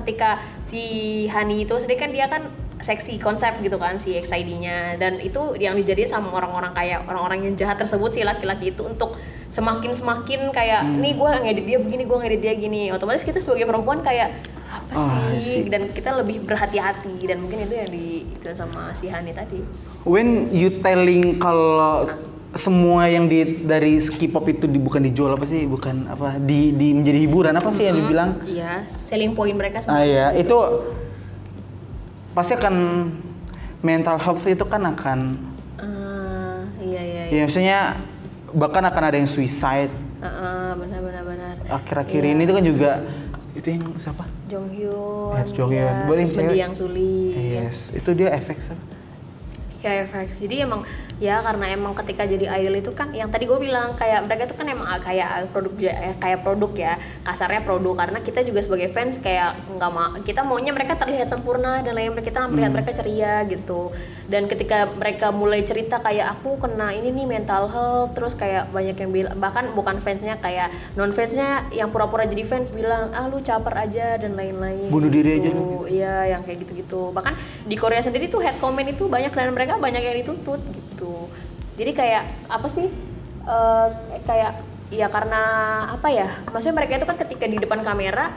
ketika 0.00 0.40
si 0.64 0.82
Hani 1.28 1.68
itu 1.68 1.76
sendiri 1.76 2.00
kan 2.00 2.10
dia 2.10 2.26
kan 2.32 2.48
seksi 2.78 3.18
konsep 3.18 3.58
gitu 3.58 3.74
kan 3.76 3.98
si 3.98 4.14
XID-nya 4.14 4.96
dan 5.02 5.18
itu 5.18 5.58
yang 5.58 5.74
dijadiin 5.74 6.06
sama 6.06 6.30
orang-orang 6.30 6.70
kayak 6.70 7.02
orang-orang 7.10 7.50
yang 7.50 7.54
jahat 7.58 7.74
tersebut 7.74 8.14
si 8.14 8.22
laki-laki 8.22 8.70
itu 8.70 8.86
untuk 8.86 9.18
semakin 9.48 9.90
semakin 9.90 10.40
kayak 10.50 10.82
Hmm. 10.84 11.00
nih 11.00 11.12
gue 11.12 11.30
ngedit 11.40 11.64
dia 11.64 11.78
begini 11.80 12.02
gue 12.04 12.18
ngedit 12.20 12.40
dia 12.40 12.54
gini. 12.54 12.82
Otomatis 12.92 13.24
kita 13.24 13.40
sebagai 13.40 13.64
perempuan 13.64 14.00
kayak 14.00 14.44
apa 14.68 14.92
Oh, 14.94 15.40
sih? 15.40 15.64
Dan 15.64 15.88
kita 15.90 16.12
lebih 16.14 16.44
berhati-hati. 16.44 17.24
Dan 17.24 17.40
mungkin 17.40 17.64
itu 17.64 17.74
yang 17.74 17.88
di 17.88 18.06
itu 18.28 18.48
sama 18.52 18.92
si 18.92 19.08
Hani 19.08 19.32
tadi. 19.32 19.64
When 20.04 20.52
you 20.52 20.68
telling 20.78 21.36
kalau 21.38 22.12
semua 22.50 23.04
yang 23.04 23.28
di 23.28 23.60
dari 23.60 23.96
K-pop 23.98 24.44
itu 24.48 24.64
di, 24.64 24.76
bukan 24.76 25.04
dijual 25.04 25.32
apa 25.32 25.44
sih? 25.44 25.64
Bukan 25.64 26.08
apa 26.08 26.36
di, 26.36 26.72
di 26.72 26.92
menjadi 26.92 27.18
hiburan 27.22 27.52
apa 27.52 27.72
sih 27.72 27.84
yang 27.84 27.96
dibilang? 27.98 28.30
Iya 28.44 28.84
selling 28.84 29.32
point 29.32 29.52
mereka 29.52 29.80
ah 29.84 30.00
sama 30.00 30.04
ya 30.04 30.32
itu 30.32 30.56
pasti 32.32 32.52
akan 32.54 32.74
mental 33.80 34.16
health 34.16 34.44
itu 34.44 34.64
kan 34.64 34.82
akan 34.86 35.18
Ah, 35.78 36.62
iya 36.80 37.00
iya 37.00 37.22
ya 37.22 37.30
iya 37.30 37.40
maksudnya 37.44 37.80
bahkan 38.50 38.80
akan 38.82 39.02
ada 39.04 39.16
yang 39.16 39.26
suicide 39.26 39.92
Ah, 40.18 40.26
ah, 40.26 40.70
benar 40.74 41.00
benar 41.00 41.22
benar 41.22 41.54
akhir-akhir 41.70 42.20
Iya. 42.20 42.32
ini 42.32 42.42
itu 42.42 42.52
kan 42.52 42.64
juga 42.64 42.90
itu 43.52 43.68
yang 43.68 43.84
siapa 43.94 44.24
Jong 44.46 44.66
Hyun 44.70 45.34
Yes, 45.34 45.50
Jong 45.52 45.70
Hyun. 45.70 45.84
iya, 45.84 46.06
Boleh 46.06 46.22
terus 46.22 46.32
cewek. 46.32 46.48
Mendiang 46.48 46.74
Suli 46.74 47.16
yes 47.52 47.78
itu 47.92 48.10
dia 48.12 48.28
efek 48.32 48.58
Ya 49.78 50.02
FX. 50.04 50.42
Jadi 50.42 50.66
emang 50.66 50.82
ya 51.18 51.42
karena 51.42 51.74
emang 51.74 51.98
ketika 51.98 52.22
jadi 52.30 52.46
idol 52.62 52.78
itu 52.78 52.94
kan 52.94 53.10
yang 53.10 53.26
tadi 53.26 53.50
gue 53.50 53.58
bilang 53.58 53.98
kayak 53.98 54.22
mereka 54.30 54.46
tuh 54.46 54.54
kan 54.54 54.70
emang 54.70 54.86
kayak 55.02 55.50
produk 55.50 55.74
ya, 55.74 56.14
kayak 56.14 56.46
produk 56.46 56.72
ya 56.78 56.92
kasarnya 57.26 57.66
produk 57.66 58.06
karena 58.06 58.18
kita 58.22 58.46
juga 58.46 58.62
sebagai 58.62 58.94
fans 58.94 59.18
kayak 59.18 59.58
nggak 59.66 59.90
mau 59.90 60.14
kita 60.22 60.46
maunya 60.46 60.70
mereka 60.70 60.94
terlihat 60.94 61.26
sempurna 61.26 61.82
dan 61.82 61.98
lain 61.98 62.14
kita 62.22 62.46
melihat 62.46 62.70
mereka 62.70 62.94
ceria 62.94 63.42
gitu 63.50 63.90
dan 64.30 64.46
ketika 64.46 64.86
mereka 64.94 65.34
mulai 65.34 65.66
cerita 65.66 65.98
kayak 65.98 66.38
aku 66.38 66.54
kena 66.62 66.94
ini 66.94 67.10
nih 67.10 67.26
mental 67.26 67.66
health 67.66 68.14
terus 68.14 68.38
kayak 68.38 68.70
banyak 68.70 68.94
yang 68.94 69.10
bilang 69.10 69.34
bahkan 69.42 69.74
bukan 69.74 69.98
fansnya 69.98 70.38
kayak 70.38 70.70
non 70.94 71.10
fansnya 71.10 71.66
yang 71.74 71.90
pura-pura 71.90 72.30
jadi 72.30 72.46
fans 72.46 72.70
bilang 72.70 73.10
ah 73.10 73.26
lu 73.26 73.42
caper 73.42 73.74
aja 73.74 74.22
dan 74.22 74.38
lain-lain 74.38 74.86
Bunuh 74.86 75.10
diri 75.10 75.34
aja 75.34 75.50
gitu. 75.50 75.78
Iya, 75.88 76.36
yang 76.36 76.42
kayak 76.44 76.64
gitu-gitu. 76.64 77.10
Bahkan 77.16 77.34
di 77.64 77.76
Korea 77.80 78.04
sendiri 78.04 78.28
tuh 78.28 78.44
head 78.44 78.60
comment 78.60 78.86
itu 78.86 79.08
banyak 79.08 79.32
dan 79.32 79.56
mereka 79.56 79.67
mereka 79.68 79.84
banyak 79.84 80.00
yang 80.00 80.16
dituntut 80.24 80.64
gitu 80.72 81.28
jadi 81.76 81.92
kayak 81.92 82.22
apa 82.48 82.68
sih 82.72 82.88
eh, 83.44 83.86
kayak 84.24 84.64
ya 84.88 85.12
karena 85.12 85.42
apa 85.92 86.08
ya 86.08 86.40
maksudnya 86.48 86.80
mereka 86.80 86.96
itu 86.96 87.04
kan 87.04 87.20
ketika 87.20 87.44
di 87.44 87.60
depan 87.60 87.84
kamera 87.84 88.32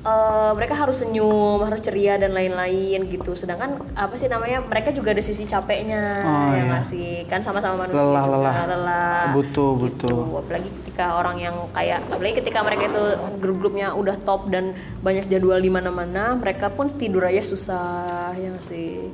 eh, 0.00 0.50
mereka 0.56 0.72
harus 0.72 1.04
senyum 1.04 1.60
harus 1.60 1.84
ceria 1.84 2.16
dan 2.16 2.32
lain-lain 2.32 3.12
gitu 3.12 3.36
sedangkan 3.36 3.76
apa 3.92 4.16
sih 4.16 4.32
namanya 4.32 4.64
mereka 4.64 4.88
juga 4.96 5.12
ada 5.12 5.20
sisi 5.20 5.44
capeknya 5.44 6.24
Oh, 6.24 6.56
ya 6.56 6.64
iya. 6.64 6.80
sih 6.80 7.28
kan 7.28 7.44
sama-sama 7.44 7.84
manusia 7.84 8.00
Lelah, 8.00 8.24
juga, 8.24 8.36
lelah. 8.40 8.54
lelah 8.64 9.24
Butuh, 9.36 9.70
butuh. 9.76 10.08
Gitu. 10.08 10.40
apalagi 10.40 10.68
ketika 10.80 11.20
orang 11.20 11.44
yang 11.44 11.56
kayak 11.76 12.00
apalagi 12.08 12.40
ketika 12.40 12.64
mereka 12.64 12.88
itu 12.88 13.04
grup-grupnya 13.36 13.92
udah 13.92 14.16
top 14.24 14.48
dan 14.48 14.72
banyak 15.04 15.28
jadwal 15.28 15.60
di 15.60 15.68
mana-mana 15.68 16.32
mereka 16.40 16.72
pun 16.72 16.88
tidur 16.88 17.28
aja 17.28 17.44
susah 17.44 18.32
ya 18.40 18.56
sih 18.64 19.12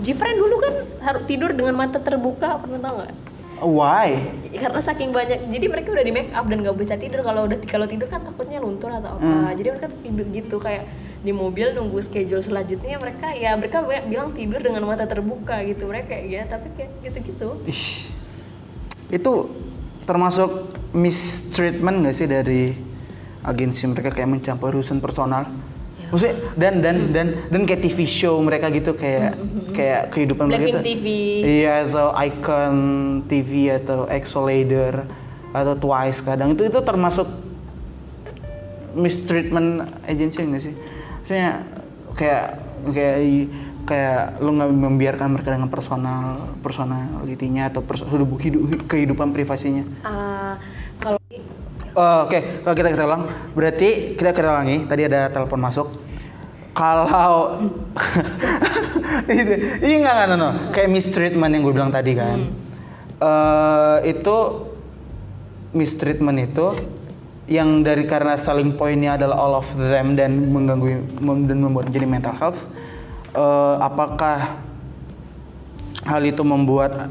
Jifren 0.00 0.36
dulu 0.36 0.56
kan 0.60 0.74
harus 1.00 1.22
tidur 1.24 1.50
dengan 1.50 1.72
mata 1.72 1.96
terbuka 1.96 2.60
pernah 2.60 2.78
tau 2.78 2.94
nggak 3.00 3.12
why? 3.64 4.10
karena 4.52 4.80
saking 4.80 5.10
banyak 5.10 5.48
jadi 5.48 5.66
mereka 5.72 5.88
udah 5.96 6.04
di 6.04 6.12
make 6.12 6.28
up 6.36 6.44
dan 6.44 6.60
nggak 6.60 6.76
bisa 6.76 7.00
tidur 7.00 7.24
kalau 7.24 7.48
udah 7.48 7.56
kalau 7.64 7.88
tidur 7.88 8.04
kan 8.06 8.20
takutnya 8.20 8.60
luntur 8.60 8.92
atau 8.92 9.16
apa 9.16 9.24
Hmm. 9.24 9.48
jadi 9.56 9.68
mereka 9.72 9.88
tidur 10.04 10.26
gitu 10.28 10.56
kayak 10.60 10.84
di 11.24 11.32
mobil 11.32 11.72
nunggu 11.72 11.98
schedule 11.98 12.44
selanjutnya 12.44 13.00
mereka 13.00 13.32
ya 13.32 13.56
mereka 13.56 13.80
bilang 13.82 14.36
tidur 14.36 14.60
dengan 14.60 14.84
mata 14.84 15.08
terbuka 15.08 15.64
gitu 15.64 15.88
mereka 15.88 16.12
kayak 16.12 16.24
ya 16.28 16.42
tapi 16.44 16.68
kayak 16.76 16.90
gitu-gitu 17.00 17.48
Ih, 17.64 18.12
itu 19.10 19.32
termasuk 20.04 20.70
mistreatment 20.94 22.04
gak 22.04 22.14
sih 22.14 22.28
dari 22.28 22.76
agensi 23.42 23.88
mereka 23.88 24.12
kayak 24.14 24.30
mencampur 24.30 24.70
urusan 24.70 25.00
personal? 25.00 25.48
Ya. 26.06 26.10
Maksudnya 26.14 26.36
dan 26.54 26.74
dan 26.78 26.96
dan 27.10 27.26
dan 27.50 27.60
kayak 27.66 27.82
TV 27.82 27.98
show 28.06 28.38
mereka 28.38 28.70
gitu 28.70 28.94
kayak 28.94 29.34
kayak 29.74 30.02
kehidupan 30.14 30.46
mereka 30.46 30.78
Blackpink 30.78 30.78
gitu. 30.78 30.90
TV. 31.02 31.06
Iya 31.42 31.72
atau 31.90 32.06
Icon 32.14 32.76
TV 33.26 33.50
atau 33.74 33.98
EXO 34.06 34.40
Leader 34.46 35.02
atau 35.50 35.74
Twice 35.74 36.22
kadang 36.22 36.54
itu 36.54 36.62
itu 36.62 36.78
termasuk 36.78 37.26
mistreatment 38.94 39.84
agency 40.06 40.40
nggak 40.40 40.62
sih? 40.62 40.74
Maksudnya 41.20 41.50
kayak 42.14 42.44
kayak 42.94 43.16
kayak 43.86 44.22
lu 44.42 44.50
nggak 44.54 44.70
membiarkan 44.72 45.28
mereka 45.34 45.54
dengan 45.54 45.70
personal 45.70 46.54
personalitinya 46.58 47.70
atau 47.70 47.82
pers- 47.82 48.06
hidup, 48.06 48.30
hidup- 48.42 48.86
kehidupan 48.90 49.30
privasinya. 49.30 49.86
Ah, 50.02 50.58
kalau 50.98 51.18
Oh, 51.96 52.28
Oke, 52.28 52.60
kalau 52.60 52.76
kita 52.76 52.92
kita 52.92 53.04
ulang, 53.08 53.24
berarti 53.56 54.20
kita 54.20 54.36
kita 54.36 54.52
ulangi. 54.52 54.84
Tadi 54.84 55.02
ada 55.08 55.32
telepon 55.32 55.64
masuk. 55.64 55.88
Kalau 56.76 57.08
ini 59.80 59.94
nggak 60.04 60.12
nggak 60.12 60.28
no, 60.36 60.48
kayak 60.76 60.92
mistreatment 60.92 61.56
yang 61.56 61.64
gue 61.64 61.72
bilang 61.72 61.88
tadi 61.88 62.12
kan. 62.12 62.52
Eh, 63.16 64.12
itu 64.12 64.36
mistreatment 65.72 66.36
itu 66.36 66.76
yang 67.48 67.80
dari 67.80 68.04
karena 68.04 68.36
selling 68.36 68.76
pointnya 68.76 69.16
adalah 69.16 69.40
all 69.40 69.56
of 69.56 69.68
them 69.80 70.20
dan 70.20 70.36
mengganggu 70.52 71.00
dan 71.48 71.58
membuat 71.64 71.88
jadi 71.88 72.04
mental 72.04 72.36
health. 72.36 72.68
eh, 73.32 73.76
apakah 73.80 74.60
hal 76.04 76.22
itu 76.28 76.44
membuat 76.44 77.08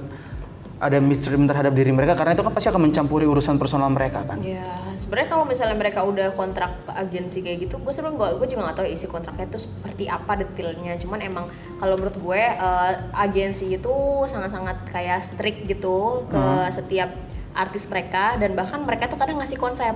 ada 0.76 1.00
mistreatment 1.00 1.48
terhadap 1.48 1.72
diri 1.72 1.96
mereka 1.96 2.20
karena 2.20 2.36
itu 2.36 2.44
kan 2.44 2.52
pasti 2.52 2.68
akan 2.68 2.82
mencampuri 2.92 3.24
urusan 3.24 3.56
personal 3.56 3.88
mereka 3.88 4.28
kan. 4.28 4.44
Ya, 4.44 4.76
sebenarnya 5.00 5.30
kalau 5.32 5.46
misalnya 5.48 5.78
mereka 5.80 6.04
udah 6.04 6.36
kontrak 6.36 6.84
agensi 6.92 7.40
kayak 7.40 7.70
gitu, 7.70 7.80
gue 7.80 7.94
sebenarnya 7.96 8.20
gue 8.20 8.30
gue 8.44 8.48
juga 8.52 8.62
nggak 8.68 8.78
tahu 8.84 8.88
isi 8.92 9.08
kontraknya 9.08 9.48
itu 9.48 9.60
seperti 9.64 10.12
apa 10.12 10.36
detailnya. 10.36 11.00
Cuman 11.00 11.20
emang 11.24 11.46
kalau 11.80 11.96
menurut 11.96 12.18
gue 12.20 12.42
eh, 12.44 12.94
agensi 13.16 13.72
itu 13.72 13.96
sangat-sangat 14.28 14.92
kayak 14.92 15.24
strict 15.24 15.64
gitu 15.64 16.28
ke 16.28 16.44
setiap 16.76 17.16
artis 17.56 17.88
mereka 17.88 18.36
dan 18.36 18.52
bahkan 18.52 18.84
mereka 18.84 19.08
tuh 19.08 19.16
kadang 19.16 19.40
ngasih 19.40 19.56
konsep. 19.56 19.96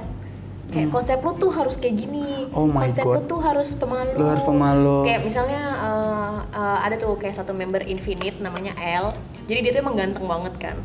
Kayak 0.69 0.89
konsep 0.89 1.17
lu 1.19 1.33
tuh 1.33 1.49
harus 1.49 1.75
kayak 1.75 1.95
gini, 1.97 2.45
Oh 2.51 2.63
my 2.63 2.85
konsep 2.85 3.01
God. 3.01 3.13
lu 3.15 3.21
tuh 3.27 3.39
harus 3.39 3.73
pemalu. 3.73 4.13
Lu 4.13 4.25
harus 4.27 4.43
pemalu. 4.43 4.97
Kayak 5.01 5.21
misalnya 5.23 5.61
eh, 5.79 6.33
eh, 6.53 6.77
ada 6.83 6.95
tuh 6.95 7.13
kayak 7.15 7.35
satu 7.35 7.51
member 7.51 7.81
Infinite 7.83 8.37
namanya 8.37 8.77
L. 8.77 9.17
Jadi 9.43 9.59
dia 9.59 9.71
tuh 9.71 9.81
emang 9.81 9.95
ganteng 9.95 10.23
banget 10.23 10.53
kan. 10.59 10.77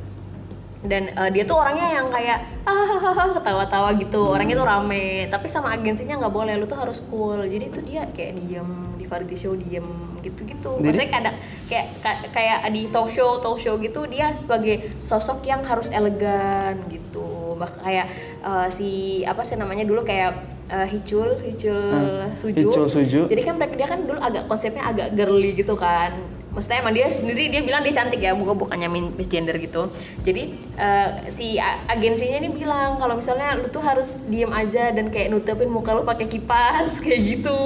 Dan 0.80 1.08
eh, 1.10 1.30
dia 1.30 1.44
tuh 1.44 1.54
orangnya 1.54 1.88
yang 1.94 2.08
kayak 2.08 2.38
ah 2.64 2.88
ketawa-tawa 3.36 3.92
gitu. 3.94 4.24
Orangnya 4.26 4.56
tuh 4.56 4.64
rame. 4.64 5.04
Tapi 5.28 5.46
sama 5.46 5.68
agensinya 5.70 6.16
nggak 6.18 6.32
boleh. 6.32 6.56
Lu 6.56 6.64
tuh 6.64 6.76
harus 6.76 7.04
cool. 7.04 7.44
Jadi 7.44 7.68
tuh 7.68 7.82
dia 7.82 8.08
kayak 8.08 8.36
diem. 8.38 8.68
Di 8.94 9.04
variety 9.04 9.36
show 9.38 9.52
diem. 9.52 9.84
Gitu-gitu. 10.18 10.70
Jadi- 10.74 10.80
maksudnya 10.80 11.10
kadang 11.12 11.36
kayak 11.68 11.86
ka- 12.00 12.24
kayak 12.32 12.72
di 12.72 12.88
talk 12.88 13.08
show 13.08 13.36
talk 13.38 13.60
show 13.60 13.76
gitu 13.76 14.04
dia 14.06 14.32
sebagai 14.32 14.96
sosok 14.96 15.44
yang 15.44 15.60
harus 15.60 15.92
elegan 15.92 16.80
gitu 16.88 17.28
Bah, 17.54 17.70
kayak 17.76 18.06
eh, 18.40 18.68
si 18.68 18.88
apa 19.22 19.40
sih 19.40 19.54
namanya 19.54 19.82
dulu 19.82 20.02
kayak 20.02 20.32
eh, 20.66 20.86
Hicul 20.88 21.38
Hicul 21.40 21.78
Hmm, 21.86 22.34
Suju 22.34 22.56
Hicul 22.66 22.86
Suju. 22.86 23.20
jadi 23.24 23.42
kan 23.42 23.54
mereka 23.54 23.74
dia 23.74 23.86
kan 23.86 24.00
dulu 24.00 24.18
agak 24.18 24.44
konsepnya 24.44 24.84
agak 24.84 25.12
girly 25.12 25.54
gitu 25.54 25.74
kan 25.74 26.12
maksudnya 26.50 26.78
emang 26.80 26.94
dia 26.94 27.10
sendiri 27.10 27.50
dia 27.50 27.60
bilang 27.60 27.82
dia 27.82 27.90
cantik 27.92 28.20
ya 28.20 28.30
bukan 28.30 28.54
bukannya 28.54 28.86
misgender 29.12 29.58
gitu 29.58 29.90
jadi 30.22 30.42
eh, 30.72 31.08
si 31.26 31.58
agensinya 31.84 32.38
ini 32.38 32.48
bilang 32.48 32.94
kalau 32.94 33.14
misalnya 33.14 33.54
lu 33.54 33.66
tuh 33.66 33.82
harus 33.82 34.22
diem 34.24 34.46
aja 34.48 34.88
dan 34.88 35.10
kayak 35.10 35.28
nutupin 35.28 35.66
muka 35.66 35.90
lu 35.90 36.02
pakai 36.02 36.24
kipas 36.24 36.98
kayak 37.04 37.20
gitu 37.34 37.58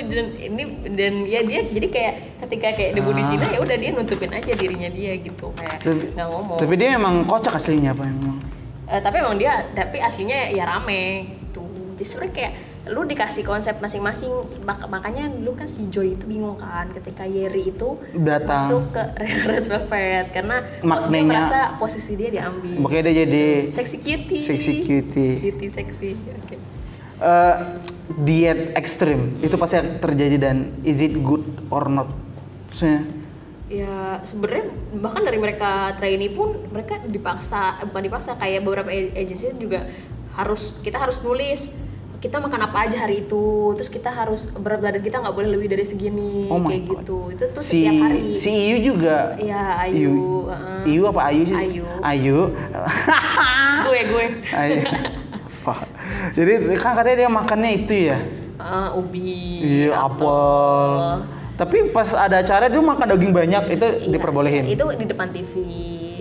dan 0.00 0.26
ini 0.38 0.62
dan 0.94 1.12
ya 1.24 1.42
dia 1.42 1.66
jadi 1.66 1.88
kayak 1.88 2.14
ketika 2.40 2.68
kayak 2.72 2.90
debu 2.94 3.10
di 3.10 3.18
Ah. 3.18 3.28
Cina 3.28 3.46
ya 3.50 3.58
udah 3.58 3.76
dia 3.76 3.90
nutupin 3.90 4.30
aja 4.30 4.52
dirinya 4.54 4.88
dia 4.88 5.12
gitu 5.18 5.46
kayak 5.52 5.82
nggak 6.14 6.26
ngomong 6.28 6.58
Tapi 6.62 6.74
dia 6.76 6.88
emang 6.94 7.26
kocak 7.26 7.58
aslinya 7.58 7.90
apa 7.90 8.06
emang? 8.06 8.38
Eh, 8.86 9.00
tapi 9.00 9.18
emang 9.18 9.34
dia 9.34 9.66
tapi 9.72 9.98
aslinya 9.98 10.46
ya 10.48 10.62
rame 10.64 11.02
gitu 11.42 11.66
jadi 11.92 12.06
sebenarnya 12.06 12.32
kayak 12.32 12.52
lu 12.86 13.02
dikasih 13.02 13.42
konsep 13.42 13.74
masing-masing 13.76 14.30
mak- 14.62 14.86
makanya 14.86 15.26
lu 15.32 15.52
kan 15.52 15.66
si 15.66 15.90
Joy 15.90 16.14
itu 16.14 16.22
bingung 16.24 16.54
kan 16.54 16.86
ketika 16.92 17.26
Yeri 17.26 17.66
itu 17.66 17.98
Datang. 18.14 18.62
masuk 18.62 18.82
ke 18.90 19.02
Red 19.48 19.66
Velvet 19.66 20.26
karena 20.30 20.62
Maknanya- 20.80 21.26
merasa 21.42 21.60
posisi 21.74 22.14
dia 22.14 22.30
diambil 22.30 22.78
Makanya 22.78 23.02
dia 23.04 23.14
jadi 23.26 23.46
seksi 23.66 23.96
cutie 23.98 24.44
Seksi 24.44 24.72
cutie. 24.80 25.34
cutie 25.42 25.66
seksi 25.68 26.08
oke 26.14 26.56
eh, 27.18 27.54
diet 28.16 28.70
ekstrim 28.72 29.20
itu 29.40 29.56
pasti 29.56 29.82
terjadi 29.98 30.36
dan 30.40 30.56
is 30.80 31.00
it 31.00 31.18
good 31.18 31.42
or 31.68 31.90
not? 31.90 32.06
Maksudnya, 32.68 33.02
ya 33.66 34.22
sebenarnya 34.22 34.66
bahkan 34.94 35.26
dari 35.26 35.38
mereka 35.38 35.70
trainee 35.98 36.30
pun 36.30 36.54
mereka 36.70 37.02
dipaksa 37.02 37.82
eh, 37.82 37.86
bukan 37.86 38.02
dipaksa 38.06 38.38
kayak 38.38 38.62
beberapa 38.62 38.90
agency 38.90 39.50
juga 39.58 39.90
harus 40.38 40.78
kita 40.80 41.02
harus 41.02 41.18
nulis 41.18 41.74
kita 42.16 42.40
makan 42.40 42.62
apa 42.64 42.88
aja 42.88 43.04
hari 43.04 43.26
itu 43.26 43.74
terus 43.76 43.90
kita 43.90 44.08
harus 44.08 44.48
berat 44.56 44.80
badan 44.80 45.02
kita 45.02 45.20
nggak 45.20 45.34
boleh 45.34 45.50
lebih 45.52 45.68
dari 45.68 45.84
segini 45.84 46.48
Oh 46.48 46.62
kayak 46.62 46.82
God. 46.86 46.92
gitu 47.02 47.18
itu 47.28 47.44
tuh 47.52 47.62
si 47.62 47.84
setiap 47.84 47.94
hari 48.02 48.22
si 48.40 48.50
Iyu 48.50 48.76
juga. 48.94 49.36
Iya, 49.36 49.62
Ayu. 49.84 50.14
Iyu 50.88 51.02
apa 51.12 51.20
Ayu 51.28 51.42
sih? 51.44 51.54
Ayu. 51.54 51.84
Ayu. 52.00 52.38
gue 53.86 54.00
gue 54.08 54.26
Ayu. 54.48 54.80
Jadi 56.38 56.52
kan 56.78 56.96
katanya 56.96 57.16
dia 57.20 57.30
makannya 57.30 57.70
itu 57.74 57.94
ya. 58.08 58.18
Ah, 58.56 58.96
ubi 58.96 59.60
Iya, 59.60 59.92
apel. 60.08 60.90
Tapi 61.56 61.88
pas 61.88 62.08
ada 62.12 62.36
acara 62.38 62.68
dia 62.68 62.78
makan 62.78 63.06
daging 63.08 63.32
banyak 63.32 63.62
itu 63.72 63.86
Iya, 63.86 64.12
diperbolehin. 64.12 64.64
itu 64.68 64.84
di 64.92 65.04
depan 65.04 65.28
TV 65.32 65.52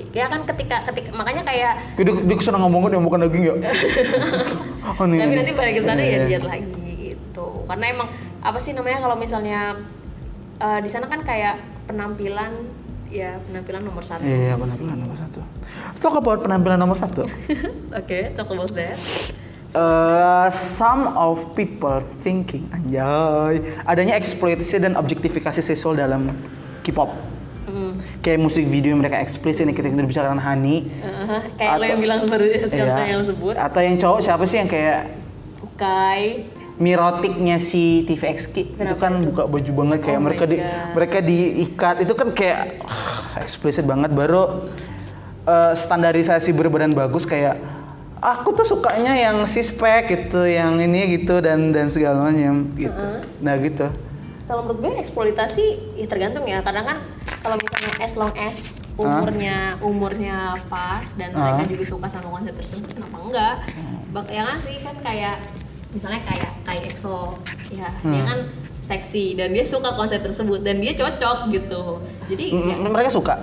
ya 0.10 0.32
kan 0.32 0.48
ketika 0.48 0.88
ketika 0.88 1.12
makanya 1.12 1.44
kayak 1.44 1.76
Dia, 2.00 2.08
dia 2.08 2.36
ke 2.36 2.42
sana 2.42 2.56
ngomongin 2.58 2.88
dia 2.90 3.04
makan 3.04 3.22
daging 3.28 3.44
ya. 3.44 3.54
oh, 4.96 5.04
nih, 5.04 5.20
tapi 5.20 5.34
nanti 5.36 5.52
balik 5.52 5.74
ke 5.76 5.84
sana 5.84 6.00
ya 6.00 6.08
Iya. 6.08 6.40
diet 6.40 6.46
lagi 6.46 6.72
gitu 7.12 7.48
karena 7.68 7.86
emang 7.92 8.08
apa 8.40 8.56
sih 8.58 8.72
namanya 8.72 9.04
kalau 9.04 9.20
misalnya 9.20 9.76
eh, 10.58 10.80
di 10.80 10.88
sana 10.88 11.06
kan 11.06 11.20
kayak 11.20 11.60
penampilan 11.86 12.56
ya 13.12 13.44
penampilan 13.44 13.84
nomor 13.84 14.08
satu 14.08 14.24
Iya, 14.24 14.56
penampilan 14.56 14.98
nomor 14.98 15.18
satu. 15.20 15.40
Talk 16.00 16.16
about 16.16 16.40
penampilan 16.42 16.80
nomor 16.80 16.96
satu. 16.96 17.28
oke 18.00 18.20
talk 18.34 18.48
about 18.48 18.72
that 18.72 18.96
Eh, 19.76 20.48
some 20.56 21.12
of 21.20 21.52
people 21.52 22.00
thinking 22.24 22.64
anjay 22.72 23.60
adanya 23.84 24.16
eksploitasi 24.16 24.80
dan 24.80 24.96
objektifikasi 24.96 25.60
seksual 25.60 26.00
dalam 26.00 26.32
K-pop. 26.80 27.12
Mm. 27.68 28.00
Kayak 28.24 28.39
musik 28.39 28.64
video 28.72 28.96
yang 28.96 29.04
mereka 29.04 29.20
eksplisit 29.20 29.68
nih 29.68 29.76
kita 29.76 29.92
kita 29.92 30.08
bicarakan 30.08 30.39
Hani. 30.39 30.88
Uh, 31.04 31.43
kayak 31.60 31.76
lo 31.76 31.84
Atau- 31.84 31.92
yang 31.92 32.00
bilang 32.00 32.20
baru 32.24 32.46
contoh 32.56 32.72
Iya. 32.72 33.04
yang 33.04 33.20
lo 33.20 33.26
sebut 33.26 33.56
Atau 33.60 33.82
yang 33.84 33.96
cowok 34.00 34.20
siapa 34.24 34.43
sih 34.47 34.58
yang 34.64 34.70
kayak 34.72 35.00
Ukai 35.60 36.24
mirotiknya 36.76 37.58
si 37.60 38.08
TVXQ 38.08 38.56
itu 38.80 38.96
kan 38.96 39.12
itu? 39.18 39.32
buka 39.32 39.43
baju 39.47 39.72
banget 39.84 40.00
kayak 40.08 40.20
Oh 40.20 40.24
mereka 40.24 40.43
di 40.47 40.58
mereka 40.92 41.18
diikat 41.20 41.96
itu 42.04 42.14
kan 42.16 42.28
kayak 42.32 42.80
ah, 42.84 43.43
eksplisit 43.43 43.84
banget 43.84 44.12
baru 44.12 44.72
eh, 45.43 45.74
standarisasi 45.76 46.56
berbadan 46.56 46.96
bagus 46.96 47.28
kayak 47.28 47.60
aku 48.28 48.50
tuh 48.54 48.66
sukanya 48.66 49.14
yang 49.14 49.46
six 49.46 49.70
pack 49.70 50.10
gitu 50.10 50.42
yang 50.42 50.78
ini 50.78 51.16
gitu 51.16 51.38
dan 51.38 51.70
dan 51.70 51.88
segala 51.88 52.26
macam 52.26 52.74
gitu. 52.74 53.06
Nah 53.39 53.56
gitu. 53.58 53.88
Kalau 54.46 54.62
menurut 54.62 54.80
gue 54.80 54.93
eksploitasi 55.00 55.66
ya 55.96 56.06
tergantung 56.06 56.46
ya. 56.46 56.62
Karena 56.62 56.82
kan 56.84 56.97
kalau 57.39 57.56
misalnya 57.56 57.93
as 58.00 58.14
long 58.14 58.34
as 58.36 58.58
umurnya 58.96 59.58
umurnya 59.80 60.38
pas 60.66 61.06
dan 61.14 61.32
mereka 61.32 61.62
Ah. 61.62 61.68
juga 61.68 61.84
suka 61.84 62.08
sama 62.08 62.30
konsep 62.32 62.54
tersebut 62.54 62.89
kenapa 62.89 63.18
enggak? 63.20 63.56
Bak 64.10 64.26
ya 64.28 64.42
kan 64.43 64.58
sih 64.58 64.80
kan 64.80 64.96
kayak 65.00 65.38
misalnya 65.92 66.22
kayak 66.24 66.50
kayak 66.62 66.82
EXO 66.89 67.38
ya 67.70 67.89
dia 68.02 68.22
Hmm. 68.22 68.28
kan 68.28 68.39
seksi 68.80 69.34
dan 69.34 69.50
dia 69.50 69.66
suka 69.66 69.93
konsep 69.93 70.20
tersebut 70.20 70.62
dan 70.62 70.78
dia 70.78 70.93
cocok 70.93 71.50
gitu. 71.50 72.00
Jadi 72.28 72.46
ya, 72.52 72.76
M- 72.78 72.89
mereka 72.89 73.10
suka? 73.10 73.36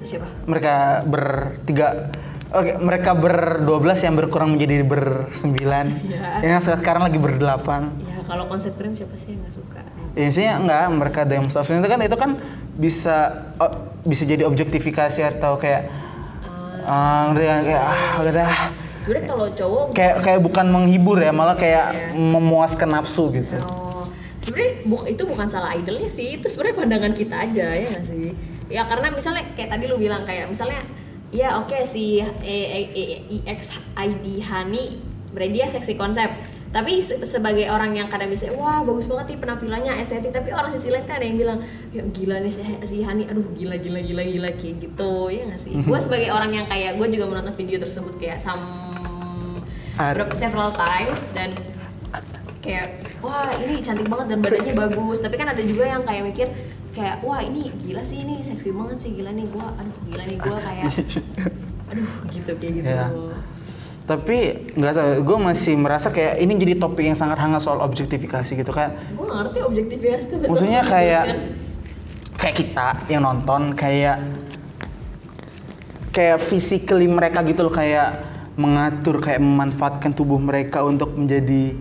Siapa? 0.00 0.26
Mereka 0.44 0.74
bertiga 1.04 2.10
Oke, 2.48 2.80
mereka 2.80 3.12
ber-12 3.12 4.08
yang 4.08 4.14
berkurang 4.16 4.56
menjadi 4.56 4.80
ber-9 4.80 5.52
Iya. 5.52 6.40
Yang 6.40 6.80
sekarang 6.80 7.04
lagi 7.04 7.20
ber-8 7.20 7.68
ya 8.00 8.16
kalau 8.24 8.44
konsep 8.48 8.72
keren 8.76 8.96
siapa 8.96 9.16
sih 9.16 9.36
yang 9.36 9.44
nggak 9.44 9.54
suka 9.56 9.82
Ya, 10.16 10.22
maksudnya 10.26 10.54
enggak, 10.58 10.82
mereka 10.90 11.18
ada 11.22 11.34
yang 11.38 11.46
self 11.46 11.68
itu 11.68 11.84
kan 11.84 12.00
itu 12.02 12.16
kan 12.16 12.30
bisa 12.74 13.16
oh, 13.60 13.72
bisa 14.02 14.24
jadi 14.24 14.42
objektifikasi 14.48 15.20
atau 15.36 15.60
kayak 15.60 15.92
ah 16.88 17.28
ngerti 17.30 17.44
kan? 17.44 17.60
kayak 17.62 17.82
ah 17.84 18.02
udah 18.24 18.50
sebenarnya 19.04 19.26
kalau 19.28 19.46
cowok 19.52 19.84
kayak 19.92 20.14
kayak 20.24 20.40
bukan 20.40 20.66
menghibur 20.72 21.20
ya, 21.20 21.30
malah 21.30 21.54
kayak 21.54 22.16
memuaskan 22.16 22.88
nafsu 22.88 23.30
gitu. 23.30 23.60
Oh, 23.62 24.08
sebenarnya 24.40 24.72
bu- 24.88 25.06
itu 25.06 25.22
bukan 25.22 25.46
salah 25.46 25.76
idolnya 25.76 26.08
sih, 26.08 26.40
itu 26.40 26.48
sebenarnya 26.48 26.76
pandangan 26.82 27.12
kita 27.12 27.34
aja 27.38 27.66
ya 27.76 27.86
nggak 27.92 28.04
sih? 28.08 28.32
Ya 28.72 28.82
karena 28.88 29.12
misalnya 29.12 29.44
kayak 29.54 29.68
tadi 29.70 29.84
lu 29.86 30.00
bilang 30.00 30.24
kayak 30.24 30.48
misalnya 30.48 30.82
ya 31.30 31.60
oke 31.60 31.84
si 31.84 32.20
E- 32.22 32.68
E- 32.72 32.90
E- 32.92 33.20
EXID 33.44 34.24
Hani 34.42 34.84
berarti 35.28 35.52
dia 35.52 35.66
seksi 35.68 35.94
konsep. 35.94 36.28
Tapi 36.68 37.00
se- 37.00 37.16
sebagai 37.24 37.64
orang 37.72 37.96
yang 37.96 38.12
kadang 38.12 38.28
bisa, 38.28 38.52
wah 38.52 38.84
bagus 38.84 39.08
banget 39.08 39.32
nih 39.32 39.38
penampilannya 39.40 39.92
estetik. 39.96 40.36
Tapi 40.36 40.52
orang 40.52 40.76
sisi 40.76 40.92
lain 40.92 41.08
kan 41.08 41.16
ada 41.16 41.24
yang 41.24 41.40
bilang, 41.40 41.58
ya 41.96 42.04
gila 42.04 42.44
nih 42.44 42.52
si, 42.52 42.60
si 42.84 42.96
Hani, 43.00 43.24
aduh 43.24 43.44
gila 43.56 43.80
gila 43.80 44.04
gila 44.04 44.20
gila 44.20 44.48
kayak 44.52 44.76
gitu 44.84 45.12
ya 45.32 45.48
nggak 45.48 45.60
sih? 45.60 45.72
Gue 45.80 45.96
sebagai 45.96 46.28
orang 46.28 46.52
yang 46.52 46.66
kayak 46.68 47.00
gue 47.00 47.08
juga 47.08 47.24
menonton 47.24 47.56
video 47.56 47.80
tersebut 47.80 48.20
kayak 48.20 48.36
some 48.36 48.60
Ar- 49.96 50.12
berapa 50.12 50.30
several 50.36 50.68
times 50.70 51.24
dan 51.32 51.56
kayak 52.60 53.00
wah 53.18 53.48
ini 53.58 53.80
cantik 53.80 54.04
banget 54.04 54.34
dan 54.34 54.38
badannya 54.38 54.74
bagus 54.76 55.18
tapi 55.18 55.34
kan 55.38 55.48
ada 55.48 55.62
juga 55.62 55.86
yang 55.86 56.02
kayak 56.04 56.22
mikir 56.26 56.46
kayak 56.98 57.16
wah 57.22 57.38
ini 57.38 57.70
gila 57.78 58.02
sih 58.02 58.26
ini 58.26 58.42
seksi 58.42 58.74
banget 58.74 58.98
sih 58.98 59.10
gila 59.14 59.30
nih 59.30 59.46
gua 59.46 59.70
aduh 59.78 59.96
gila 60.10 60.24
nih 60.26 60.38
gua 60.42 60.58
kayak 60.58 60.84
aduh 61.94 62.08
gitu 62.34 62.50
kayak 62.58 62.72
gitu 62.82 62.90
Ya. 62.90 63.06
Tapi 64.08 64.36
nggak 64.72 64.92
tahu, 64.96 65.10
gue 65.20 65.38
masih 65.52 65.76
merasa 65.76 66.08
kayak 66.08 66.40
ini 66.40 66.56
jadi 66.56 66.80
topik 66.80 67.04
yang 67.04 67.12
sangat 67.12 67.44
hangat 67.44 67.60
soal 67.60 67.84
objektifikasi 67.84 68.56
gitu 68.56 68.72
kan. 68.72 68.96
nggak 69.12 69.36
ngerti 69.36 69.58
objektivitas 69.60 70.22
itu 70.32 70.48
Maksudnya 70.48 70.80
kayak 70.80 71.24
kan? 71.28 71.38
kayak 72.40 72.56
kita 72.56 72.86
yang 73.12 73.20
nonton 73.20 73.76
kayak 73.76 74.16
kayak 76.08 76.40
physically 76.40 77.04
mereka 77.04 77.44
gitu 77.44 77.68
loh 77.68 77.74
kayak 77.74 78.24
mengatur 78.56 79.20
kayak 79.20 79.44
memanfaatkan 79.44 80.16
tubuh 80.16 80.40
mereka 80.40 80.80
untuk 80.82 81.12
menjadi 81.12 81.76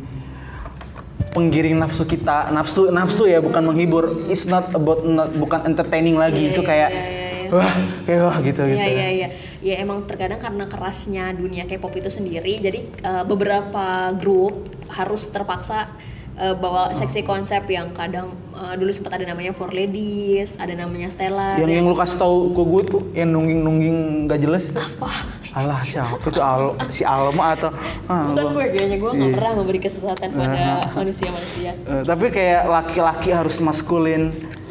penggiring 1.38 1.78
nafsu 1.78 2.10
kita 2.10 2.50
nafsu 2.50 2.90
nafsu 2.90 3.30
ya 3.30 3.38
bukan 3.38 3.62
menghibur 3.62 4.10
it's 4.26 4.50
not 4.50 4.74
about 4.74 5.06
not, 5.06 5.30
bukan 5.38 5.70
entertaining 5.70 6.18
lagi 6.18 6.50
Iya, 6.50 6.52
itu 6.58 6.62
iya, 6.66 6.70
kayak 6.74 6.90
iya, 6.90 7.06
iya, 7.06 7.30
iya. 7.30 7.50
wah 7.54 7.74
kayak 8.10 8.22
wah 8.26 8.38
gitu 8.42 8.62
Iya 8.66 8.74
gitu 8.74 8.90
iya 8.90 9.08
iya. 9.14 9.28
Ya 9.58 9.76
emang 9.82 10.06
terkadang 10.10 10.42
karena 10.42 10.66
kerasnya 10.66 11.34
dunia 11.34 11.66
K-pop 11.66 11.94
itu 11.98 12.10
sendiri, 12.14 12.62
jadi 12.62 12.80
eh, 12.88 13.24
beberapa 13.26 14.14
grup 14.16 14.70
harus 14.88 15.28
terpaksa 15.28 15.92
eh, 16.38 16.54
bawa 16.54 16.90
seksi 16.92 17.22
konsep 17.22 17.66
yang 17.68 17.92
kadang 17.92 18.32
eh, 18.52 18.74
dulu 18.74 18.90
sempat 18.90 19.16
ada 19.16 19.26
namanya 19.26 19.52
For 19.52 19.70
Ladies, 19.70 20.56
ada 20.56 20.74
namanya 20.74 21.10
Stella. 21.10 21.58
yang 21.58 21.68
yang 21.68 21.86
lu 21.86 21.94
kasih 21.94 22.18
tahu 22.18 22.36
ke 22.52 22.62
gue 22.64 22.82
tuh 22.88 23.02
yang 23.12 23.30
nungging 23.30 23.60
nungging 23.60 23.98
gak 24.26 24.40
jelas 24.40 24.72
Apa? 24.72 25.10
alah 25.52 25.82
siapa 25.82 26.22
tuh 26.24 26.38
Al 26.40 26.64
si 26.88 27.02
Alma 27.02 27.52
atau 27.52 27.74
ah, 28.06 28.30
Bukan 28.30 28.54
gue 28.54 28.66
kayaknya 28.70 28.98
gue 28.98 29.10
nggak 29.12 29.26
Iya. 29.28 29.36
pernah 29.36 29.54
memberi 29.56 29.80
kesesatan 29.80 30.30
pada 30.32 30.64
manusia-manusia. 30.94 31.72
Eh, 31.74 32.04
tapi 32.04 32.26
kayak 32.30 32.62
laki-laki 32.68 33.30
harus 33.32 33.58
maskulin, 33.58 34.30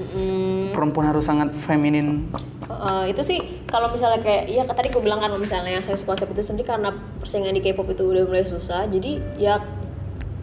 Mm, 0.09 0.73
perempuan 0.73 1.07
harus 1.07 1.25
sangat 1.25 1.53
feminin. 1.53 2.25
eh, 2.67 3.05
itu 3.07 3.21
sih 3.21 3.37
kalau 3.67 3.91
misalnya 3.91 4.17
kayak 4.19 4.47
ya 4.47 4.65
tadi 4.65 4.89
gue 4.89 4.99
bilang 4.99 5.19
kan 5.19 5.29
misalnya 5.35 5.69
yang 5.71 5.83
seksi 5.83 6.05
konsep 6.05 6.25
itu 6.27 6.41
sendiri 6.41 6.65
karena 6.67 6.89
persaingan 7.19 7.53
di 7.53 7.61
K-pop 7.61 7.85
itu 7.87 8.01
udah 8.03 8.25
mulai 8.25 8.45
susah, 8.45 8.87
jadi 8.87 9.21
ya 9.37 9.61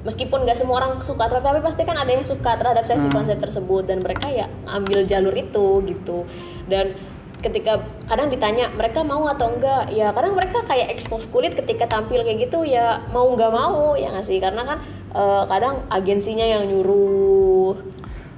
meskipun 0.03 0.43
gak 0.43 0.59
semua 0.59 0.83
orang 0.83 0.99
suka 0.99 1.31
tapi, 1.31 1.43
tapi 1.43 1.59
pasti 1.63 1.87
kan 1.87 1.95
ada 1.95 2.11
yang 2.11 2.27
suka 2.27 2.59
terhadap 2.59 2.83
seksi 2.83 3.07
konsep 3.09 3.39
tersebut 3.39 3.87
dan 3.87 4.03
mereka 4.03 4.27
ya 4.27 4.51
ambil 4.67 5.07
jalur 5.07 5.31
itu 5.31 5.81
gitu. 5.87 6.27
Dan 6.67 6.95
ketika 7.43 7.83
kadang 8.07 8.31
ditanya 8.31 8.71
mereka 8.75 9.03
mau 9.03 9.27
atau 9.27 9.51
enggak? 9.55 9.91
Ya 9.91 10.11
kadang 10.11 10.35
mereka 10.35 10.63
kayak 10.63 10.91
expose 10.91 11.27
kulit 11.27 11.55
ketika 11.55 11.87
tampil 11.87 12.23
kayak 12.23 12.47
gitu 12.51 12.63
ya 12.67 13.03
mau 13.11 13.31
nggak 13.31 13.51
mau 13.51 13.95
ya 13.95 14.11
nggak 14.11 14.27
sih? 14.27 14.39
Karena 14.43 14.67
kan 14.67 14.77
eh, 15.15 15.43
kadang 15.47 15.87
agensinya 15.87 16.43
yang 16.43 16.67
nyuruh. 16.67 17.79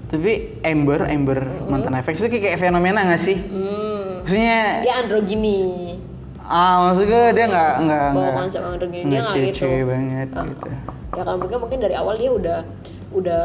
Tapi 0.05 0.61
Amber, 0.61 1.09
Amber 1.09 1.65
mantan 1.65 1.97
FX 1.97 2.29
itu 2.29 2.37
kayak 2.37 2.61
fenomena 2.61 3.01
gak 3.09 3.17
sih? 3.17 3.41
hmm, 3.41 4.21
Maksudnya, 4.21 4.85
dia 4.85 4.93
androgini 5.01 5.97
ah 6.45 6.89
maksud 6.89 7.09
gue 7.09 7.23
dia 7.33 7.45
nggak 7.49 7.73
nggak 7.89 8.05
nggak 8.13 8.33
konsep 8.37 8.61
androgini 8.61 9.03
dia 9.09 9.25
nggak 9.25 9.33
nggak 9.33 9.45
gitu. 9.49 9.59
cewek 9.65 9.83
banget 9.89 10.27
Uh, 10.29 10.45
gitu. 10.45 10.69
Ya 11.15 11.23
kalau 11.23 11.39
mungkin 11.39 11.57
mungkin 11.63 11.79
dari 11.79 11.95
awal 11.95 12.19
dia 12.19 12.31
udah 12.31 12.59
udah 13.15 13.43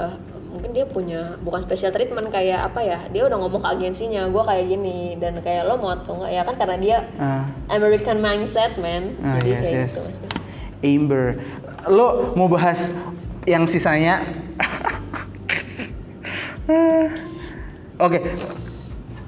mungkin 0.50 0.74
dia 0.74 0.82
punya 0.82 1.38
bukan 1.46 1.62
special 1.62 1.94
treatment 1.94 2.26
kayak 2.34 2.66
apa 2.66 2.82
ya 2.82 2.98
dia 3.14 3.22
udah 3.22 3.38
ngomong 3.38 3.62
ke 3.62 3.70
agensinya 3.70 4.26
gue 4.26 4.42
kayak 4.42 4.66
gini 4.66 5.14
dan 5.22 5.38
kayak 5.38 5.62
lo 5.70 5.78
mau 5.78 5.94
atau 5.94 6.18
enggak 6.18 6.32
ya 6.34 6.42
kan 6.42 6.54
karena 6.58 6.76
dia 6.82 6.98
Ah, 7.22 7.46
American 7.70 8.18
mindset 8.18 8.74
man 8.82 9.14
ah, 9.22 9.38
jadi 9.38 9.48
yes, 9.48 9.62
kayak 9.62 9.70
yes. 9.70 9.90
gitu 9.94 10.00
maksudnya. 10.02 10.38
Amber, 10.80 11.36
lo 11.92 12.32
mau 12.34 12.48
bahas 12.48 12.96
yang 13.44 13.68
sisanya? 13.68 14.24
Oke, 18.00 18.18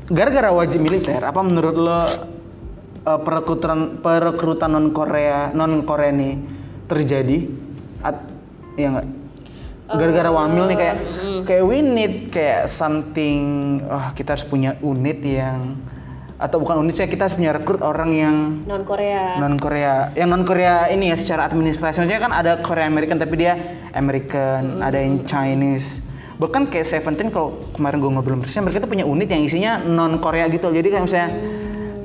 gara-gara 0.08 0.48
wajib 0.48 0.80
militer, 0.80 1.20
apa 1.20 1.44
menurut 1.44 1.76
lo 1.76 2.00
eh, 3.04 3.20
perekrutan 3.20 4.00
perekrutan 4.00 4.72
non 4.72 4.96
Korea 4.96 5.52
non 5.52 5.84
Korea 5.84 6.08
nih 6.08 6.40
terjadi? 6.88 7.38
At, 8.00 8.31
ya 8.76 8.88
nggak? 8.92 9.06
Gara-gara 9.92 10.30
wamil 10.32 10.64
nih 10.72 10.78
kayak 10.78 10.96
kayak 11.44 11.64
we 11.68 11.78
need 11.84 12.14
kayak 12.32 12.64
something, 12.70 13.42
oh 13.84 14.08
kita 14.16 14.38
harus 14.38 14.46
punya 14.46 14.78
unit 14.80 15.20
yang 15.20 15.76
atau 16.42 16.58
bukan 16.58 16.82
unit 16.82 16.98
saya 16.98 17.06
kita 17.06 17.30
harus 17.30 17.38
punya 17.38 17.54
rekrut 17.54 17.78
orang 17.86 18.10
yang 18.10 18.36
non 18.66 18.82
Korea 18.82 19.38
non 19.38 19.54
Korea 19.62 20.10
yang 20.18 20.26
non 20.34 20.42
Korea 20.42 20.90
ini 20.90 21.14
ya 21.14 21.16
secara 21.16 21.46
administrasi. 21.46 22.02
Maksudnya 22.02 22.18
kan 22.18 22.34
ada 22.34 22.58
Korea 22.58 22.90
American 22.90 23.22
tapi 23.22 23.38
dia 23.38 23.54
American 23.94 24.82
ada 24.82 24.98
yang 24.98 25.22
Chinese. 25.22 26.02
Bahkan 26.42 26.66
kayak 26.74 26.88
Seventeen 26.88 27.30
kalau 27.30 27.70
kemarin 27.70 28.02
gue 28.02 28.10
ngobrol 28.10 28.42
bersama 28.42 28.66
mereka 28.66 28.82
tuh 28.82 28.90
punya 28.90 29.06
unit 29.06 29.30
yang 29.30 29.46
isinya 29.46 29.78
non 29.78 30.18
Korea 30.18 30.50
gitu 30.50 30.74
jadi 30.74 30.88
kayak 30.90 31.04
misalnya 31.06 31.30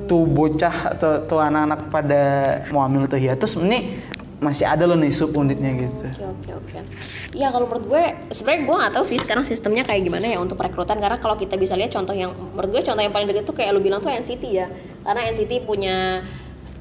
tuh 0.07 0.23
bocah 0.23 0.95
atau 0.95 1.19
tuh 1.27 1.39
anak-anak 1.43 1.91
pada 1.91 2.23
mau 2.71 2.85
ambil 2.87 3.11
tuh 3.11 3.19
hiatus 3.19 3.59
ini 3.59 4.06
masih 4.37 4.69
ada 4.69 4.85
loh 4.85 4.93
nih 4.93 5.09
sub 5.09 5.33
unitnya 5.33 5.73
gitu 5.73 6.05
Oke 6.13 6.25
oke 6.29 6.51
oke. 6.61 6.79
Iya 7.33 7.49
kalau 7.49 7.65
menurut 7.65 7.85
gue 7.89 8.03
sebenarnya 8.29 8.61
gue 8.69 8.75
nggak 8.77 8.93
tahu 8.93 9.05
sih 9.09 9.17
sekarang 9.17 9.41
sistemnya 9.49 9.81
kayak 9.81 10.05
gimana 10.05 10.29
ya 10.29 10.37
untuk 10.37 10.61
perekrutan 10.61 11.01
karena 11.01 11.17
kalau 11.17 11.33
kita 11.41 11.57
bisa 11.57 11.73
lihat 11.73 11.89
contoh 11.89 12.13
yang 12.13 12.37
menurut 12.53 12.69
gue 12.77 12.81
contoh 12.85 13.01
yang 13.01 13.09
paling 13.09 13.25
dekat 13.25 13.49
tuh 13.49 13.57
kayak 13.57 13.73
lu 13.73 13.81
bilang 13.81 13.97
tuh 13.97 14.13
NCT 14.13 14.43
ya 14.45 14.69
karena 15.01 15.33
NCT 15.33 15.65
punya 15.65 16.21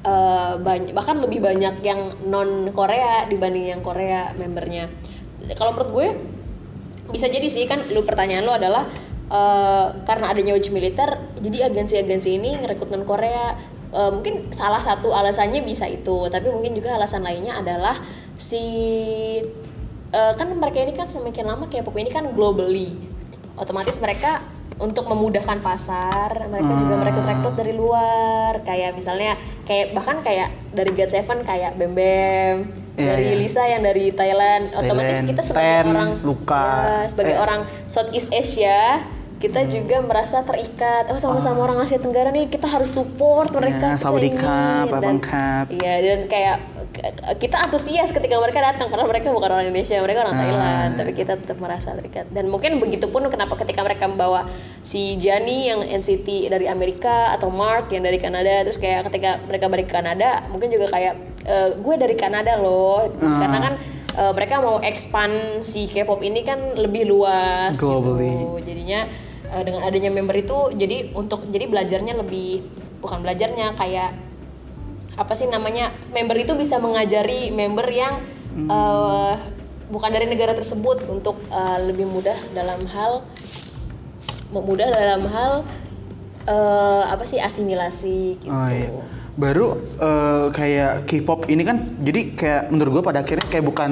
eh, 0.05 0.53
banyak 0.61 0.93
bahkan 0.93 1.17
lebih 1.17 1.41
banyak 1.41 1.81
yang 1.81 2.13
non 2.29 2.69
Korea 2.77 3.25
dibanding 3.25 3.73
yang 3.73 3.81
Korea 3.81 4.37
membernya. 4.37 4.93
Kalau 5.57 5.73
menurut 5.73 5.89
gue 5.89 6.07
bisa 7.09 7.25
jadi 7.25 7.47
sih 7.49 7.65
kan 7.65 7.81
lu 7.89 8.05
pertanyaan 8.05 8.45
lu 8.45 8.53
adalah 8.53 8.85
eh, 9.33 9.85
karena 10.05 10.29
adanya 10.29 10.53
uji 10.53 10.69
militer 10.69 11.17
jadi 11.41 11.73
agensi-agensi 11.73 12.37
ini 12.37 12.61
ngerekrut 12.61 12.93
non 12.93 13.01
Korea 13.01 13.57
Eh, 13.87 14.11
mungkin 14.11 14.51
salah 14.51 14.83
satu 14.83 15.15
alasannya 15.15 15.63
bisa 15.63 15.87
itu 15.87 16.27
tapi 16.27 16.51
mungkin 16.51 16.75
juga 16.75 16.99
alasan 16.99 17.23
lainnya 17.23 17.55
adalah 17.55 17.95
si 18.35 18.59
eh, 20.11 20.33
kan 20.35 20.47
mereka 20.51 20.83
ini 20.83 20.91
kan 20.91 21.07
semakin 21.07 21.47
lama 21.47 21.71
K-pop 21.71 21.95
ini 21.95 22.11
kan 22.11 22.27
globally 22.35 22.91
otomatis 23.55 23.95
mereka 24.03 24.43
untuk 24.77 25.07
memudahkan 25.07 25.63
pasar 25.63 26.51
mereka 26.51 26.69
juga 26.75 26.93
Hmm. 26.93 27.01
merekrut-rekrut 27.01 27.55
dari 27.55 27.73
luar 27.73 28.59
kayak 28.61 28.91
misalnya 28.93 29.39
kayak 29.63 29.95
bahkan 29.95 30.19
kayak 30.19 30.51
dari 30.75 30.91
God 30.91 31.09
Seven 31.09 31.47
kayak 31.47 31.79
Bem 31.79 31.95
Bem 31.95 32.55
Iya, 32.97 33.13
dari 33.13 33.25
iya. 33.29 33.37
Lisa 33.37 33.61
yang 33.61 33.85
dari 33.85 34.09
Thailand, 34.09 34.73
otomatis 34.73 35.21
Thailand, 35.21 35.29
kita 35.29 35.41
sebagai 35.45 35.69
Ten, 35.69 35.85
orang 35.93 36.11
Luka, 36.25 36.65
Ya, 36.65 36.97
sebagai 37.05 37.35
eh. 37.37 37.43
orang 37.45 37.61
Southeast 37.85 38.33
Asia 38.33 39.05
kita 39.37 39.61
juga 39.65 40.01
merasa 40.01 40.41
terikat 40.41 41.07
oh 41.07 41.17
sama-sama 41.17 41.61
orang 41.61 41.77
Asia 41.79 41.97
Tenggara 41.97 42.29
nih 42.29 42.47
kita 42.47 42.65
harus 42.65 42.89
support 42.89 43.49
mereka 43.51 43.93
Ya, 43.93 43.95
Saudi 43.95 44.27
ini. 44.27 44.35
Cup, 44.35 44.89
dan 44.91 45.21
iya 45.71 45.93
dan 45.99 46.19
kayak 46.25 46.57
ke- 46.89 47.13
kita 47.39 47.57
antusias 47.59 48.09
ketika 48.09 48.33
mereka 48.35 48.59
datang 48.63 48.87
karena 48.87 49.05
mereka 49.05 49.29
bukan 49.29 49.45
orang 49.47 49.65
Indonesia 49.65 49.97
mereka 49.99 50.19
orang 50.21 50.33
Ah. 50.33 50.41
Thailand 50.41 50.91
tapi 50.95 51.11
kita 51.13 51.33
tetap 51.35 51.57
merasa 51.57 51.93
terikat 51.93 52.25
dan 52.27 52.47
mungkin 52.47 52.79
begitu 52.79 53.05
pun 53.05 53.21
kenapa 53.27 53.53
ketika 53.57 53.81
mereka 53.81 54.05
membawa 54.05 54.49
si 54.81 55.15
Jani 55.15 55.57
yang 55.67 55.81
NCT 55.83 56.47
dari 56.47 56.65
Amerika 56.65 57.29
atau 57.31 57.47
Mark 57.47 57.89
yang 57.89 58.01
dari 58.01 58.17
Kanada 58.17 58.63
terus 58.63 58.75
kayak 58.75 59.05
ketika 59.05 59.37
mereka 59.43 59.65
balik 59.67 59.85
ke 59.85 59.93
Kanada 59.93 60.45
mungkin 60.47 60.69
juga 60.69 60.89
kayak 60.89 61.13
"Eh, 61.43 61.69
gue 61.75 61.95
dari 61.95 62.15
Kanada 62.15 62.57
loh 62.57 63.05
Ah. 63.13 63.37
karena 63.37 63.59
kan 63.61 63.73
eh, 64.17 64.33
mereka 64.33 64.57
mau 64.57 64.81
expand 64.81 65.31
si 65.61 65.85
K-pop 65.85 66.17
ini 66.19 66.41
kan 66.41 66.57
lebih 66.75 67.05
luas 67.05 67.77
Globally. 67.77 68.33
gitu 68.33 68.57
jadinya 68.65 69.05
eh, 69.51 69.63
dengan 69.63 69.81
adanya 69.83 70.11
member 70.11 70.35
itu 70.37 70.73
jadi 70.75 71.11
untuk 71.15 71.47
jadi 71.47 71.65
belajarnya 71.67 72.13
lebih 72.19 72.67
bukan 72.99 73.21
belajarnya 73.21 73.77
kayak 73.77 74.11
apa 75.17 75.33
sih 75.33 75.49
namanya 75.49 75.89
member 76.13 76.37
itu 76.37 76.53
bisa 76.53 76.77
mengajari 76.77 77.49
member 77.49 77.87
yang 77.89 78.21
eh, 78.69 79.33
bukan 79.87 80.09
dari 80.11 80.27
negara 80.27 80.53
tersebut 80.53 81.07
untuk 81.07 81.39
eh, 81.49 81.79
lebih 81.87 82.05
mudah 82.05 82.37
dalam 82.51 82.85
hal 82.91 83.23
mudah 84.51 84.87
dalam 84.87 85.27
hal 85.27 85.51
eh, 86.47 87.03
apa 87.07 87.23
sih 87.27 87.39
asimilasi 87.39 88.39
gitu. 88.43 88.51
Oh 88.51 88.69
iya. 88.71 88.89
Baru 89.37 89.77
eh, 90.01 90.45
kayak 90.53 91.05
K-pop 91.05 91.45
ini 91.51 91.61
kan 91.61 91.97
jadi 92.01 92.21
kayak 92.33 92.63
menurut 92.73 93.01
gue 93.01 93.03
pada 93.05 93.21
akhirnya 93.21 93.47
kayak 93.49 93.65
bukan 93.65 93.89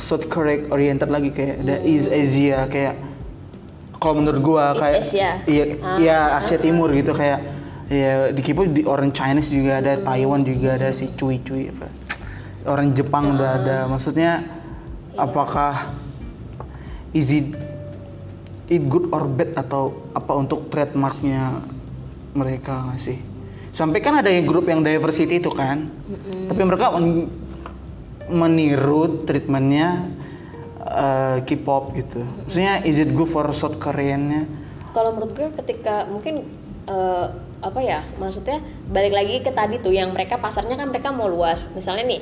South 0.00 0.24
Korea 0.32 0.64
oriented 0.72 1.12
lagi 1.12 1.30
kayak 1.30 1.60
ada 1.60 1.76
East 1.84 2.08
Asia 2.08 2.64
kayak 2.66 3.09
kalau 4.00 4.14
menurut 4.16 4.40
gua 4.40 4.72
East 4.72 4.80
kayak 4.80 5.00
Asia? 5.02 5.30
iya 5.44 5.64
Ah. 5.78 5.96
iya 5.96 6.18
Asia 6.34 6.56
Timur 6.56 6.88
gitu 6.90 7.12
kayak 7.12 7.40
ya 7.86 8.30
di 8.30 8.40
K-pop 8.40 8.66
di 8.66 8.82
orang 8.82 9.10
Chinese 9.10 9.46
juga 9.46 9.78
ada 9.78 9.94
Hmm. 9.94 10.04
Taiwan 10.04 10.40
juga 10.40 10.74
ada 10.74 10.88
si 10.90 11.12
Cui 11.12 11.36
apa 11.68 11.86
orang 12.64 12.90
Jepang 12.90 13.36
udah 13.36 13.50
ada 13.54 13.76
Ah. 13.78 13.86
maksudnya 13.86 14.40
Iya. 14.40 15.20
apakah 15.20 15.92
is 17.12 17.28
it 17.28 17.52
it 18.66 18.86
good 18.86 19.10
or 19.10 19.26
bad 19.26 19.52
atau 19.54 19.82
apa 20.10 20.32
untuk 20.32 20.66
trademarknya 20.66 21.58
mereka 22.32 22.86
nggak 22.86 23.00
sih? 23.00 23.18
Sampai 23.70 23.98
kan 23.98 24.14
ada 24.14 24.26
yang 24.26 24.46
grup 24.46 24.64
yang 24.64 24.78
diversity 24.80 25.38
itu 25.38 25.50
kan, 25.50 25.90
tapi 26.46 26.62
mereka 26.62 26.90
men- 26.92 27.26
meniru 28.28 29.22
treatmentnya 29.24 30.06
eh, 30.90 31.36
K-pop 31.46 31.94
gitu. 31.94 32.20
Maksudnya 32.46 32.82
is 32.82 32.98
it 32.98 33.14
good 33.14 33.30
for 33.30 33.46
South 33.54 33.78
Korean-nya? 33.78 34.46
Kalau 34.90 35.14
menurut 35.14 35.32
gue 35.32 35.48
ketika 35.62 36.10
mungkin 36.10 36.46
eh, 36.90 37.26
apa 37.60 37.80
ya 37.84 38.00
maksudnya 38.16 38.64
balik 38.88 39.12
lagi 39.12 39.44
ke 39.44 39.52
tadi 39.52 39.76
tuh 39.78 39.92
yang 39.92 40.16
mereka 40.16 40.40
pasarnya 40.40 40.74
kan 40.74 40.90
mereka 40.90 41.14
mau 41.14 41.30
luas. 41.30 41.70
Misalnya 41.72 42.04
nih 42.10 42.20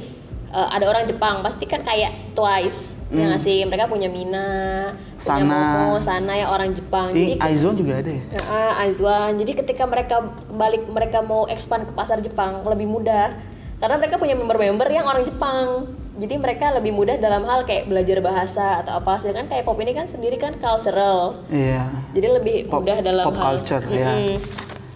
eh, 0.53 0.69
ada 0.77 0.85
orang 0.85 1.09
Jepang 1.09 1.41
pasti 1.41 1.65
kan 1.65 1.81
kayak 1.81 2.37
Twice 2.37 2.99
ya 3.09 3.25
nggak 3.25 3.41
sih 3.41 3.65
mereka 3.65 3.89
punya 3.89 4.13
Mina, 4.13 4.93
punya 5.17 5.41
Sana. 5.41 5.89
Momo, 5.89 5.97
Sana 5.97 6.33
ya 6.37 6.47
orang 6.53 6.77
Jepang. 6.77 7.17
Ini 7.17 7.41
Jadi 7.41 7.81
juga 7.81 8.05
ada 8.05 8.11
ya? 8.13 8.23
Uh, 8.37 8.81
Aizwan. 8.85 9.33
Jadi 9.41 9.53
ketika 9.65 9.89
mereka 9.89 10.21
balik 10.53 10.85
mereka 10.93 11.25
mau 11.25 11.49
expand 11.49 11.89
ke 11.89 11.93
pasar 11.97 12.21
Jepang 12.21 12.61
lebih 12.69 12.85
mudah 12.85 13.33
karena 13.79 13.97
mereka 13.97 14.21
punya 14.21 14.37
member-member 14.37 14.89
yang 14.93 15.09
orang 15.09 15.25
Jepang. 15.25 15.89
Jadi 16.19 16.35
mereka 16.35 16.75
lebih 16.75 16.91
mudah 16.91 17.15
dalam 17.15 17.47
hal 17.47 17.63
kayak 17.63 17.87
belajar 17.87 18.19
bahasa 18.19 18.83
atau 18.83 18.99
apa. 18.99 19.23
Sedangkan 19.23 19.47
kayak 19.47 19.63
pop 19.63 19.79
ini 19.79 19.95
kan 19.95 20.11
sendiri 20.11 20.35
kan 20.35 20.59
cultural. 20.59 21.47
Iya. 21.47 21.87
Jadi 22.11 22.27
lebih 22.27 22.57
Pop- 22.67 22.83
mudah 22.83 22.99
dalam 22.99 23.25
pop 23.31 23.39
hal 23.39 23.63
culture, 23.63 23.87
ya. 23.87 24.35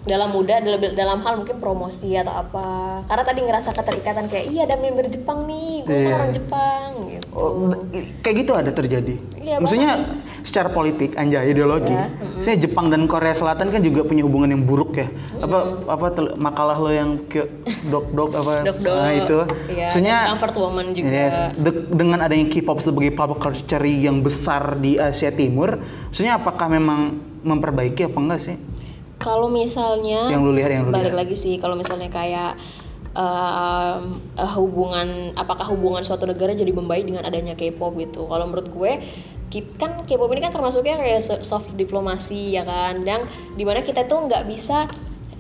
Dalam 0.02 0.34
mudah 0.34 0.58
dalam, 0.90 1.22
hal 1.22 1.34
mungkin 1.38 1.56
promosi 1.56 2.10
atau 2.12 2.34
apa. 2.34 2.66
Karena 3.06 3.22
tadi 3.22 3.40
ngerasa 3.40 3.70
keterikatan 3.70 4.26
kayak 4.26 4.46
iya 4.48 4.66
ada 4.66 4.74
member 4.74 5.06
Jepang 5.06 5.46
nih, 5.46 5.72
gue 5.80 5.86
kan 5.86 5.94
Iya. 5.94 6.12
orang 6.12 6.32
Jepang 6.32 6.88
gitu. 7.06 7.26
Oh, 7.32 7.70
kayak 8.18 8.36
gitu 8.36 8.52
ada 8.52 8.70
terjadi. 8.70 9.14
Iya, 9.38 9.56
Maksudnya 9.56 9.92
secara 10.42 10.68
politik 10.68 11.14
anjay 11.14 11.48
ideologi. 11.48 11.94
Ya, 11.94 12.10
Saya 12.36 12.58
Jepang 12.58 12.90
dan 12.90 13.06
Korea 13.06 13.30
Selatan 13.30 13.70
kan 13.70 13.78
juga 13.78 14.02
punya 14.02 14.20
hubungan 14.20 14.50
yang 14.50 14.62
buruk 14.62 14.96
ya. 14.96 15.06
Apa 15.38 15.58
apa 15.86 16.06
tel- 16.10 16.34
makalah 16.36 16.76
lo 16.76 16.90
yang 16.90 17.22
ke 17.24 17.46
dok 17.84 18.10
dok 18.10 18.30
apa 18.34 18.52
Dok-dok. 18.68 18.96
nah, 18.96 19.12
itu. 19.12 19.38
Iya, 19.70 19.86
Maksudnya 19.86 20.16
comfort 20.28 20.56
woman 20.58 20.86
juga. 20.90 21.08
Yes, 21.08 21.36
de- 21.54 21.86
dengan 21.88 22.18
adanya 22.20 22.46
K-pop 22.48 22.82
sebagai 22.82 23.14
pop 23.14 23.38
culture 23.38 23.86
yang 23.86 24.18
besar 24.18 24.76
di 24.76 24.98
Asia 24.98 25.30
Timur, 25.30 25.78
maksudnya 26.10 26.36
apakah 26.36 26.66
memang 26.66 27.14
memperbaiki 27.40 28.02
apa 28.04 28.18
enggak 28.18 28.40
sih? 28.42 28.56
Kalau 29.22 29.48
misalnya 29.48 30.28
Yang 30.28 30.42
lu 30.42 30.52
lihat, 30.52 30.70
yang 30.74 30.84
lu 30.86 30.92
balik 30.92 31.14
lihat. 31.14 31.20
lagi 31.24 31.36
sih 31.38 31.54
kalau 31.62 31.78
misalnya 31.78 32.10
kayak 32.10 32.58
um, 33.16 34.18
eh, 34.36 34.50
hubungan 34.58 35.32
apakah 35.38 35.68
hubungan 35.70 36.02
suatu 36.04 36.26
negara 36.28 36.52
jadi 36.52 36.72
membaik 36.74 37.06
dengan 37.06 37.24
adanya 37.24 37.54
K-pop 37.56 37.96
gitu. 37.96 38.26
Kalau 38.26 38.44
menurut 38.50 38.68
gue 38.68 38.92
kan 39.76 40.08
K-pop 40.08 40.32
ini 40.32 40.40
kan 40.40 40.48
termasuknya 40.48 40.96
kayak 40.96 41.20
so- 41.20 41.44
soft 41.44 41.76
diplomasi 41.76 42.56
ya 42.56 42.64
kan, 42.64 43.04
dan 43.04 43.20
di 43.52 43.68
mana 43.68 43.84
kita 43.84 44.08
tuh 44.08 44.24
nggak 44.24 44.48
bisa 44.48 44.88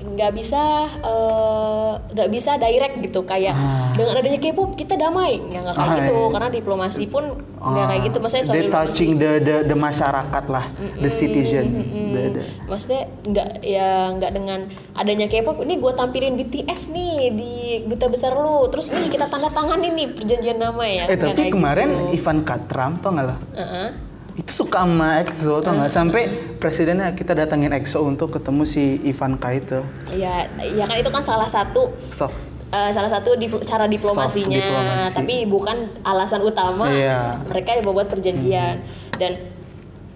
nggak 0.04 0.32
bisa 0.32 0.62
eh, 0.98 1.92
nggak 2.08 2.28
bisa 2.28 2.50
direct 2.56 2.96
gitu 3.00 3.22
kayak 3.22 3.52
Ah. 3.52 3.90
dengan 3.92 4.14
adanya 4.16 4.38
K-pop 4.38 4.74
kita 4.74 4.94
damai 4.94 5.38
ya 5.44 5.60
nggak 5.60 5.72
kayak 5.72 5.88
Ah, 5.88 5.98
gitu 5.98 6.16
iya. 6.16 6.28
karena 6.30 6.48
diplomasi 6.50 7.04
pun 7.06 7.24
nggak 7.54 7.86
kayak 7.86 8.02
gitu 8.04 8.16
maksudnya 8.18 8.44
soal 8.44 8.52
They 8.52 8.64
diplomasi- 8.64 8.86
touching 8.88 9.10
the, 9.16 9.30
the 9.38 9.56
the 9.64 9.76
masyarakat 9.76 10.44
lah, 10.46 10.64
the 10.96 11.06
citizen. 11.08 11.64
The, 12.10 12.22
the- 12.32 12.46
maksudnya 12.64 13.02
nggak 13.22 13.48
ya 13.62 13.88
nggak 14.12 14.32
dengan 14.32 14.60
adanya 14.92 15.26
K-pop 15.26 15.56
ini 15.60 15.74
gue 15.76 15.92
tampilin 15.92 16.34
BTS 16.34 16.90
nih 16.90 17.12
di 17.32 17.52
duta 17.84 18.06
besar 18.06 18.34
lu 18.34 18.66
terus 18.66 18.90
nih 18.90 19.08
kita 19.08 19.26
tanda 19.26 19.48
tangan 19.48 19.78
nih 19.78 20.10
perjanjian 20.10 20.58
nama 20.58 20.84
ya 20.84 21.04
Eh 21.06 21.16
tapi 21.16 21.48
kemarin 21.48 21.88
gitu. 22.08 22.18
Ivan 22.18 22.38
Katram 22.42 22.98
tau 22.98 23.10
nggak 23.10 23.26
lah? 23.26 23.38
Heeh. 23.54 23.88
Itu 24.32 24.64
suka 24.64 24.80
sama 24.80 25.20
EXO 25.20 25.60
tau 25.60 25.72
nggak? 25.72 25.90
Sampai 25.90 26.22
presidennya 26.56 27.12
kita 27.12 27.32
datangin 27.32 27.68
EXO 27.70 28.00
untuk 28.02 28.30
ketemu 28.30 28.62
si 28.64 28.80
Ivan 29.02 29.36
K 29.36 29.44
itu. 29.54 29.80
ya 30.10 30.44
ya 30.58 30.84
kan 30.84 30.96
itu 30.96 31.08
kan 31.08 31.20
salah 31.20 31.46
satu 31.46 31.92
Soft. 32.08 32.36
eh, 32.68 32.90
salah 32.90 33.08
satu 33.08 33.34
dip- 33.34 33.60
cara 33.62 33.84
diplomasinya 33.84 34.56
diplomasi. 34.56 35.12
tapi 35.12 35.34
bukan 35.44 35.76
alasan 36.02 36.40
utama 36.40 36.88
Iya. 36.88 37.44
mereka 37.44 37.74
yang 37.74 37.84
membuat 37.84 38.08
perjanjian 38.08 38.80
dan 39.14 39.32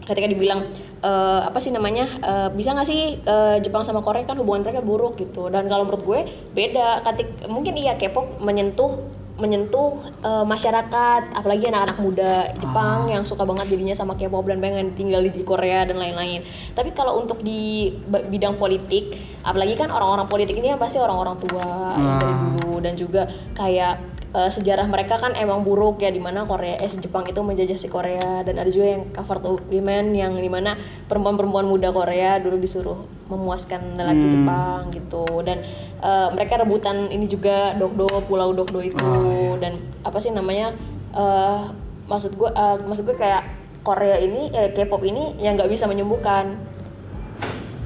ketika 0.02 0.24
dibilang 0.24 0.64
eh, 0.98 1.40
apa 1.42 1.58
sih 1.58 1.68
namanya 1.68 2.08
eh, 2.16 2.48
bisa 2.50 2.72
nggak 2.72 2.86
sih 2.86 3.00
eh, 3.18 3.56
Jepang 3.60 3.82
sama 3.82 4.00
Korea 4.00 4.22
kan 4.22 4.36
hubungan 4.36 4.62
mereka 4.62 4.80
buruk 4.80 5.18
gitu 5.18 5.48
dan 5.48 5.66
kalau 5.66 5.84
menurut 5.84 6.00
gue 6.02 6.20
beda 6.52 7.02
ketik 7.02 7.28
mungkin 7.46 7.74
iya 7.74 7.94
K-pop 7.94 8.38
menyentuh 8.38 8.96
menyentuh 9.36 10.00
eh, 10.24 10.44
masyarakat 10.48 11.36
apalagi 11.36 11.68
anak-anak 11.68 11.98
muda 12.00 12.32
Jepang 12.56 13.12
yang 13.12 13.22
suka 13.28 13.44
banget 13.44 13.76
jadinya 13.76 13.92
sama 13.92 14.16
K-pop 14.16 14.48
dan 14.48 14.58
pengen 14.64 14.96
tinggal 14.96 15.20
di 15.20 15.44
Korea 15.44 15.84
dan 15.84 16.00
lain-lain. 16.00 16.40
Tapi 16.72 16.96
kalau 16.96 17.20
untuk 17.20 17.44
di 17.44 17.92
bidang 18.08 18.56
politik 18.56 19.12
apalagi 19.44 19.76
kan 19.76 19.92
orang-orang 19.92 20.26
politik 20.26 20.56
ini 20.56 20.72
pasti 20.80 20.98
orang-orang 20.98 21.36
tua 21.38 21.68
yang 22.00 22.16
dari 22.18 22.34
dulu 22.58 22.74
dan 22.80 22.94
juga 22.96 23.22
kayak 23.52 24.15
eh, 24.36 24.50
sejarah 24.52 24.84
mereka 24.84 25.16
kan 25.16 25.32
emang 25.32 25.64
buruk 25.64 26.04
ya 26.04 26.12
di 26.12 26.20
mana 26.20 26.44
Korea 26.44 26.76
eh 26.76 26.90
Jepang 26.92 27.24
itu 27.24 27.40
menjajah 27.40 27.78
si 27.80 27.88
Korea. 27.88 28.44
Dan 28.44 28.60
ada 28.60 28.68
juga 28.68 28.92
yang 28.92 29.08
cover 29.16 29.40
to 29.40 29.50
women 29.72 30.12
yang 30.12 30.36
di 30.36 30.50
mana 30.52 30.76
perempuan-perempuan 31.08 31.64
muda 31.64 31.88
Korea 31.88 32.36
dulu 32.36 32.60
disuruh 32.60 33.08
memuaskan 33.32 33.96
lelaki 33.96 34.26
Jepang 34.36 34.92
gitu. 34.92 35.24
Dan 35.40 35.64
eh, 36.04 36.28
mereka 36.36 36.60
rebutan 36.60 37.08
ini 37.08 37.24
juga 37.24 37.72
Dokdo 37.80 38.06
Pulau 38.28 38.52
Dokdo 38.52 38.84
itu. 38.84 39.10
Dan 39.56 39.80
apa 40.04 40.20
sih 40.20 40.36
namanya 40.36 40.76
eh, 41.16 41.60
maksud 42.04 42.36
gue 42.36 42.52
eh, 42.52 42.76
maksud 42.84 43.08
gue 43.08 43.16
kayak 43.16 43.42
Korea 43.80 44.18
ini 44.18 44.50
eh, 44.52 44.74
K-pop 44.74 45.00
ini 45.06 45.40
yang 45.40 45.56
nggak 45.56 45.72
bisa 45.72 45.88
menyembuhkan. 45.88 46.58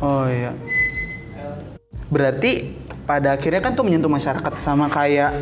Oh 0.00 0.24
iya. 0.26 0.56
Berarti 2.08 2.72
pada 3.04 3.36
akhirnya 3.36 3.60
kan 3.60 3.76
tuh 3.76 3.84
menyentuh 3.84 4.10
masyarakat 4.10 4.52
sama 4.64 4.88
kayak 4.90 5.36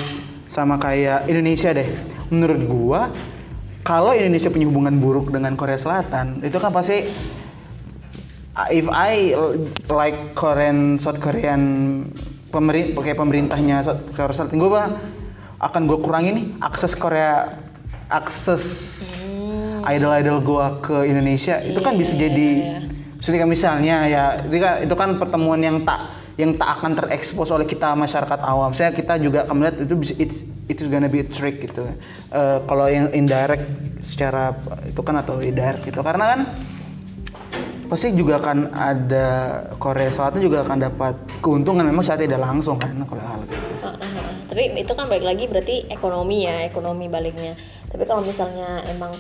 sama 0.48 0.80
kayak 0.80 1.28
Indonesia 1.28 1.70
deh. 1.76 1.88
Menurut 2.32 2.60
gua 2.66 3.00
kalau 3.86 4.12
Indonesia 4.12 4.50
punya 4.52 4.66
hubungan 4.68 4.96
buruk 5.00 5.32
dengan 5.32 5.54
Korea 5.54 5.78
Selatan, 5.80 6.44
itu 6.44 6.58
kan 6.60 6.72
pasti 6.74 7.08
if 8.74 8.86
I 8.90 9.32
like 9.88 10.34
Korean 10.34 10.98
South 10.98 11.22
Korean 11.22 11.62
pemerintah 12.50 13.00
kayak 13.00 13.18
pemerintahnya 13.20 13.76
South 13.84 14.02
Korea 14.12 14.34
Selatan, 14.34 14.58
gua 14.58 14.98
akan 15.58 15.90
gue 15.90 15.98
kurangi 15.98 16.30
nih 16.34 16.46
akses 16.62 16.94
Korea 16.94 17.50
akses 18.08 18.64
idol-idol 19.84 20.38
gua 20.42 20.78
ke 20.78 21.06
Indonesia 21.06 21.58
itu 21.58 21.82
kan 21.82 21.98
bisa 21.98 22.14
jadi 22.14 22.78
Maksudnya 23.18 23.50
misalnya 23.50 23.96
ya 24.06 24.24
itu 24.46 24.62
kan, 24.62 24.74
itu 24.78 24.94
kan 24.94 25.10
pertemuan 25.18 25.58
yang 25.58 25.82
tak 25.82 26.17
yang 26.38 26.54
tak 26.54 26.78
akan 26.78 26.94
terekspos 26.94 27.50
oleh 27.50 27.66
kita 27.66 27.98
masyarakat 27.98 28.40
awam. 28.46 28.70
Saya 28.70 28.94
kita 28.94 29.18
juga 29.18 29.42
akan 29.42 29.54
melihat 29.58 29.76
itu 29.82 29.94
it's 30.22 30.46
it's 30.70 30.86
gonna 30.86 31.10
be 31.10 31.20
a 31.20 31.26
trick 31.26 31.58
gitu. 31.66 31.82
Eh, 32.30 32.58
kalau 32.70 32.86
yang 32.86 33.10
indirect 33.10 33.66
secara 34.06 34.54
itu 34.86 35.02
kan 35.02 35.18
atau 35.18 35.42
indirect 35.42 35.82
gitu. 35.82 35.98
Karena 36.00 36.38
kan 36.38 36.40
pasti 37.90 38.14
juga 38.14 38.38
akan 38.38 38.70
ada 38.70 39.26
Korea 39.82 40.12
Selatan 40.14 40.38
juga 40.38 40.62
akan 40.62 40.78
dapat 40.78 41.14
keuntungan 41.42 41.82
memang 41.82 42.06
saat 42.06 42.22
tidak 42.22 42.38
langsung 42.38 42.78
kan 42.78 42.94
kalau 43.02 43.24
hal 43.24 43.40
gitu. 43.48 43.74
Heeh, 43.82 43.96
heeh. 43.98 44.32
Tapi 44.48 44.58
tapi 44.58 44.82
itu 44.82 44.90
kan 44.90 45.06
balik 45.06 45.22
lagi 45.22 45.44
berarti 45.46 45.86
ekonomi 45.86 46.42
ya 46.42 46.66
ekonomi 46.66 47.06
baliknya 47.06 47.54
tapi 47.94 48.02
kalau 48.10 48.26
misalnya 48.26 48.82
emang 48.90 49.14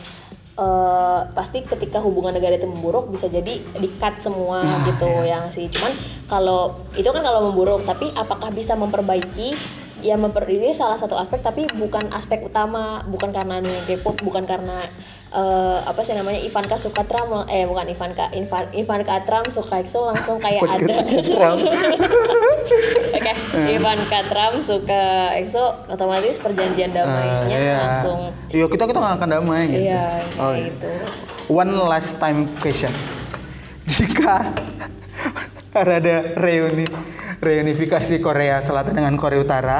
eh, 0.58 1.20
pasti 1.32 1.62
ketika 1.62 2.02
hubungan 2.02 2.34
negara 2.34 2.58
itu 2.58 2.66
memburuk 2.66 3.08
bisa 3.08 3.30
jadi 3.30 3.62
di-cut 3.78 4.18
semua 4.18 4.60
Nah, 4.66 4.84
gitu 4.90 5.06
yes. 5.06 5.26
yang 5.30 5.44
sih. 5.54 5.66
cuman 5.70 5.94
kalau 6.26 6.82
itu 6.98 7.06
kan 7.08 7.22
kalau 7.22 7.48
memburuk 7.48 7.86
tapi 7.86 8.10
apakah 8.12 8.50
bisa 8.50 8.74
memperbaiki? 8.74 9.54
Ya 9.98 10.14
memper 10.14 10.46
ini 10.46 10.70
salah 10.78 10.94
satu 10.94 11.18
aspek 11.18 11.42
tapi 11.42 11.66
bukan 11.74 12.14
aspek 12.14 12.46
utama. 12.46 13.02
Bukan 13.10 13.34
karena 13.34 13.58
nih 13.58 13.82
K-pop 13.82 14.22
bukan 14.22 14.46
karena 14.46 14.86
eh, 15.30 15.78
apa 15.82 16.00
sih 16.00 16.12
namanya 16.12 16.38
Ivanka 16.38 16.76
suka 16.76 17.02
Trump 17.02 17.46
eh 17.46 17.64
bukan 17.64 17.86
Ivanka 17.86 18.28
Ivan, 18.30 18.64
Ivanka 18.72 19.16
Trump 19.22 19.48
suka 19.48 19.78
EXO 19.78 20.08
langsung 20.08 20.36
kayak 20.38 20.64
ada. 20.64 20.96
Oke, 23.08 23.32
Ivanka 23.70 24.20
Trump 24.24 24.56
suka 24.60 25.02
EXO 25.34 25.64
otomatis 25.88 26.36
perjanjian 26.36 26.90
damainya 26.90 27.48
Eh, 27.48 27.60
iya. 27.60 27.76
langsung 27.82 28.18
Iya 28.48 28.66
kita 28.66 28.84
kita 28.84 28.98
nggak 28.98 29.14
akan 29.18 29.28
damai 29.30 29.62
gitu. 29.66 29.80
iya 29.84 30.06
Oh, 30.36 30.52
kayak 30.52 30.58
iya. 30.58 30.68
gitu. 30.70 30.88
One 31.48 31.72
last 31.82 32.16
time 32.18 32.48
question. 32.58 32.92
Jika 33.84 34.52
ada 35.78 36.16
reuni 36.36 36.84
reunifikasi 37.38 38.18
Korea 38.18 38.60
Selatan 38.60 38.92
dengan 38.92 39.14
Korea 39.14 39.40
Utara, 39.40 39.78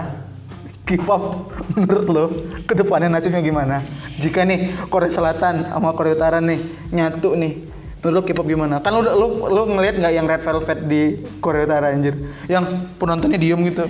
K-pop 0.85 1.53
menurut 1.79 2.07
lo 2.11 2.25
ke 2.67 2.75
depannya 2.75 3.09
nasibnya 3.09 3.41
gimana? 3.41 3.81
Jika 4.19 4.43
nih 4.43 4.75
Korea 4.91 5.11
Selatan 5.11 5.71
sama 5.71 5.95
Korea 5.95 6.19
Utara 6.19 6.43
nih 6.43 6.59
nyatu 6.91 7.39
nih, 7.39 7.65
menurut 8.03 8.15
lo 8.15 8.23
K-pop 8.27 8.47
gimana? 8.47 8.83
Kan 8.83 8.99
lo 8.99 9.07
lo 9.07 9.27
lo 9.47 9.63
ngelihat 9.71 10.03
nggak 10.03 10.13
yang 10.15 10.27
Red 10.27 10.43
Velvet 10.43 10.79
di 10.91 11.03
Korea 11.39 11.65
Utara 11.65 11.95
anjir? 11.95 12.15
Yang 12.51 12.65
penontonnya 12.99 13.39
diem 13.39 13.61
gitu, 13.71 13.85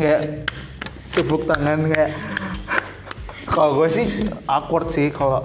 kayak 0.00 0.48
tepuk 1.12 1.44
tangan 1.44 1.84
kayak. 1.86 2.10
Kalau 3.44 3.76
gue 3.78 3.88
sih 3.92 4.06
awkward 4.48 4.88
sih 4.90 5.12
kalau 5.12 5.44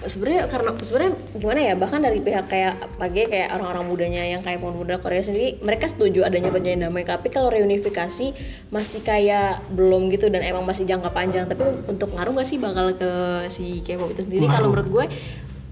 Sebenarnya 0.00 0.48
karena 0.48 0.70
sebenarnya 0.80 1.12
gimana 1.36 1.60
ya 1.60 1.74
bahkan 1.76 2.00
dari 2.00 2.24
pihak 2.24 2.48
kayak 2.48 2.74
pagi 2.96 3.28
kayak 3.28 3.52
orang-orang 3.52 3.84
mudanya 3.84 4.22
yang 4.24 4.40
kayak 4.40 4.64
pemuda 4.64 4.96
Korea 4.96 5.20
sendiri 5.20 5.60
mereka 5.60 5.92
setuju 5.92 6.24
adanya 6.24 6.48
perjanjian 6.48 6.88
damai. 6.88 7.04
Tapi 7.04 7.28
kalau 7.28 7.52
reunifikasi 7.52 8.32
masih 8.72 9.00
kayak 9.04 9.60
belum 9.68 10.08
gitu 10.08 10.32
dan 10.32 10.40
emang 10.40 10.64
masih 10.64 10.88
jangka 10.88 11.12
panjang 11.12 11.44
tapi 11.44 11.68
untuk 11.84 12.16
ngaruh 12.16 12.32
gak 12.32 12.48
sih 12.48 12.56
bakal 12.56 12.96
ke 12.96 13.10
si 13.52 13.84
K-pop 13.84 14.16
itu 14.16 14.24
sendiri? 14.24 14.48
Kalau 14.48 14.72
menurut 14.72 14.88
gue 14.88 15.04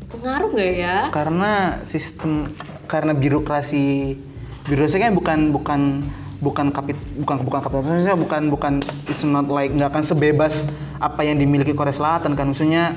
ngaruh 0.09 0.51
gak 0.53 0.73
ya? 0.73 0.97
karena 1.13 1.81
sistem 1.85 2.49
karena 2.89 3.13
birokrasi 3.13 4.17
birokrasi 4.65 4.97
kan 4.97 5.13
bukan 5.13 5.39
bukan 5.53 5.81
bukan 6.39 6.67
kapit 6.71 6.97
bukan 7.19 7.45
bukan 7.45 7.61
kapitalisme 7.61 8.15
bukan 8.25 8.43
bukan 8.49 8.73
it's 9.11 9.27
not 9.27 9.51
like 9.51 9.75
nggak 9.75 9.91
akan 9.91 10.05
sebebas 10.07 10.71
apa 10.99 11.27
yang 11.27 11.39
dimiliki 11.39 11.75
Korea 11.75 11.95
Selatan 11.95 12.35
kan. 12.35 12.51
Maksudnya 12.51 12.95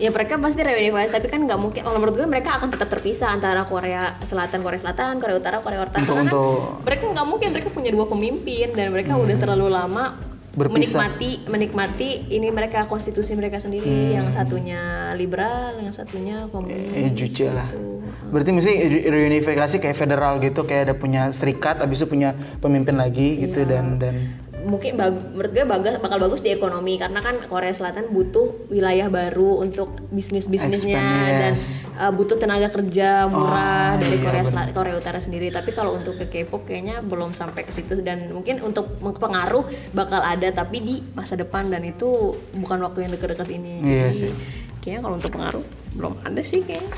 ya 0.00 0.08
mereka 0.08 0.34
pasti 0.34 0.60
reunifikasi 0.60 1.12
tapi 1.12 1.28
kan 1.28 1.44
nggak 1.44 1.60
mungkin 1.60 1.80
kalau 1.80 2.00
menurut 2.00 2.16
gue 2.16 2.24
mereka 2.24 2.56
akan 2.56 2.72
tetap 2.72 2.88
terpisah 2.88 3.30
antara 3.30 3.60
Korea 3.62 4.16
Selatan 4.20 4.64
Korea 4.64 4.80
Selatan 4.80 5.20
Korea 5.20 5.36
Utara 5.36 5.60
Korea 5.60 5.84
Utara 5.84 6.00
Untuk- 6.00 6.16
karena 6.16 6.24
kan 6.24 6.32
untuk- 6.32 6.64
mereka 6.82 7.04
nggak 7.06 7.26
mungkin 7.28 7.48
mereka 7.50 7.68
punya 7.68 7.90
dua 7.90 8.06
pemimpin 8.06 8.66
dan 8.72 8.86
mereka 8.88 9.12
udah 9.14 9.36
terlalu 9.36 9.68
lama 9.68 10.04
Berpisah. 10.50 10.98
menikmati 10.98 11.30
menikmati 11.46 12.08
ini 12.28 12.50
mereka 12.50 12.82
konstitusi 12.84 13.36
mereka 13.36 13.60
sendiri 13.60 13.86
yang 14.10 14.26
satunya 14.28 15.12
liberal 15.14 15.78
yang 15.78 15.92
satunya 15.92 16.48
komunis 16.48 16.90
eh 16.90 17.12
juce 17.12 17.46
lah. 17.46 17.70
gitu. 17.70 18.02
berarti 18.30 18.50
mesti 18.50 18.72
re- 18.72 19.06
reunifikasi 19.06 19.76
kayak 19.78 19.94
federal 19.94 20.38
gitu 20.38 20.64
kayak 20.64 20.82
ada 20.86 20.94
punya 20.94 21.30
serikat 21.30 21.78
habis 21.78 21.98
itu 21.98 22.08
punya 22.08 22.32
pemimpin 22.58 22.96
lagi 22.96 23.38
gitu 23.38 23.62
dan 23.62 23.98
dan 23.98 24.14
mungkin 24.62 24.96
bag- 24.96 25.32
menurut 25.32 25.52
gue 25.52 25.64
bagus 25.64 25.92
bakal 25.98 26.18
bagus 26.20 26.40
di 26.40 26.50
ekonomi. 26.50 26.96
Karena 26.96 27.18
kan 27.18 27.40
Korea 27.44 27.72
Selatan 27.72 28.12
butuh 28.12 28.68
wilayah 28.68 29.08
baru 29.08 29.60
untuk 29.60 29.92
bisnis 30.08 30.46
bisnisnya 30.46 31.04
dan 31.30 31.52
yes. 31.56 31.84
uh, 31.96 32.12
butuh 32.12 32.36
tenaga 32.36 32.68
kerja 32.68 33.24
murah 33.26 33.96
Oh, 33.96 34.00
dari 34.00 34.20
iya, 34.20 34.24
Korea. 34.24 34.44
Selatan 34.44 34.72
Korea 34.72 34.94
Utara 34.96 35.18
sendiri. 35.18 35.48
Tapi 35.48 35.70
kalau 35.72 35.96
untuk 35.96 36.16
ke 36.16 36.26
K-pop 36.28 36.64
kayaknya 36.64 37.00
belum 37.00 37.32
sampai 37.32 37.64
ke 37.64 37.72
situ. 37.72 37.98
Dan 38.00 38.30
mungkin 38.30 38.60
untuk 38.60 38.96
pengaruh 39.00 39.64
bakal 39.90 40.20
ada 40.20 40.48
tapi 40.50 40.80
di 40.80 40.96
masa 41.12 41.34
depan. 41.34 41.68
Dan 41.68 41.84
itu 41.84 42.36
bukan 42.54 42.80
waktu 42.84 43.08
yang 43.08 43.12
dekat-dekat 43.16 43.48
ini. 43.50 43.74
Iya 43.80 44.08
jadi 44.12 44.18
sih. 44.28 44.32
kayaknya 44.80 45.00
kalau 45.04 45.14
untuk 45.16 45.32
pengaruh 45.32 45.64
belum 45.92 46.14
ada 46.22 46.42
sih 46.44 46.60
kayaknya. 46.62 46.92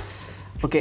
Oke. 0.63 0.81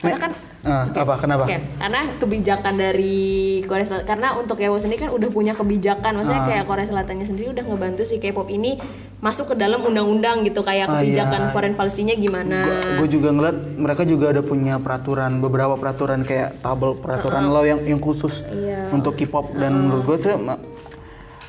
Karena 0.00 0.16
kan 0.16 0.32
Ah, 0.60 0.84
apa 0.84 1.16
kenapa 1.16 1.48
Oke, 1.48 1.56
karena 1.56 2.04
kebijakan 2.14 2.74
dari 2.76 3.16
Korea 3.64 3.80
Selatan 3.82 4.04
karena 4.04 4.36
untuk 4.36 4.54
K-pop 4.54 4.76
sendiri 4.76 5.00
kan 5.00 5.10
udah 5.10 5.28
punya 5.28 5.56
kebijakan, 5.56 6.12
maksudnya 6.14 6.44
kayak 6.44 6.68
Korea 6.68 6.84
Selatannya 6.84 7.24
sendiri 7.24 7.48
udah 7.50 7.64
ngebantu 7.64 8.04
si 8.04 8.20
K-pop 8.20 8.44
ini 8.46 8.76
masuk 9.18 9.48
ke 9.48 9.54
dalam 9.56 9.80
undang-undang 9.80 10.44
gitu 10.44 10.60
kayak 10.60 10.84
Ah, 10.86 11.00
kebijakan 11.00 11.40
iya. 11.42 11.50
foreign 11.50 11.72
policy-nya 11.74 12.12
gimana. 12.14 12.60
gue 12.94 13.08
juga 13.08 13.32
ngeliat 13.32 13.56
mereka 13.74 14.04
juga 14.04 14.30
ada 14.30 14.42
punya 14.42 14.76
peraturan 14.76 15.40
beberapa 15.40 15.74
peraturan 15.74 16.20
kayak 16.22 16.60
tabel 16.60 16.92
peraturan 16.94 17.48
law 17.48 17.64
yang 17.64 17.80
yang 17.82 17.96
khusus 17.98 18.44
Iya. 18.46 18.92
untuk 18.92 19.16
K-pop 19.16 19.56
dan 19.56 19.72
menurut 19.72 20.04
gue 20.04 20.16
tuh 20.20 20.36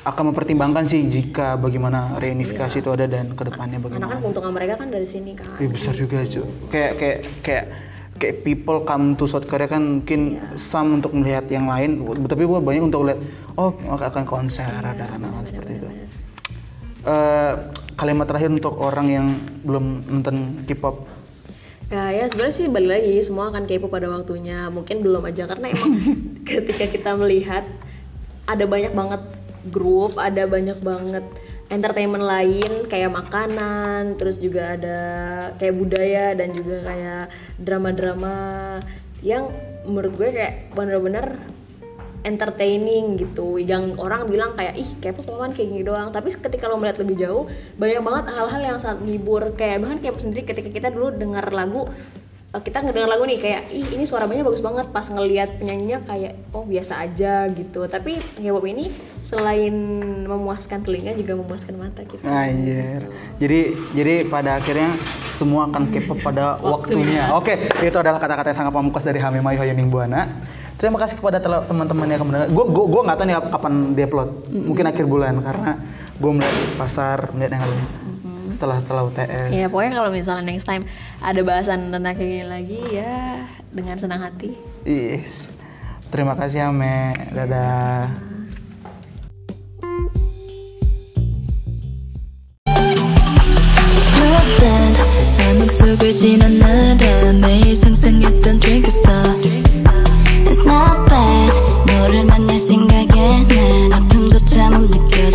akan 0.02 0.24
mempertimbangkan 0.26 0.82
sih 0.82 1.04
jika 1.04 1.54
bagaimana 1.54 2.16
reunifikasi 2.16 2.74
itu 2.74 2.88
ada 2.88 3.04
dan 3.04 3.36
ke 3.36 3.44
depannya 3.44 3.76
Karena 3.76 3.86
bagaimana. 4.00 4.08
kan 4.08 4.18
keuntungan 4.18 4.50
mereka 4.50 4.74
kan 4.74 4.88
dari 4.88 5.04
sini 5.04 5.36
kan. 5.36 5.46
Iya 5.54 5.68
besar 5.68 5.92
juga 5.92 6.16
cuy. 6.18 6.42
Kayak 6.68 6.92
kayak 6.96 7.18
kayak 7.38 7.64
kayak 8.22 8.46
people 8.46 8.86
come 8.86 9.18
to 9.18 9.26
South 9.26 9.50
Korea 9.50 9.66
kan 9.66 9.98
mungkin 9.98 10.38
some 10.54 11.02
untuk 11.02 11.10
melihat 11.10 11.50
yang 11.50 11.66
lain, 11.66 12.06
tapi 12.30 12.46
gue 12.46 12.58
banyak 12.62 12.86
untuk 12.86 13.10
lihat 13.10 13.18
oh 13.58 13.74
akan 13.90 14.22
konser 14.22 14.62
ada 14.70 14.94
kan 14.94 15.26
hal 15.26 15.42
seperti 15.42 15.82
itu. 15.82 15.88
Eh, 17.02 17.52
kalimat 17.98 18.30
terakhir 18.30 18.54
untuk 18.54 18.78
orang 18.78 19.06
yang 19.10 19.26
belum 19.66 20.06
nonton 20.06 20.62
K-pop. 20.70 21.02
Ya, 21.90 22.08
ya 22.14 22.24
sebenarnya 22.30 22.54
sih 22.56 22.66
balik 22.70 22.90
lagi 23.02 23.14
semua 23.20 23.50
akan 23.50 23.66
kepo 23.66 23.90
pada 23.90 24.06
waktunya. 24.06 24.70
Mungkin 24.70 25.02
belum 25.02 25.26
aja 25.28 25.50
karena 25.50 25.74
emang 25.74 25.92
ketika 26.48 26.86
kita 26.88 27.10
melihat 27.18 27.66
ada 28.46 28.64
banyak 28.64 28.94
banget 28.94 29.22
grup, 29.68 30.16
ada 30.16 30.46
banyak 30.46 30.78
banget 30.78 31.26
entertainment 31.72 32.20
lain 32.20 32.84
kayak 32.92 33.08
makanan, 33.08 34.20
terus 34.20 34.36
juga 34.36 34.76
ada 34.76 34.98
kayak 35.56 35.74
budaya 35.74 36.36
dan 36.36 36.52
juga 36.52 36.84
kayak 36.84 37.24
drama-drama 37.56 38.36
yang 39.24 39.48
menurut 39.88 40.12
gue 40.20 40.28
kayak 40.36 40.54
bener-bener 40.76 41.40
entertaining 42.22 43.18
gitu. 43.18 43.58
Yang 43.58 43.98
orang 43.98 44.28
bilang 44.30 44.54
kayak 44.54 44.78
ih 44.78 44.90
K-pop 45.02 45.26
apaan 45.32 45.56
kayak 45.56 45.68
gini 45.74 45.82
doang. 45.82 46.14
Tapi 46.14 46.30
ketika 46.36 46.70
lo 46.70 46.78
melihat 46.78 47.02
lebih 47.02 47.16
jauh 47.18 47.44
banyak 47.80 48.02
banget 48.04 48.24
hal-hal 48.36 48.62
yang 48.62 48.78
sangat 48.78 49.02
menghibur. 49.02 49.42
Kayak 49.58 49.82
bahkan 49.82 49.98
K-pop 49.98 50.22
sendiri 50.22 50.42
ketika 50.46 50.70
kita 50.70 50.88
dulu 50.94 51.10
dengar 51.14 51.50
lagu 51.50 51.90
kita 52.52 52.84
ngedengar 52.84 53.08
lagu 53.08 53.24
nih 53.24 53.40
kayak 53.40 53.62
ih 53.72 53.96
ini 53.96 54.04
suaranya 54.04 54.44
bagus 54.44 54.60
banget 54.60 54.92
pas 54.92 55.08
ngelihat 55.08 55.56
penyanyinya 55.56 56.04
kayak 56.04 56.36
oh 56.52 56.68
biasa 56.68 57.00
aja 57.00 57.48
gitu 57.48 57.88
tapi 57.88 58.20
K-pop 58.20 58.68
ini 58.68 58.92
selain 59.24 59.72
memuaskan 60.28 60.84
telinga 60.84 61.16
juga 61.16 61.32
memuaskan 61.32 61.80
mata 61.80 62.04
gitu 62.04 62.20
Anjir. 62.28 63.08
Jadi 63.40 63.60
jadi 63.96 64.28
pada 64.28 64.60
akhirnya 64.60 65.00
semua 65.32 65.64
akan 65.64 65.96
K-pop 65.96 66.20
pada 66.20 66.60
waktunya. 66.76 67.32
Oke, 67.32 67.56
itu 67.80 67.96
adalah 67.96 68.20
kata-kata 68.20 68.52
yang 68.52 68.58
sangat 68.60 68.72
pamungkas 68.76 69.04
dari 69.08 69.16
Hame 69.16 69.40
Mayu 69.40 69.56
Hayuning 69.56 69.88
Buana. 69.88 70.28
Terima 70.76 71.00
kasih 71.00 71.16
kepada 71.16 71.40
teman-teman 71.40 72.04
yang 72.04 72.20
mendengar. 72.20 72.52
Gue 72.52 72.68
gue 72.68 72.84
gue 72.84 73.00
nggak 73.00 73.16
tahu 73.16 73.26
nih 73.32 73.36
ap- 73.40 73.48
kapan 73.48 73.72
dia 73.96 74.04
upload. 74.04 74.30
Mungkin 74.52 74.84
akhir 74.84 75.04
bulan 75.08 75.40
karena 75.40 75.70
gue 76.20 76.30
melihat 76.36 76.56
pasar 76.76 77.32
melihat 77.32 77.56
yang 77.56 77.64
lain 77.64 77.86
setelah 78.52 78.78
setelah 78.84 79.08
UTS 79.08 79.50
Iya, 79.50 79.66
pokoknya 79.72 79.92
kalau 79.98 80.10
misalnya 80.12 80.44
next 80.44 80.68
time 80.68 80.84
ada 81.24 81.40
bahasan 81.40 81.88
tentang 81.90 82.14
kayak 82.14 82.30
gini 82.30 82.46
lagi 82.46 82.80
ya 82.92 83.48
dengan 83.72 83.96
senang 83.96 84.20
hati. 84.20 84.52
Yes 84.84 85.52
terima 86.12 86.36
kasih 86.36 86.60
ya, 86.60 86.68
Ame 86.68 87.16
dadah. 87.32 88.12
Ya, 88.12 88.32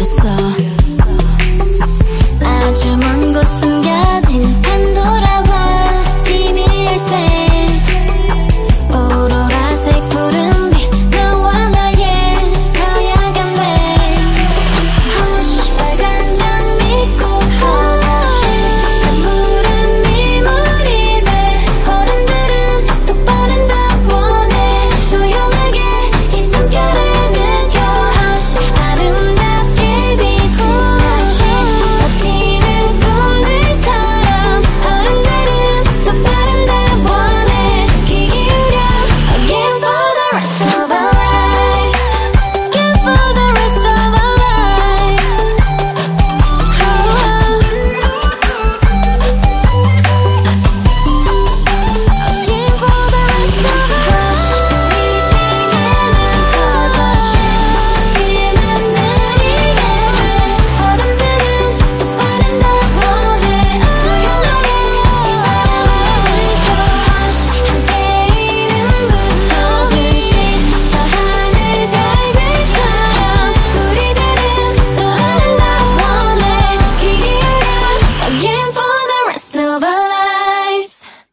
sama 0.07 0.56
아주 2.77 2.95
먼 2.95 3.33
곳에 3.33 3.66